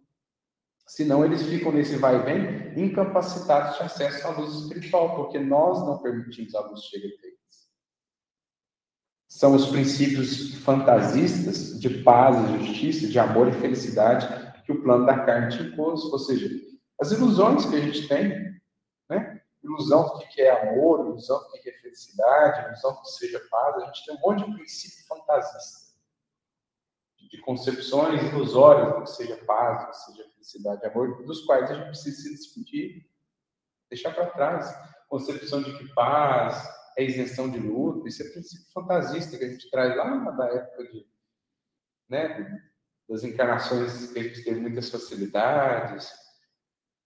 Senão 0.88 1.26
eles 1.26 1.41
ficam 1.41 1.72
nesse 1.72 1.95
vai 1.95 2.16
e 2.16 2.24
vem, 2.24 2.84
incapacitados 2.86 3.78
de 3.78 3.84
acesso 3.84 4.28
à 4.28 4.30
luz 4.32 4.53
espiritual, 4.53 5.16
porque 5.16 5.40
nós 5.40 5.80
não 5.80 5.98
permitimos 5.98 6.53
a 6.53 6.62
luz 6.62 6.82
chegar 6.82 7.07
até 7.07 7.28
eles. 7.28 7.70
São 9.28 9.56
os 9.56 9.66
princípios 9.68 10.53
fantasistas 10.64 11.80
de 11.80 12.03
paz 12.03 12.38
e 12.38 12.66
justiça, 12.66 13.07
de 13.07 13.18
amor 13.18 13.48
e 13.48 13.53
felicidade 13.53 14.28
que 14.64 14.72
o 14.72 14.82
plano 14.82 15.06
da 15.06 15.26
carne 15.26 15.56
te 15.56 15.64
impôs. 15.64 16.03
Ou 16.06 16.20
seja, 16.20 16.49
as 17.02 17.12
ilusões 17.12 17.66
que 17.66 17.76
a 17.76 17.82
gente 17.82 18.07
tem, 18.07 18.30
né? 19.10 19.41
Ilusão 19.64 20.03
do 20.03 20.20
que 20.20 20.41
é 20.41 20.52
amor, 20.52 21.07
ilusão 21.07 21.40
do 21.40 21.52
que 21.60 21.70
é 21.70 21.74
felicidade, 21.74 22.68
ilusão 22.68 22.94
do 22.94 23.02
que 23.02 23.10
seja 23.10 23.41
paz. 23.49 23.76
A 23.78 23.86
gente 23.88 24.06
tem 24.06 24.16
um 24.16 24.20
monte 24.20 24.45
de 24.45 24.56
princípio 24.56 25.03
fantasista 25.07 25.86
de 27.30 27.41
concepções 27.41 28.22
ilusórias 28.32 28.94
do 28.94 29.02
que 29.02 29.10
seja 29.10 29.38
paz, 29.45 29.82
do 29.82 29.90
que 29.90 29.98
seja 29.98 30.35
felicidade, 30.46 30.86
amor, 30.86 31.26
dos 31.26 31.44
quais 31.46 31.70
a 31.70 31.74
gente 31.74 31.88
precisa 31.88 32.22
se 32.22 32.30
despedir, 32.30 33.06
deixar 33.90 34.14
para 34.14 34.28
trás. 34.28 34.74
Concepção 35.10 35.62
de 35.62 35.78
que 35.78 35.94
paz 35.94 36.64
é 36.98 37.04
isenção 37.04 37.50
de 37.50 37.60
luto, 37.60 38.08
isso 38.08 38.24
é 38.24 38.30
princípio 38.30 38.72
fantasista 38.72 39.38
que 39.38 39.44
a 39.44 39.50
gente 39.50 39.70
traz 39.70 39.96
lá 39.96 40.32
da 40.32 40.46
época 40.48 40.84
de, 40.92 41.06
né, 42.10 42.60
das 43.10 43.24
encarnações 43.24 44.12
que 44.12 44.20
a 44.20 44.24
gente 44.24 44.44
teve 44.44 44.60
muitas 44.60 44.90
facilidades, 44.90 46.12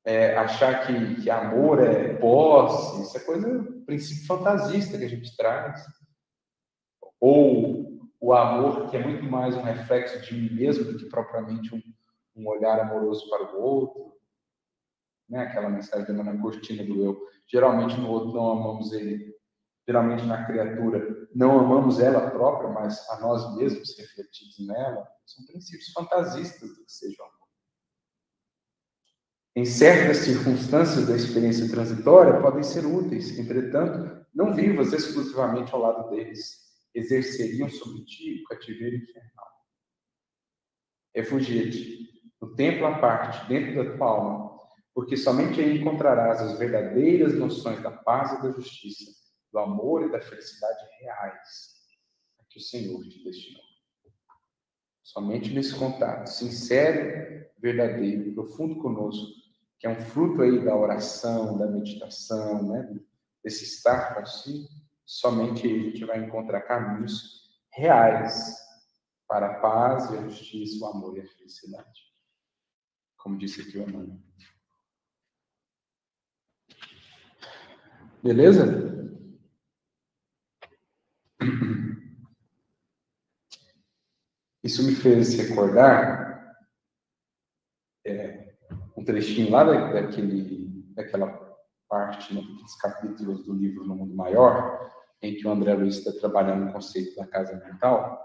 é, 0.06 0.36
achar 0.38 0.86
que, 0.88 1.22
que 1.22 1.30
amor 1.30 1.82
é 1.82 2.16
posse, 2.16 3.04
isso 3.04 3.18
é 3.18 3.20
coisa, 3.22 3.64
princípio 3.86 4.26
fantasista 4.26 4.98
que 4.98 5.04
a 5.04 5.10
gente 5.10 5.36
traz. 5.36 5.84
Ou 7.20 8.10
o 8.20 8.34
amor, 8.34 8.90
que 8.90 8.98
é 8.98 9.04
muito 9.04 9.24
mais 9.24 9.56
um 9.56 9.62
reflexo 9.62 10.22
de 10.22 10.34
mim 10.34 10.54
mesmo 10.54 10.86
do 10.86 10.98
que 10.98 11.06
propriamente 11.06 11.74
um, 11.76 11.82
um 12.40 12.48
olhar 12.48 12.80
amoroso 12.80 13.30
para 13.30 13.56
o 13.56 13.62
outro. 13.62 14.14
Né? 15.28 15.44
Aquela 15.44 15.70
mensagem 15.70 16.16
da 16.16 16.24
na 16.24 16.42
cortina 16.42 16.84
do 16.84 17.04
eu. 17.04 17.22
Geralmente 17.48 18.00
no 18.00 18.10
outro 18.10 18.34
não 18.34 18.52
amamos 18.52 18.92
ele. 18.94 19.38
Geralmente 19.88 20.26
na 20.26 20.46
criatura 20.46 21.28
não 21.34 21.60
amamos 21.60 22.00
ela 22.00 22.30
própria, 22.30 22.70
mas 22.70 23.08
a 23.10 23.20
nós 23.20 23.56
mesmos 23.56 23.98
refletidos 23.98 24.68
nela. 24.68 25.08
São 25.26 25.46
princípios 25.46 25.92
fantasistas 25.92 26.70
do 26.70 26.86
que 26.86 26.92
seja 26.92 27.22
o 27.22 27.26
amor. 27.26 27.40
Em 29.56 29.66
certas 29.66 30.18
circunstâncias 30.18 31.08
da 31.08 31.16
experiência 31.16 31.70
transitória 31.70 32.40
podem 32.40 32.64
ser 32.64 32.86
úteis, 32.86 33.38
entretanto, 33.38 34.26
não 34.34 34.54
vivas 34.54 34.94
exclusivamente 34.94 35.74
ao 35.74 35.82
lado 35.82 36.10
deles 36.10 36.70
exerceriam 36.94 37.70
sobre 37.70 38.04
ti 38.06 38.42
o 38.42 38.48
cativeiro 38.48 38.96
infernal. 38.96 39.48
Refugia-te 41.16 42.19
no 42.42 42.56
templo 42.56 42.86
à 42.86 43.00
parte, 43.00 43.48
dentro 43.48 43.84
da 43.84 43.98
tua 43.98 44.08
alma, 44.08 44.60
porque 44.94 45.16
somente 45.16 45.60
aí 45.62 45.80
encontrarás 45.80 46.42
as 46.42 46.58
verdadeiras 46.58 47.34
noções 47.36 47.82
da 47.82 47.92
paz 47.92 48.34
e 48.34 48.44
da 48.44 48.52
justiça, 48.52 49.12
do 49.52 49.60
amor 49.60 50.04
e 50.04 50.12
da 50.12 50.22
felicidade 50.22 50.80
reais 51.02 51.80
a 52.40 52.44
que 52.50 52.60
o 52.60 52.62
Senhor 52.62 53.02
te 53.08 53.24
destinou. 53.24 53.64
Somente 55.04 55.54
nesse 55.54 55.76
contato 55.76 56.28
sincero, 56.28 57.48
verdadeiro, 57.58 58.34
profundo 58.34 58.82
conosco, 58.82 59.28
que 59.80 59.88
é 59.88 59.90
um 59.90 60.00
fruto 60.00 60.42
aí 60.42 60.64
da 60.64 60.76
oração, 60.76 61.58
da 61.58 61.66
meditação, 61.68 62.68
né? 62.68 63.00
desse 63.44 63.64
estar 63.64 64.16
consigo, 64.16 64.68
somente 65.06 65.66
aí 65.66 65.80
a 65.80 65.84
gente 65.84 66.06
vai 66.06 66.24
encontrar 66.24 66.62
caminhos 66.62 67.50
reais 67.72 68.58
para 69.28 69.48
a 69.48 69.60
paz 69.60 70.12
e 70.12 70.18
a 70.18 70.22
justiça, 70.24 70.84
o 70.84 70.90
amor 70.90 71.18
e 71.18 71.22
a 71.22 71.26
felicidade. 71.26 72.09
Como 73.20 73.38
disse 73.38 73.62
aqui 73.62 73.78
o 73.78 73.84
Emmanuel. 73.84 74.20
Beleza? 78.24 78.90
Isso 84.64 84.84
me 84.84 84.94
fez 84.94 85.36
recordar 85.36 86.56
é, 88.06 88.56
um 88.96 89.04
trechinho 89.04 89.52
lá 89.52 89.64
daquele, 89.64 90.84
daquela 90.94 91.28
parte, 91.88 92.34
né, 92.34 92.42
dos 92.42 92.76
capítulos 92.76 93.46
do 93.46 93.54
livro 93.54 93.86
No 93.86 93.96
Mundo 93.96 94.16
Maior, 94.16 94.92
em 95.22 95.36
que 95.36 95.48
o 95.48 95.52
André 95.52 95.74
Luiz 95.74 95.98
está 95.98 96.12
trabalhando 96.12 96.70
o 96.70 96.74
conceito 96.74 97.16
da 97.16 97.26
casa 97.28 97.56
mental, 97.56 98.22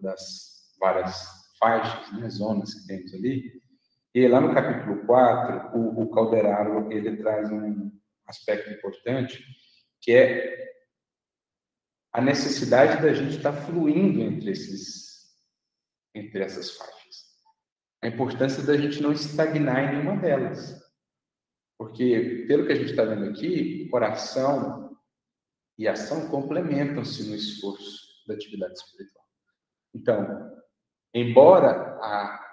das 0.00 0.74
várias 0.78 1.48
faixas, 1.58 2.12
né, 2.12 2.30
zonas 2.30 2.74
que 2.74 2.86
temos 2.86 3.12
ali. 3.14 3.60
E 4.14 4.26
lá 4.26 4.40
no 4.40 4.54
capítulo 4.54 5.04
4, 5.06 5.78
o, 5.78 6.02
o 6.02 6.10
Calderaro 6.10 6.90
ele 6.90 7.16
traz 7.16 7.50
um 7.50 7.90
aspecto 8.26 8.70
importante, 8.70 9.44
que 10.00 10.12
é 10.12 10.68
a 12.12 12.20
necessidade 12.20 13.02
da 13.02 13.12
gente 13.12 13.36
estar 13.36 13.52
tá 13.52 13.60
fluindo 13.62 14.20
entre 14.22 14.50
esses 14.50 15.08
entre 16.14 16.42
essas 16.42 16.70
faixas. 16.76 17.26
A 18.02 18.08
importância 18.08 18.62
da 18.62 18.76
gente 18.76 19.00
não 19.02 19.12
estagnar 19.12 19.84
em 19.84 19.96
nenhuma 19.96 20.16
delas. 20.16 20.80
Porque, 21.78 22.44
pelo 22.48 22.66
que 22.66 22.72
a 22.72 22.74
gente 22.74 22.90
está 22.90 23.04
vendo 23.04 23.30
aqui, 23.30 23.88
coração, 23.88 24.88
e 25.78 25.86
ação 25.86 26.28
complementam-se 26.28 27.28
no 27.28 27.36
esforço 27.36 28.26
da 28.26 28.34
atividade 28.34 28.74
espiritual. 28.74 29.24
Então, 29.94 30.60
embora 31.14 31.70
a, 32.02 32.47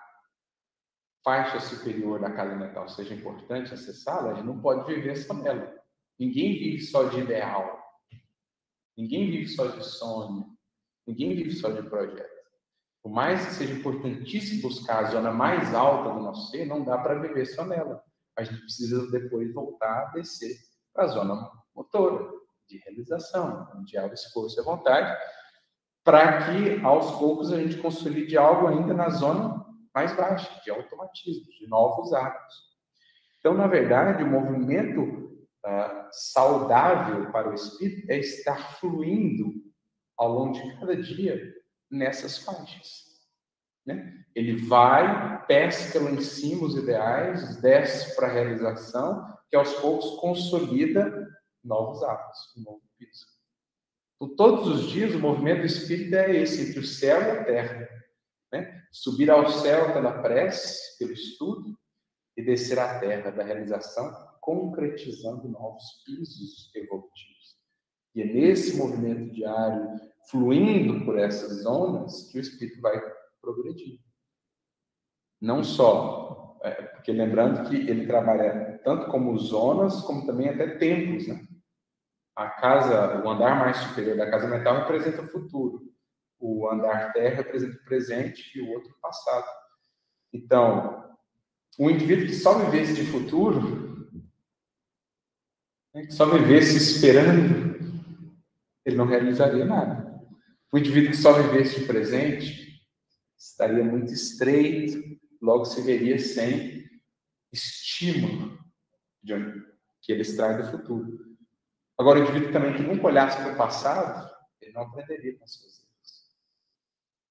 faixa 1.25 1.59
superior 1.59 2.19
da 2.19 2.31
casa 2.31 2.55
mental 2.55 2.87
seja 2.87 3.15
importante 3.15 3.73
acessá-la, 3.73 4.31
a 4.31 4.33
gente 4.35 4.45
não 4.45 4.61
pode 4.61 4.85
viver 4.85 5.15
só 5.15 5.33
nela. 5.33 5.75
Ninguém 6.19 6.53
vive 6.53 6.81
só 6.83 7.05
de 7.05 7.19
ideal. 7.19 7.83
Ninguém 8.95 9.31
vive 9.31 9.47
só 9.47 9.65
de 9.65 9.83
sonho. 9.83 10.55
Ninguém 11.05 11.35
vive 11.35 11.53
só 11.53 11.71
de 11.71 11.81
projeto. 11.89 12.29
Por 13.01 13.11
mais 13.11 13.43
que 13.43 13.53
seja 13.55 13.73
importantíssimo 13.73 14.61
buscar 14.61 15.03
a 15.03 15.09
zona 15.09 15.31
mais 15.31 15.73
alta 15.73 16.13
do 16.13 16.21
nosso 16.21 16.51
ser, 16.51 16.65
não 16.65 16.83
dá 16.83 16.97
para 16.99 17.19
viver 17.19 17.47
só 17.47 17.65
nela. 17.65 18.03
A 18.37 18.43
gente 18.43 18.59
precisa 18.59 19.09
depois 19.09 19.51
voltar 19.51 20.03
a 20.03 20.11
descer 20.11 20.55
para 20.93 21.05
a 21.05 21.07
zona 21.07 21.51
motora, 21.75 22.29
de 22.67 22.77
realização, 22.79 23.67
onde 23.75 23.97
há 23.97 24.05
o 24.05 24.13
esforço 24.13 24.57
e 24.57 24.61
a 24.61 24.63
vontade, 24.63 25.15
para 26.03 26.45
que 26.45 26.83
aos 26.83 27.11
poucos 27.19 27.51
a 27.51 27.57
gente 27.57 27.77
consolide 27.77 28.37
algo 28.37 28.67
ainda 28.67 28.93
na 28.93 29.09
zona 29.09 29.64
mais 29.95 30.15
baixa, 30.15 30.61
de 30.61 30.69
automatismo, 30.69 31.49
de 31.57 31.67
novos 31.67 32.11
hábitos. 32.13 32.75
Então, 33.39 33.53
na 33.53 33.67
verdade, 33.67 34.23
o 34.23 34.27
movimento 34.27 35.01
uh, 35.01 36.09
saudável 36.11 37.31
para 37.31 37.49
o 37.49 37.53
espírito 37.53 38.11
é 38.11 38.17
estar 38.17 38.77
fluindo 38.77 39.53
ao 40.17 40.33
longo 40.33 40.53
de 40.53 40.77
cada 40.77 40.95
dia 40.97 41.53
nessas 41.89 42.39
faixas. 42.39 43.05
Né? 43.85 44.25
Ele 44.35 44.57
vai, 44.65 45.45
pesca 45.45 46.01
lá 46.01 46.11
em 46.11 46.21
cima 46.21 46.65
os 46.65 46.75
ideais, 46.75 47.61
desce 47.61 48.15
para 48.15 48.27
a 48.27 48.31
realização, 48.31 49.25
que 49.49 49.55
aos 49.55 49.73
poucos 49.75 50.19
consolida 50.19 51.29
novos 51.63 52.03
hábitos, 52.03 52.53
um 52.57 52.63
novo 52.63 52.81
piso. 52.97 53.25
Então, 54.15 54.35
todos 54.35 54.67
os 54.67 54.89
dias, 54.89 55.13
o 55.13 55.19
movimento 55.19 55.59
do 55.59 55.65
espírito 55.67 56.15
é 56.15 56.35
esse, 56.35 56.69
entre 56.69 56.79
o 56.79 56.85
céu 56.85 57.21
e 57.21 57.31
a 57.31 57.43
terra. 57.43 57.89
Né? 58.55 58.81
Subir 58.91 59.29
ao 59.29 59.49
céu 59.49 59.91
pela 59.91 60.21
prece, 60.21 60.97
pelo 60.97 61.11
estudo, 61.11 61.77
e 62.37 62.43
descer 62.43 62.79
à 62.79 62.99
terra 62.99 63.31
da 63.31 63.43
realização, 63.43 64.11
concretizando 64.41 65.47
novos 65.49 65.83
pisos 66.05 66.73
evolutivos. 66.75 67.57
E 68.13 68.21
é 68.21 68.25
nesse 68.25 68.77
movimento 68.77 69.33
diário, 69.33 69.99
fluindo 70.29 71.03
por 71.03 71.17
essas 71.17 71.63
zonas, 71.63 72.29
que 72.31 72.37
o 72.37 72.41
espírito 72.41 72.81
vai 72.81 73.01
progredir. 73.41 73.99
Não 75.41 75.63
só, 75.63 76.57
é, 76.63 76.71
porque 76.71 77.11
lembrando 77.11 77.69
que 77.69 77.75
ele 77.75 78.07
trabalha 78.07 78.79
tanto 78.83 79.07
como 79.07 79.37
zonas, 79.37 80.01
como 80.01 80.25
também 80.25 80.49
até 80.49 80.77
tempos, 80.77 81.27
né? 81.27 81.45
A 82.35 82.49
casa, 82.49 83.23
o 83.23 83.29
andar 83.29 83.59
mais 83.59 83.77
superior 83.77 84.17
da 84.17 84.29
casa 84.29 84.47
mental 84.47 84.79
representa 84.79 85.21
o 85.21 85.27
futuro. 85.27 85.94
O 86.47 86.69
andar 86.69 87.11
terra 87.11 87.37
representa 87.37 87.75
o 87.75 87.85
presente 87.85 88.51
e 88.55 88.61
o 88.61 88.69
outro 88.69 88.91
o 88.91 89.01
passado. 89.01 89.47
Então, 90.31 91.15
um 91.79 91.89
indivíduo 91.89 92.27
que 92.27 92.35
só 92.35 92.59
vivesse 92.59 92.93
de 92.93 93.05
futuro, 93.05 94.11
né, 95.93 96.05
que 96.05 96.13
só 96.13 96.25
vivesse 96.25 96.77
esperando 96.77 97.65
ele 98.85 98.95
não 98.95 99.07
realizaria 99.07 99.65
nada. 99.65 100.05
O 100.71 100.77
indivíduo 100.77 101.09
que 101.09 101.17
só 101.17 101.33
vivesse 101.33 101.79
de 101.79 101.87
presente 101.87 102.79
estaria 103.35 103.83
muito 103.83 104.13
estreito, 104.13 105.01
logo 105.41 105.65
se 105.65 105.81
veria 105.81 106.19
sem 106.19 106.87
estímulo 107.51 108.59
que 110.01 110.11
ele 110.11 110.21
extrai 110.21 110.61
do 110.61 110.69
futuro. 110.69 111.35
Agora, 111.97 112.19
o 112.19 112.23
indivíduo 112.23 112.51
também 112.51 112.75
que 112.75 112.83
nunca 112.83 113.07
olhasse 113.07 113.37
para 113.37 113.53
o 113.53 113.57
passado, 113.57 114.29
ele 114.61 114.73
não 114.73 114.83
aprenderia 114.83 115.35
com 115.39 115.47
seus 115.47 115.79
erros. 115.79 115.84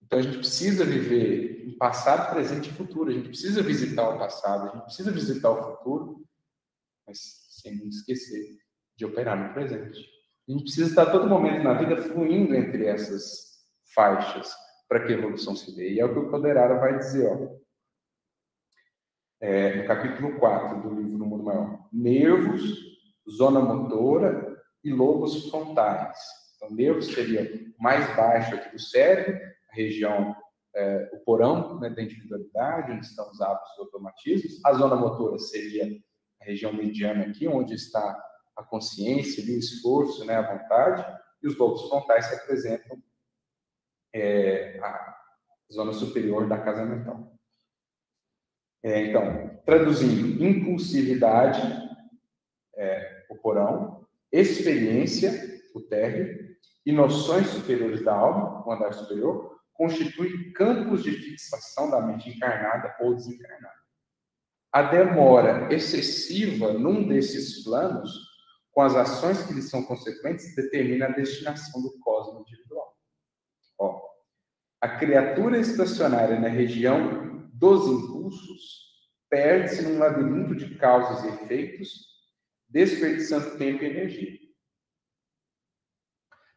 Então, 0.04 0.18
a 0.18 0.22
gente 0.22 0.38
precisa 0.38 0.84
viver 0.84 1.66
em 1.66 1.76
passado, 1.76 2.30
presente 2.32 2.70
e 2.70 2.72
futuro. 2.72 3.10
A 3.10 3.12
gente 3.12 3.28
precisa 3.28 3.62
visitar 3.62 4.08
o 4.08 4.18
passado, 4.18 4.68
a 4.68 4.72
gente 4.72 4.84
precisa 4.84 5.10
visitar 5.10 5.50
o 5.50 5.62
futuro, 5.62 6.24
mas 7.06 7.18
sem 7.62 7.88
esquecer 7.88 8.58
de 8.96 9.04
operar 9.04 9.36
no 9.36 9.54
presente. 9.54 9.98
A 10.48 10.52
gente 10.52 10.64
precisa 10.64 10.90
estar 10.90 11.06
todo 11.06 11.28
momento 11.28 11.62
na 11.62 11.74
vida 11.74 11.96
fluindo 11.96 12.54
entre 12.54 12.86
essas 12.86 13.54
faixas 13.94 14.54
para 14.88 15.04
que 15.04 15.12
a 15.12 15.16
evolução 15.16 15.56
se 15.56 15.74
dê. 15.74 15.94
E 15.94 16.00
é 16.00 16.04
o 16.04 16.12
que 16.12 16.18
o 16.18 16.30
Calderara 16.30 16.78
vai 16.78 16.98
dizer, 16.98 17.26
ó. 17.26 17.64
É, 19.40 19.76
no 19.76 19.86
capítulo 19.86 20.38
4 20.38 20.82
do 20.82 20.94
livro 20.94 21.18
do 21.18 21.26
Mundo 21.26 21.44
Maior. 21.44 21.88
Nervos, 21.92 22.62
zona 23.28 23.60
motora 23.60 24.56
e 24.82 24.92
lobos 24.92 25.48
frontais. 25.48 26.18
Então, 26.56 26.70
nervos 26.70 27.06
seria 27.06 27.50
mais 27.78 28.14
baixo 28.16 28.54
aqui 28.54 28.70
do 28.70 28.78
cérebro, 28.78 29.53
região, 29.74 30.34
é, 30.74 31.10
o 31.12 31.18
porão 31.18 31.78
né, 31.80 31.90
da 31.90 32.02
individualidade, 32.02 32.92
onde 32.92 33.06
estão 33.06 33.30
os 33.30 33.40
hábitos 33.40 33.76
e 33.76 33.80
automatismos. 33.80 34.64
A 34.64 34.72
zona 34.74 34.96
motora 34.96 35.38
seria 35.38 35.84
a 36.40 36.44
região 36.44 36.72
mediana 36.72 37.24
aqui, 37.24 37.46
onde 37.46 37.74
está 37.74 38.22
a 38.56 38.62
consciência, 38.62 39.44
o 39.44 39.58
esforço, 39.58 40.24
né, 40.24 40.36
a 40.36 40.58
vontade, 40.58 41.04
e 41.42 41.46
os 41.46 41.56
lobos 41.56 41.88
frontais 41.88 42.30
representam 42.30 43.02
é, 44.14 44.78
a 44.80 45.16
zona 45.72 45.92
superior 45.92 46.48
da 46.48 46.58
casa 46.58 46.84
mental. 46.84 47.32
É, 48.82 49.06
então, 49.06 49.60
traduzindo, 49.64 50.44
impulsividade, 50.44 51.60
é, 52.76 53.26
o 53.30 53.36
porão, 53.36 54.06
experiência, 54.30 55.32
o 55.74 55.80
térreo, 55.80 56.54
e 56.84 56.92
noções 56.92 57.46
superiores 57.48 58.04
da 58.04 58.14
alma, 58.14 58.66
o 58.66 58.70
andar 58.70 58.92
superior, 58.92 59.53
constituem 59.74 60.52
campos 60.52 61.02
de 61.02 61.12
fixação 61.12 61.90
da 61.90 62.00
mente 62.00 62.30
encarnada 62.30 62.96
ou 63.00 63.14
desencarnada. 63.14 63.74
A 64.72 64.82
demora 64.82 65.72
excessiva 65.72 66.72
num 66.72 67.06
desses 67.06 67.62
planos 67.62 68.10
com 68.74 68.82
as 68.82 68.96
ações 68.96 69.40
que 69.46 69.54
lhe 69.54 69.62
são 69.62 69.84
consequentes, 69.84 70.54
determina 70.56 71.06
a 71.06 71.12
destinação 71.12 71.80
do 71.80 71.96
cosmo 72.00 72.40
individual. 72.40 72.92
Ó, 73.78 74.02
a 74.80 74.88
criatura 74.88 75.58
estacionária 75.58 76.40
na 76.40 76.48
região 76.48 77.48
dos 77.52 77.86
impulsos 77.86 78.84
perde-se 79.30 79.82
num 79.82 79.98
labirinto 79.98 80.56
de 80.56 80.74
causas 80.74 81.24
e 81.24 81.28
efeitos, 81.28 81.90
desperdiçando 82.68 83.56
tempo 83.56 83.84
e 83.84 83.86
energia. 83.86 84.38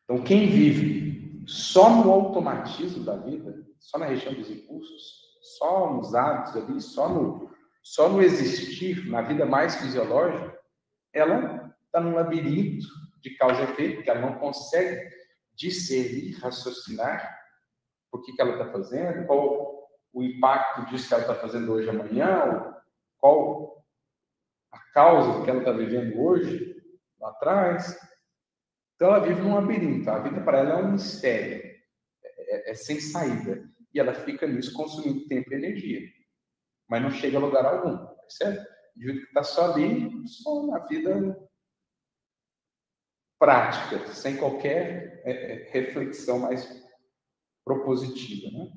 Então, 0.04 0.24
quem 0.24 0.50
vive 0.50 1.27
só 1.48 1.90
no 1.90 2.12
automatismo 2.12 3.04
da 3.04 3.16
vida, 3.16 3.66
só 3.80 3.98
na 3.98 4.06
região 4.06 4.34
dos 4.34 4.50
impulsos, 4.50 5.28
só 5.58 5.94
nos 5.94 6.14
hábitos 6.14 6.58
ali, 6.58 6.82
só 6.82 7.08
no, 7.08 7.50
só 7.82 8.10
no 8.10 8.22
existir, 8.22 9.10
na 9.10 9.22
vida 9.22 9.46
mais 9.46 9.76
fisiológica, 9.76 10.58
ela 11.14 11.74
está 11.86 12.02
num 12.02 12.14
labirinto 12.14 12.86
de 13.22 13.36
causa 13.36 13.62
e 13.62 13.64
efeito, 13.64 14.04
que 14.04 14.10
ela 14.10 14.22
não 14.22 14.38
consegue 14.40 15.10
discernir, 15.56 16.38
raciocinar 16.40 17.38
o 18.12 18.22
que, 18.22 18.34
que 18.34 18.42
ela 18.42 18.52
está 18.52 18.72
fazendo, 18.72 19.26
qual 19.26 19.90
o 20.14 20.24
impacto 20.24 20.86
disso 20.90 21.08
que 21.08 21.14
ela 21.14 21.24
está 21.24 21.36
fazendo 21.36 21.72
hoje 21.72 21.90
amanhã, 21.90 22.76
qual 23.18 23.86
a 24.72 24.80
causa 24.94 25.44
que 25.44 25.50
ela 25.50 25.60
está 25.60 25.72
vivendo 25.72 26.20
hoje, 26.22 26.76
lá 27.20 27.30
atrás. 27.30 27.98
Então 28.98 29.14
ela 29.14 29.26
vive 29.26 29.42
num 29.42 29.54
labirinto, 29.54 30.10
a 30.10 30.18
vida 30.18 30.42
para 30.42 30.58
ela 30.58 30.72
é 30.72 30.84
um 30.84 30.94
mistério, 30.94 31.64
é, 32.24 32.70
é, 32.70 32.72
é 32.72 32.74
sem 32.74 33.00
saída. 33.00 33.70
E 33.94 34.00
ela 34.00 34.14
fica 34.14 34.48
nisso 34.48 34.74
consumindo 34.74 35.28
tempo 35.28 35.54
e 35.54 35.56
energia, 35.56 36.02
mas 36.90 37.02
não 37.02 37.12
chega 37.12 37.38
a 37.38 37.42
lugar 37.42 37.64
algum, 37.64 37.96
percebe? 38.22 38.60
O 38.98 39.00
que 39.00 39.12
está 39.12 39.44
só 39.44 39.72
ali, 39.72 40.28
só 40.28 40.66
na 40.66 40.80
vida 40.80 41.48
prática, 43.40 44.08
sem 44.08 44.36
qualquer 44.38 45.22
é, 45.24 45.32
é, 45.32 45.70
reflexão 45.72 46.40
mais 46.40 46.84
propositiva. 47.64 48.50
Né? 48.52 48.72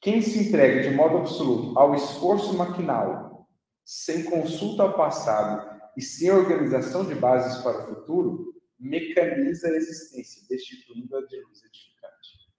Quem 0.00 0.22
se 0.22 0.46
entrega 0.46 0.88
de 0.88 0.94
modo 0.94 1.18
absoluto 1.18 1.76
ao 1.76 1.96
esforço 1.96 2.56
maquinal, 2.56 3.48
sem 3.84 4.24
consulta 4.24 4.84
ao 4.84 4.96
passado 4.96 5.80
e 5.96 6.02
sem 6.02 6.30
organização 6.30 7.04
de 7.04 7.16
bases 7.16 7.60
para 7.62 7.82
o 7.82 7.94
futuro, 7.94 8.55
mecaniza 8.78 9.68
a 9.68 9.76
existência, 9.76 10.42
destituindo-a 10.48 11.20
de 11.26 11.40
luz 11.40 11.64
edificante. 11.64 12.50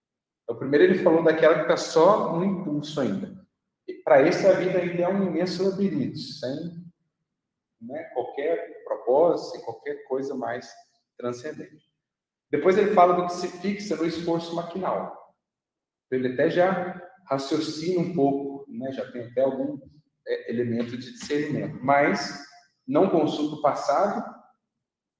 Então, 0.43 0.57
primeiro 0.57 0.85
ele 0.85 1.03
falou 1.03 1.23
daquela 1.23 1.55
que 1.55 1.61
está 1.61 1.77
só 1.77 2.35
no 2.35 2.43
impulso 2.43 2.99
ainda. 3.01 3.45
Para 4.03 4.27
esse, 4.27 4.45
a 4.47 4.53
vida 4.53 4.79
ainda 4.79 5.03
é 5.03 5.07
um 5.07 5.27
imenso 5.27 5.67
labirinto, 5.69 6.17
sem 6.17 6.87
né, 7.81 8.03
qualquer 8.13 8.83
propósito, 8.83 9.51
sem 9.51 9.61
qualquer 9.61 10.03
coisa 10.05 10.35
mais 10.35 10.69
transcendente. 11.17 11.85
Depois 12.49 12.77
ele 12.77 12.93
fala 12.93 13.13
do 13.13 13.25
que 13.27 13.33
se 13.33 13.47
fixa 13.59 13.95
no 13.95 14.05
esforço 14.05 14.55
maquinal. 14.55 15.35
Ele 16.09 16.33
até 16.33 16.49
já 16.49 17.01
raciocina 17.25 17.99
um 17.99 18.13
pouco, 18.13 18.65
né, 18.71 18.91
já 18.93 19.09
tem 19.11 19.25
até 19.25 19.41
algum 19.41 19.77
é, 20.25 20.51
elemento 20.51 20.97
de 20.97 21.11
discernimento, 21.11 21.77
mas 21.83 22.45
não 22.87 23.09
consulta 23.09 23.57
o 23.57 23.61
passado 23.61 24.36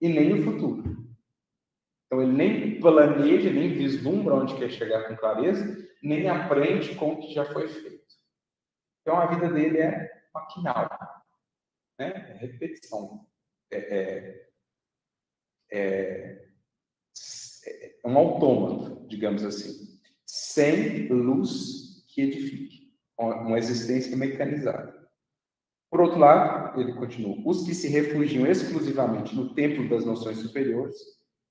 e 0.02 0.10
nem 0.10 0.34
o 0.34 0.44
futuro. 0.44 0.84
Então 2.06 2.22
ele 2.22 2.32
nem 2.32 2.80
planeja, 2.80 3.52
nem 3.52 3.74
vislumbra 3.74 4.36
onde 4.36 4.56
quer 4.56 4.70
chegar 4.70 5.08
com 5.08 5.16
clareza, 5.16 5.88
nem 6.02 6.30
aprende 6.30 6.96
com 6.96 7.14
o 7.14 7.20
que 7.20 7.34
já 7.34 7.46
foi 7.46 7.68
feito. 7.68 7.98
Então, 9.02 9.18
a 9.18 9.26
vida 9.28 9.50
dele 9.50 9.78
é 9.78 10.24
maquinal, 10.34 10.90
né? 11.98 12.08
É 12.08 12.34
repetição. 12.34 13.26
É, 13.72 13.78
é, 13.78 14.50
é, 15.72 16.50
é 18.04 18.08
um 18.08 18.18
autômato, 18.18 19.08
digamos 19.08 19.44
assim, 19.44 19.98
sem 20.26 21.08
luz 21.08 22.06
que 22.08 22.22
edifique, 22.22 22.94
uma 23.18 23.58
existência 23.58 24.16
mecanizada. 24.16 24.97
Por 25.90 26.02
outro 26.02 26.20
lado, 26.20 26.80
ele 26.80 26.94
continua: 26.94 27.38
os 27.46 27.66
que 27.66 27.74
se 27.74 27.88
refugiam 27.88 28.46
exclusivamente 28.46 29.36
no 29.36 29.54
templo 29.54 29.88
das 29.90 30.06
noções 30.06 30.40
superiores 30.40 30.96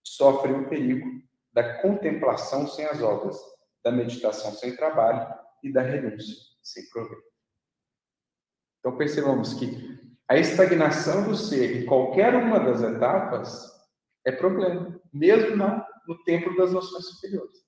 sofrem 0.05 0.61
o 0.61 0.69
perigo 0.69 1.07
da 1.53 1.81
contemplação 1.81 2.67
sem 2.69 2.85
as 2.85 3.01
obras, 3.01 3.37
da 3.83 3.91
meditação 3.91 4.53
sem 4.53 4.77
trabalho 4.77 5.27
e 5.63 5.73
da 5.73 5.83
renúncia 5.83 6.37
sem 6.63 6.89
proveito. 6.91 7.25
Então 8.81 8.97
percebamos 8.97 9.55
que 9.55 9.99
a 10.29 10.37
estagnação 10.37 11.29
do 11.29 11.37
ser 11.37 11.83
em 11.83 11.87
qualquer 11.87 12.35
uma 12.35 12.59
das 12.59 12.83
etapas 12.83 13.73
é 14.25 14.33
problema, 14.33 15.01
mesmo 15.13 15.57
na, 15.57 15.87
no 16.07 16.23
templo 16.25 16.57
das 16.57 16.73
noções 16.73 17.07
superiores. 17.07 17.65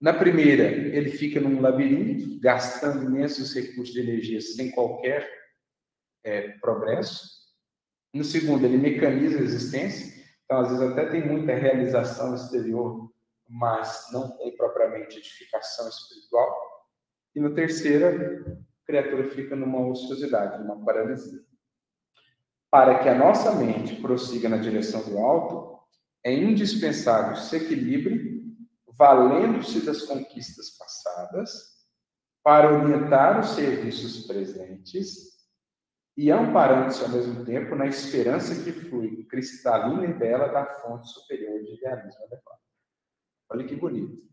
Na 0.00 0.12
primeira, 0.12 0.64
ele 0.64 1.10
fica 1.10 1.40
num 1.40 1.60
labirinto, 1.60 2.38
gastando 2.40 3.04
imensos 3.04 3.54
recursos 3.54 3.94
de 3.94 4.00
energia 4.00 4.40
sem 4.40 4.70
qualquer 4.72 5.26
é, 6.26 6.48
progresso. 6.58 7.30
No 8.12 8.24
segundo, 8.24 8.64
ele 8.64 8.76
mecaniza 8.76 9.38
a 9.38 9.42
existência, 9.42 10.12
então 10.44 10.58
às 10.58 10.68
vezes 10.70 10.82
até 10.82 11.06
tem 11.06 11.26
muita 11.26 11.54
realização 11.54 12.34
exterior, 12.34 13.12
mas 13.48 14.08
não 14.12 14.36
tem 14.36 14.56
propriamente 14.56 15.18
edificação 15.18 15.88
espiritual. 15.88 16.52
E 17.34 17.40
no 17.40 17.54
terceiro, 17.54 18.06
a 18.06 18.86
criatura 18.86 19.30
fica 19.30 19.54
numa 19.54 19.86
ociosidade, 19.86 20.58
numa 20.58 20.84
paralisia. 20.84 21.40
Para 22.68 22.98
que 22.98 23.08
a 23.08 23.14
nossa 23.14 23.52
mente 23.52 24.00
prossiga 24.02 24.48
na 24.48 24.56
direção 24.56 25.02
do 25.08 25.18
alto, 25.18 25.78
é 26.24 26.32
indispensável 26.32 27.36
se 27.36 27.56
equilibre, 27.56 28.42
valendo-se 28.98 29.86
das 29.86 30.02
conquistas 30.02 30.70
passadas, 30.70 31.76
para 32.42 32.72
orientar 32.72 33.38
os 33.38 33.50
serviços 33.50 34.26
presentes 34.26 35.35
e 36.16 36.30
amparando-se 36.30 37.02
ao 37.02 37.10
mesmo 37.10 37.44
tempo 37.44 37.74
na 37.74 37.86
esperança 37.86 38.64
que 38.64 38.72
flui 38.72 39.24
cristalina 39.24 40.04
e 40.06 40.14
bela 40.14 40.48
da 40.48 40.64
fonte 40.64 41.08
superior 41.08 41.62
de 41.62 41.74
idealismo 41.74 42.24
adequado. 42.24 42.60
Olha 43.50 43.66
que 43.66 43.76
bonito. 43.76 44.26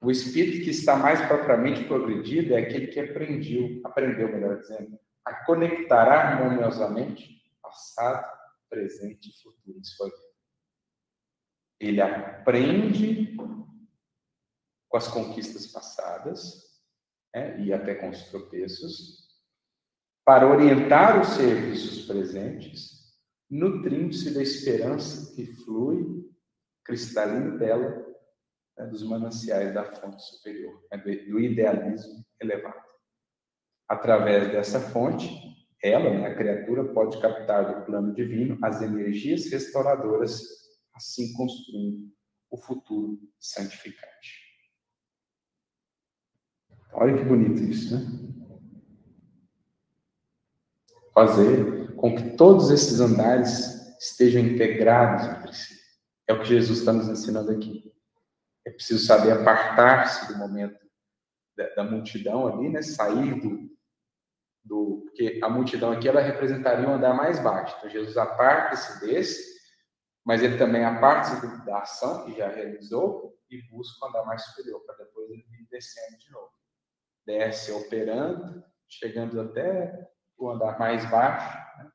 O 0.00 0.10
espírito 0.10 0.62
que 0.62 0.70
está 0.70 0.96
mais 0.96 1.26
propriamente 1.26 1.84
progredido 1.84 2.54
é 2.54 2.60
aquele 2.60 2.88
que 2.88 3.00
aprendeu, 3.00 3.80
aprendeu, 3.82 4.28
melhor 4.28 4.60
dizendo, 4.60 4.98
a 5.24 5.44
conectar 5.44 6.06
harmoniosamente 6.06 7.42
passado, 7.62 8.30
presente 8.68 9.30
e 9.30 9.42
futuro. 9.42 9.80
Isso 9.80 9.96
foi. 9.96 10.12
Ele 11.80 12.00
aprende 12.00 13.34
com 13.36 14.96
as 14.96 15.08
conquistas 15.08 15.66
passadas 15.66 16.62
né, 17.34 17.58
e 17.60 17.72
até 17.72 17.94
com 17.94 18.10
os 18.10 18.22
tropeços 18.24 19.25
para 20.26 20.50
orientar 20.50 21.20
os 21.20 21.28
serviços 21.28 22.04
presentes, 22.04 23.14
nutrindo-se 23.48 24.34
da 24.34 24.42
esperança 24.42 25.32
que 25.36 25.46
flui 25.46 26.28
cristalina 26.84 27.56
dela, 27.56 28.04
né, 28.76 28.86
dos 28.86 29.04
mananciais 29.04 29.72
da 29.72 29.84
fonte 29.84 30.20
superior, 30.24 30.84
né, 30.90 30.98
do 30.98 31.38
idealismo 31.38 32.26
elevado. 32.40 32.84
Através 33.88 34.50
dessa 34.50 34.80
fonte, 34.80 35.30
ela, 35.80 36.10
né, 36.10 36.26
a 36.26 36.34
criatura, 36.34 36.92
pode 36.92 37.20
captar 37.20 37.64
do 37.64 37.86
plano 37.86 38.12
divino 38.12 38.58
as 38.62 38.82
energias 38.82 39.48
restauradoras, 39.48 40.42
assim 40.92 41.32
construindo 41.34 42.12
o 42.50 42.56
futuro 42.56 43.16
santificante. 43.38 44.44
Olha 46.92 47.16
que 47.16 47.24
bonito 47.24 47.62
isso, 47.62 47.94
né? 47.94 48.35
Fazer 51.16 51.96
com 51.96 52.14
que 52.14 52.36
todos 52.36 52.70
esses 52.70 53.00
andares 53.00 53.96
estejam 53.98 54.42
integrados 54.42 55.26
entre 55.26 55.54
si. 55.54 55.74
É 56.28 56.34
o 56.34 56.40
que 56.40 56.48
Jesus 56.48 56.80
está 56.80 56.92
nos 56.92 57.08
ensinando 57.08 57.50
aqui. 57.50 57.90
É 58.66 58.70
preciso 58.70 59.06
saber 59.06 59.32
apartar-se 59.32 60.30
do 60.30 60.38
momento 60.38 60.78
da, 61.56 61.68
da, 61.74 61.84
multidão 61.84 62.46
ali, 62.46 62.68
né? 62.68 62.82
Sair 62.82 63.40
do, 63.40 63.70
do. 64.62 65.04
Porque 65.04 65.40
a 65.42 65.48
multidão 65.48 65.90
aqui 65.90 66.06
ela 66.06 66.20
representaria 66.20 66.86
um 66.86 66.96
andar 66.96 67.14
mais 67.14 67.42
baixo. 67.42 67.74
Então 67.78 67.88
Jesus 67.88 68.18
aparta-se 68.18 69.00
desse, 69.00 69.56
mas 70.22 70.42
ele 70.42 70.58
também 70.58 70.84
aparta-se 70.84 71.64
da 71.64 71.78
ação 71.78 72.26
que 72.26 72.36
já 72.36 72.48
realizou 72.48 73.34
e 73.48 73.62
busca 73.70 74.04
um 74.04 74.08
andar 74.10 74.26
mais 74.26 74.44
superior, 74.44 74.84
para 74.84 74.96
depois 74.96 75.30
ele 75.30 75.46
vir 75.48 75.66
descendo 75.70 76.18
de 76.18 76.30
novo. 76.30 76.50
Desce 77.24 77.72
operando, 77.72 78.62
chegando 78.86 79.40
até 79.40 80.10
o 80.38 80.50
andar 80.50 80.78
mais 80.78 81.08
baixo, 81.10 81.56
né? 81.78 81.90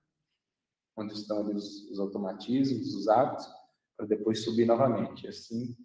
onde 0.98 1.14
estão 1.14 1.44
os, 1.54 1.90
os 1.90 2.00
automatismos, 2.00 2.94
os 2.96 3.08
hábitos, 3.08 3.48
para 3.96 4.08
depois 4.08 4.44
subir 4.44 4.66
novamente. 4.66 5.28
Assim, 5.28 5.76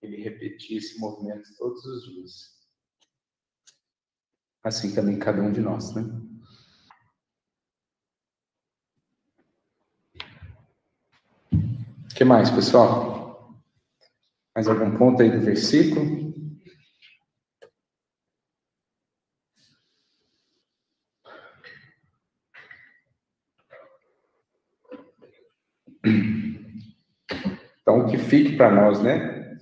ele 0.00 0.22
repetir 0.22 0.78
esse 0.78 0.98
movimento 0.98 1.48
todos 1.58 1.84
os 1.84 2.04
dias. 2.04 2.62
Assim 4.64 4.94
também 4.94 5.18
cada 5.18 5.42
um 5.42 5.52
de 5.52 5.60
nós, 5.60 5.94
né? 5.94 6.02
O 11.52 12.14
que 12.14 12.24
mais, 12.24 12.50
pessoal? 12.50 13.54
Mais 14.54 14.68
algum 14.68 14.96
ponto 14.96 15.22
aí 15.22 15.30
do 15.30 15.40
versículo? 15.40 16.31
Então, 27.92 28.06
que 28.06 28.16
fique 28.16 28.56
para 28.56 28.70
nós, 28.70 29.02
né, 29.02 29.58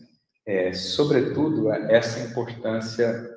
é, 0.46 0.72
sobretudo, 0.72 1.72
essa 1.72 2.20
importância 2.30 3.28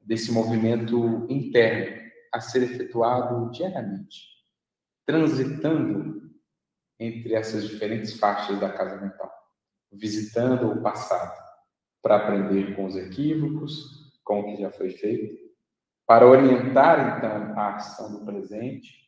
desse 0.00 0.32
movimento 0.32 1.26
interno 1.28 2.10
a 2.32 2.40
ser 2.40 2.62
efetuado 2.62 3.50
diariamente, 3.50 4.28
transitando 5.04 6.22
entre 6.98 7.34
essas 7.34 7.68
diferentes 7.68 8.18
faixas 8.18 8.58
da 8.58 8.70
casa 8.70 8.98
mental, 8.98 9.30
visitando 9.92 10.72
o 10.72 10.80
passado 10.80 11.38
para 12.00 12.16
aprender 12.16 12.74
com 12.74 12.86
os 12.86 12.96
equívocos, 12.96 14.10
com 14.24 14.40
o 14.40 14.44
que 14.44 14.62
já 14.62 14.70
foi 14.70 14.88
feito, 14.88 15.36
para 16.06 16.26
orientar 16.26 17.18
então 17.18 17.58
a 17.58 17.74
ação 17.74 18.10
do 18.10 18.24
presente 18.24 19.05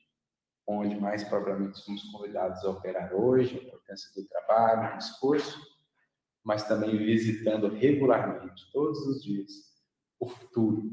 onde 0.68 1.00
mais 1.00 1.24
provavelmente 1.24 1.78
somos 1.78 2.02
convidados 2.04 2.62
a 2.62 2.70
operar 2.70 3.14
hoje, 3.14 3.58
a 3.58 3.62
importância 3.62 4.10
do 4.14 4.28
trabalho, 4.28 4.92
do 4.92 4.98
esforço, 4.98 5.58
mas 6.44 6.68
também 6.68 6.96
visitando 6.98 7.68
regularmente, 7.68 8.70
todos 8.70 8.98
os 9.06 9.22
dias, 9.22 9.50
o 10.20 10.26
futuro, 10.26 10.90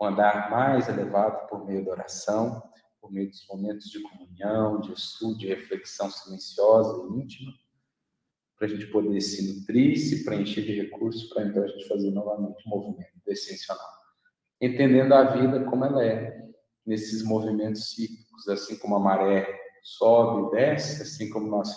um 0.00 0.06
andar 0.06 0.50
mais 0.50 0.88
elevado 0.88 1.46
por 1.46 1.66
meio 1.66 1.84
da 1.84 1.90
oração, 1.90 2.62
por 3.00 3.12
meio 3.12 3.28
dos 3.28 3.46
momentos 3.46 3.90
de 3.90 4.00
comunhão, 4.00 4.80
de 4.80 4.92
estudo, 4.92 5.38
de 5.38 5.48
reflexão 5.48 6.10
silenciosa 6.10 7.02
e 7.02 7.20
íntima, 7.20 7.52
para 8.56 8.66
a 8.66 8.70
gente 8.70 8.86
poder 8.86 9.20
se 9.20 9.46
nutrir, 9.46 9.96
se 9.98 10.24
preencher 10.24 10.62
de 10.62 10.72
recursos, 10.80 11.28
para 11.28 11.44
então 11.44 11.62
a 11.62 11.68
gente 11.68 11.86
fazer 11.86 12.10
novamente 12.10 12.66
um 12.66 12.70
movimento 12.70 13.12
descensional. 13.26 13.86
Entendendo 14.60 15.12
a 15.12 15.24
vida 15.36 15.64
como 15.64 15.84
ela 15.84 16.04
é, 16.04 16.48
nesses 16.84 17.22
movimentos 17.22 17.90
cíclicos, 17.90 18.27
assim 18.46 18.76
como 18.76 18.96
a 18.96 19.00
maré 19.00 19.48
sobe 19.82 20.48
e 20.48 20.50
desce, 20.60 21.02
assim 21.02 21.30
como 21.30 21.48
nós 21.48 21.70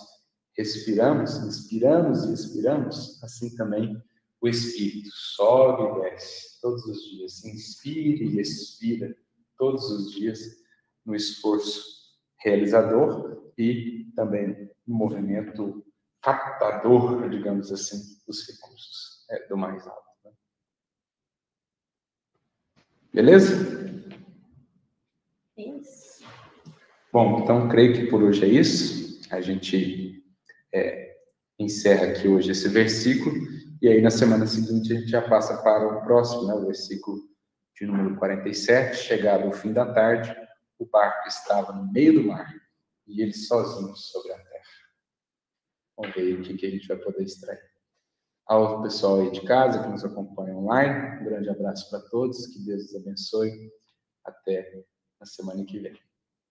respiramos, 0.58 1.38
inspiramos 1.38 2.26
e 2.26 2.34
expiramos, 2.34 3.24
assim 3.24 3.56
também 3.56 3.96
o 4.42 4.48
espírito 4.48 5.10
sobe 5.12 5.84
e 5.84 6.02
desce 6.02 6.60
todos 6.62 6.84
os 6.86 7.02
dias, 7.10 7.46
inspira 7.46 8.24
e 8.24 8.40
expira 8.40 9.16
todos 9.58 9.90
os 9.92 10.12
dias 10.12 10.40
no 11.06 11.16
esforço 11.16 12.02
realizador 12.38 13.52
e 13.58 14.12
também 14.16 14.70
no 14.86 14.96
movimento 14.96 15.86
captador, 16.22 17.30
digamos 17.30 17.72
assim, 17.72 18.20
dos 18.28 18.48
recursos 18.48 19.26
é, 19.30 19.48
do 19.48 19.58
mais 19.58 19.88
alto. 19.88 20.10
Né? 20.24 20.32
Beleza? 23.14 23.54
Isso. 25.58 26.11
Bom, 27.12 27.42
então 27.44 27.68
creio 27.68 27.94
que 27.94 28.08
por 28.08 28.24
hoje 28.24 28.46
é 28.46 28.48
isso. 28.48 29.20
A 29.30 29.42
gente 29.42 30.24
é, 30.74 31.18
encerra 31.60 32.08
aqui 32.08 32.28
hoje 32.28 32.52
esse 32.52 32.70
versículo 32.70 33.36
e 33.82 33.88
aí 33.90 34.02
na 34.02 34.10
semana 34.10 34.48
seguinte 34.48 34.94
a 34.94 35.00
gente 35.00 35.10
já 35.10 35.22
passa 35.22 35.62
para 35.62 35.88
o 35.88 36.02
próximo, 36.04 36.48
né, 36.48 36.54
o 36.54 36.66
versículo 36.66 37.20
de 37.76 37.86
número 37.86 38.16
47, 38.16 38.96
chegado 38.96 39.44
ao 39.44 39.52
fim 39.52 39.74
da 39.74 39.92
tarde, 39.92 40.34
o 40.80 40.86
barco 40.86 41.28
estava 41.28 41.74
no 41.74 41.92
meio 41.92 42.22
do 42.22 42.28
mar 42.28 42.48
e 43.08 43.22
eles 43.22 43.48
sozinhos 43.48 44.10
sobre 44.12 44.32
a 44.32 44.38
terra. 44.38 44.64
Vamos 45.98 46.16
ver 46.16 46.40
o 46.40 46.44
que 46.44 46.66
a 46.66 46.70
gente 46.70 46.88
vai 46.88 46.98
poder 46.98 47.24
extrair. 47.24 47.60
Ao 48.46 48.82
pessoal 48.82 49.22
aí 49.22 49.32
de 49.32 49.42
casa 49.42 49.84
que 49.84 49.90
nos 49.90 50.06
acompanha 50.06 50.56
online, 50.56 51.22
um 51.22 51.26
grande 51.26 51.50
abraço 51.50 51.90
para 51.90 52.00
todos, 52.10 52.48
que 52.48 52.60
Deus 52.66 52.86
os 52.86 52.96
abençoe. 52.96 53.72
Até 54.24 54.86
na 55.20 55.26
semana 55.26 55.66
que 55.66 55.80
vem. 55.80 56.11